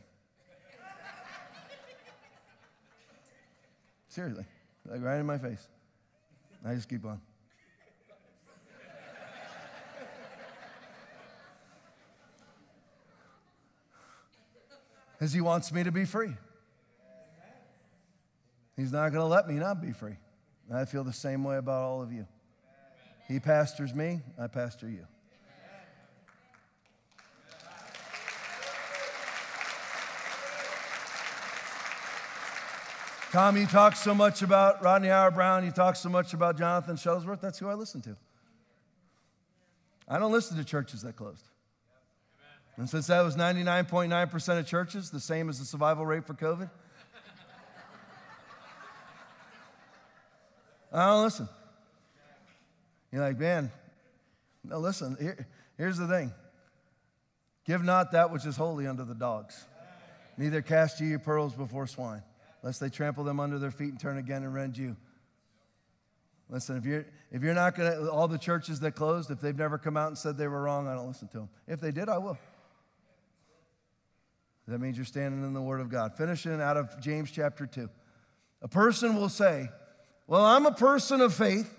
Seriously, 4.08 4.44
like 4.88 5.02
right 5.02 5.18
in 5.18 5.26
my 5.26 5.38
face. 5.38 5.66
I 6.64 6.74
just 6.74 6.88
keep 6.88 7.04
on. 7.04 7.20
Because 15.18 15.32
he 15.32 15.40
wants 15.40 15.72
me 15.72 15.82
to 15.82 15.90
be 15.90 16.04
free. 16.04 16.32
He's 18.76 18.92
not 18.92 19.10
going 19.10 19.20
to 19.20 19.26
let 19.26 19.48
me 19.48 19.54
not 19.54 19.82
be 19.82 19.90
free. 19.90 20.16
I 20.72 20.84
feel 20.84 21.02
the 21.02 21.12
same 21.12 21.42
way 21.42 21.56
about 21.56 21.82
all 21.82 22.02
of 22.02 22.12
you. 22.12 22.24
He 23.28 23.38
pastors 23.38 23.94
me, 23.94 24.20
I 24.40 24.46
pastor 24.46 24.88
you. 24.88 25.06
Tom, 33.30 33.58
you 33.58 33.66
talk 33.66 33.94
so 33.94 34.14
much 34.14 34.40
about 34.40 34.82
Rodney 34.82 35.08
Howard-Browne, 35.08 35.62
you 35.62 35.70
talk 35.70 35.96
so 35.96 36.08
much 36.08 36.32
about 36.32 36.56
Jonathan 36.56 36.96
Shuttlesworth, 36.96 37.42
that's 37.42 37.58
who 37.58 37.68
I 37.68 37.74
listen 37.74 38.00
to. 38.00 38.16
I 40.08 40.18
don't 40.18 40.32
listen 40.32 40.56
to 40.56 40.64
churches 40.64 41.02
that 41.02 41.14
closed. 41.14 41.44
And 42.78 42.88
since 42.88 43.08
that 43.08 43.20
was 43.20 43.36
99.9% 43.36 44.58
of 44.58 44.66
churches, 44.66 45.10
the 45.10 45.20
same 45.20 45.50
as 45.50 45.58
the 45.58 45.66
survival 45.66 46.06
rate 46.06 46.24
for 46.26 46.32
COVID, 46.32 46.70
I 50.90 51.06
don't 51.06 51.24
listen. 51.24 51.48
You're 53.12 53.22
like, 53.22 53.38
man, 53.38 53.70
no, 54.64 54.78
listen, 54.78 55.16
here, 55.20 55.46
here's 55.76 55.96
the 55.96 56.06
thing 56.06 56.32
give 57.64 57.82
not 57.82 58.12
that 58.12 58.30
which 58.30 58.46
is 58.46 58.56
holy 58.56 58.86
unto 58.86 59.04
the 59.04 59.14
dogs, 59.14 59.66
neither 60.36 60.62
cast 60.62 61.00
ye 61.00 61.08
your 61.08 61.18
pearls 61.18 61.54
before 61.54 61.86
swine, 61.86 62.22
lest 62.62 62.80
they 62.80 62.88
trample 62.88 63.24
them 63.24 63.40
under 63.40 63.58
their 63.58 63.70
feet 63.70 63.90
and 63.90 64.00
turn 64.00 64.18
again 64.18 64.42
and 64.42 64.54
rend 64.54 64.76
you. 64.76 64.96
Listen, 66.50 66.78
if 66.78 66.84
you're, 66.86 67.04
if 67.30 67.42
you're 67.42 67.54
not 67.54 67.74
going 67.74 67.92
to, 67.92 68.10
all 68.10 68.26
the 68.26 68.38
churches 68.38 68.80
that 68.80 68.92
closed, 68.92 69.30
if 69.30 69.40
they've 69.40 69.58
never 69.58 69.76
come 69.76 69.98
out 69.98 70.08
and 70.08 70.16
said 70.16 70.38
they 70.38 70.48
were 70.48 70.62
wrong, 70.62 70.88
I 70.88 70.94
don't 70.94 71.06
listen 71.06 71.28
to 71.28 71.38
them. 71.38 71.48
If 71.66 71.80
they 71.80 71.90
did, 71.90 72.08
I 72.08 72.16
will. 72.16 72.38
That 74.66 74.80
means 74.80 74.96
you're 74.96 75.06
standing 75.06 75.42
in 75.44 75.54
the 75.54 75.62
Word 75.62 75.80
of 75.80 75.88
God. 75.88 76.14
Finishing 76.16 76.60
out 76.60 76.76
of 76.76 77.00
James 77.00 77.30
chapter 77.30 77.66
2. 77.66 77.88
A 78.60 78.68
person 78.68 79.16
will 79.16 79.30
say, 79.30 79.70
Well, 80.26 80.44
I'm 80.44 80.66
a 80.66 80.72
person 80.72 81.22
of 81.22 81.34
faith 81.34 81.74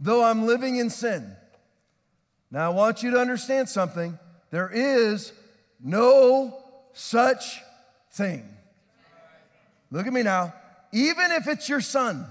though 0.00 0.24
I'm 0.24 0.46
living 0.46 0.76
in 0.76 0.90
sin. 0.90 1.36
Now, 2.50 2.72
I 2.72 2.74
want 2.74 3.02
you 3.02 3.12
to 3.12 3.18
understand 3.18 3.68
something. 3.68 4.18
There 4.50 4.70
is 4.72 5.32
no 5.78 6.58
such 6.92 7.60
thing. 8.12 8.48
Look 9.90 10.06
at 10.06 10.12
me 10.12 10.22
now. 10.22 10.54
Even 10.92 11.30
if 11.30 11.46
it's 11.46 11.68
your 11.68 11.80
son, 11.80 12.26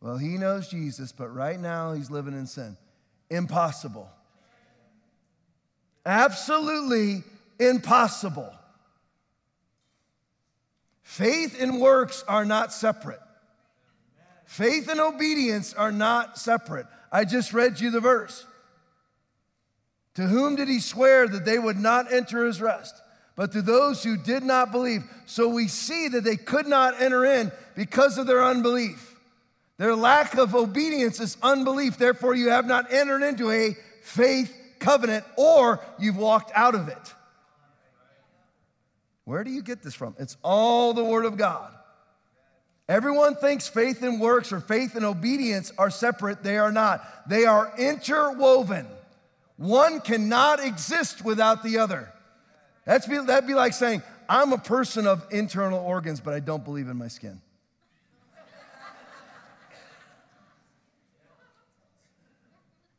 well, 0.00 0.16
he 0.16 0.38
knows 0.38 0.68
Jesus, 0.68 1.12
but 1.12 1.34
right 1.34 1.58
now 1.58 1.92
he's 1.92 2.10
living 2.10 2.34
in 2.34 2.46
sin. 2.46 2.76
Impossible. 3.28 4.08
Absolutely 6.06 7.24
impossible. 7.58 8.50
Faith 11.02 11.60
and 11.60 11.80
works 11.80 12.24
are 12.28 12.44
not 12.44 12.72
separate. 12.72 13.20
Faith 14.48 14.88
and 14.88 14.98
obedience 14.98 15.74
are 15.74 15.92
not 15.92 16.38
separate. 16.38 16.86
I 17.12 17.26
just 17.26 17.52
read 17.52 17.80
you 17.80 17.90
the 17.90 18.00
verse. 18.00 18.46
To 20.14 20.22
whom 20.22 20.56
did 20.56 20.68
he 20.68 20.80
swear 20.80 21.28
that 21.28 21.44
they 21.44 21.58
would 21.58 21.76
not 21.76 22.10
enter 22.10 22.46
his 22.46 22.58
rest? 22.58 22.94
But 23.36 23.52
to 23.52 23.60
those 23.60 24.02
who 24.02 24.16
did 24.16 24.42
not 24.42 24.72
believe. 24.72 25.02
So 25.26 25.50
we 25.50 25.68
see 25.68 26.08
that 26.08 26.24
they 26.24 26.36
could 26.36 26.66
not 26.66 26.98
enter 26.98 27.26
in 27.26 27.52
because 27.76 28.16
of 28.16 28.26
their 28.26 28.42
unbelief. 28.42 29.14
Their 29.76 29.94
lack 29.94 30.34
of 30.38 30.54
obedience 30.54 31.20
is 31.20 31.36
unbelief. 31.42 31.98
Therefore, 31.98 32.34
you 32.34 32.48
have 32.48 32.64
not 32.64 32.90
entered 32.90 33.22
into 33.22 33.50
a 33.50 33.76
faith 34.02 34.50
covenant 34.78 35.26
or 35.36 35.84
you've 35.98 36.16
walked 36.16 36.52
out 36.54 36.74
of 36.74 36.88
it. 36.88 37.14
Where 39.24 39.44
do 39.44 39.50
you 39.50 39.60
get 39.60 39.82
this 39.82 39.94
from? 39.94 40.16
It's 40.18 40.38
all 40.42 40.94
the 40.94 41.04
Word 41.04 41.26
of 41.26 41.36
God. 41.36 41.74
Everyone 42.88 43.34
thinks 43.34 43.68
faith 43.68 44.02
and 44.02 44.18
works 44.18 44.50
or 44.50 44.60
faith 44.60 44.94
and 44.94 45.04
obedience 45.04 45.72
are 45.76 45.90
separate. 45.90 46.42
They 46.42 46.56
are 46.56 46.72
not, 46.72 47.28
they 47.28 47.44
are 47.44 47.70
interwoven. 47.76 48.86
One 49.58 50.00
cannot 50.00 50.64
exist 50.64 51.22
without 51.22 51.62
the 51.62 51.78
other. 51.78 52.10
That's 52.86 53.06
be, 53.06 53.18
that'd 53.18 53.46
be 53.46 53.54
like 53.54 53.74
saying, 53.74 54.02
I'm 54.28 54.52
a 54.52 54.58
person 54.58 55.06
of 55.06 55.26
internal 55.30 55.80
organs, 55.80 56.20
but 56.20 56.32
I 56.32 56.40
don't 56.40 56.64
believe 56.64 56.88
in 56.88 56.96
my 56.96 57.08
skin. 57.08 57.42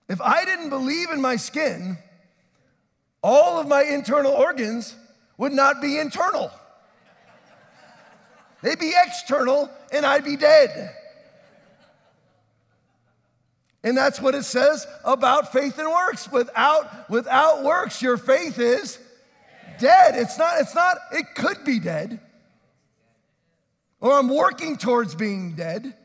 if 0.07 0.21
I 0.21 0.45
didn't 0.45 0.69
believe 0.69 1.09
in 1.09 1.21
my 1.21 1.35
skin, 1.35 1.97
all 3.23 3.59
of 3.59 3.67
my 3.67 3.83
internal 3.83 4.33
organs 4.33 4.95
would 5.37 5.53
not 5.53 5.81
be 5.81 5.97
internal. 5.97 6.51
They'd 8.61 8.79
be 8.79 8.93
external 9.05 9.69
and 9.91 10.05
I'd 10.05 10.25
be 10.25 10.35
dead. 10.35 10.95
And 13.83 13.95
that's 13.95 14.19
what 14.21 14.35
it 14.35 14.43
says 14.43 14.85
about 15.05 15.53
faith 15.53 15.77
and 15.77 15.89
works. 15.89 16.29
Without, 16.31 17.09
without 17.09 17.63
works, 17.63 18.01
your 18.01 18.17
faith 18.17 18.59
is 18.59 18.99
dead. 19.79 20.15
It's 20.15 20.37
not, 20.37 20.59
it's 20.59 20.75
not, 20.75 20.97
it 21.13 21.25
could 21.35 21.63
be 21.63 21.79
dead. 21.79 22.19
Or 24.01 24.13
I'm 24.13 24.29
working 24.29 24.77
towards 24.77 25.15
being 25.15 25.55
dead. 25.55 25.95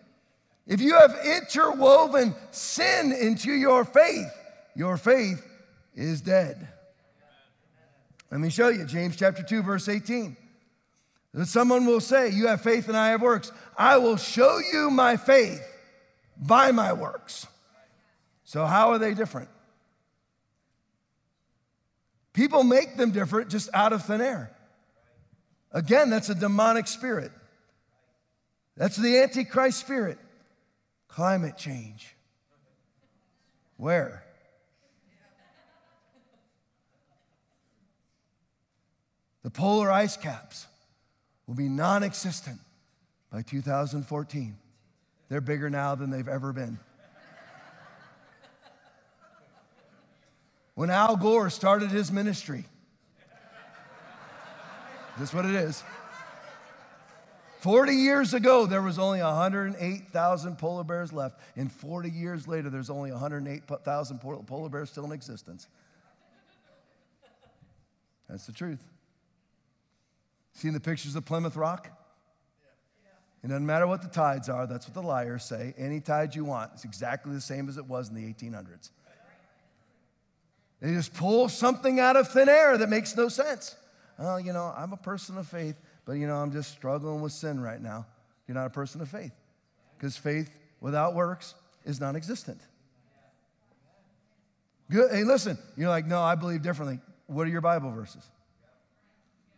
If 0.67 0.81
you 0.81 0.95
have 0.95 1.17
interwoven 1.25 2.35
sin 2.51 3.13
into 3.13 3.53
your 3.53 3.85
faith, 3.85 4.31
your 4.75 4.97
faith 4.97 5.45
is 5.95 6.21
dead. 6.21 6.69
Let 8.31 8.41
me 8.41 8.51
show 8.51 8.69
you 8.69 8.85
James 8.85 9.17
chapter 9.17 9.43
2, 9.43 9.63
verse 9.63 9.89
18. 9.89 10.37
Someone 11.43 11.85
will 11.85 12.01
say, 12.01 12.31
You 12.31 12.47
have 12.47 12.61
faith 12.61 12.87
and 12.89 12.97
I 12.97 13.09
have 13.09 13.21
works. 13.21 13.51
I 13.77 13.97
will 13.97 14.17
show 14.17 14.59
you 14.73 14.91
my 14.91 15.17
faith 15.17 15.63
by 16.37 16.71
my 16.71 16.93
works. 16.93 17.47
So, 18.45 18.65
how 18.65 18.91
are 18.91 18.99
they 18.99 19.15
different? 19.15 19.49
People 22.33 22.63
make 22.63 22.97
them 22.97 23.11
different 23.11 23.51
just 23.51 23.69
out 23.75 23.93
of 23.93 24.05
thin 24.05 24.21
air. 24.21 24.53
Again, 25.73 26.09
that's 26.09 26.29
a 26.29 26.35
demonic 26.35 26.87
spirit. 26.87 27.33
That's 28.77 28.97
the 28.97 29.19
Antichrist 29.19 29.81
spirit. 29.81 30.19
Climate 31.09 31.57
change. 31.57 32.15
Where? 33.77 34.25
The 39.43 39.51
polar 39.51 39.91
ice 39.91 40.17
caps 40.17 40.67
will 41.47 41.55
be 41.55 41.69
non 41.69 42.03
existent 42.03 42.61
by 43.31 43.43
2014. 43.43 44.57
They're 45.29 45.41
bigger 45.41 45.71
now 45.71 45.95
than 45.95 46.11
they've 46.11 46.29
ever 46.29 46.53
been. 46.53 46.79
When 50.75 50.91
Al 50.91 51.17
Gore 51.17 51.51
started 51.51 51.91
his 51.91 52.11
ministry, 52.11 52.65
that's 55.17 55.33
what 55.33 55.45
it 55.45 55.55
is. 55.55 55.83
40 57.61 57.95
years 57.95 58.35
ago, 58.35 58.67
there 58.67 58.83
was 58.83 58.99
only 58.99 59.23
108,000 59.23 60.59
polar 60.59 60.85
bears 60.85 61.13
left. 61.15 61.41
And 61.57 61.73
40 61.73 62.11
years 62.11 62.47
later, 62.47 62.69
there's 62.69 62.91
only 62.91 63.11
108,000 63.11 64.19
polar 64.19 64.69
bears 64.69 64.91
still 64.91 65.07
in 65.07 65.13
existence. 65.13 65.69
That's 68.29 68.45
the 68.45 68.53
truth. 68.53 68.85
Seen 70.55 70.73
the 70.73 70.81
pictures 70.81 71.15
of 71.17 71.25
Plymouth 71.25 71.57
Rock? 71.57 71.91
It 73.43 73.49
doesn't 73.49 73.67
matter 73.67 73.87
what 73.87 74.01
the 74.01 74.09
tides 74.09 74.49
are, 74.49 74.67
that's 74.67 74.87
what 74.89 74.95
the 74.95 75.03
liars 75.03 75.45
say. 75.45 75.75
Any 75.77 76.01
tide 76.01 76.35
you 76.35 76.47
want, 76.47 76.71
it's 76.73 76.85
exactly 76.85 77.35
the 77.35 77.43
same 77.43 77.69
as 77.69 77.77
it 77.77 77.85
was 77.85 78.09
in 78.09 78.15
the 78.15 78.23
1800s. 78.23 78.91
They 80.81 80.93
just 80.93 81.13
pull 81.15 81.49
something 81.49 82.01
out 82.01 82.17
of 82.17 82.29
thin 82.29 82.49
air 82.49 82.79
that 82.79 82.89
makes 82.89 83.15
no 83.17 83.29
sense. 83.29 83.77
Well, 84.19 84.41
you 84.41 84.53
know, 84.53 84.73
I'm 84.77 84.93
a 84.93 84.97
person 84.97 85.37
of 85.37 85.47
faith, 85.47 85.77
but 86.07 86.13
you 86.13 86.27
know, 86.27 86.37
I'm 86.37 86.53
just 86.53 86.71
struggling 86.73 87.21
with 87.21 87.33
sin 87.33 87.61
right 87.61 87.81
now. 87.81 88.07
You're 88.47 88.55
not 88.55 88.67
a 88.67 88.71
person 88.71 89.01
of 89.01 89.09
faith 89.09 89.33
because 89.97 90.17
faith 90.17 90.51
without 90.81 91.15
works 91.15 91.55
is 91.85 92.01
non 92.01 92.17
existent. 92.17 92.61
Good. 94.91 95.11
Hey, 95.11 95.25
listen, 95.25 95.59
you're 95.77 95.89
like, 95.89 96.07
no, 96.07 96.21
I 96.21 96.35
believe 96.35 96.63
differently. 96.63 97.01
What 97.27 97.47
are 97.47 97.51
your 97.51 97.63
Bible 97.63 97.91
verses? 97.91 98.29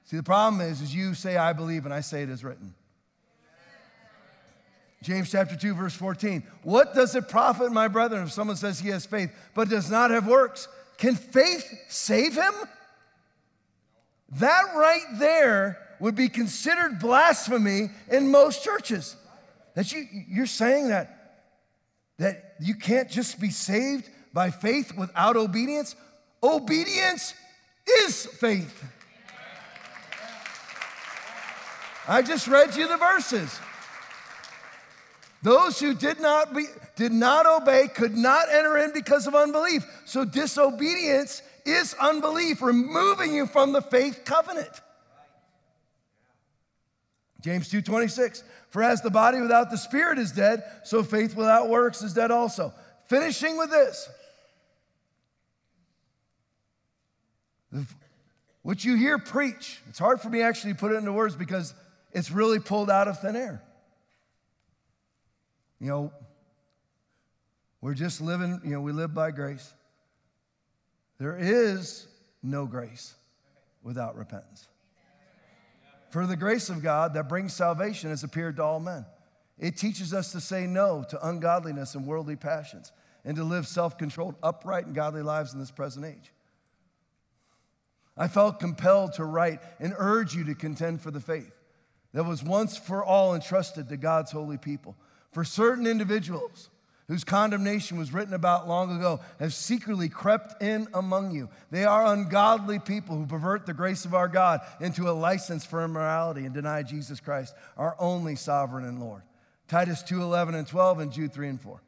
See, 0.07 0.17
the 0.17 0.23
problem 0.23 0.61
is, 0.61 0.81
is 0.81 0.95
you 0.95 1.15
say, 1.15 1.37
I 1.37 1.53
believe, 1.53 1.85
and 1.85 1.93
I 1.93 2.01
say 2.01 2.23
it 2.23 2.31
is 2.31 2.45
written. 2.45 2.75
James 5.03 5.31
chapter 5.31 5.57
2, 5.57 5.75
verse 5.75 5.95
14. 5.95 6.45
What 6.63 6.95
does 6.95 7.15
it 7.15 7.29
profit, 7.29 7.73
my 7.73 7.89
brethren, 7.89 8.23
if 8.23 8.33
someone 8.33 8.57
says 8.57 8.81
he 8.81 8.89
has 8.91 9.05
faith 9.05 9.31
but 9.55 9.69
does 9.69 9.91
not 9.91 10.11
have 10.11 10.27
works? 10.27 10.69
Can 10.97 11.17
faith 11.17 11.65
save 11.89 12.35
him? 12.35 12.55
That 14.33 14.63
right 14.75 15.19
there 15.19 15.79
would 16.01 16.15
be 16.15 16.29
considered 16.29 16.99
blasphemy 16.99 17.91
in 18.11 18.31
most 18.31 18.63
churches. 18.65 19.17
That 19.75 19.93
you, 19.93 20.07
you're 20.29 20.47
saying 20.47 20.89
that, 20.89 21.41
that 22.19 22.55
you 22.61 22.75
can't 22.75 23.11
just 23.11 23.41
be 23.41 23.51
saved 23.51 24.09
by 24.33 24.51
faith 24.51 24.97
without 24.97 25.37
obedience. 25.37 25.97
Obedience 26.43 27.35
is 27.87 28.27
faith. 28.27 28.85
I 32.09 32.23
just 32.23 32.47
read 32.47 32.77
you 32.77 32.87
the 32.89 32.97
verses. 32.97 33.59
Those 35.43 35.79
who 35.79 35.95
did 35.95 36.21
not, 36.21 36.55
be, 36.55 36.65
did 36.97 37.13
not 37.13 37.47
obey 37.47 37.89
could 37.89 38.17
not 38.17 38.49
enter 38.51 38.79
in 38.79 38.93
because 38.93 39.27
of 39.27 39.35
unbelief. 39.35 39.85
So 40.05 40.25
disobedience 40.25 41.43
is 41.65 41.95
unbelief, 42.01 42.63
removing 42.63 43.35
you 43.35 43.47
from 43.47 43.73
the 43.73 43.83
faith 43.83 44.23
covenant. 44.25 44.71
James 47.43 47.69
2:26 47.71 48.43
For 48.71 48.83
as 48.83 49.03
the 49.03 49.11
body 49.11 49.41
without 49.41 49.71
the 49.71 49.79
spirit 49.79 50.19
is 50.19 50.33
dead, 50.33 50.65
so 50.85 51.03
faith 51.03 51.37
without 51.37 51.69
works 51.69 52.03
is 52.03 52.13
dead 52.13 52.31
also. 52.31 52.73
Finishing 53.05 53.57
with 53.57 53.71
this. 53.71 54.09
What 58.63 58.85
you 58.85 58.97
hear 58.97 59.19
preach, 59.19 59.81
it's 59.89 59.99
hard 59.99 60.21
for 60.21 60.29
me 60.29 60.43
actually 60.43 60.73
to 60.73 60.79
put 60.79 60.91
it 60.91 60.97
into 60.97 61.13
words 61.13 61.37
because 61.37 61.73
it's 62.17 62.31
really 62.31 62.61
pulled 62.61 62.89
out 62.89 63.09
of 63.09 63.21
thin 63.21 63.37
air. 63.37 63.63
You 65.79 65.89
know, 65.89 66.13
we're 67.83 67.93
just 67.93 68.23
living, 68.23 68.59
you 68.65 68.71
know, 68.71 68.81
we 68.81 68.93
live 68.93 69.13
by 69.13 69.33
grace. 69.33 69.71
There 71.19 71.37
is 71.37 72.09
no 72.43 72.65
grace 72.65 73.15
without 73.83 74.17
repentance. 74.17 74.67
For 76.09 76.27
the 76.27 76.37
grace 76.37 76.71
of 76.71 76.83
God 76.83 77.13
that 77.13 77.29
brings 77.29 77.53
salvation 77.53 78.09
has 78.09 78.25
appeared 78.25 78.57
to 78.57 78.65
all 78.65 78.81
men. 78.81 79.05
It 79.59 79.77
teaches 79.77 80.15
us 80.15 80.33
to 80.33 80.41
say 80.41 80.67
no 80.67 81.05
to 81.11 81.29
ungodliness 81.29 81.95
and 81.95 82.07
worldly 82.07 82.37
passions 82.37 82.93
and 83.27 83.37
to 83.37 83.45
live 83.45 83.67
self 83.67 83.99
controlled, 83.99 84.37
upright, 84.43 84.87
and 84.87 84.95
godly 84.95 85.21
lives 85.23 85.53
in 85.53 85.61
this 85.61 85.71
present 85.71 86.07
age. 86.07 86.33
I 88.17 88.29
felt 88.29 88.59
compelled 88.59 89.13
to 89.15 89.25
write 89.27 89.61
and 89.79 89.93
urge 89.99 90.35
you 90.35 90.45
to 90.45 90.55
contend 90.55 91.03
for 91.03 91.11
the 91.11 91.21
faith 91.21 91.53
that 92.13 92.25
was 92.25 92.43
once 92.43 92.77
for 92.77 93.05
all 93.05 93.35
entrusted 93.35 93.89
to 93.89 93.97
God's 93.97 94.33
holy 94.33 94.59
people. 94.59 94.97
For 95.33 95.45
certain 95.45 95.87
individuals 95.87 96.71
whose 97.09 97.25
condemnation 97.25 97.99
was 97.99 98.13
written 98.13 98.35
about 98.35 98.67
long 98.67 98.97
ago 98.97 99.21
have 99.39 99.55
secretly 99.55 100.09
crept 100.09 100.61
in 100.63 100.89
among 100.95 101.31
you. 101.31 101.49
They 101.71 101.85
are 101.85 102.13
ungodly 102.13 102.79
people 102.79 103.17
who 103.17 103.27
pervert 103.27 103.65
the 103.67 103.75
grace 103.75 104.05
of 104.05 104.15
our 104.15 104.29
God 104.29 104.61
into 104.81 105.09
a 105.09 105.13
license 105.13 105.65
for 105.65 105.85
immorality 105.85 106.45
and 106.45 106.55
deny 106.55 106.83
Jesus 106.83 107.21
Christ, 107.21 107.55
our 107.77 107.95
only 107.99 108.35
sovereign 108.35 108.85
and 108.85 109.01
Lord. 109.01 109.23
Titus 109.69 110.03
2 110.03 110.23
11 110.23 110.55
and 110.55 110.67
12, 110.67 111.01
and 111.01 111.13
Jude 111.13 111.33
3 111.33 111.49
and 111.49 111.61
4. 111.61 111.81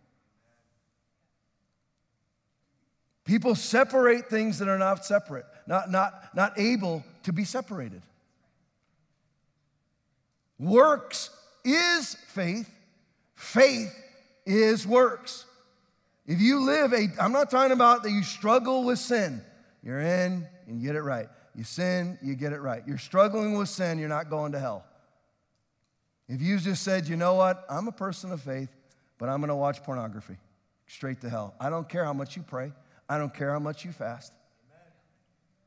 People 3.25 3.55
separate 3.55 4.31
things 4.31 4.59
that 4.59 4.69
are 4.69 4.79
not 4.79 5.05
separate, 5.05 5.45
not, 5.67 5.91
not, 5.91 6.35
not 6.35 6.59
able 6.59 7.05
to 7.25 7.33
be 7.33 7.45
separated. 7.45 8.03
Works 10.59 11.31
is 11.65 12.15
faith, 12.29 12.71
faith 13.35 13.95
is 14.45 14.87
works. 14.87 15.45
If 16.27 16.41
you 16.41 16.61
live 16.61 16.93
a, 16.93 17.09
I'm 17.21 17.33
not 17.33 17.51
talking 17.51 17.73
about 17.73 18.03
that 18.03 18.11
you 18.11 18.23
struggle 18.23 18.85
with 18.85 18.99
sin. 18.99 19.43
You're 19.83 20.01
in 20.01 20.47
and 20.67 20.81
you 20.81 20.87
get 20.87 20.97
it 20.97 21.03
right. 21.03 21.29
You 21.55 21.65
sin, 21.65 22.19
you 22.23 22.35
get 22.35 22.53
it 22.53 22.61
right. 22.61 22.83
You're 22.87 22.99
struggling 22.99 23.57
with 23.57 23.69
sin, 23.69 23.99
you're 23.99 24.09
not 24.09 24.31
going 24.31 24.53
to 24.53 24.59
hell. 24.59 24.85
If 26.29 26.43
you 26.43 26.59
just 26.59 26.83
said, 26.83 27.09
you 27.09 27.17
know 27.17 27.35
what, 27.35 27.65
I'm 27.71 27.89
a 27.89 27.93
person 27.93 28.31
of 28.33 28.43
faith, 28.43 28.69
but 29.17 29.29
I'm 29.29 29.41
going 29.41 29.49
to 29.49 29.57
watch 29.57 29.83
pornography, 29.83 30.37
straight 30.87 31.21
to 31.23 31.31
hell. 31.31 31.55
I 31.59 31.71
don't 31.71 31.89
care 31.89 32.05
how 32.05 32.13
much 32.13 32.37
you 32.37 32.43
pray, 32.43 32.73
I 33.09 33.17
don't 33.17 33.33
care 33.33 33.53
how 33.53 33.59
much 33.59 33.85
you 33.85 33.93
fast. 33.93 34.33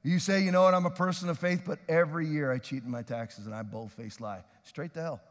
You 0.04 0.18
say, 0.18 0.42
you 0.42 0.52
know 0.52 0.64
what, 0.64 0.74
I'm 0.74 0.86
a 0.86 0.92
person 0.92 1.30
of 1.30 1.38
faith, 1.38 1.62
but 1.66 1.80
every 1.88 2.28
year 2.28 2.52
I 2.52 2.58
cheat 2.58 2.84
in 2.84 2.90
my 2.90 3.04
taxes 3.04 3.46
and 3.46 3.54
I 3.54 3.62
bold 3.62 3.92
faced 3.92 4.20
lie. 4.20 4.44
Straight 4.64 4.94
to 4.96 5.02
hell. 5.02 5.22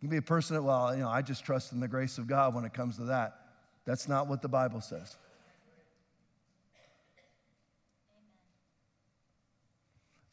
You 0.00 0.08
can 0.08 0.10
be 0.10 0.18
a 0.18 0.22
person 0.22 0.54
that, 0.54 0.62
well, 0.62 0.94
you 0.94 1.00
know, 1.00 1.08
I 1.08 1.22
just 1.22 1.44
trust 1.44 1.72
in 1.72 1.80
the 1.80 1.88
grace 1.88 2.18
of 2.18 2.26
God 2.26 2.54
when 2.54 2.64
it 2.64 2.74
comes 2.74 2.96
to 2.96 3.04
that. 3.04 3.40
That's 3.86 4.08
not 4.08 4.26
what 4.26 4.42
the 4.42 4.48
Bible 4.48 4.82
says. 4.82 5.16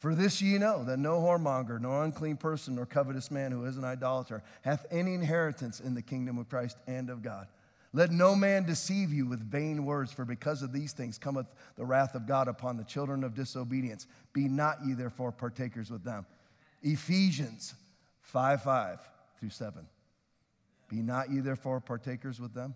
For 0.04 0.14
this 0.14 0.42
ye 0.42 0.58
know 0.58 0.84
that 0.84 0.98
no 0.98 1.18
whoremonger, 1.20 1.80
nor 1.80 2.04
unclean 2.04 2.36
person, 2.36 2.74
nor 2.74 2.84
covetous 2.84 3.30
man 3.30 3.52
who 3.52 3.64
is 3.64 3.78
an 3.78 3.84
idolater 3.86 4.42
hath 4.60 4.84
any 4.90 5.14
inheritance 5.14 5.80
in 5.80 5.94
the 5.94 6.02
kingdom 6.02 6.36
of 6.36 6.50
Christ 6.50 6.76
and 6.86 7.08
of 7.08 7.22
God. 7.22 7.46
Let 7.94 8.10
no 8.10 8.34
man 8.34 8.64
deceive 8.64 9.12
you 9.12 9.24
with 9.24 9.40
vain 9.40 9.84
words, 9.84 10.12
for 10.12 10.24
because 10.24 10.62
of 10.62 10.72
these 10.72 10.92
things 10.92 11.16
cometh 11.16 11.46
the 11.76 11.84
wrath 11.84 12.16
of 12.16 12.26
God 12.26 12.48
upon 12.48 12.76
the 12.76 12.82
children 12.82 13.22
of 13.22 13.34
disobedience. 13.36 14.08
Be 14.32 14.48
not 14.48 14.78
ye 14.84 14.94
therefore 14.94 15.30
partakers 15.30 15.92
with 15.92 16.02
them. 16.02 16.26
Ephesians 16.82 17.72
5 18.22 18.64
5 18.64 18.98
through 19.38 19.50
7. 19.50 19.86
Be 20.88 20.96
not 20.96 21.30
ye 21.30 21.38
therefore 21.38 21.78
partakers 21.78 22.40
with 22.40 22.52
them. 22.52 22.74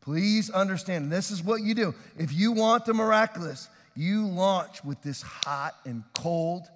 Please 0.00 0.48
understand, 0.48 1.10
this 1.10 1.32
is 1.32 1.42
what 1.42 1.62
you 1.62 1.74
do. 1.74 1.92
If 2.16 2.32
you 2.32 2.52
want 2.52 2.84
the 2.84 2.94
miraculous, 2.94 3.68
you 3.96 4.28
launch 4.28 4.84
with 4.84 5.02
this 5.02 5.22
hot 5.22 5.74
and 5.84 6.04
cold, 6.14 6.68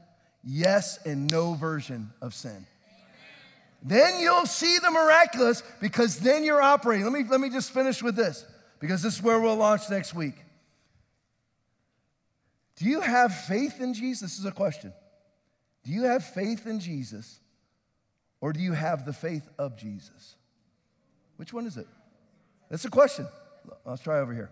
yes 0.42 0.98
and 1.06 1.30
no 1.30 1.54
version 1.54 2.10
of 2.20 2.34
sin. 2.34 2.66
Then 3.82 4.20
you'll 4.20 4.46
see 4.46 4.78
the 4.78 4.90
miraculous 4.90 5.62
because 5.80 6.18
then 6.18 6.44
you're 6.44 6.60
operating. 6.60 7.04
Let 7.04 7.12
me, 7.12 7.24
let 7.28 7.40
me 7.40 7.48
just 7.48 7.72
finish 7.72 8.02
with 8.02 8.16
this 8.16 8.44
because 8.80 9.02
this 9.02 9.16
is 9.16 9.22
where 9.22 9.38
we'll 9.40 9.56
launch 9.56 9.88
next 9.88 10.14
week. 10.14 10.34
Do 12.76 12.84
you 12.84 13.00
have 13.00 13.34
faith 13.34 13.80
in 13.80 13.94
Jesus? 13.94 14.32
This 14.32 14.38
is 14.38 14.44
a 14.44 14.52
question. 14.52 14.92
Do 15.84 15.92
you 15.92 16.04
have 16.04 16.24
faith 16.24 16.66
in 16.66 16.80
Jesus 16.80 17.40
or 18.40 18.52
do 18.52 18.60
you 18.60 18.72
have 18.72 19.04
the 19.04 19.12
faith 19.12 19.48
of 19.58 19.76
Jesus? 19.76 20.36
Which 21.36 21.52
one 21.52 21.66
is 21.66 21.76
it? 21.76 21.86
That's 22.68 22.84
a 22.84 22.90
question. 22.90 23.26
Let's 23.84 24.02
try 24.02 24.18
over 24.18 24.34
here. 24.34 24.50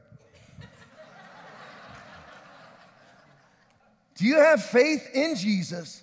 do 4.16 4.24
you 4.24 4.36
have 4.36 4.65
faith 4.65 5.09
in 5.15 5.35
Jesus 5.35 6.03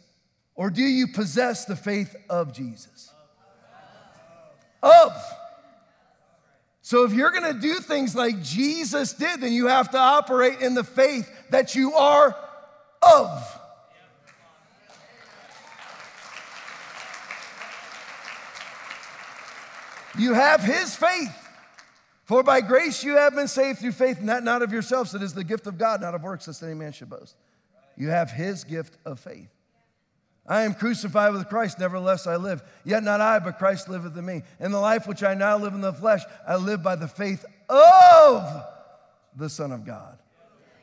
or 0.55 0.69
do 0.69 0.83
you 0.83 1.07
possess 1.07 1.65
the 1.65 1.75
faith 1.75 2.15
of 2.29 2.53
Jesus? 2.53 3.12
Of. 4.83 5.13
So 6.81 7.05
if 7.05 7.13
you're 7.13 7.31
going 7.31 7.55
to 7.55 7.59
do 7.59 7.75
things 7.75 8.13
like 8.13 8.43
Jesus 8.43 9.13
did, 9.13 9.39
then 9.39 9.53
you 9.53 9.67
have 9.67 9.89
to 9.91 9.97
operate 9.97 10.59
in 10.59 10.75
the 10.75 10.83
faith 10.83 11.29
that 11.49 11.73
you 11.73 11.93
are 11.93 12.35
of. 13.01 13.59
You 20.17 20.33
have 20.33 20.61
his 20.61 20.95
faith. 20.95 21.31
For 22.25 22.43
by 22.43 22.61
grace 22.61 23.03
you 23.03 23.15
have 23.15 23.35
been 23.35 23.47
saved 23.47 23.79
through 23.79 23.93
faith, 23.93 24.19
that 24.21 24.43
not 24.43 24.61
of 24.61 24.71
yourselves. 24.71 25.15
It 25.15 25.23
is 25.23 25.33
the 25.33 25.43
gift 25.43 25.67
of 25.67 25.77
God, 25.77 26.01
not 26.01 26.13
of 26.15 26.23
works, 26.23 26.47
lest 26.47 26.63
any 26.63 26.73
man 26.73 26.91
should 26.91 27.09
boast. 27.09 27.35
You 27.95 28.09
have 28.09 28.31
his 28.31 28.63
gift 28.63 28.97
of 29.05 29.19
faith. 29.19 29.52
I 30.45 30.63
am 30.63 30.73
crucified 30.73 31.33
with 31.33 31.47
Christ, 31.47 31.79
nevertheless 31.79 32.27
I 32.27 32.35
live. 32.35 32.61
Yet 32.83 33.03
not 33.03 33.21
I, 33.21 33.39
but 33.39 33.57
Christ 33.57 33.87
liveth 33.87 34.17
in 34.17 34.25
me. 34.25 34.41
In 34.59 34.71
the 34.71 34.79
life 34.79 35.07
which 35.07 35.23
I 35.23 35.33
now 35.35 35.57
live 35.57 35.73
in 35.73 35.81
the 35.81 35.93
flesh, 35.93 36.21
I 36.45 36.55
live 36.55 36.83
by 36.83 36.95
the 36.97 37.07
faith 37.07 37.45
of 37.69 38.63
the 39.35 39.49
Son 39.49 39.71
of 39.71 39.85
God. 39.85 40.17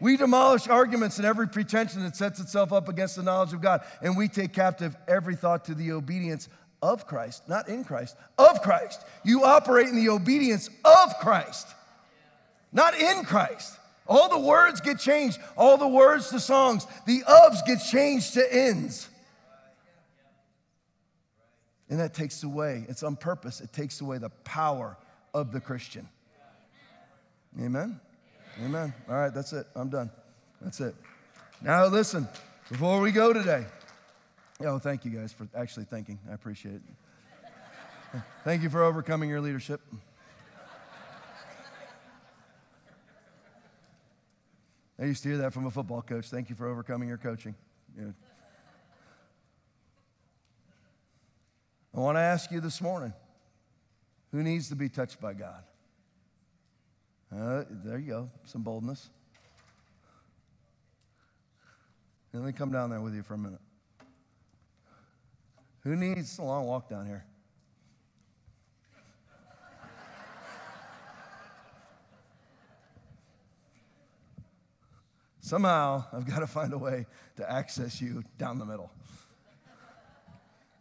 We 0.00 0.16
demolish 0.16 0.66
arguments 0.66 1.18
and 1.18 1.26
every 1.26 1.46
pretension 1.46 2.02
that 2.04 2.16
sets 2.16 2.40
itself 2.40 2.72
up 2.72 2.88
against 2.88 3.16
the 3.16 3.22
knowledge 3.22 3.52
of 3.52 3.60
God, 3.60 3.82
and 4.00 4.16
we 4.16 4.28
take 4.28 4.54
captive 4.54 4.96
every 5.06 5.36
thought 5.36 5.66
to 5.66 5.74
the 5.74 5.92
obedience 5.92 6.48
of 6.82 7.06
Christ, 7.06 7.46
not 7.46 7.68
in 7.68 7.84
Christ, 7.84 8.16
of 8.38 8.62
Christ. 8.62 9.04
You 9.24 9.44
operate 9.44 9.88
in 9.88 9.96
the 9.96 10.08
obedience 10.08 10.70
of 10.86 11.18
Christ, 11.20 11.68
not 12.72 12.98
in 12.98 13.24
Christ. 13.24 13.76
All 14.06 14.30
the 14.30 14.38
words 14.38 14.80
get 14.80 14.98
changed, 14.98 15.38
all 15.54 15.76
the 15.76 15.86
words 15.86 16.30
to 16.30 16.40
songs, 16.40 16.86
the 17.06 17.20
ofs 17.28 17.64
get 17.66 17.80
changed 17.80 18.32
to 18.34 18.54
ends. 18.54 19.09
And 21.90 21.98
that 21.98 22.14
takes 22.14 22.44
away, 22.44 22.86
it's 22.88 23.02
on 23.02 23.16
purpose, 23.16 23.60
it 23.60 23.72
takes 23.72 24.00
away 24.00 24.18
the 24.18 24.30
power 24.44 24.96
of 25.34 25.52
the 25.52 25.60
Christian. 25.60 26.08
Amen? 27.60 28.00
Amen. 28.64 28.94
All 29.08 29.16
right, 29.16 29.34
that's 29.34 29.52
it. 29.52 29.66
I'm 29.74 29.90
done. 29.90 30.10
That's 30.62 30.80
it. 30.80 30.94
Now, 31.60 31.86
listen, 31.86 32.28
before 32.68 33.00
we 33.00 33.10
go 33.10 33.32
today, 33.32 33.66
Oh, 34.62 34.78
thank 34.78 35.06
you 35.06 35.10
guys 35.10 35.32
for 35.32 35.48
actually 35.56 35.86
thinking. 35.86 36.18
I 36.30 36.34
appreciate 36.34 36.74
it. 36.74 38.20
thank 38.44 38.62
you 38.62 38.68
for 38.68 38.82
overcoming 38.84 39.30
your 39.30 39.40
leadership. 39.40 39.80
I 45.00 45.06
used 45.06 45.22
to 45.22 45.30
hear 45.30 45.38
that 45.38 45.54
from 45.54 45.64
a 45.64 45.70
football 45.70 46.02
coach. 46.02 46.26
Thank 46.26 46.50
you 46.50 46.56
for 46.56 46.66
overcoming 46.68 47.08
your 47.08 47.16
coaching. 47.16 47.54
I 51.94 51.98
want 51.98 52.16
to 52.16 52.20
ask 52.20 52.50
you 52.50 52.60
this 52.60 52.80
morning 52.80 53.12
who 54.30 54.42
needs 54.42 54.68
to 54.68 54.76
be 54.76 54.88
touched 54.88 55.20
by 55.20 55.34
God? 55.34 55.64
Uh, 57.34 57.64
there 57.84 57.98
you 57.98 58.06
go, 58.06 58.30
some 58.44 58.62
boldness. 58.62 59.10
Let 62.32 62.44
me 62.44 62.52
come 62.52 62.70
down 62.70 62.90
there 62.90 63.00
with 63.00 63.14
you 63.14 63.22
for 63.22 63.34
a 63.34 63.38
minute. 63.38 63.60
Who 65.80 65.96
needs 65.96 66.38
a 66.38 66.42
long 66.42 66.66
walk 66.66 66.88
down 66.88 67.06
here? 67.06 67.24
Somehow, 75.40 76.04
I've 76.12 76.26
got 76.26 76.40
to 76.40 76.46
find 76.46 76.72
a 76.72 76.78
way 76.78 77.06
to 77.36 77.50
access 77.50 78.00
you 78.00 78.22
down 78.38 78.60
the 78.60 78.64
middle. 78.64 78.92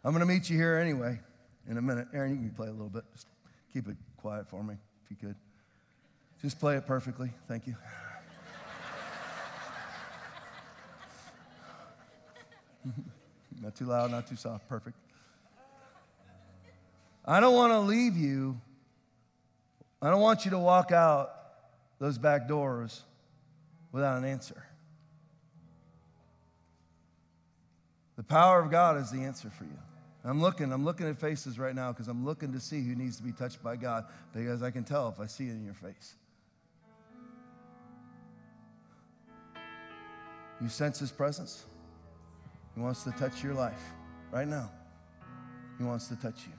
I'm 0.04 0.12
going 0.12 0.20
to 0.20 0.26
meet 0.26 0.48
you 0.48 0.56
here 0.56 0.76
anyway 0.76 1.20
in 1.68 1.76
a 1.76 1.82
minute. 1.82 2.08
Aaron, 2.14 2.30
you 2.30 2.38
can 2.38 2.50
play 2.50 2.68
a 2.68 2.72
little 2.72 2.88
bit. 2.88 3.04
Just 3.12 3.26
keep 3.72 3.86
it 3.88 3.96
quiet 4.16 4.48
for 4.48 4.62
me, 4.62 4.76
if 5.04 5.10
you 5.10 5.16
could. 5.16 5.36
Just 6.40 6.58
play 6.58 6.76
it 6.76 6.86
perfectly. 6.86 7.30
Thank 7.48 7.66
you. 7.66 7.76
Not 13.60 13.76
too 13.76 13.84
loud, 13.84 14.10
not 14.10 14.26
too 14.26 14.36
soft. 14.36 14.66
Perfect. 14.70 14.96
I 17.26 17.40
don't 17.40 17.54
want 17.54 17.72
to 17.72 17.80
leave 17.80 18.16
you. 18.16 18.58
I 20.00 20.08
don't 20.08 20.22
want 20.22 20.46
you 20.46 20.52
to 20.52 20.58
walk 20.58 20.92
out 20.92 21.30
those 21.98 22.16
back 22.16 22.48
doors 22.48 23.02
without 23.92 24.16
an 24.16 24.24
answer. 24.24 24.64
The 28.16 28.22
power 28.22 28.60
of 28.60 28.70
God 28.70 28.96
is 28.96 29.10
the 29.10 29.20
answer 29.24 29.50
for 29.50 29.64
you. 29.64 29.78
I'm 30.24 30.40
looking, 30.40 30.70
I'm 30.72 30.84
looking 30.84 31.08
at 31.08 31.18
faces 31.18 31.58
right 31.58 31.74
now 31.74 31.92
because 31.92 32.08
I'm 32.08 32.24
looking 32.24 32.52
to 32.52 32.60
see 32.60 32.82
who 32.82 32.94
needs 32.94 33.16
to 33.16 33.22
be 33.22 33.32
touched 33.32 33.62
by 33.62 33.76
God 33.76 34.04
because 34.34 34.62
I 34.62 34.70
can 34.70 34.84
tell 34.84 35.08
if 35.08 35.18
I 35.18 35.26
see 35.26 35.48
it 35.48 35.52
in 35.52 35.64
your 35.64 35.74
face. 35.74 36.14
You 40.60 40.68
sense 40.68 40.98
His 40.98 41.10
presence? 41.10 41.64
He 42.74 42.80
wants 42.80 43.02
to 43.04 43.12
touch 43.12 43.42
your 43.42 43.54
life 43.54 43.80
right 44.30 44.46
now. 44.46 44.70
He 45.78 45.84
wants 45.84 46.08
to 46.08 46.16
touch 46.16 46.46
you. 46.46 46.52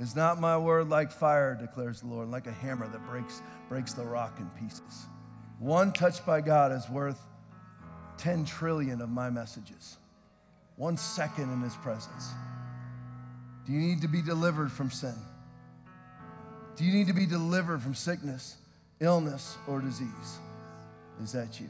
Is 0.00 0.14
not 0.14 0.40
my 0.40 0.56
word 0.56 0.88
like 0.88 1.10
fire, 1.10 1.56
declares 1.56 2.02
the 2.02 2.06
Lord, 2.06 2.28
like 2.28 2.46
a 2.46 2.52
hammer 2.52 2.86
that 2.86 3.04
breaks, 3.08 3.42
breaks 3.68 3.92
the 3.92 4.04
rock 4.04 4.38
in 4.38 4.48
pieces? 4.50 5.06
One 5.58 5.92
touch 5.92 6.24
by 6.24 6.40
God 6.40 6.70
is 6.70 6.88
worth 6.88 7.18
10 8.18 8.44
trillion 8.44 9.00
of 9.00 9.08
my 9.08 9.30
messages. 9.30 9.96
One 10.76 10.96
second 10.96 11.52
in 11.52 11.60
his 11.60 11.74
presence. 11.76 12.30
Do 13.66 13.72
you 13.72 13.80
need 13.80 14.00
to 14.02 14.08
be 14.08 14.22
delivered 14.22 14.70
from 14.70 14.90
sin? 14.90 15.14
Do 16.76 16.84
you 16.84 16.92
need 16.92 17.08
to 17.08 17.12
be 17.12 17.26
delivered 17.26 17.82
from 17.82 17.94
sickness, 17.94 18.56
illness, 19.00 19.56
or 19.66 19.80
disease? 19.80 20.38
Is 21.22 21.32
that 21.32 21.60
you? 21.60 21.68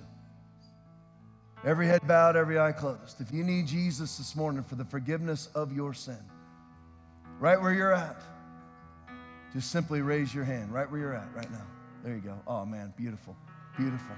Every 1.64 1.86
head 1.86 2.06
bowed, 2.06 2.36
every 2.36 2.58
eye 2.58 2.72
closed. 2.72 3.20
If 3.20 3.32
you 3.32 3.42
need 3.42 3.66
Jesus 3.66 4.16
this 4.18 4.36
morning 4.36 4.62
for 4.62 4.74
the 4.74 4.84
forgiveness 4.84 5.48
of 5.54 5.74
your 5.74 5.92
sin, 5.92 6.18
right 7.40 7.60
where 7.60 7.72
you're 7.72 7.94
at, 7.94 8.22
just 9.52 9.70
simply 9.70 10.02
raise 10.02 10.34
your 10.34 10.44
hand 10.44 10.72
right 10.72 10.88
where 10.90 11.00
you're 11.00 11.14
at 11.14 11.34
right 11.34 11.50
now. 11.50 11.66
There 12.04 12.14
you 12.14 12.20
go. 12.20 12.38
Oh, 12.46 12.64
man, 12.64 12.92
beautiful, 12.96 13.36
beautiful. 13.76 14.14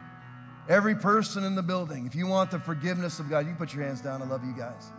Every 0.69 0.95
person 0.95 1.45
in 1.45 1.55
the 1.55 1.63
building, 1.63 2.07
if 2.07 2.15
you 2.15 2.27
want 2.27 2.51
the 2.51 2.61
forgiveness 2.61 3.19
of 3.19 3.29
God, 3.29 3.47
you 3.47 3.55
put 3.55 3.75
your 3.75 3.85
hands 3.85 4.01
down. 4.01 4.23
I 4.23 4.27
love 4.27 4.45
you 4.45 4.53
guys. 4.53 4.91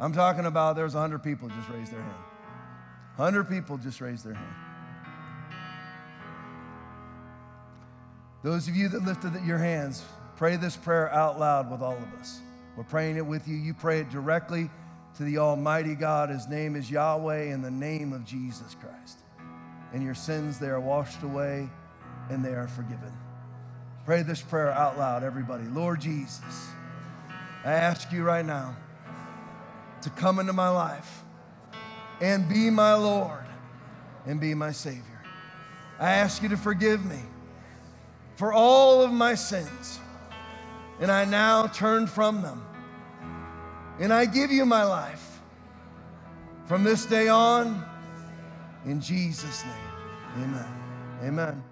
I'm 0.00 0.12
talking 0.12 0.46
about 0.46 0.76
there's 0.76 0.94
100 0.94 1.22
people 1.22 1.48
just 1.48 1.68
raised 1.68 1.92
their 1.92 2.00
hand. 2.00 2.24
100 3.16 3.44
people 3.44 3.76
just 3.76 4.00
raised 4.00 4.24
their 4.24 4.34
hand. 4.34 4.54
Those 8.42 8.68
of 8.68 8.74
you 8.74 8.88
that 8.88 9.04
lifted 9.04 9.32
your 9.44 9.58
hands, 9.58 10.02
Pray 10.42 10.56
this 10.56 10.76
prayer 10.76 11.08
out 11.12 11.38
loud 11.38 11.70
with 11.70 11.82
all 11.82 11.96
of 11.96 12.14
us. 12.20 12.40
We're 12.76 12.82
praying 12.82 13.16
it 13.16 13.24
with 13.24 13.46
you. 13.46 13.54
You 13.54 13.74
pray 13.74 14.00
it 14.00 14.10
directly 14.10 14.68
to 15.16 15.22
the 15.22 15.38
Almighty 15.38 15.94
God. 15.94 16.30
His 16.30 16.48
name 16.48 16.74
is 16.74 16.90
Yahweh 16.90 17.44
in 17.44 17.62
the 17.62 17.70
name 17.70 18.12
of 18.12 18.24
Jesus 18.24 18.74
Christ. 18.80 19.20
And 19.92 20.02
your 20.02 20.16
sins, 20.16 20.58
they 20.58 20.66
are 20.66 20.80
washed 20.80 21.22
away 21.22 21.68
and 22.28 22.44
they 22.44 22.54
are 22.54 22.66
forgiven. 22.66 23.12
Pray 24.04 24.22
this 24.22 24.40
prayer 24.40 24.70
out 24.72 24.98
loud, 24.98 25.22
everybody. 25.22 25.64
Lord 25.64 26.00
Jesus, 26.00 26.68
I 27.64 27.72
ask 27.72 28.10
you 28.12 28.24
right 28.24 28.44
now 28.44 28.76
to 30.02 30.10
come 30.10 30.40
into 30.40 30.52
my 30.52 30.68
life 30.68 31.22
and 32.20 32.48
be 32.48 32.70
my 32.70 32.94
Lord 32.94 33.44
and 34.26 34.40
be 34.40 34.54
my 34.54 34.72
Savior. 34.72 35.02
I 36.00 36.10
ask 36.12 36.42
you 36.42 36.48
to 36.48 36.56
forgive 36.56 37.04
me 37.04 37.20
for 38.36 38.52
all 38.52 39.02
of 39.02 39.12
my 39.12 39.36
sins 39.36 40.00
and 41.00 41.10
I 41.10 41.24
now 41.24 41.66
turn 41.68 42.06
from 42.06 42.42
them. 42.42 42.64
And 44.00 44.12
I 44.12 44.24
give 44.24 44.50
you 44.50 44.64
my 44.64 44.84
life 44.84 45.40
from 46.66 46.84
this 46.84 47.06
day 47.06 47.28
on 47.28 47.84
in 48.84 49.00
Jesus' 49.00 49.64
name. 49.64 50.44
Amen. 50.44 50.68
Amen. 51.24 51.71